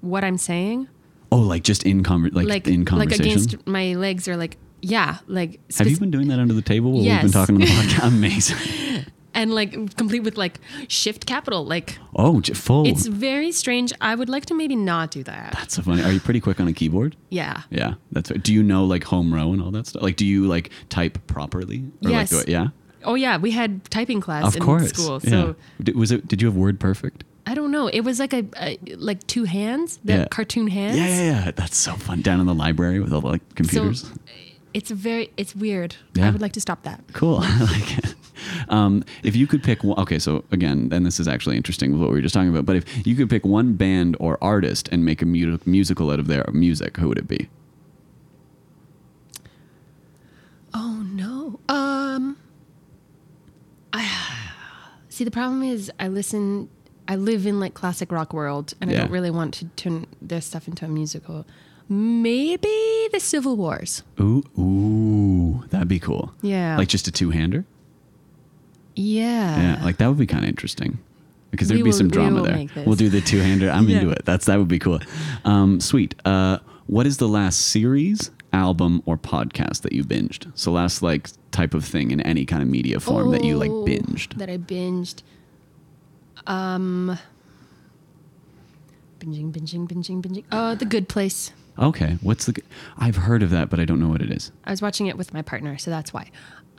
what 0.00 0.22
I'm 0.22 0.38
saying, 0.38 0.86
Oh, 1.32 1.38
like 1.38 1.64
just 1.64 1.84
in 1.84 2.02
conver- 2.02 2.32
like, 2.32 2.46
like 2.46 2.68
in 2.68 2.84
conversation. 2.84 3.24
like 3.24 3.34
against 3.36 3.66
my 3.66 3.94
legs, 3.94 4.28
or 4.28 4.36
like 4.36 4.56
yeah, 4.82 5.18
like. 5.26 5.58
Have 5.78 5.88
you 5.88 5.96
been 5.96 6.10
doing 6.10 6.28
that 6.28 6.38
under 6.38 6.54
the 6.54 6.60
table 6.62 6.92
while 6.92 7.02
we've 7.02 7.20
been 7.22 7.30
talking 7.32 7.54
on 7.56 7.60
the 7.62 7.66
podcast? 7.66 8.06
Amazing. 8.08 9.04
and 9.34 9.54
like 9.54 9.96
complete 9.96 10.20
with 10.20 10.36
like 10.36 10.58
shift 10.88 11.24
capital. 11.24 11.64
Like 11.64 11.98
Oh, 12.14 12.40
full. 12.42 12.86
it's 12.86 13.06
very 13.06 13.50
strange. 13.52 13.92
I 14.00 14.14
would 14.14 14.28
like 14.28 14.44
to 14.46 14.54
maybe 14.54 14.76
not 14.76 15.10
do 15.10 15.22
that. 15.22 15.52
that's 15.52 15.74
so 15.76 15.82
funny. 15.82 16.02
Are 16.02 16.12
you 16.12 16.20
pretty 16.20 16.40
quick 16.40 16.60
on 16.60 16.68
a 16.68 16.72
keyboard? 16.74 17.16
Yeah. 17.30 17.62
Yeah, 17.70 17.94
that's 18.10 18.30
right. 18.30 18.42
Do 18.42 18.52
you 18.52 18.62
know 18.62 18.84
like 18.84 19.04
home 19.04 19.32
row 19.32 19.52
and 19.52 19.62
all 19.62 19.70
that 19.70 19.86
stuff? 19.86 20.02
Like, 20.02 20.16
do 20.16 20.26
you 20.26 20.46
like 20.46 20.70
type 20.90 21.26
properly? 21.28 21.84
Or, 22.04 22.10
Yes. 22.10 22.30
Like, 22.32 22.44
do 22.44 22.50
it- 22.50 22.52
yeah. 22.52 22.68
Oh 23.04 23.14
yeah, 23.14 23.36
we 23.38 23.52
had 23.52 23.84
typing 23.90 24.20
class 24.20 24.44
Of 24.48 24.56
in 24.56 24.62
course. 24.62 24.90
school. 24.90 25.18
yeah. 25.24 25.30
So 25.30 25.56
Did, 25.82 25.96
was 25.96 26.12
it? 26.12 26.28
Did 26.28 26.42
you 26.42 26.48
have 26.48 26.56
Word 26.56 26.78
Perfect? 26.78 27.24
I 27.46 27.54
don't 27.54 27.70
know. 27.72 27.88
It 27.88 28.00
was 28.02 28.18
like 28.20 28.32
a, 28.32 28.44
a 28.56 28.78
like 28.96 29.26
two 29.26 29.44
hands, 29.44 29.98
the 30.04 30.12
Yeah. 30.12 30.24
cartoon 30.30 30.68
hands. 30.68 30.96
Yeah, 30.96 31.08
yeah, 31.08 31.44
yeah. 31.44 31.50
That's 31.50 31.76
so 31.76 31.94
fun. 31.94 32.22
Down 32.22 32.40
in 32.40 32.46
the 32.46 32.54
library 32.54 33.00
with 33.00 33.12
all 33.12 33.20
the 33.20 33.28
like 33.28 33.54
computers. 33.56 34.02
So 34.02 34.08
it's 34.74 34.90
very 34.90 35.30
it's 35.36 35.54
weird. 35.54 35.96
Yeah. 36.14 36.28
I 36.28 36.30
would 36.30 36.40
like 36.40 36.52
to 36.52 36.60
stop 36.60 36.84
that. 36.84 37.02
Cool. 37.12 37.38
I 37.42 37.58
like 37.64 37.98
it. 37.98 38.14
Um, 38.68 39.04
if 39.22 39.36
you 39.36 39.46
could 39.46 39.62
pick 39.62 39.82
one, 39.84 39.98
okay, 40.00 40.18
so 40.18 40.44
again, 40.50 40.88
and 40.92 41.04
this 41.06 41.18
is 41.20 41.28
actually 41.28 41.56
interesting 41.56 41.92
with 41.92 42.00
what 42.00 42.10
we 42.10 42.16
were 42.16 42.22
just 42.22 42.34
talking 42.34 42.48
about, 42.48 42.64
but 42.66 42.76
if 42.76 43.06
you 43.06 43.14
could 43.14 43.28
pick 43.30 43.44
one 43.44 43.74
band 43.74 44.16
or 44.18 44.36
artist 44.42 44.88
and 44.90 45.04
make 45.04 45.20
a 45.22 45.26
mu- 45.26 45.58
musical 45.64 46.10
out 46.10 46.18
of 46.20 46.26
their 46.26 46.44
music, 46.52 46.96
who 46.96 47.08
would 47.08 47.18
it 47.18 47.28
be? 47.28 47.48
Oh 50.74 51.04
no. 51.12 51.60
Um 51.68 52.36
I 53.92 54.08
See 55.08 55.24
the 55.24 55.30
problem 55.30 55.62
is 55.62 55.90
I 56.00 56.08
listen 56.08 56.68
I 57.08 57.16
live 57.16 57.46
in 57.46 57.58
like 57.60 57.74
classic 57.74 58.10
rock 58.12 58.32
world 58.32 58.74
and 58.80 58.90
I 58.90 58.94
don't 58.94 59.10
really 59.10 59.30
want 59.30 59.54
to 59.54 59.64
turn 59.76 60.06
their 60.20 60.40
stuff 60.40 60.68
into 60.68 60.84
a 60.84 60.88
musical. 60.88 61.44
Maybe 61.88 63.08
the 63.12 63.18
Civil 63.20 63.56
Wars. 63.56 64.02
Ooh, 64.20 64.42
ooh, 64.58 65.64
that'd 65.70 65.88
be 65.88 65.98
cool. 65.98 66.32
Yeah. 66.40 66.76
Like 66.78 66.88
just 66.88 67.08
a 67.08 67.12
two-hander. 67.12 67.64
Yeah. 68.94 69.76
Yeah, 69.78 69.84
like 69.84 69.96
that 69.98 70.06
would 70.08 70.18
be 70.18 70.26
kind 70.26 70.44
of 70.44 70.48
interesting 70.48 70.98
because 71.50 71.68
there'd 71.68 71.78
be 71.78 71.82
will- 71.84 71.92
some 71.92 72.08
drama 72.08 72.42
there. 72.42 72.84
We'll 72.86 72.96
do 72.96 73.08
the 73.08 73.20
two-hander. 73.20 73.70
I'm 73.70 73.88
Yeah. 73.88 73.98
into 74.00 74.10
it. 74.10 74.24
That's 74.24 74.46
that 74.46 74.58
would 74.58 74.68
be 74.68 74.78
cool. 74.78 75.00
Um, 75.44 75.80
sweet. 75.80 76.14
Uh, 76.24 76.58
what 76.86 77.06
is 77.06 77.16
the 77.18 77.28
last 77.28 77.58
series, 77.60 78.30
album, 78.52 79.02
or 79.06 79.16
podcast 79.16 79.82
that 79.82 79.92
you 79.92 80.04
binged? 80.04 80.50
So 80.54 80.72
last 80.72 81.02
like 81.02 81.30
type 81.50 81.74
of 81.74 81.84
thing 81.84 82.10
in 82.10 82.20
any 82.20 82.44
kind 82.46 82.62
of 82.62 82.68
media 82.68 83.00
form 83.00 83.30
that 83.32 83.44
you 83.44 83.56
like 83.56 83.70
Oh, 83.70 83.84
binged. 83.84 84.34
That 84.38 84.48
I 84.50 84.58
binged. 84.58 85.22
Um 86.46 87.18
binging, 89.20 89.52
binging, 89.52 89.88
binging, 89.88 90.22
binging. 90.22 90.44
Uh 90.50 90.74
The 90.74 90.84
Good 90.84 91.08
Place. 91.08 91.52
Okay, 91.78 92.18
what's 92.20 92.44
the? 92.46 92.62
I've 92.98 93.16
heard 93.16 93.42
of 93.42 93.48
that, 93.50 93.70
but 93.70 93.80
I 93.80 93.86
don't 93.86 93.98
know 93.98 94.08
what 94.08 94.20
it 94.20 94.30
is. 94.30 94.52
I 94.64 94.70
was 94.70 94.82
watching 94.82 95.06
it 95.06 95.16
with 95.16 95.32
my 95.32 95.40
partner, 95.40 95.78
so 95.78 95.90
that's 95.90 96.12
why. 96.12 96.30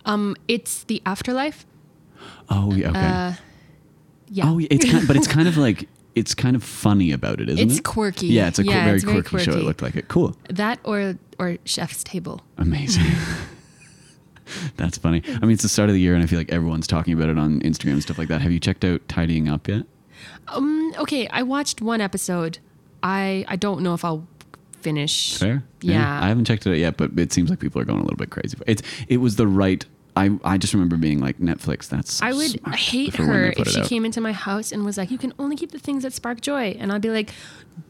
Um, 0.06 0.36
it's 0.48 0.84
the 0.84 1.02
afterlife. 1.06 1.66
Oh, 2.50 2.72
yeah, 2.76 2.90
okay. 2.92 3.00
Uh, 3.00 3.34
yeah. 4.30 4.50
Oh, 4.50 4.58
yeah, 4.60 4.68
it's 4.70 4.86
kind, 4.90 5.08
but 5.08 5.16
it's 5.16 5.28
kind 5.28 5.48
of 5.48 5.58
like 5.68 5.90
it's 6.14 6.36
kind 6.36 6.56
of 6.56 6.64
funny 6.64 7.12
about 7.12 7.42
it, 7.42 7.50
isn't 7.50 7.60
it? 7.60 7.72
It's 7.72 7.80
it? 7.80 7.84
quirky. 7.84 8.28
Yeah, 8.28 8.50
it's 8.50 8.60
a 8.60 8.64
Yeah, 8.64 8.74
co- 8.74 8.84
very, 8.84 8.96
it's 8.98 9.04
very 9.04 9.24
quirky, 9.24 9.46
show. 9.52 9.58
It 9.58 9.64
looked 9.64 9.82
like 9.82 9.96
it. 9.96 10.08
Cool, 10.10 10.38
That 10.50 10.78
or 10.84 11.18
or 11.40 11.58
Chef's 11.66 12.04
Table. 12.04 12.42
amazing. 12.60 13.04
That's 14.78 14.98
funny. 14.98 15.22
I 15.28 15.40
mean, 15.42 15.52
it's 15.52 15.64
the 15.64 15.70
start 15.70 15.90
of 15.90 15.96
the 15.96 16.02
year, 16.02 16.14
and 16.16 16.24
I 16.24 16.28
feel 16.28 16.40
like 16.40 16.52
everyone's 16.52 16.88
talking 16.88 17.14
about 17.14 17.30
it 17.30 17.38
on 17.38 17.60
Instagram 17.62 17.94
and 17.94 18.02
stuff 18.02 18.18
like 18.18 18.28
that. 18.28 18.42
Have 18.42 18.52
you 18.52 18.60
checked 18.60 18.84
out 18.84 19.08
Tidying 19.08 19.50
Up 19.50 19.68
yet? 19.68 19.86
Um, 20.48 20.94
okay, 20.98 21.28
I 21.28 21.44
watched 21.44 21.82
one 21.82 22.02
episode. 22.02 22.60
I 23.02 23.46
I 23.48 23.56
don't 23.56 23.82
know 23.82 23.94
if 23.94 24.04
I'll 24.06 24.28
finish. 24.82 25.38
Fair. 25.38 25.64
Yeah. 25.82 26.20
I 26.22 26.28
haven't 26.28 26.46
checked 26.46 26.66
it 26.68 26.72
out 26.72 26.78
yet, 26.78 26.98
but 26.98 27.18
it 27.18 27.34
seems 27.34 27.50
like 27.50 27.60
people 27.60 27.82
are 27.82 27.86
going 27.86 28.00
a 28.00 28.04
little 28.04 28.18
bit 28.18 28.30
crazy. 28.30 28.58
It's 28.68 28.82
it 29.08 29.18
was 29.18 29.36
the 29.38 29.48
right. 29.48 29.86
I 30.16 30.38
I 30.44 30.58
just 30.58 30.74
remember 30.74 30.96
being 30.98 31.20
like 31.20 31.40
Netflix. 31.40 31.90
That's 31.90 32.22
I 32.22 32.34
would 32.34 32.60
hate 32.76 33.16
her 33.16 33.54
if 33.58 33.68
she 33.70 33.80
out. 33.82 33.88
came 33.88 34.06
into 34.06 34.22
my 34.22 34.32
house 34.32 34.72
and 34.72 34.86
was 34.86 34.98
like, 34.98 35.10
"You 35.10 35.18
can 35.18 35.34
only 35.40 35.56
keep 35.56 35.72
the 35.72 35.80
things 35.80 36.04
that 36.04 36.14
spark 36.14 36.42
joy," 36.42 36.76
and 36.80 36.92
I'd 36.92 37.02
be 37.02 37.10
like, 37.10 37.32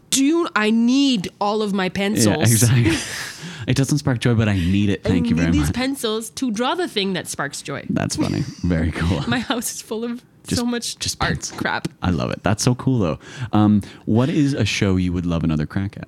"Do 0.09 0.47
I 0.55 0.69
need 0.69 1.29
all 1.41 1.61
of 1.61 1.73
my 1.73 1.89
pencils? 1.89 2.37
Yeah, 2.37 2.41
exactly. 2.41 2.91
it 3.67 3.75
doesn't 3.75 3.97
spark 3.99 4.19
joy, 4.19 4.35
but 4.35 4.47
I 4.49 4.55
need 4.55 4.89
it. 4.89 5.03
Thank 5.03 5.25
I 5.25 5.29
you 5.29 5.35
need 5.35 5.41
very 5.41 5.51
these 5.51 5.59
much. 5.61 5.67
These 5.69 5.75
pencils 5.75 6.29
to 6.31 6.51
draw 6.51 6.75
the 6.75 6.87
thing 6.87 7.13
that 7.13 7.27
sparks 7.27 7.61
joy." 7.61 7.85
That's 7.89 8.15
funny. 8.15 8.41
Very 8.63 8.91
cool. 8.99 9.21
My 9.27 9.39
house 9.39 9.73
is 9.75 9.81
full 9.81 10.03
of 10.03 10.23
Just- 10.47 10.59
so 10.59 10.65
much 10.65 10.97
just 10.99 11.21
art 11.21 11.33
pens. 11.35 11.51
crap. 11.51 11.87
I 12.01 12.09
love 12.11 12.31
it. 12.31 12.43
That's 12.43 12.63
so 12.63 12.75
cool, 12.75 12.99
though. 12.99 13.19
Um, 13.51 13.81
what 14.05 14.29
is 14.29 14.53
a 14.53 14.65
show 14.65 14.95
you 14.97 15.13
would 15.13 15.25
love 15.25 15.43
another 15.43 15.65
crack 15.65 15.97
at? 15.97 16.07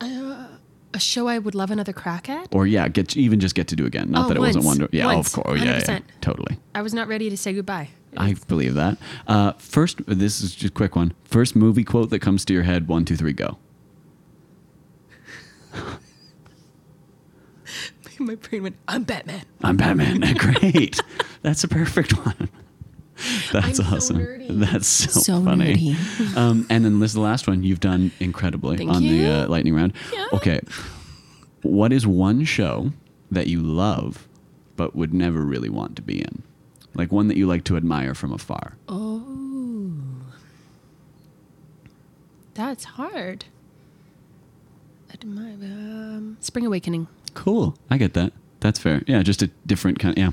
A 0.00 0.98
show 1.00 1.26
I 1.26 1.40
would 1.40 1.56
love 1.56 1.72
another 1.72 1.92
crack 1.92 2.28
at. 2.28 2.46
Or 2.54 2.68
yeah, 2.68 2.86
get 2.86 3.16
even 3.16 3.40
just 3.40 3.56
get 3.56 3.66
to 3.68 3.74
do 3.76 3.84
again. 3.84 4.12
Not 4.12 4.26
Oh, 4.26 4.28
that 4.28 4.36
it 4.36 4.40
wasn't 4.40 4.64
once. 4.64 4.78
one. 4.78 4.88
Yeah, 4.92 5.06
Once. 5.06 5.26
of 5.36 5.42
course. 5.42 5.60
Oh, 5.60 5.64
yeah, 5.64 5.78
yeah, 5.78 5.98
100%. 5.98 6.02
totally. 6.20 6.56
I 6.72 6.82
was 6.82 6.94
not 6.94 7.08
ready 7.08 7.28
to 7.30 7.36
say 7.36 7.52
goodbye. 7.52 7.88
I 8.16 8.36
believe 8.46 8.74
that. 8.74 8.96
Uh, 9.26 9.54
first, 9.54 9.98
this 10.06 10.40
is 10.40 10.54
just 10.54 10.70
a 10.70 10.70
quick 10.70 10.94
one. 10.94 11.12
First 11.24 11.56
movie 11.56 11.82
quote 11.82 12.10
that 12.10 12.20
comes 12.20 12.44
to 12.44 12.52
your 12.54 12.62
head. 12.62 12.86
One, 12.86 13.04
two, 13.04 13.16
three, 13.16 13.32
go. 13.32 13.58
My 18.18 18.34
brain 18.36 18.62
went, 18.64 18.76
"I'm 18.88 19.04
Batman." 19.04 19.42
I'm 19.62 19.76
Batman. 19.76 20.20
Great. 20.38 21.00
That's 21.42 21.64
a 21.64 21.68
perfect 21.68 22.12
one. 22.24 22.48
That's 23.52 23.78
I'm 23.80 23.86
so 23.86 23.96
awesome. 23.96 24.18
nerdy. 24.18 24.46
That's 24.50 24.88
so, 24.88 25.20
So 25.20 25.44
funny. 25.44 25.74
nerdy. 25.94 26.36
Um, 26.36 26.66
and 26.68 26.84
then 26.84 26.98
this 27.00 27.10
is 27.10 27.14
the 27.14 27.20
last 27.20 27.46
one. 27.46 27.62
You've 27.62 27.80
done 27.80 28.10
incredibly 28.20 28.76
Thank 28.76 28.90
on 28.90 29.02
you. 29.02 29.18
the 29.22 29.30
uh, 29.30 29.48
lightning 29.48 29.74
round. 29.74 29.92
Yeah. 30.12 30.26
Okay. 30.32 30.60
What 31.62 31.92
is 31.92 32.06
one 32.06 32.44
show 32.44 32.92
that 33.30 33.46
you 33.46 33.62
love 33.62 34.26
but 34.76 34.94
would 34.96 35.14
never 35.14 35.42
really 35.44 35.68
want 35.68 35.94
to 35.96 36.02
be 36.02 36.20
in? 36.20 36.42
Like 36.94 37.12
one 37.12 37.28
that 37.28 37.36
you 37.36 37.46
like 37.46 37.64
to 37.64 37.76
admire 37.76 38.14
from 38.14 38.32
afar. 38.32 38.76
Oh, 38.88 39.22
that's 42.54 42.84
hard. 42.84 43.44
Admire- 45.12 45.54
Um, 45.62 46.36
Spring 46.40 46.66
Awakening. 46.66 47.06
Cool. 47.34 47.76
I 47.90 47.98
get 47.98 48.14
that. 48.14 48.32
That's 48.60 48.78
fair. 48.78 49.02
Yeah, 49.06 49.22
just 49.22 49.42
a 49.42 49.48
different 49.66 49.98
kind. 49.98 50.16
Yeah. 50.16 50.30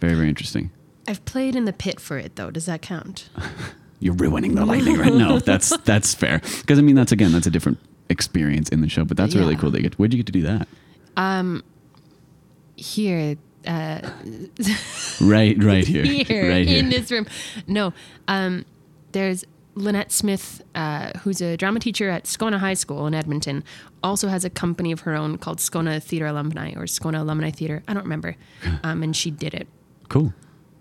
Very, 0.00 0.14
very 0.14 0.28
interesting. 0.28 0.70
I've 1.08 1.24
played 1.24 1.56
in 1.56 1.64
the 1.64 1.72
pit 1.72 2.00
for 2.00 2.18
it 2.18 2.36
though. 2.36 2.50
Does 2.50 2.66
that 2.66 2.82
count? 2.82 3.28
You're 4.00 4.14
ruining 4.14 4.54
the 4.54 4.64
lightning 4.66 4.98
right 4.98 5.12
No, 5.12 5.38
that's 5.40 5.76
that's 5.78 6.14
fair. 6.14 6.40
Because 6.60 6.78
I 6.78 6.82
mean, 6.82 6.94
that's 6.94 7.12
again, 7.12 7.32
that's 7.32 7.46
a 7.46 7.50
different 7.50 7.78
experience 8.08 8.68
in 8.68 8.80
the 8.80 8.88
show. 8.88 9.04
But 9.04 9.16
that's 9.16 9.34
really 9.34 9.56
cool. 9.56 9.70
They 9.70 9.80
get. 9.82 9.94
Where'd 9.98 10.12
you 10.12 10.18
get 10.18 10.26
to 10.26 10.32
do 10.32 10.42
that? 10.42 10.68
Um, 11.16 11.62
Here, 12.76 13.36
uh, 13.66 14.00
Right, 15.20 15.56
right 15.62 15.86
here, 15.86 16.04
here, 16.04 16.48
right 16.50 16.66
here. 16.66 16.78
in 16.78 16.90
this 16.90 17.10
room. 17.10 17.26
No, 17.66 17.92
um, 18.28 18.64
there's 19.12 19.44
Lynette 19.76 20.12
Smith, 20.12 20.62
uh, 20.74 21.10
who's 21.20 21.40
a 21.40 21.56
drama 21.56 21.80
teacher 21.80 22.08
at 22.08 22.24
Scona 22.24 22.58
High 22.58 22.74
School 22.74 23.06
in 23.06 23.14
Edmonton, 23.14 23.64
also 24.02 24.28
has 24.28 24.44
a 24.44 24.50
company 24.50 24.92
of 24.92 25.00
her 25.00 25.14
own 25.14 25.36
called 25.38 25.58
Scona 25.58 26.00
Theatre 26.02 26.26
Alumni 26.26 26.72
or 26.76 26.84
Scona 26.84 27.20
Alumni 27.20 27.50
Theatre. 27.50 27.82
I 27.88 27.94
don't 27.94 28.04
remember. 28.04 28.36
Um, 28.84 29.02
and 29.02 29.16
she 29.16 29.30
did 29.30 29.54
it, 29.54 29.66
cool. 30.08 30.32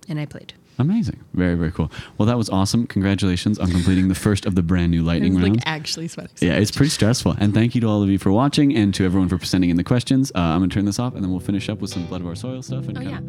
and 0.10 0.20
I 0.20 0.26
played. 0.26 0.54
Amazing. 0.80 1.24
Very, 1.36 1.54
very 1.56 1.72
cool. 1.72 1.92
Well, 2.18 2.26
that 2.26 2.38
was 2.38 2.50
awesome. 2.50 2.88
Congratulations 2.88 3.60
on 3.60 3.70
completing 3.70 4.08
the 4.08 4.16
first 4.16 4.46
of 4.48 4.56
the 4.56 4.64
brand 4.64 4.90
new 4.92 5.04
lightning 5.04 5.36
round. 5.36 5.58
like 5.58 5.64
actually 5.68 6.08
sweating. 6.08 6.36
yeah, 6.42 6.54
it's 6.56 6.72
pretty 6.72 6.90
stressful. 6.90 7.36
And 7.40 7.54
thank 7.54 7.76
you 7.76 7.82
to 7.82 7.88
all 7.88 8.02
of 8.02 8.10
you 8.10 8.18
for 8.18 8.32
watching 8.32 8.76
and 8.76 8.92
to 8.96 9.06
everyone 9.06 9.30
for 9.30 9.38
sending 9.46 9.70
in 9.70 9.78
the 9.78 9.84
questions. 9.84 10.32
Uh, 10.34 10.40
I'm 10.40 10.60
going 10.62 10.70
to 10.72 10.74
turn 10.74 10.86
this 10.86 10.98
off 11.00 11.14
and 11.14 11.24
then 11.24 11.30
we'll 11.30 11.40
finish 11.40 11.70
up 11.70 11.80
with 11.80 11.92
some 11.92 12.06
Blood 12.08 12.22
of 12.22 12.28
Our 12.28 12.36
Soil 12.36 12.62
stuff 12.64 12.88
and 12.88 12.98
Oh, 12.98 13.02
yeah. 13.02 13.20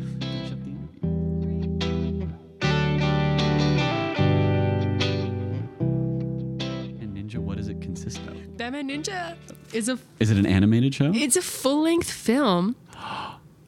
Batman 8.64 8.88
Ninja 8.88 9.36
is 9.74 9.90
a 9.90 9.98
Is 10.20 10.30
it 10.30 10.38
an 10.38 10.46
animated 10.46 10.94
show? 10.94 11.12
it's 11.14 11.36
a 11.36 11.42
full 11.42 11.82
length 11.82 12.10
film. 12.10 12.76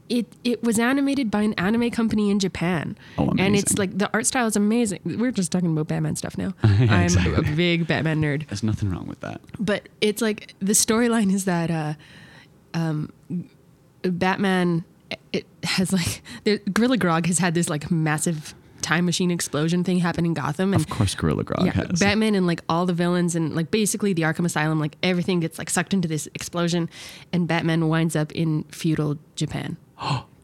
It 0.09 0.27
it 0.43 0.63
was 0.63 0.79
animated 0.79 1.31
by 1.31 1.43
an 1.43 1.53
anime 1.59 1.91
company 1.91 2.31
in 2.31 2.39
Japan. 2.39 2.97
Oh, 3.19 3.25
amazing. 3.25 3.41
And 3.41 3.57
it's 3.57 3.77
like 3.77 3.99
the 3.99 4.11
art 4.15 4.25
style 4.25 4.47
is 4.47 4.57
amazing. 4.57 5.01
We're 5.05 5.33
just 5.33 5.53
talking 5.53 5.71
about 5.71 5.89
Batman 5.89 6.17
stuff 6.17 6.39
now. 6.39 6.55
Yeah, 6.65 7.09
I'm 7.15 7.35
a 7.35 7.43
big 7.43 7.87
Batman 7.87 8.23
nerd. 8.23 8.47
There's 8.49 8.63
nothing 8.63 8.89
wrong 8.89 9.07
with 9.07 9.21
that. 9.21 9.43
But 9.59 9.91
it's 10.01 10.23
like 10.23 10.55
the 10.61 10.73
storyline 10.73 11.31
is 11.31 11.45
that 11.45 11.71
uh 11.71 11.93
um 12.73 13.13
Batman 14.01 14.83
it 15.35 15.45
has 15.65 15.93
like 15.93 16.23
the 16.45 16.57
Gorilla 16.73 16.97
Grodd 16.97 17.27
has 17.27 17.39
had 17.39 17.53
this 17.53 17.69
like 17.69 17.91
massive 17.91 18.55
time 18.87 19.05
machine 19.05 19.31
explosion 19.31 19.85
thing 19.85 19.99
happen 19.99 20.25
in 20.25 20.35
Gotham 20.35 20.73
and 20.73 20.83
Of 20.83 20.89
course, 20.89 21.15
Gorilla 21.15 21.45
Grodd 21.45 21.67
yeah, 21.67 21.73
has. 21.73 21.99
Batman 21.99 22.35
and 22.35 22.47
like 22.47 22.61
all 22.69 22.87
the 22.87 22.93
villains 22.93 23.35
and 23.35 23.55
like 23.55 23.71
basically 23.71 24.13
the 24.13 24.23
Arkham 24.23 24.45
Asylum, 24.45 24.79
like 24.79 24.97
everything 25.03 25.41
gets 25.41 25.59
like 25.59 25.71
sucked 25.71 25.93
into 25.93 26.09
this 26.09 26.29
explosion, 26.35 26.89
and 27.33 27.49
Batman 27.49 27.89
winds 27.89 28.15
up 28.15 28.33
in 28.33 28.65
feudal 28.65 29.19
Japan. 29.35 29.77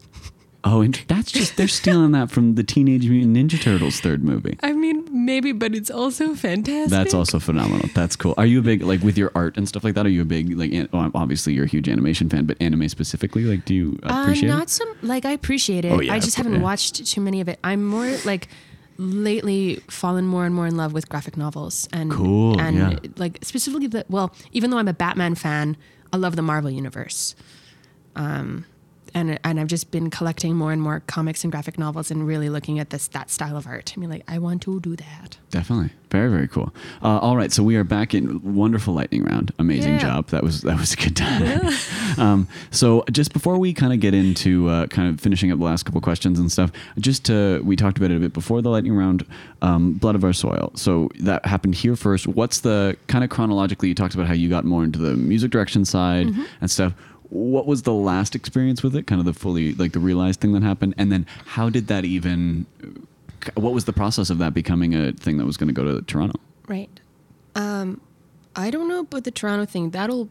Oh, 0.65 0.81
int- 0.81 1.07
that's 1.09 1.33
just 1.33 1.57
they're 1.57 1.67
stealing 1.67 2.13
that 2.13 2.31
from 2.31 2.55
the 2.55 2.63
Teenage 2.63 3.09
Mutant 3.09 3.37
Ninja 3.37 3.61
Turtles 3.61 3.99
third 3.99 4.23
movie. 4.23 4.57
I 4.63 4.73
mean, 4.73 5.05
maybe, 5.11 5.51
but 5.51 5.75
it's 5.75 5.91
also 5.91 6.37
fantastic. 6.37 6.91
That's 6.91 7.15
also 7.15 7.41
phenomenal. 7.41 7.89
That's 7.95 8.15
cool. 8.15 8.35
Are 8.39 8.47
you 8.47 8.61
a 8.61 8.63
big 8.63 8.83
like 8.83 9.03
with 9.03 9.19
your 9.19 9.33
art 9.35 9.57
and 9.57 9.69
stuff 9.69 9.83
like 9.83 9.95
that? 9.95 10.07
Are 10.07 10.11
you 10.11 10.23
a 10.23 10.25
big 10.25 10.57
like? 10.57 10.73
An- 10.73 10.89
well, 10.93 11.11
obviously, 11.15 11.53
you're 11.53 11.65
a 11.65 11.69
huge 11.69 11.89
animation 11.89 12.29
fan, 12.29 12.45
but 12.47 12.57
anime 12.61 12.89
specifically, 12.89 13.43
like, 13.43 13.65
do 13.65 13.75
you 13.75 13.99
appreciate 14.05 14.51
uh, 14.51 14.55
not 14.57 14.65
it? 14.65 14.71
some 14.71 14.95
like 15.03 15.25
I 15.25 15.33
appreciate 15.33 15.85
it. 15.85 15.91
Oh, 15.91 16.01
yeah, 16.01 16.15
I 16.15 16.21
just 16.21 16.39
of 16.39 16.45
haven't 16.45 16.61
yeah. 16.61 16.65
watched 16.65 17.05
too 17.07 17.21
many 17.21 17.41
of 17.41 17.49
it. 17.49 17.59
I'm 17.65 17.85
more 17.85 18.17
like 18.25 18.47
lately 18.99 19.77
fallen 19.89 20.27
more 20.27 20.47
and 20.47 20.55
more 20.55 20.69
in 20.69 20.77
love 20.77 20.93
with 20.93 21.09
graphic 21.09 21.37
novels 21.37 21.89
and 21.93 22.11
Cool, 22.13 22.61
and 22.61 22.77
yeah. 22.77 22.99
like 23.17 23.39
specifically 23.43 23.89
the 23.89 24.07
well, 24.09 24.33
even 24.53 24.71
though 24.71 24.79
I'm 24.79 24.87
a 24.87 24.95
Batman 24.95 25.35
fan, 25.35 25.77
I 26.13 26.19
love 26.19 26.37
the 26.37 26.43
Marvel 26.43 26.71
universe. 26.71 27.35
Um 28.15 28.65
and 29.15 29.39
and 29.45 29.59
I've 29.61 29.67
just 29.69 29.91
been 29.91 30.11
collecting 30.11 30.55
more 30.55 30.73
and 30.73 30.81
more 30.83 31.01
comics 31.07 31.45
and 31.45 31.51
graphic 31.53 31.79
novels 31.79 32.11
and 32.11 32.27
really 32.27 32.49
looking 32.49 32.79
at 32.79 32.91
this 32.91 33.09
that 33.09 33.31
style 33.31 33.57
of 33.57 33.67
art. 33.67 33.93
I 33.97 34.01
mean 34.01 34.11
like 34.11 34.25
I 34.29 34.39
want 34.39 34.63
to 34.63 34.81
do 34.81 34.97
that. 34.97 35.39
Definitely, 35.51 35.91
very 36.11 36.31
very 36.31 36.49
cool. 36.49 36.75
Uh, 37.03 37.19
all 37.19 37.37
right, 37.37 37.53
so 37.53 37.63
we 37.63 37.77
are 37.77 37.85
back 37.85 38.15
in 38.15 38.55
wonderful 38.55 38.95
lightning 38.95 39.25
round. 39.25 39.53
Amazing 39.59 39.95
Yeah. 39.95 39.99
job. 40.01 40.29
That 40.29 40.43
was 40.43 40.63
that 40.63 40.79
was 40.79 40.93
a 40.95 40.97
good 40.97 41.17
time. 41.17 41.61
um, 42.19 42.49
so 42.71 43.05
just 43.11 43.33
before 43.33 43.59
we 43.59 43.73
kind 43.75 43.93
of 43.93 44.01
get 44.01 44.15
into 44.15 44.69
uh, 44.69 44.87
kind 44.87 45.09
of 45.13 45.21
finishing 45.21 45.53
up 45.53 45.59
the 45.59 45.65
last 45.65 45.83
couple 45.85 46.01
questions 46.01 46.39
and 46.39 46.51
stuff, 46.51 46.71
just 46.99 47.25
to 47.27 47.61
we 47.65 47.77
talked 47.77 47.99
about 47.99 48.11
it 48.11 48.17
a 48.17 48.21
bit 48.21 48.33
before 48.33 48.63
the 48.63 48.71
lightning 48.71 48.95
round. 48.95 49.27
Um, 49.61 49.93
Blood 49.95 50.15
of 50.17 50.25
our 50.25 50.33
soil. 50.33 50.73
So 50.75 51.09
that 51.21 51.45
happened 51.47 51.75
here 51.77 51.95
first. 51.95 52.27
What's 52.27 52.61
the 52.61 52.97
kind 53.07 53.23
of 53.23 53.31
chronologically? 53.31 53.89
You 53.89 53.95
talked 53.95 54.15
about 54.15 54.27
how 54.27 54.33
you 54.35 54.49
got 54.49 54.65
more 54.65 54.83
into 54.83 54.99
the 54.99 55.15
music 55.15 55.51
direction 55.53 55.85
side 55.85 56.29
and 56.61 56.71
stuff. 56.71 56.95
What 57.33 57.67
was 57.67 57.83
the 57.83 57.93
last 57.95 58.35
experience 58.35 58.83
with 58.83 58.95
it? 58.95 59.07
Kind 59.07 59.19
of 59.21 59.25
the 59.25 59.33
fully 59.33 59.75
like 59.75 59.93
the 59.93 60.01
realized 60.01 60.41
thing 60.41 60.53
that 60.53 60.63
happened, 60.63 60.95
and 60.99 61.11
then 61.11 61.27
how 61.47 61.71
did 61.71 61.87
that 61.89 62.05
even? 62.05 62.67
What 63.55 63.73
was 63.73 63.87
the 63.87 63.93
process 63.93 64.29
of 64.31 64.39
that 64.39 64.53
becoming 64.55 64.95
a 64.95 65.13
thing 65.13 65.39
that 65.39 65.47
was 65.47 65.57
going 65.57 65.69
to 65.69 65.73
go 65.75 65.83
to 65.85 66.03
Toronto? 66.03 66.39
Right. 66.69 66.91
Um 67.55 68.01
I 68.55 68.71
don't 68.71 68.87
know 68.89 69.01
about 69.01 69.25
the 69.25 69.31
Toronto 69.31 69.65
thing. 69.65 69.91
That'll 69.91 70.29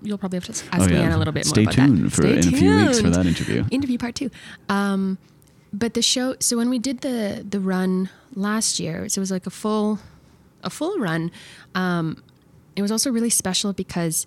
you'll 0.00 0.18
probably 0.18 0.36
have 0.36 0.44
to 0.44 0.52
ask 0.52 0.88
Oh, 0.88 0.92
yeah. 0.92 1.00
Leanne 1.08 1.14
a 1.14 1.18
little 1.18 1.32
bit 1.32 1.44
Stay 1.44 1.64
more 1.64 1.72
about 1.72 1.86
tuned 1.86 2.04
that. 2.06 2.10
for 2.12 2.22
Stay 2.22 2.32
in 2.32 2.38
a 2.38 2.56
few 2.56 2.76
weeks 2.76 2.96
for 2.98 3.02
tuned. 3.02 3.14
that 3.16 3.26
interview. 3.26 3.64
interview 3.72 3.98
part 3.98 4.14
two. 4.14 4.30
Um, 4.68 5.18
but 5.72 5.94
the 5.94 6.02
show. 6.02 6.36
So 6.38 6.56
when 6.56 6.70
we 6.70 6.78
did 6.78 7.00
the 7.00 7.44
the 7.48 7.58
run 7.58 8.08
last 8.36 8.78
year, 8.78 9.08
so 9.08 9.18
it 9.18 9.22
was 9.22 9.32
like 9.32 9.46
a 9.46 9.50
full 9.50 9.98
a 10.62 10.70
full 10.70 10.96
run. 10.98 11.32
Um, 11.74 12.22
it 12.76 12.82
was 12.82 12.92
also 12.92 13.10
really 13.10 13.30
special 13.30 13.72
because 13.72 14.24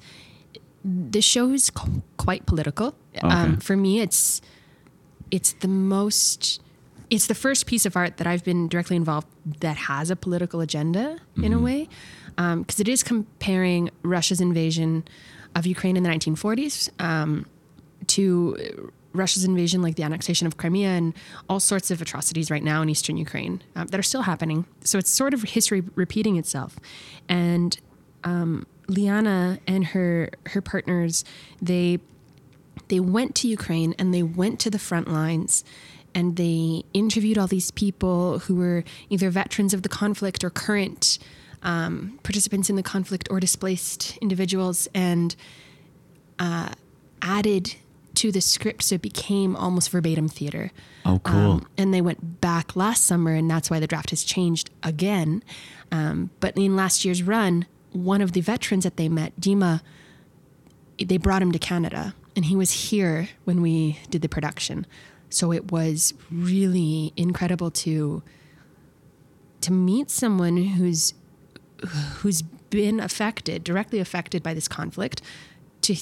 the 0.87 1.21
show 1.21 1.51
is 1.51 1.69
qu- 1.69 2.01
quite 2.17 2.45
political. 2.45 2.95
Um, 3.21 3.57
for 3.57 3.75
me, 3.75 3.99
it's 3.99 4.41
it's 5.31 5.53
the 5.53 5.67
most. 5.67 6.61
It's 7.09 7.27
the 7.27 7.35
first 7.35 7.67
piece 7.67 7.85
of 7.85 7.95
art 7.95 8.17
that 8.17 8.27
I've 8.27 8.43
been 8.43 8.67
directly 8.67 8.95
involved 8.95 9.27
that 9.61 9.77
has 9.77 10.09
a 10.09 10.15
political 10.15 10.59
agenda 10.59 11.19
in 11.41 11.53
a 11.53 11.59
way, 11.59 11.87
because 12.35 12.81
it 12.81 12.89
is 12.89 13.01
comparing 13.01 13.89
Russia's 14.03 14.41
invasion 14.41 15.07
of 15.55 15.65
Ukraine 15.65 15.95
in 15.95 16.03
the 16.03 16.09
1940s 16.09 16.89
um, 17.01 17.45
to 18.07 18.91
Russia's 19.13 19.45
invasion, 19.45 19.81
like 19.81 19.95
the 19.95 20.03
annexation 20.03 20.47
of 20.47 20.57
Crimea 20.57 20.89
and 20.89 21.13
all 21.49 21.59
sorts 21.59 21.91
of 21.91 22.01
atrocities 22.01 22.51
right 22.51 22.63
now 22.63 22.81
in 22.81 22.89
eastern 22.89 23.17
Ukraine 23.17 23.61
um, 23.75 23.87
that 23.87 23.99
are 23.99 24.03
still 24.03 24.23
happening. 24.23 24.65
So 24.83 24.97
it's 24.97 25.09
sort 25.09 25.33
of 25.33 25.43
history 25.43 25.83
repeating 25.95 26.35
itself. 26.35 26.77
And 27.29 27.79
um, 28.25 28.67
Lianna 28.87 29.59
and 29.67 29.87
her 29.87 30.29
her 30.47 30.61
partners, 30.61 31.23
they 31.61 31.99
they 32.87 32.99
went 32.99 33.35
to 33.35 33.47
Ukraine 33.47 33.93
and 33.99 34.13
they 34.13 34.23
went 34.23 34.59
to 34.61 34.69
the 34.69 34.79
front 34.79 35.07
lines 35.07 35.63
and 36.15 36.35
they 36.35 36.83
interviewed 36.93 37.37
all 37.37 37.47
these 37.47 37.71
people 37.71 38.39
who 38.39 38.55
were 38.55 38.83
either 39.09 39.29
veterans 39.29 39.73
of 39.73 39.83
the 39.83 39.89
conflict 39.89 40.43
or 40.43 40.49
current 40.49 41.19
um, 41.63 42.19
participants 42.23 42.69
in 42.69 42.75
the 42.75 42.83
conflict 42.83 43.27
or 43.29 43.39
displaced 43.39 44.17
individuals 44.17 44.87
and 44.93 45.35
uh, 46.39 46.69
added 47.21 47.75
to 48.15 48.31
the 48.31 48.41
script 48.41 48.81
so 48.83 48.95
it 48.95 49.01
became 49.01 49.55
almost 49.55 49.89
verbatim 49.91 50.27
theater. 50.27 50.71
Oh, 51.05 51.19
cool. 51.19 51.51
Um, 51.51 51.67
and 51.77 51.93
they 51.93 52.01
went 52.01 52.41
back 52.41 52.75
last 52.75 53.05
summer, 53.05 53.33
and 53.33 53.49
that's 53.49 53.69
why 53.69 53.79
the 53.79 53.85
draft 53.85 54.09
has 54.09 54.23
changed 54.23 54.71
again. 54.81 55.43
Um, 55.91 56.31
but 56.39 56.57
in 56.57 56.75
last 56.75 57.05
year's 57.05 57.21
run, 57.21 57.67
one 57.91 58.21
of 58.21 58.33
the 58.33 58.41
veterans 58.41 58.83
that 58.83 58.97
they 58.97 59.09
met, 59.09 59.39
Dima, 59.39 59.81
they 61.03 61.17
brought 61.17 61.41
him 61.41 61.51
to 61.51 61.59
Canada, 61.59 62.13
and 62.35 62.45
he 62.45 62.55
was 62.55 62.71
here 62.89 63.29
when 63.45 63.61
we 63.61 63.99
did 64.09 64.21
the 64.21 64.29
production. 64.29 64.85
So 65.29 65.51
it 65.51 65.71
was 65.71 66.13
really 66.31 67.13
incredible 67.17 67.71
to 67.71 68.23
to 69.61 69.73
meet 69.73 70.09
someone 70.09 70.57
who's 70.57 71.13
who's 72.19 72.41
been 72.41 72.99
affected, 72.99 73.63
directly 73.63 73.99
affected 73.99 74.41
by 74.43 74.53
this 74.53 74.67
conflict, 74.67 75.21
to 75.81 75.95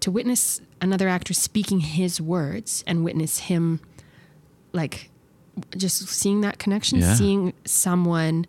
to 0.00 0.10
witness 0.10 0.60
another 0.80 1.08
actor 1.08 1.34
speaking 1.34 1.80
his 1.80 2.20
words 2.20 2.82
and 2.86 3.04
witness 3.04 3.38
him 3.40 3.80
like 4.72 5.10
just 5.76 6.08
seeing 6.08 6.40
that 6.40 6.58
connection, 6.58 7.00
Yeah. 7.00 7.14
seeing 7.14 7.52
someone 7.64 8.46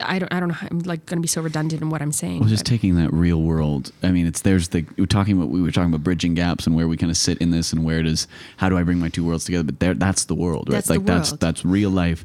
I 0.00 0.18
don't 0.18 0.32
I 0.32 0.40
don't 0.40 0.48
know 0.50 0.56
I'm 0.70 0.78
like 0.80 1.06
going 1.06 1.18
to 1.18 1.22
be 1.22 1.28
so 1.28 1.40
redundant 1.42 1.82
in 1.82 1.90
what 1.90 2.00
I'm 2.02 2.12
saying. 2.12 2.40
Well, 2.40 2.48
just 2.48 2.64
but- 2.64 2.70
taking 2.70 2.96
that 2.96 3.12
real 3.12 3.42
world. 3.42 3.92
I 4.02 4.10
mean, 4.10 4.26
it's 4.26 4.42
there's 4.42 4.68
the 4.68 4.84
we're 4.96 5.06
talking 5.06 5.36
about 5.36 5.50
we 5.50 5.60
were 5.62 5.70
talking 5.72 5.90
about 5.92 6.04
bridging 6.04 6.34
gaps 6.34 6.66
and 6.66 6.76
where 6.76 6.86
we 6.88 6.96
kind 6.96 7.10
of 7.10 7.16
sit 7.16 7.38
in 7.38 7.50
this 7.50 7.72
and 7.72 7.84
where 7.84 8.02
does 8.02 8.28
how 8.58 8.68
do 8.68 8.76
I 8.78 8.82
bring 8.82 8.98
my 8.98 9.08
two 9.08 9.24
worlds 9.24 9.44
together? 9.44 9.64
But 9.64 9.80
there, 9.80 9.94
that's 9.94 10.24
the 10.26 10.34
world, 10.34 10.68
right? 10.68 10.76
That's 10.76 10.90
like 10.90 11.04
that's 11.04 11.32
that's 11.32 11.64
real 11.64 11.90
life. 11.90 12.24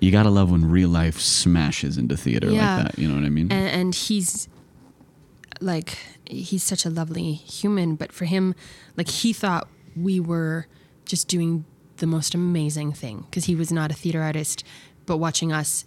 You 0.00 0.12
gotta 0.12 0.30
love 0.30 0.50
when 0.50 0.70
real 0.70 0.88
life 0.90 1.18
smashes 1.18 1.98
into 1.98 2.16
theater 2.16 2.50
Yeah. 2.50 2.76
like 2.76 2.84
that. 2.86 2.98
You 3.00 3.08
know 3.08 3.14
what 3.16 3.24
I 3.24 3.30
mean? 3.30 3.50
and, 3.50 3.68
and 3.68 3.94
he's 3.94 4.48
like 5.60 5.98
he's 6.26 6.62
such 6.62 6.84
a 6.84 6.90
lovely 6.90 7.32
human 7.32 7.96
but 7.96 8.12
for 8.12 8.26
him 8.26 8.54
like 8.96 9.08
he 9.08 9.32
thought 9.32 9.66
we 9.96 10.20
were 10.20 10.66
just 11.04 11.26
doing 11.26 11.64
the 11.96 12.06
most 12.06 12.34
amazing 12.34 12.92
thing 12.92 13.24
because 13.28 13.46
he 13.46 13.54
was 13.56 13.72
not 13.72 13.90
a 13.90 13.94
theater 13.94 14.22
artist 14.22 14.62
but 15.06 15.16
watching 15.16 15.52
us 15.52 15.84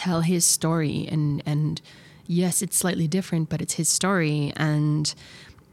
tell 0.00 0.22
his 0.22 0.46
story 0.46 1.06
and 1.10 1.42
and 1.44 1.82
yes 2.26 2.62
it's 2.62 2.74
slightly 2.74 3.06
different 3.06 3.50
but 3.50 3.60
it's 3.60 3.74
his 3.74 3.86
story 3.86 4.50
and 4.56 5.14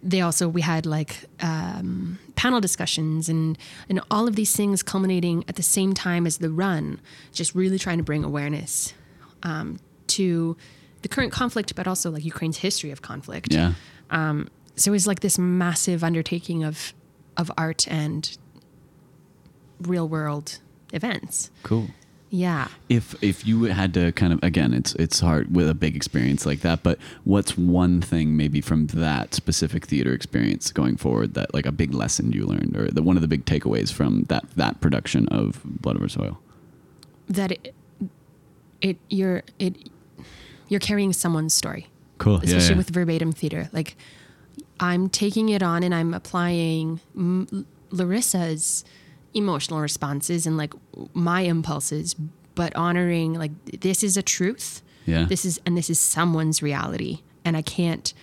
they 0.04 0.20
also 0.20 0.50
we 0.50 0.60
had 0.62 0.86
like 0.86 1.24
um, 1.40 2.20
panel 2.36 2.60
discussions 2.60 3.30
and 3.30 3.58
and 3.88 4.02
all 4.12 4.28
of 4.28 4.36
these 4.36 4.54
things 4.54 4.84
culminating 4.84 5.46
at 5.48 5.56
the 5.56 5.64
same 5.64 5.94
time 5.94 6.28
as 6.28 6.40
the 6.40 6.50
run 6.50 7.00
just 7.32 7.56
really 7.56 7.80
trying 7.80 7.98
to 7.98 8.04
bring 8.04 8.26
awareness 8.26 8.94
um, 9.44 9.80
to 10.08 10.58
the 11.04 11.08
current 11.08 11.32
conflict 11.32 11.74
but 11.74 11.88
also 11.88 12.12
like 12.12 12.26
ukraine's 12.26 12.58
history 12.58 12.92
of 12.92 13.02
conflict 13.02 13.54
yeah. 13.54 13.72
so 14.76 14.92
it 14.92 14.96
was 15.00 15.08
like 15.08 15.22
this 15.22 15.40
massive 15.40 16.04
undertaking 16.04 16.66
of 16.66 16.94
of 17.38 17.50
art 17.58 17.88
and 17.88 18.38
real 19.80 20.08
world 20.10 20.60
events 20.92 21.50
Cool. 21.64 21.88
Yeah 22.30 22.68
If 22.90 23.16
if 23.24 23.48
you 23.48 23.64
had 23.64 23.94
to 23.94 24.12
kind 24.12 24.34
of 24.34 24.40
again, 24.44 24.74
it's 24.74 24.94
it's 24.96 25.20
hard 25.22 25.56
with 25.56 25.70
a 25.70 25.74
big 25.74 25.96
experience 25.96 26.46
like 26.46 26.60
that. 26.62 26.84
But 26.84 27.00
what's 27.24 27.58
one 27.58 28.02
thing 28.02 28.36
maybe 28.36 28.60
from 28.62 28.88
that 28.88 29.34
specific 29.34 29.86
theater 29.86 30.14
experience 30.14 30.72
going 30.72 30.98
forward 30.98 31.34
that 31.36 31.54
like 31.54 31.66
a 31.66 31.72
big 31.72 31.94
lesson 31.94 32.32
you 32.34 32.46
learned, 32.46 32.76
or 32.76 32.90
the, 32.92 33.02
one 33.02 33.16
of 33.16 33.22
the 33.22 33.28
big 33.30 33.46
takeaways 33.46 33.94
from 33.94 34.24
that 34.24 34.44
that 34.58 34.82
production 34.82 35.28
of 35.30 35.62
Blood 35.64 35.96
of 35.96 36.02
Our 36.02 36.10
Soil? 36.10 36.40
that 37.30 37.52
it, 37.52 37.74
it 38.82 38.98
you're 39.10 39.44
it 39.60 39.90
you're 40.70 40.80
carrying 40.82 41.14
someone's 41.14 41.54
story 41.54 41.88
Cool. 42.18 42.38
especially 42.44 42.76
with 42.76 42.90
verbatim 42.90 43.32
theater. 43.32 43.70
Like 43.72 43.96
I'm 44.80 45.08
taking 45.10 45.50
it 45.50 45.64
on 45.64 45.82
and 45.84 45.94
I'm 45.96 46.14
applying 46.14 47.00
M- 47.16 47.66
Larissa's 47.92 48.84
emotional 49.34 49.80
responses 49.80 50.46
and 50.46 50.58
like 50.58 50.74
my 51.14 51.42
impulses, 51.42 52.16
but 52.56 52.76
honoring 52.76 53.34
like 53.34 53.52
this 53.82 54.04
is 54.04 54.18
a 54.18 54.22
truth. 54.22 54.82
Yeah. 55.06 55.26
This 55.26 55.46
is 55.46 55.60
and 55.66 55.78
this 55.78 55.90
is 55.90 56.00
someone's 56.00 56.62
reality, 56.62 57.20
and 57.46 57.56
I 57.56 57.62
can't. 57.62 58.14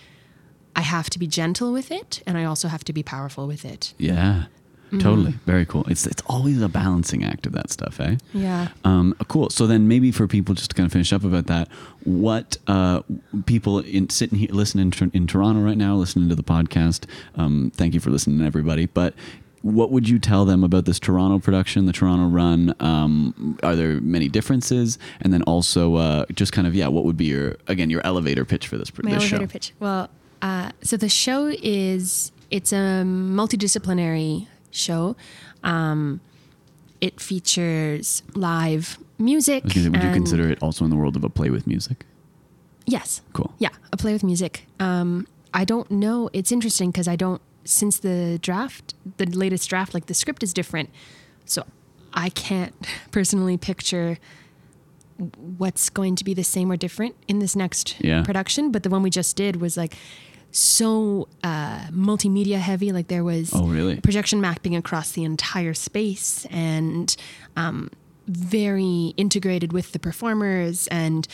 I 0.75 0.81
have 0.81 1.09
to 1.11 1.19
be 1.19 1.25
gentle 1.25 1.71
with 1.71 1.89
it, 1.89 2.21
and 2.27 2.37
I 2.37 2.43
also 2.43 2.67
have 2.67 2.83
to 2.83 2.93
be 2.93 3.01
powerful 3.01 3.47
with 3.47 3.63
it. 3.65 3.93
Yeah. 3.97 4.45
Mm-hmm. 4.87 4.99
Totally. 4.99 5.31
Very 5.45 5.65
cool. 5.65 5.83
It's 5.87 6.05
it's 6.05 6.21
always 6.27 6.61
a 6.61 6.69
balancing 6.69 7.23
act 7.23 7.47
of 7.47 7.53
that 7.53 7.71
stuff, 7.71 7.99
eh? 7.99 8.17
Yeah. 8.33 8.69
Um, 8.83 9.15
cool. 9.27 9.49
So 9.49 9.65
then, 9.65 9.87
maybe 9.87 10.11
for 10.11 10.27
people 10.27 10.53
just 10.53 10.69
to 10.71 10.75
kind 10.75 10.85
of 10.85 10.93
finish 10.93 11.11
up 11.11 11.23
about 11.23 11.47
that, 11.47 11.69
what 12.03 12.57
uh, 12.67 13.01
people 13.45 13.79
in 13.79 14.09
sitting 14.09 14.37
here 14.37 14.49
listening 14.51 14.91
to, 14.91 15.09
in 15.13 15.25
Toronto 15.27 15.61
right 15.61 15.77
now, 15.77 15.95
listening 15.95 16.29
to 16.29 16.35
the 16.35 16.43
podcast. 16.43 17.05
Um, 17.35 17.71
thank 17.75 17.93
you 17.93 17.99
for 17.99 18.11
listening, 18.11 18.45
everybody. 18.45 18.85
But 18.85 19.15
what 19.65 19.89
would 19.91 20.07
you 20.07 20.19
tell 20.19 20.45
them 20.45 20.63
about 20.63 20.85
this 20.85 20.99
Toronto 20.99 21.39
production, 21.39 21.87
the 21.87 21.91
Toronto 21.91 22.27
run? 22.27 22.75
Um, 22.79 23.57
are 23.63 23.75
there 23.75 23.99
many 23.99 24.29
differences? 24.29 24.99
And 25.21 25.33
then 25.33 25.41
also, 25.43 25.95
uh, 25.95 26.25
just 26.35 26.53
kind 26.53 26.67
of 26.67 26.75
yeah, 26.75 26.87
what 26.87 27.03
would 27.03 27.17
be 27.17 27.25
your 27.25 27.57
again 27.67 27.89
your 27.89 28.01
elevator 28.05 28.45
pitch 28.45 28.67
for 28.67 28.77
this, 28.77 28.91
My 29.01 29.09
this 29.15 29.23
elevator 29.23 29.47
show? 29.47 29.51
pitch. 29.51 29.73
Well, 29.79 30.09
uh, 30.43 30.69
so 30.83 30.97
the 30.97 31.09
show 31.09 31.47
is 31.63 32.31
it's 32.51 32.71
a 32.71 33.03
multidisciplinary 33.05 34.47
show. 34.69 35.15
Um, 35.63 36.21
it 37.01 37.19
features 37.19 38.21
live 38.35 38.99
music. 39.17 39.63
Say, 39.71 39.89
would 39.89 40.03
you 40.03 40.11
consider 40.11 40.47
it 40.47 40.61
also 40.61 40.83
in 40.83 40.91
the 40.91 40.95
world 40.95 41.15
of 41.15 41.23
a 41.23 41.29
play 41.29 41.49
with 41.49 41.65
music? 41.65 42.05
Yes. 42.85 43.21
Cool. 43.33 43.51
Yeah, 43.57 43.69
a 43.91 43.97
play 43.97 44.13
with 44.13 44.23
music. 44.23 44.67
Um, 44.79 45.25
I 45.55 45.65
don't 45.65 45.89
know. 45.89 46.29
It's 46.33 46.51
interesting 46.51 46.91
because 46.91 47.07
I 47.07 47.15
don't. 47.15 47.41
Since 47.65 47.99
the 47.99 48.39
draft, 48.41 48.93
the 49.17 49.25
latest 49.25 49.67
draft, 49.69 49.93
like 49.93 50.05
the 50.05 50.13
script 50.13 50.43
is 50.43 50.53
different, 50.53 50.89
so 51.45 51.65
I 52.13 52.29
can't 52.29 52.73
personally 53.11 53.57
picture 53.57 54.17
what's 55.57 55.89
going 55.89 56.15
to 56.17 56.23
be 56.23 56.33
the 56.33 56.43
same 56.43 56.71
or 56.71 56.77
different 56.77 57.15
in 57.27 57.39
this 57.39 57.55
next 57.55 57.95
Yeah. 58.01 58.21
production. 58.23 58.71
But 58.71 58.83
the 58.83 58.89
one 58.89 59.01
we 59.01 59.09
just 59.09 59.35
did 59.37 59.57
was 59.61 59.77
like 59.77 59.95
so 60.51 61.27
uh, 61.43 61.87
multimedia 61.91 62.57
heavy. 62.59 62.91
Like 62.91 63.07
there 63.07 63.23
was 63.23 63.51
Oh, 63.53 63.67
really? 63.67 63.99
projection 64.01 64.41
mapping 64.41 64.75
across 64.75 65.11
the 65.11 65.23
entire 65.23 65.73
space 65.73 66.45
and 66.51 67.15
um, 67.55 67.89
very 68.27 69.13
integrated 69.17 69.71
with 69.71 69.91
the 69.93 69.99
performers. 69.99 70.87
And 70.87 71.27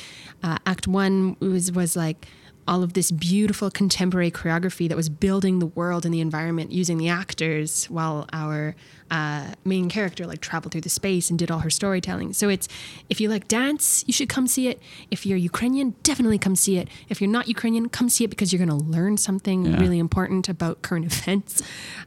uh, 0.44 0.58
Act 0.66 0.88
One 0.88 1.36
was 1.40 1.72
was 1.72 1.96
like 1.96 2.28
all 2.72 2.84
of 2.84 2.94
this 2.94 3.12
beautiful 3.12 3.70
contemporary 3.70 4.32
choreography 4.32 4.88
that 4.88 4.96
was 4.96 5.10
building 5.10 5.60
the 5.60 5.66
world 5.66 6.06
and 6.06 6.14
the 6.14 6.22
environment 6.22 6.72
using 6.72 6.98
the 6.98 7.10
actors 7.10 7.86
while 7.98 8.26
our 8.32 8.76
uh, 9.18 9.46
main 9.66 9.90
character 9.90 10.26
like 10.26 10.40
traveled 10.40 10.72
through 10.72 10.80
the 10.90 10.90
space 11.02 11.30
and 11.30 11.38
did 11.38 11.52
all 11.52 11.60
her 11.60 11.70
storytelling. 11.70 12.32
So 12.32 12.48
it's 12.48 12.70
if 13.10 13.20
you 13.20 13.28
like 13.28 13.50
dance, 13.50 14.06
you 14.08 14.14
should 14.14 14.30
come 14.30 14.48
see 14.48 14.70
it. 14.70 14.78
If 15.16 15.26
you're 15.26 15.38
Ukrainian, 15.38 15.96
definitely 16.02 16.40
come 16.40 16.56
see 16.56 16.78
it. 16.78 16.88
If 17.10 17.20
you're 17.20 17.30
not 17.30 17.50
Ukrainian, 17.50 17.90
come 17.90 18.08
see 18.08 18.24
it 18.24 18.30
because 18.30 18.54
you're 18.54 18.66
going 18.66 18.80
to 18.80 18.86
learn 18.98 19.18
something 19.18 19.66
Yeah. 19.66 19.78
really 19.84 20.00
important 20.00 20.48
about 20.48 20.82
current 20.82 21.06
events. 21.14 21.62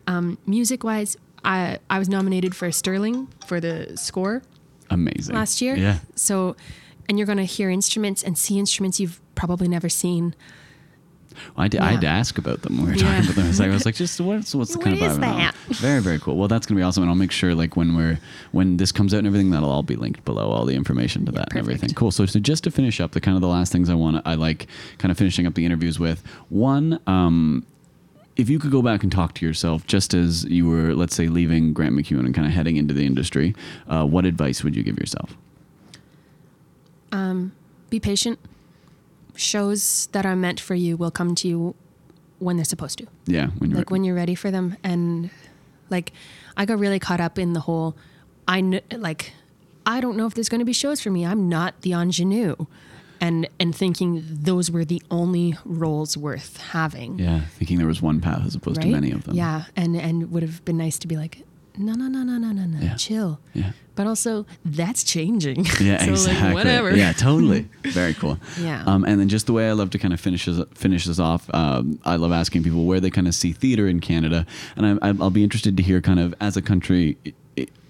Um, 0.06 0.38
music 0.46 0.82
wise, 0.82 1.16
I, 1.44 1.78
I 1.90 1.98
was 1.98 2.08
nominated 2.08 2.56
for 2.56 2.64
a 2.66 2.72
Sterling 2.72 3.28
for 3.46 3.60
the 3.60 3.76
score 3.98 4.42
Amazing. 4.88 5.34
last 5.34 5.60
year. 5.60 5.76
Yeah. 5.76 5.98
So, 6.14 6.56
and 7.06 7.18
you're 7.18 7.26
going 7.26 7.36
to 7.36 7.44
hear 7.58 7.68
instruments 7.68 8.22
and 8.22 8.38
see 8.38 8.58
instruments 8.58 8.98
you've 8.98 9.20
probably 9.34 9.68
never 9.68 9.88
seen. 9.88 10.34
I 11.56 11.62
had 11.64 11.72
to 12.02 12.06
ask 12.06 12.38
about 12.38 12.62
them 12.62 12.76
when 12.76 12.86
we 12.86 12.92
were 12.92 12.96
Yeah. 12.98 13.08
talking 13.16 13.24
about 13.24 13.34
them. 13.36 13.46
It's 13.48 13.58
like, 13.58 13.68
I 13.68 13.72
was 13.72 13.84
like, 13.84 13.96
just 13.96 14.20
what's 14.20 14.54
what's 14.54 14.72
the 14.72 14.78
kind 14.78 15.00
What 15.00 15.06
of 15.06 15.12
is 15.12 15.18
vibe? 15.18 15.22
and 15.22 15.32
all. 15.32 15.38
that? 15.38 15.54
Very 15.78 16.00
very 16.00 16.20
cool. 16.20 16.36
Well, 16.36 16.46
that's 16.46 16.64
gonna 16.64 16.78
be 16.78 16.82
awesome, 16.84 17.02
and 17.02 17.10
I'll 17.10 17.16
make 17.16 17.32
sure 17.32 17.56
like 17.56 17.76
when 17.76 17.96
we're 17.96 18.20
when 18.52 18.76
this 18.76 18.92
comes 18.92 19.12
out 19.12 19.18
and 19.18 19.26
everything, 19.26 19.50
that'll 19.50 19.68
all 19.70 19.82
be 19.82 19.96
linked 19.96 20.24
below, 20.24 20.48
all 20.50 20.64
the 20.64 20.76
information 20.76 21.26
to 21.26 21.32
that 21.32 21.48
and 21.50 21.58
everything. 21.58 21.90
Cool. 21.90 22.12
So, 22.12 22.24
so 22.26 22.38
just 22.38 22.62
to 22.64 22.70
finish 22.70 23.00
up, 23.00 23.12
the 23.12 23.20
kind 23.20 23.36
of 23.36 23.40
the 23.40 23.48
last 23.48 23.72
things 23.72 23.90
I 23.90 23.94
want 23.94 24.16
to 24.16 24.28
I 24.28 24.34
like 24.36 24.68
kind 24.98 25.10
of 25.10 25.18
finishing 25.18 25.44
up 25.46 25.54
the 25.54 25.64
interviews 25.66 25.98
with 25.98 26.22
one. 26.50 27.00
um 27.08 27.64
if 28.36 28.48
you 28.48 28.58
could 28.58 28.72
go 28.72 28.82
back 28.82 29.04
and 29.04 29.12
talk 29.12 29.32
to 29.34 29.46
yourself 29.46 29.86
just 29.86 30.12
as 30.12 30.44
you 30.46 30.66
were, 30.68 30.92
let's 30.94 31.14
say, 31.14 31.28
leaving 31.28 31.72
Grant 31.72 31.94
MacEwan 31.94 32.26
and 32.26 32.34
kind 32.34 32.48
of 32.48 32.52
heading 32.52 32.76
into 32.76 32.92
the 32.92 33.06
industry, 33.06 33.54
uh, 33.88 34.04
what 34.04 34.24
advice 34.26 34.64
would 34.64 34.74
you 34.74 34.82
give 34.82 34.98
yourself? 34.98 35.36
Be 37.90 38.00
patient. 38.00 38.38
Shows 39.36 40.08
that 40.12 40.24
are 40.24 40.36
meant 40.36 40.60
for 40.60 40.74
you 40.74 40.96
will 40.96 41.10
come 41.10 41.34
to 41.36 41.48
you 41.48 41.74
when 42.38 42.56
they're 42.56 42.64
supposed 42.64 42.98
to. 42.98 43.06
Yeah, 43.26 43.48
when 43.58 43.70
you're 43.70 43.78
like 43.78 43.90
when 43.90 44.04
you're 44.04 44.14
ready 44.14 44.34
for 44.34 44.50
them. 44.50 44.76
And 44.84 45.30
like 45.90 46.12
i 46.56 46.64
got 46.64 46.78
really 46.78 46.98
caught 46.98 47.20
up 47.20 47.38
in 47.38 47.52
the 47.52 47.60
whole 47.60 47.94
i 48.48 48.60
kn- 48.60 48.80
like 48.96 49.32
i 49.84 50.00
don't 50.00 50.16
know 50.16 50.24
if 50.26 50.32
there's 50.34 50.48
going 50.48 50.60
to 50.60 50.64
be 50.64 50.72
shows 50.72 51.00
for 51.00 51.10
me. 51.10 51.26
I'm 51.26 51.48
not 51.48 51.80
the 51.82 51.92
ingenue. 51.92 52.56
And 53.20 53.48
and 53.60 53.74
thinking 53.74 54.22
those 54.26 54.70
were 54.70 54.84
the 54.84 55.02
only 55.10 55.56
roles 55.64 56.16
worth 56.16 56.56
having. 56.58 57.18
Yeah, 57.18 57.42
thinking 57.58 57.78
there 57.78 57.86
was 57.86 58.02
one 58.02 58.20
path 58.20 58.46
as 58.46 58.54
opposed 58.54 58.78
right? 58.78 58.86
to 58.86 58.92
many 58.92 59.12
of 59.12 59.24
them. 59.24 59.34
yeah 59.34 59.64
and 59.76 59.96
and 59.96 60.30
would 60.32 60.42
have 60.42 60.64
been 60.64 60.76
nice 60.78 60.98
to 61.00 61.06
be 61.08 61.16
like 61.16 61.42
no 61.76 61.92
no 61.94 62.06
no 62.08 62.22
no 62.22 62.38
no 62.38 62.52
no 62.52 62.64
no 62.66 62.78
Yeah. 62.80 62.94
chill 62.94 63.40
yeah. 63.52 63.72
but 63.96 64.06
also 64.06 64.46
that's 64.64 65.02
changing 65.02 65.64
Yeah, 65.80 66.04
so 66.04 66.10
exactly. 66.12 66.44
like 66.46 66.54
whatever 66.54 66.94
Yeah, 66.96 67.12
totally. 67.12 67.68
Very 67.84 68.14
cool. 68.14 68.38
Yeah. 68.60 68.84
Um, 68.86 69.04
and 69.04 69.18
then 69.20 69.28
just 69.28 69.46
the 69.46 69.52
way 69.52 69.68
I 69.68 69.72
love 69.72 69.90
to 69.90 69.98
kind 69.98 70.14
of 70.14 70.20
finish 70.20 70.44
this, 70.46 70.60
finish 70.74 71.04
this 71.04 71.18
off, 71.18 71.52
um, 71.54 71.98
I 72.04 72.16
love 72.16 72.32
asking 72.32 72.62
people 72.62 72.84
where 72.84 73.00
they 73.00 73.10
kind 73.10 73.26
of 73.28 73.34
see 73.34 73.52
theater 73.52 73.86
in 73.88 74.00
Canada, 74.00 74.46
and 74.76 74.86
I, 74.86 75.08
I, 75.10 75.14
I'll 75.20 75.30
be 75.30 75.42
interested 75.44 75.76
to 75.76 75.82
hear 75.82 76.00
kind 76.00 76.20
of 76.20 76.34
as 76.40 76.56
a 76.56 76.62
country 76.62 77.16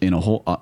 in 0.01 0.13
a 0.15 0.21
whole. 0.21 0.43
Uh, 0.47 0.57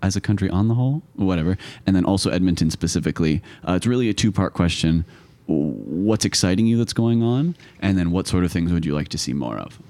as 0.00 0.14
a 0.14 0.20
country 0.20 0.48
on 0.48 0.68
the 0.68 0.74
whole, 0.74 1.02
whatever, 1.16 1.58
and 1.84 1.96
then 1.96 2.04
also 2.04 2.30
Edmonton 2.30 2.70
specifically. 2.70 3.42
Uh, 3.66 3.72
it's 3.72 3.84
really 3.86 4.08
a 4.08 4.14
two 4.14 4.30
part 4.30 4.54
question. 4.54 5.04
What's 5.46 6.24
exciting 6.24 6.66
you 6.66 6.78
that's 6.78 6.92
going 6.92 7.20
on? 7.20 7.56
And 7.80 7.98
then 7.98 8.12
what 8.12 8.28
sort 8.28 8.44
of 8.44 8.52
things 8.52 8.72
would 8.72 8.86
you 8.86 8.94
like 8.94 9.08
to 9.08 9.18
see 9.18 9.32
more 9.32 9.58
of? 9.58 9.80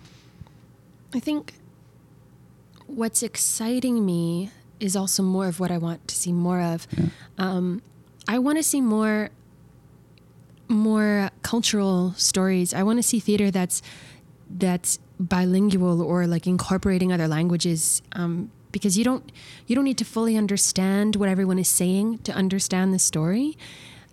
I 1.14 1.20
think 1.20 1.52
what's 2.98 3.22
exciting 3.22 4.04
me 4.04 4.50
is 4.80 4.96
also 4.96 5.22
more 5.22 5.46
of 5.46 5.60
what 5.60 5.70
I 5.70 5.78
want 5.78 6.08
to 6.08 6.16
see 6.16 6.32
more 6.32 6.60
of. 6.60 6.86
Um, 7.38 7.80
I 8.26 8.38
want 8.40 8.58
to 8.58 8.62
see 8.62 8.80
more 8.80 9.30
more 10.66 11.30
cultural 11.42 12.12
stories. 12.16 12.74
I 12.74 12.82
want 12.82 12.98
to 12.98 13.02
see 13.02 13.20
theater 13.20 13.50
that's 13.50 13.80
that's 14.50 14.98
bilingual 15.20 16.02
or 16.02 16.26
like 16.26 16.46
incorporating 16.46 17.12
other 17.12 17.28
languages 17.28 18.02
um, 18.12 18.50
because 18.72 18.98
you 18.98 19.04
don't 19.04 19.30
you 19.68 19.76
don't 19.76 19.84
need 19.84 19.98
to 19.98 20.04
fully 20.04 20.36
understand 20.36 21.14
what 21.16 21.28
everyone 21.28 21.58
is 21.58 21.68
saying 21.68 22.18
to 22.18 22.32
understand 22.32 22.92
the 22.92 22.98
story 22.98 23.56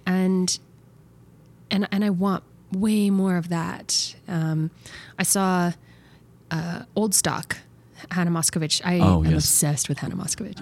and 0.06 0.60
and 1.72 1.88
and 1.92 2.06
I 2.06 2.12
want 2.12 2.44
way 2.72 3.10
more 3.10 3.36
of 3.38 3.50
that. 3.50 4.16
Um, 4.28 4.70
I 5.18 5.24
saw 5.24 5.72
uh, 6.52 6.84
Old 6.96 7.16
Stock, 7.16 7.58
Hannah 8.12 8.32
Moscovitch. 8.32 8.82
I 8.86 9.00
Oh, 9.00 9.24
am 9.24 9.32
yes. 9.32 9.44
obsessed 9.46 9.90
with 9.90 10.00
Hannah 10.00 10.16
Moscovitch, 10.16 10.62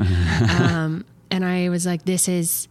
um, 0.62 1.06
and 1.32 1.44
I 1.46 1.70
was 1.70 1.86
like, 1.86 2.06
"This 2.06 2.28
is 2.28 2.68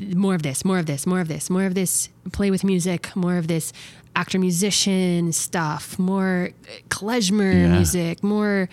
more 0.00 0.34
of 0.34 0.42
this, 0.42 0.64
more 0.64 0.78
of 0.78 0.86
this, 0.86 1.06
more 1.06 1.20
of 1.20 1.28
this, 1.28 1.48
more 1.50 1.64
of 1.66 1.74
this. 1.74 2.08
Play 2.32 2.50
with 2.50 2.64
music, 2.64 3.14
more 3.16 3.36
of 3.38 3.48
this 3.48 3.72
actor 4.14 4.38
musician 4.38 5.32
stuff, 5.32 5.98
more 5.98 6.50
klezmer 6.88 7.52
Yeah. 7.54 7.68
music, 7.76 8.22
more." 8.22 8.68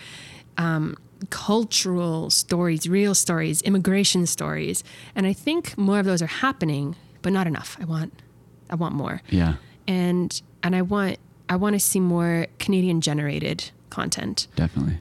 Um, 0.57 0.97
cultural 1.29 2.29
stories, 2.29 2.87
real 2.87 3.13
stories, 3.13 3.61
immigration 3.63 4.25
stories, 4.25 4.83
and 5.15 5.25
I 5.27 5.33
think 5.33 5.77
more 5.77 5.99
of 5.99 6.05
those 6.05 6.21
are 6.21 6.27
happening, 6.27 6.95
but 7.21 7.33
not 7.33 7.45
enough. 7.47 7.77
I 7.81 7.85
want, 7.85 8.13
I 8.69 8.75
want 8.75 8.95
more 8.95 9.21
Yeah, 9.29 9.55
and 9.87 10.41
and 10.63 10.75
I 10.75 10.81
want 10.81 11.17
I 11.49 11.55
want 11.57 11.73
to 11.73 11.79
see 11.79 11.99
more 11.99 12.47
Canadian 12.59 13.01
generated 13.01 13.71
content. 13.89 14.47
definitely. 14.55 14.97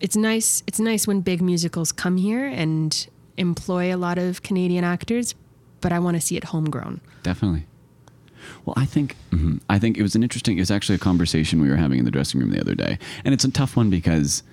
It's 0.00 0.14
nice 0.16 0.62
it's 0.66 0.78
nice 0.78 1.06
when 1.08 1.22
big 1.22 1.42
musicals 1.42 1.90
come 1.90 2.16
here 2.18 2.46
and 2.46 3.08
employ 3.36 3.94
a 3.94 3.98
lot 3.98 4.16
of 4.18 4.42
Canadian 4.42 4.84
actors, 4.84 5.34
but 5.80 5.92
I 5.92 5.98
want 5.98 6.16
to 6.16 6.20
see 6.20 6.36
it 6.36 6.44
homegrown. 6.44 7.00
Definitely. 7.24 7.64
Well, 8.64 8.74
I 8.76 8.84
think 8.86 9.16
mhm. 9.32 9.60
I 9.68 9.78
think 9.80 9.98
it 9.98 10.02
was 10.02 10.14
an 10.14 10.22
interesting. 10.22 10.56
It 10.56 10.60
was 10.60 10.70
actually 10.70 10.94
a 10.96 11.00
conversation 11.00 11.60
we 11.60 11.68
were 11.68 11.76
having 11.76 11.98
in 11.98 12.04
the 12.04 12.10
dressing 12.12 12.40
room 12.40 12.50
the 12.50 12.60
other 12.60 12.74
day, 12.76 12.98
and 13.24 13.34
it's 13.34 13.44
a 13.44 13.50
tough 13.50 13.76
one 13.76 13.90
because 13.90 14.44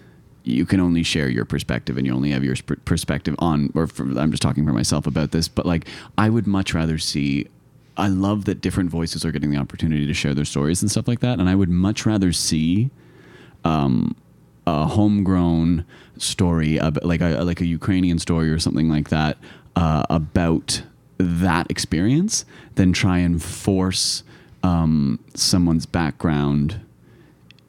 you 0.43 0.65
can 0.65 0.79
only 0.79 1.03
share 1.03 1.29
your 1.29 1.45
perspective, 1.45 1.95
and 1.97 2.05
you 2.07 2.13
only 2.13 2.31
have 2.31 2.43
your 2.43 2.55
sp- 2.57 2.81
perspective 2.85 3.35
on. 3.39 3.71
Or 3.75 3.85
for, 3.87 4.03
I'm 4.17 4.31
just 4.31 4.41
talking 4.41 4.65
for 4.65 4.73
myself 4.73 5.05
about 5.05 5.31
this, 5.31 5.47
but 5.47 5.65
like 5.67 5.85
I 6.17 6.29
would 6.29 6.47
much 6.47 6.73
rather 6.73 6.97
see. 6.97 7.47
I 7.97 8.07
love 8.09 8.43
that 8.45 8.59
different 8.61 8.89
voices 8.89 9.23
are 9.23 9.31
getting 9.31 9.51
the 9.51 9.57
opportunity 9.57 10.05
to 10.05 10.13
share 10.13 10.33
their 10.33 10.43
stories 10.43 10.81
and 10.81 10.89
stuff 10.91 11.07
like 11.07 11.19
that, 11.21 11.39
and 11.39 11.47
I 11.47 11.55
would 11.55 11.69
much 11.69 12.05
rather 12.05 12.33
see 12.33 12.89
a 14.67 14.85
homegrown 14.85 15.85
story 16.17 16.79
like 17.03 17.21
a 17.21 17.43
like 17.43 17.61
a 17.61 17.65
Ukrainian 17.65 18.19
story 18.19 18.49
or 18.49 18.59
something 18.59 18.89
like 18.89 19.09
that 19.09 19.37
uh, 19.75 20.03
about 20.09 20.81
that 21.17 21.69
experience 21.69 22.45
than 22.75 22.93
try 22.93 23.19
and 23.19 23.41
force 23.41 24.23
um, 24.63 25.19
someone's 25.33 25.85
background 25.85 26.79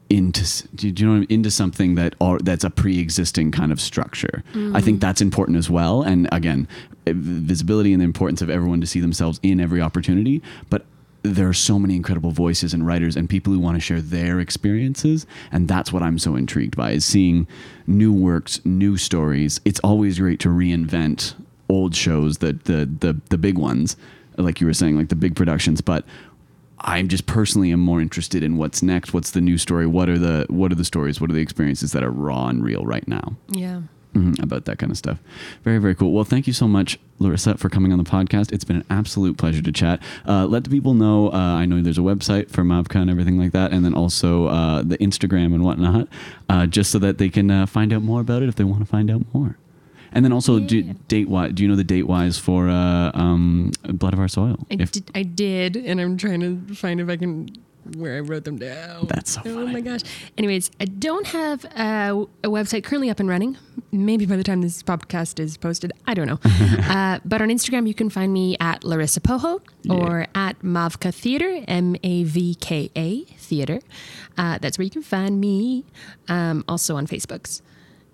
into 0.08 0.68
do 0.76 0.88
you 0.88 1.06
know 1.06 1.16
I 1.16 1.18
mean? 1.20 1.26
into 1.28 1.50
something 1.50 1.96
that 1.96 2.14
or 2.20 2.38
that's 2.38 2.64
a 2.64 2.70
pre-existing 2.70 3.50
kind 3.50 3.72
of 3.72 3.80
structure. 3.80 4.44
I 4.76 4.80
think 4.80 5.00
that's 5.00 5.20
important 5.20 5.58
as 5.58 5.68
well. 5.68 6.02
And 6.02 6.28
again, 6.30 6.68
eh, 7.06 7.12
visibility 7.14 7.92
and 7.92 8.00
the 8.00 8.04
importance 8.04 8.40
of 8.40 8.48
everyone 8.48 8.80
to 8.80 8.86
see 8.86 9.00
themselves 9.00 9.40
in 9.42 9.60
every 9.60 9.80
opportunity. 9.80 10.42
But 10.70 10.84
there 11.32 11.48
are 11.48 11.54
so 11.54 11.78
many 11.78 11.96
incredible 11.96 12.30
voices 12.30 12.74
and 12.74 12.86
writers 12.86 13.16
and 13.16 13.28
people 13.28 13.52
who 13.52 13.58
want 13.58 13.76
to 13.76 13.80
share 13.80 14.00
their 14.00 14.40
experiences, 14.40 15.26
and 15.52 15.68
that's 15.68 15.92
what 15.92 16.02
I'm 16.02 16.18
so 16.18 16.36
intrigued 16.36 16.76
by 16.76 16.92
is 16.92 17.04
seeing 17.04 17.46
new 17.86 18.12
works, 18.12 18.60
new 18.64 18.96
stories. 18.96 19.60
It's 19.64 19.80
always 19.80 20.18
great 20.18 20.40
to 20.40 20.48
reinvent 20.48 21.34
old 21.68 21.94
shows, 21.94 22.38
the 22.38 22.52
the 22.52 22.86
the 22.86 23.20
the 23.30 23.38
big 23.38 23.58
ones, 23.58 23.96
like 24.36 24.60
you 24.60 24.66
were 24.66 24.74
saying, 24.74 24.96
like 24.96 25.08
the 25.08 25.16
big 25.16 25.36
productions, 25.36 25.80
but 25.80 26.04
I'm 26.80 27.08
just 27.08 27.26
personally 27.26 27.72
am 27.72 27.80
more 27.80 28.00
interested 28.00 28.42
in 28.42 28.58
what's 28.58 28.82
next. 28.82 29.14
What's 29.14 29.30
the 29.30 29.40
new 29.40 29.58
story? 29.58 29.86
What 29.86 30.08
are 30.08 30.18
the 30.18 30.46
what 30.48 30.70
are 30.72 30.76
the 30.76 30.84
stories? 30.84 31.20
What 31.20 31.30
are 31.30 31.34
the 31.34 31.40
experiences 31.40 31.92
that 31.92 32.02
are 32.02 32.10
raw 32.10 32.48
and 32.48 32.62
real 32.62 32.84
right 32.84 33.06
now? 33.08 33.36
Yeah. 33.48 33.82
Mhm, 34.16 34.42
about 34.42 34.64
that 34.64 34.78
kind 34.78 34.90
of 34.90 34.96
stuff. 34.98 35.18
Very, 35.64 35.78
very 35.78 35.94
cool. 35.94 36.12
Well, 36.12 36.24
thank 36.24 36.46
you 36.46 36.52
so 36.52 36.66
much, 36.66 36.98
Larissa, 37.18 37.56
for 37.58 37.68
coming 37.68 37.92
on 37.92 37.98
the 37.98 38.04
podcast. 38.04 38.52
It's 38.52 38.64
been 38.64 38.76
an 38.76 38.84
absolute 38.88 39.36
pleasure 39.36 39.62
to 39.62 39.72
chat. 39.72 40.00
Uh, 40.26 40.46
let 40.46 40.64
the 40.64 40.70
people 40.70 40.94
know. 40.94 41.32
Uh, 41.32 41.36
I 41.36 41.66
know 41.66 41.82
there's 41.82 41.98
a 41.98 42.02
website 42.02 42.50
for 42.50 42.62
Mavka 42.62 42.96
and 42.96 43.10
everything 43.10 43.38
like 43.38 43.52
that, 43.52 43.72
and 43.72 43.84
then 43.84 43.94
also 43.94 44.46
uh, 44.46 44.82
the 44.82 44.96
Instagram 44.98 45.54
and 45.54 45.62
whatnot, 45.62 46.08
uh, 46.48 46.66
just 46.66 46.90
so 46.90 46.98
that 47.00 47.18
they 47.18 47.28
can 47.28 47.50
uh, 47.50 47.66
find 47.66 47.92
out 47.92 48.02
more 48.02 48.20
about 48.20 48.42
it 48.42 48.48
if 48.48 48.56
they 48.56 48.64
want 48.64 48.80
to 48.80 48.86
find 48.86 49.10
out 49.10 49.22
more. 49.34 49.58
And 50.12 50.24
then 50.24 50.32
also, 50.32 50.60
do, 50.60 50.82
date 51.08 51.28
wise, 51.28 51.52
do 51.52 51.62
you 51.62 51.68
know 51.68 51.76
the 51.76 51.84
date 51.84 52.04
wise 52.06 52.38
for 52.38 52.70
uh, 52.70 53.10
um, 53.12 53.72
Blood 53.86 54.14
of 54.14 54.20
Our 54.20 54.28
Soil? 54.28 54.64
I, 54.70 54.76
If- 54.80 54.92
did, 54.92 55.10
I 55.14 55.24
did, 55.24 55.76
and 55.76 56.00
I'm 56.00 56.16
trying 56.16 56.40
to 56.40 56.74
find 56.74 57.00
if 57.00 57.08
I 57.10 57.16
can 57.16 57.50
where 57.96 58.16
I 58.16 58.20
wrote 58.20 58.44
them 58.44 58.58
down. 58.58 59.06
That's 59.06 59.32
so 59.32 59.40
Oh 59.44 59.54
funny. 59.54 59.72
my 59.72 59.80
gosh. 59.80 60.00
Anyways, 60.36 60.70
I 60.80 60.84
don't 60.86 61.26
have 61.28 61.64
a, 61.64 62.26
a 62.44 62.48
website 62.48 62.84
currently 62.84 63.10
up 63.10 63.20
and 63.20 63.28
running. 63.28 63.56
Maybe 63.92 64.26
by 64.26 64.36
the 64.36 64.42
time 64.44 64.62
this 64.62 64.82
podcast 64.82 65.38
is 65.40 65.56
posted, 65.56 65.92
I 66.06 66.14
don't 66.14 66.26
know. 66.26 66.38
uh, 66.44 67.20
but 67.24 67.40
on 67.42 67.48
Instagram, 67.48 67.86
you 67.86 67.94
can 67.94 68.10
find 68.10 68.32
me 68.32 68.56
at 68.60 68.84
Larissa 68.84 69.20
Poho 69.20 69.60
or 69.88 70.26
at 70.34 70.60
Mavka 70.62 71.14
Theater, 71.14 71.64
M 71.68 71.96
A 72.02 72.24
V 72.24 72.54
K 72.56 72.90
A 72.96 73.24
Theater. 73.24 73.80
Uh, 74.36 74.58
that's 74.60 74.76
where 74.78 74.84
you 74.84 74.90
can 74.90 75.02
find 75.02 75.40
me. 75.40 75.84
Um, 76.28 76.64
also 76.68 76.96
on 76.96 77.06
Facebooks. 77.06 77.62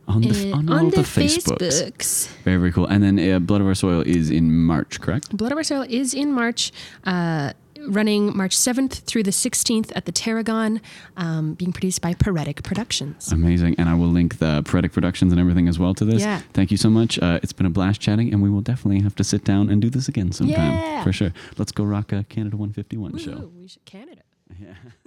on 0.08 0.20
the, 0.20 0.52
Uh, 0.52 0.56
on, 0.58 0.68
all 0.68 0.90
the, 0.90 0.96
the 0.96 1.02
Facebooks. 1.02 1.58
Facebooks. 1.58 2.28
Very, 2.44 2.56
very 2.58 2.72
cool. 2.72 2.86
And 2.86 3.02
then 3.02 3.18
uh, 3.18 3.38
Blood 3.38 3.60
of 3.60 3.66
Our 3.66 3.74
Soil 3.74 4.02
is 4.02 4.30
in 4.30 4.52
March, 4.64 5.00
correct? 5.00 5.34
Blood 5.36 5.52
of 5.52 5.58
Our 5.58 5.64
Soil 5.64 5.86
is 5.88 6.12
in 6.12 6.32
March, 6.32 6.72
uh, 7.04 7.52
running 7.88 8.36
March 8.36 8.56
7th 8.56 9.00
through 9.04 9.22
the 9.22 9.30
16th 9.30 9.92
at 9.94 10.04
the 10.04 10.12
Tarragon, 10.12 10.80
um, 11.16 11.54
being 11.54 11.72
produced 11.72 12.00
by 12.00 12.14
Pyretic 12.14 12.62
Productions. 12.62 13.32
Amazing. 13.32 13.74
And 13.78 13.88
I 13.88 13.94
will 13.94 14.08
link 14.08 14.38
the 14.38 14.62
Pyretic 14.64 14.92
Productions 14.92 15.32
and 15.32 15.40
everything 15.40 15.68
as 15.68 15.78
well 15.78 15.94
to 15.94 16.04
this. 16.04 16.22
Yeah. 16.22 16.40
Thank 16.52 16.70
you 16.70 16.76
so 16.76 16.90
much. 16.90 17.18
Uh, 17.18 17.40
it's 17.42 17.52
been 17.52 17.66
a 17.66 17.70
blast 17.70 18.00
chatting, 18.00 18.32
and 18.32 18.42
we 18.42 18.50
will 18.50 18.60
definitely 18.60 19.02
have 19.02 19.14
to 19.16 19.24
sit 19.24 19.44
down 19.44 19.68
and 19.68 19.80
do 19.82 19.90
this 19.90 20.08
again 20.08 20.32
sometime. 20.32 20.72
Yeah. 20.72 21.04
For 21.04 21.12
sure. 21.12 21.32
Let's 21.58 21.72
go 21.72 21.84
rock 21.84 22.12
a 22.12 22.24
Canada 22.24 22.56
151 22.56 23.18
show. 23.18 23.32
Ooh, 23.32 23.52
we 23.56 23.68
should 23.68 23.84
Canada. 23.84 24.22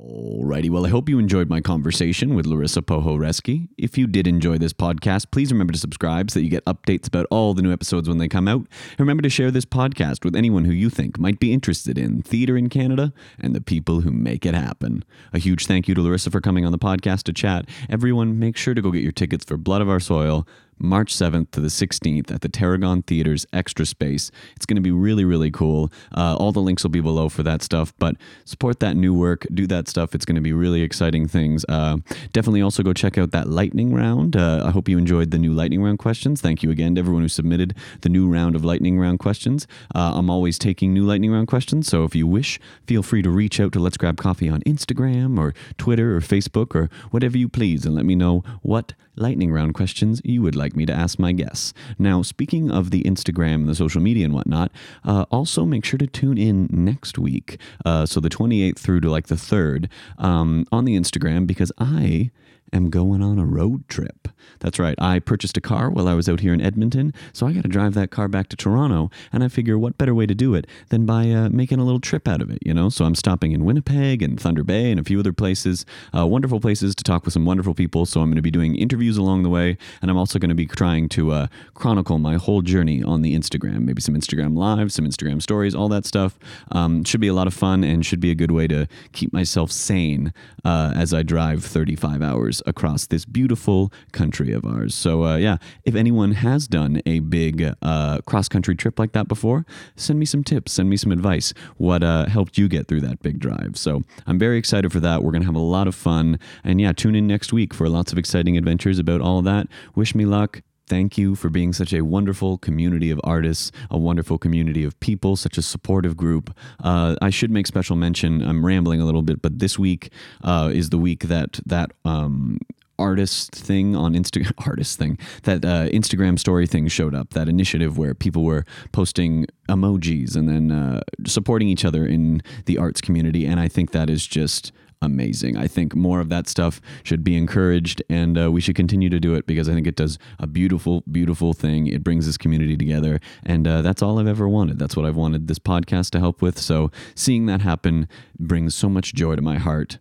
Alrighty, 0.00 0.70
well, 0.70 0.86
I 0.86 0.88
hope 0.88 1.10
you 1.10 1.18
enjoyed 1.18 1.50
my 1.50 1.60
conversation 1.60 2.34
with 2.34 2.46
Larissa 2.46 2.80
Pohoreski. 2.80 3.68
If 3.76 3.98
you 3.98 4.06
did 4.06 4.26
enjoy 4.26 4.56
this 4.56 4.72
podcast, 4.72 5.30
please 5.30 5.52
remember 5.52 5.74
to 5.74 5.78
subscribe 5.78 6.30
so 6.30 6.38
that 6.38 6.44
you 6.44 6.48
get 6.48 6.64
updates 6.64 7.06
about 7.06 7.26
all 7.30 7.52
the 7.52 7.60
new 7.60 7.70
episodes 7.70 8.08
when 8.08 8.16
they 8.16 8.26
come 8.26 8.48
out. 8.48 8.66
And 8.92 9.00
remember 9.00 9.22
to 9.22 9.28
share 9.28 9.50
this 9.50 9.66
podcast 9.66 10.24
with 10.24 10.34
anyone 10.34 10.64
who 10.64 10.72
you 10.72 10.88
think 10.88 11.18
might 11.18 11.38
be 11.38 11.52
interested 11.52 11.98
in 11.98 12.22
theater 12.22 12.56
in 12.56 12.70
Canada 12.70 13.12
and 13.38 13.54
the 13.54 13.60
people 13.60 14.00
who 14.00 14.10
make 14.10 14.46
it 14.46 14.54
happen. 14.54 15.04
A 15.34 15.38
huge 15.38 15.66
thank 15.66 15.86
you 15.86 15.94
to 15.94 16.00
Larissa 16.00 16.30
for 16.30 16.40
coming 16.40 16.64
on 16.64 16.72
the 16.72 16.78
podcast 16.78 17.24
to 17.24 17.34
chat. 17.34 17.68
Everyone, 17.90 18.38
make 18.38 18.56
sure 18.56 18.72
to 18.72 18.80
go 18.80 18.90
get 18.90 19.02
your 19.02 19.12
tickets 19.12 19.44
for 19.44 19.58
Blood 19.58 19.82
of 19.82 19.90
Our 19.90 20.00
Soil. 20.00 20.48
March 20.80 21.14
7th 21.14 21.50
to 21.52 21.60
the 21.60 21.68
16th 21.68 22.30
at 22.30 22.40
the 22.40 22.48
Tarragon 22.48 23.02
Theater's 23.02 23.46
Extraspace. 23.46 24.30
It's 24.56 24.66
going 24.66 24.76
to 24.76 24.82
be 24.82 24.90
really, 24.90 25.24
really 25.24 25.50
cool. 25.50 25.92
Uh, 26.16 26.36
all 26.36 26.52
the 26.52 26.60
links 26.60 26.82
will 26.82 26.90
be 26.90 27.00
below 27.00 27.28
for 27.28 27.42
that 27.42 27.62
stuff, 27.62 27.92
but 27.98 28.16
support 28.44 28.80
that 28.80 28.96
new 28.96 29.14
work, 29.14 29.46
do 29.52 29.66
that 29.66 29.88
stuff. 29.88 30.14
It's 30.14 30.24
going 30.24 30.36
to 30.36 30.40
be 30.40 30.52
really 30.52 30.82
exciting 30.82 31.28
things. 31.28 31.64
Uh, 31.68 31.98
definitely 32.32 32.62
also 32.62 32.82
go 32.82 32.92
check 32.92 33.18
out 33.18 33.30
that 33.32 33.48
lightning 33.48 33.94
round. 33.94 34.36
Uh, 34.36 34.64
I 34.66 34.70
hope 34.70 34.88
you 34.88 34.98
enjoyed 34.98 35.30
the 35.30 35.38
new 35.38 35.52
lightning 35.52 35.82
round 35.82 35.98
questions. 35.98 36.40
Thank 36.40 36.62
you 36.62 36.70
again 36.70 36.94
to 36.94 37.00
everyone 37.00 37.22
who 37.22 37.28
submitted 37.28 37.74
the 38.00 38.08
new 38.08 38.28
round 38.28 38.56
of 38.56 38.64
lightning 38.64 38.98
round 38.98 39.18
questions. 39.18 39.66
Uh, 39.94 40.12
I'm 40.14 40.30
always 40.30 40.58
taking 40.58 40.94
new 40.94 41.04
lightning 41.04 41.30
round 41.30 41.48
questions, 41.48 41.88
so 41.88 42.04
if 42.04 42.14
you 42.14 42.26
wish, 42.26 42.58
feel 42.86 43.02
free 43.02 43.22
to 43.22 43.30
reach 43.30 43.60
out 43.60 43.72
to 43.72 43.78
Let's 43.78 43.96
Grab 43.96 44.16
Coffee 44.16 44.48
on 44.48 44.60
Instagram 44.62 45.38
or 45.38 45.54
Twitter 45.78 46.16
or 46.16 46.20
Facebook 46.20 46.74
or 46.74 46.88
whatever 47.10 47.36
you 47.36 47.48
please 47.48 47.84
and 47.84 47.94
let 47.94 48.04
me 48.04 48.14
know 48.14 48.42
what 48.62 48.94
lightning 49.16 49.52
round 49.52 49.74
questions 49.74 50.20
you 50.24 50.42
would 50.42 50.56
like 50.56 50.69
me 50.76 50.86
to 50.86 50.92
ask 50.92 51.18
my 51.18 51.32
guests. 51.32 51.72
Now, 51.98 52.22
speaking 52.22 52.70
of 52.70 52.90
the 52.90 53.02
Instagram 53.02 53.66
the 53.66 53.74
social 53.74 54.00
media 54.00 54.24
and 54.24 54.34
whatnot, 54.34 54.72
uh, 55.04 55.26
also 55.30 55.64
make 55.64 55.84
sure 55.84 55.98
to 55.98 56.06
tune 56.06 56.38
in 56.38 56.68
next 56.70 57.18
week. 57.18 57.58
Uh, 57.84 58.06
so 58.06 58.20
the 58.20 58.30
28th 58.30 58.78
through 58.78 59.00
to 59.00 59.10
like 59.10 59.28
the 59.28 59.34
3rd 59.34 59.88
um, 60.18 60.66
on 60.72 60.84
the 60.84 60.96
Instagram 60.96 61.46
because 61.46 61.72
I 61.78 62.30
am 62.72 62.90
going 62.90 63.22
on 63.22 63.38
a 63.38 63.44
road 63.44 63.88
trip. 63.88 64.28
That's 64.60 64.78
right. 64.78 64.94
I 64.98 65.18
purchased 65.18 65.56
a 65.56 65.60
car 65.60 65.90
while 65.90 66.08
I 66.08 66.14
was 66.14 66.28
out 66.28 66.40
here 66.40 66.52
in 66.52 66.60
Edmonton, 66.60 67.12
so 67.32 67.46
I 67.46 67.52
got 67.52 67.62
to 67.62 67.68
drive 67.68 67.94
that 67.94 68.10
car 68.10 68.28
back 68.28 68.48
to 68.48 68.56
Toronto. 68.56 69.10
And 69.32 69.42
I 69.42 69.48
figure, 69.48 69.78
what 69.78 69.98
better 69.98 70.14
way 70.14 70.26
to 70.26 70.34
do 70.34 70.54
it 70.54 70.66
than 70.88 71.06
by 71.06 71.30
uh, 71.30 71.48
making 71.48 71.78
a 71.78 71.84
little 71.84 72.00
trip 72.00 72.28
out 72.28 72.42
of 72.42 72.50
it, 72.50 72.58
you 72.64 72.74
know? 72.74 72.88
So 72.88 73.04
I'm 73.04 73.14
stopping 73.14 73.52
in 73.52 73.64
Winnipeg 73.64 74.22
and 74.22 74.40
Thunder 74.40 74.62
Bay 74.62 74.90
and 74.90 75.00
a 75.00 75.04
few 75.04 75.18
other 75.18 75.32
places, 75.32 75.86
uh, 76.16 76.26
wonderful 76.26 76.60
places 76.60 76.94
to 76.96 77.04
talk 77.04 77.24
with 77.24 77.32
some 77.32 77.44
wonderful 77.44 77.74
people. 77.74 78.06
So 78.06 78.20
I'm 78.20 78.28
going 78.28 78.36
to 78.36 78.42
be 78.42 78.50
doing 78.50 78.76
interviews 78.76 79.16
along 79.16 79.42
the 79.42 79.48
way, 79.48 79.76
and 80.02 80.10
I'm 80.10 80.16
also 80.16 80.38
going 80.38 80.50
to 80.50 80.54
be 80.54 80.66
trying 80.66 81.08
to 81.10 81.32
uh, 81.32 81.46
chronicle 81.74 82.18
my 82.18 82.36
whole 82.36 82.62
journey 82.62 83.02
on 83.02 83.22
the 83.22 83.34
Instagram. 83.34 83.82
Maybe 83.82 84.02
some 84.02 84.14
Instagram 84.14 84.56
lives, 84.56 84.94
some 84.94 85.06
Instagram 85.06 85.42
stories, 85.42 85.74
all 85.74 85.88
that 85.88 86.04
stuff. 86.04 86.38
Um, 86.70 87.04
should 87.04 87.20
be 87.20 87.28
a 87.28 87.34
lot 87.34 87.46
of 87.46 87.54
fun 87.54 87.84
and 87.84 88.04
should 88.04 88.20
be 88.20 88.30
a 88.30 88.34
good 88.34 88.50
way 88.50 88.66
to 88.68 88.86
keep 89.12 89.32
myself 89.32 89.72
sane 89.72 90.32
uh, 90.64 90.92
as 90.94 91.14
I 91.14 91.22
drive 91.22 91.64
35 91.64 92.22
hours 92.22 92.59
across 92.66 93.06
this 93.06 93.24
beautiful 93.24 93.92
country 94.12 94.52
of 94.52 94.64
ours. 94.64 94.94
So, 94.94 95.24
uh, 95.24 95.36
yeah, 95.36 95.56
if 95.84 95.94
anyone 95.94 96.32
has 96.32 96.66
done 96.68 97.02
a 97.06 97.20
big 97.20 97.74
uh, 97.82 98.18
cross 98.26 98.48
country 98.48 98.74
trip 98.74 98.98
like 98.98 99.12
that 99.12 99.28
before, 99.28 99.66
send 99.96 100.18
me 100.18 100.26
some 100.26 100.44
tips, 100.44 100.72
send 100.72 100.88
me 100.90 100.96
some 100.96 101.12
advice. 101.12 101.52
What 101.76 102.02
uh, 102.02 102.26
helped 102.26 102.58
you 102.58 102.68
get 102.68 102.88
through 102.88 103.02
that 103.02 103.22
big 103.22 103.38
drive? 103.38 103.76
So, 103.76 104.02
I'm 104.26 104.38
very 104.38 104.58
excited 104.58 104.92
for 104.92 105.00
that. 105.00 105.22
We're 105.22 105.32
going 105.32 105.42
to 105.42 105.46
have 105.46 105.54
a 105.54 105.58
lot 105.58 105.88
of 105.88 105.94
fun. 105.94 106.38
And 106.64 106.80
yeah, 106.80 106.92
tune 106.92 107.14
in 107.14 107.26
next 107.26 107.52
week 107.52 107.74
for 107.74 107.88
lots 107.88 108.12
of 108.12 108.18
exciting 108.18 108.56
adventures 108.56 108.98
about 108.98 109.20
all 109.20 109.42
that. 109.42 109.66
Wish 109.94 110.14
me 110.14 110.24
luck. 110.24 110.62
Thank 110.90 111.16
you 111.16 111.36
for 111.36 111.50
being 111.50 111.72
such 111.72 111.92
a 111.92 112.00
wonderful 112.00 112.58
community 112.58 113.12
of 113.12 113.20
artists, 113.22 113.70
a 113.92 113.96
wonderful 113.96 114.38
community 114.38 114.82
of 114.82 114.98
people, 114.98 115.36
such 115.36 115.56
a 115.56 115.62
supportive 115.62 116.16
group. 116.16 116.52
Uh, 116.82 117.14
I 117.22 117.30
should 117.30 117.52
make 117.52 117.68
special 117.68 117.94
mention. 117.94 118.42
I'm 118.42 118.66
rambling 118.66 119.00
a 119.00 119.04
little 119.04 119.22
bit, 119.22 119.40
but 119.40 119.60
this 119.60 119.78
week 119.78 120.10
uh, 120.42 120.68
is 120.74 120.90
the 120.90 120.98
week 120.98 121.28
that 121.28 121.60
that 121.64 121.92
um, 122.04 122.58
artist 122.98 123.52
thing 123.52 123.94
on 123.94 124.14
Instagram, 124.14 124.50
artist 124.66 124.98
thing 124.98 125.16
that 125.44 125.64
uh, 125.64 125.86
Instagram 125.90 126.36
story 126.40 126.66
thing 126.66 126.88
showed 126.88 127.14
up. 127.14 127.34
That 127.34 127.48
initiative 127.48 127.96
where 127.96 128.12
people 128.12 128.42
were 128.42 128.64
posting 128.90 129.46
emojis 129.68 130.34
and 130.34 130.48
then 130.48 130.72
uh, 130.72 131.02
supporting 131.24 131.68
each 131.68 131.84
other 131.84 132.04
in 132.04 132.42
the 132.66 132.78
arts 132.78 133.00
community, 133.00 133.46
and 133.46 133.60
I 133.60 133.68
think 133.68 133.92
that 133.92 134.10
is 134.10 134.26
just 134.26 134.72
amazing. 135.02 135.56
I 135.56 135.66
think 135.66 135.94
more 135.94 136.20
of 136.20 136.28
that 136.28 136.48
stuff 136.48 136.80
should 137.02 137.24
be 137.24 137.36
encouraged, 137.36 138.02
and 138.08 138.38
uh, 138.38 138.50
we 138.50 138.60
should 138.60 138.76
continue 138.76 139.08
to 139.08 139.20
do 139.20 139.34
it 139.34 139.46
because 139.46 139.68
I 139.68 139.74
think 139.74 139.86
it 139.86 139.96
does 139.96 140.18
a 140.38 140.46
beautiful, 140.46 141.02
beautiful 141.10 141.52
thing. 141.52 141.86
It 141.86 142.04
brings 142.04 142.26
this 142.26 142.36
community 142.36 142.76
together, 142.76 143.20
and 143.44 143.66
uh, 143.66 143.82
that's 143.82 144.02
all 144.02 144.18
I've 144.18 144.26
ever 144.26 144.48
wanted. 144.48 144.78
That's 144.78 144.96
what 144.96 145.06
I've 145.06 145.16
wanted 145.16 145.48
this 145.48 145.58
podcast 145.58 146.10
to 146.10 146.20
help 146.20 146.42
with. 146.42 146.58
So 146.58 146.90
seeing 147.14 147.46
that 147.46 147.62
happen 147.62 148.08
brings 148.38 148.74
so 148.74 148.88
much 148.88 149.14
joy 149.14 149.36
to 149.36 149.42
my 149.42 149.58
heart. 149.58 149.98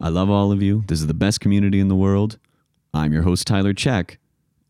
I 0.00 0.08
love 0.08 0.30
all 0.30 0.52
of 0.52 0.62
you. 0.62 0.84
This 0.86 1.00
is 1.00 1.08
the 1.08 1.14
best 1.14 1.40
community 1.40 1.80
in 1.80 1.88
the 1.88 1.96
world. 1.96 2.38
I'm 2.94 3.12
your 3.12 3.22
host, 3.22 3.46
Tyler 3.46 3.74
Check, 3.74 4.18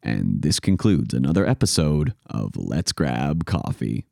and 0.02 0.42
this 0.42 0.58
concludes 0.58 1.14
another 1.14 1.46
episode 1.46 2.14
of 2.26 2.56
Let's 2.56 2.92
Grab 2.92 3.44
Coffee. 3.44 4.06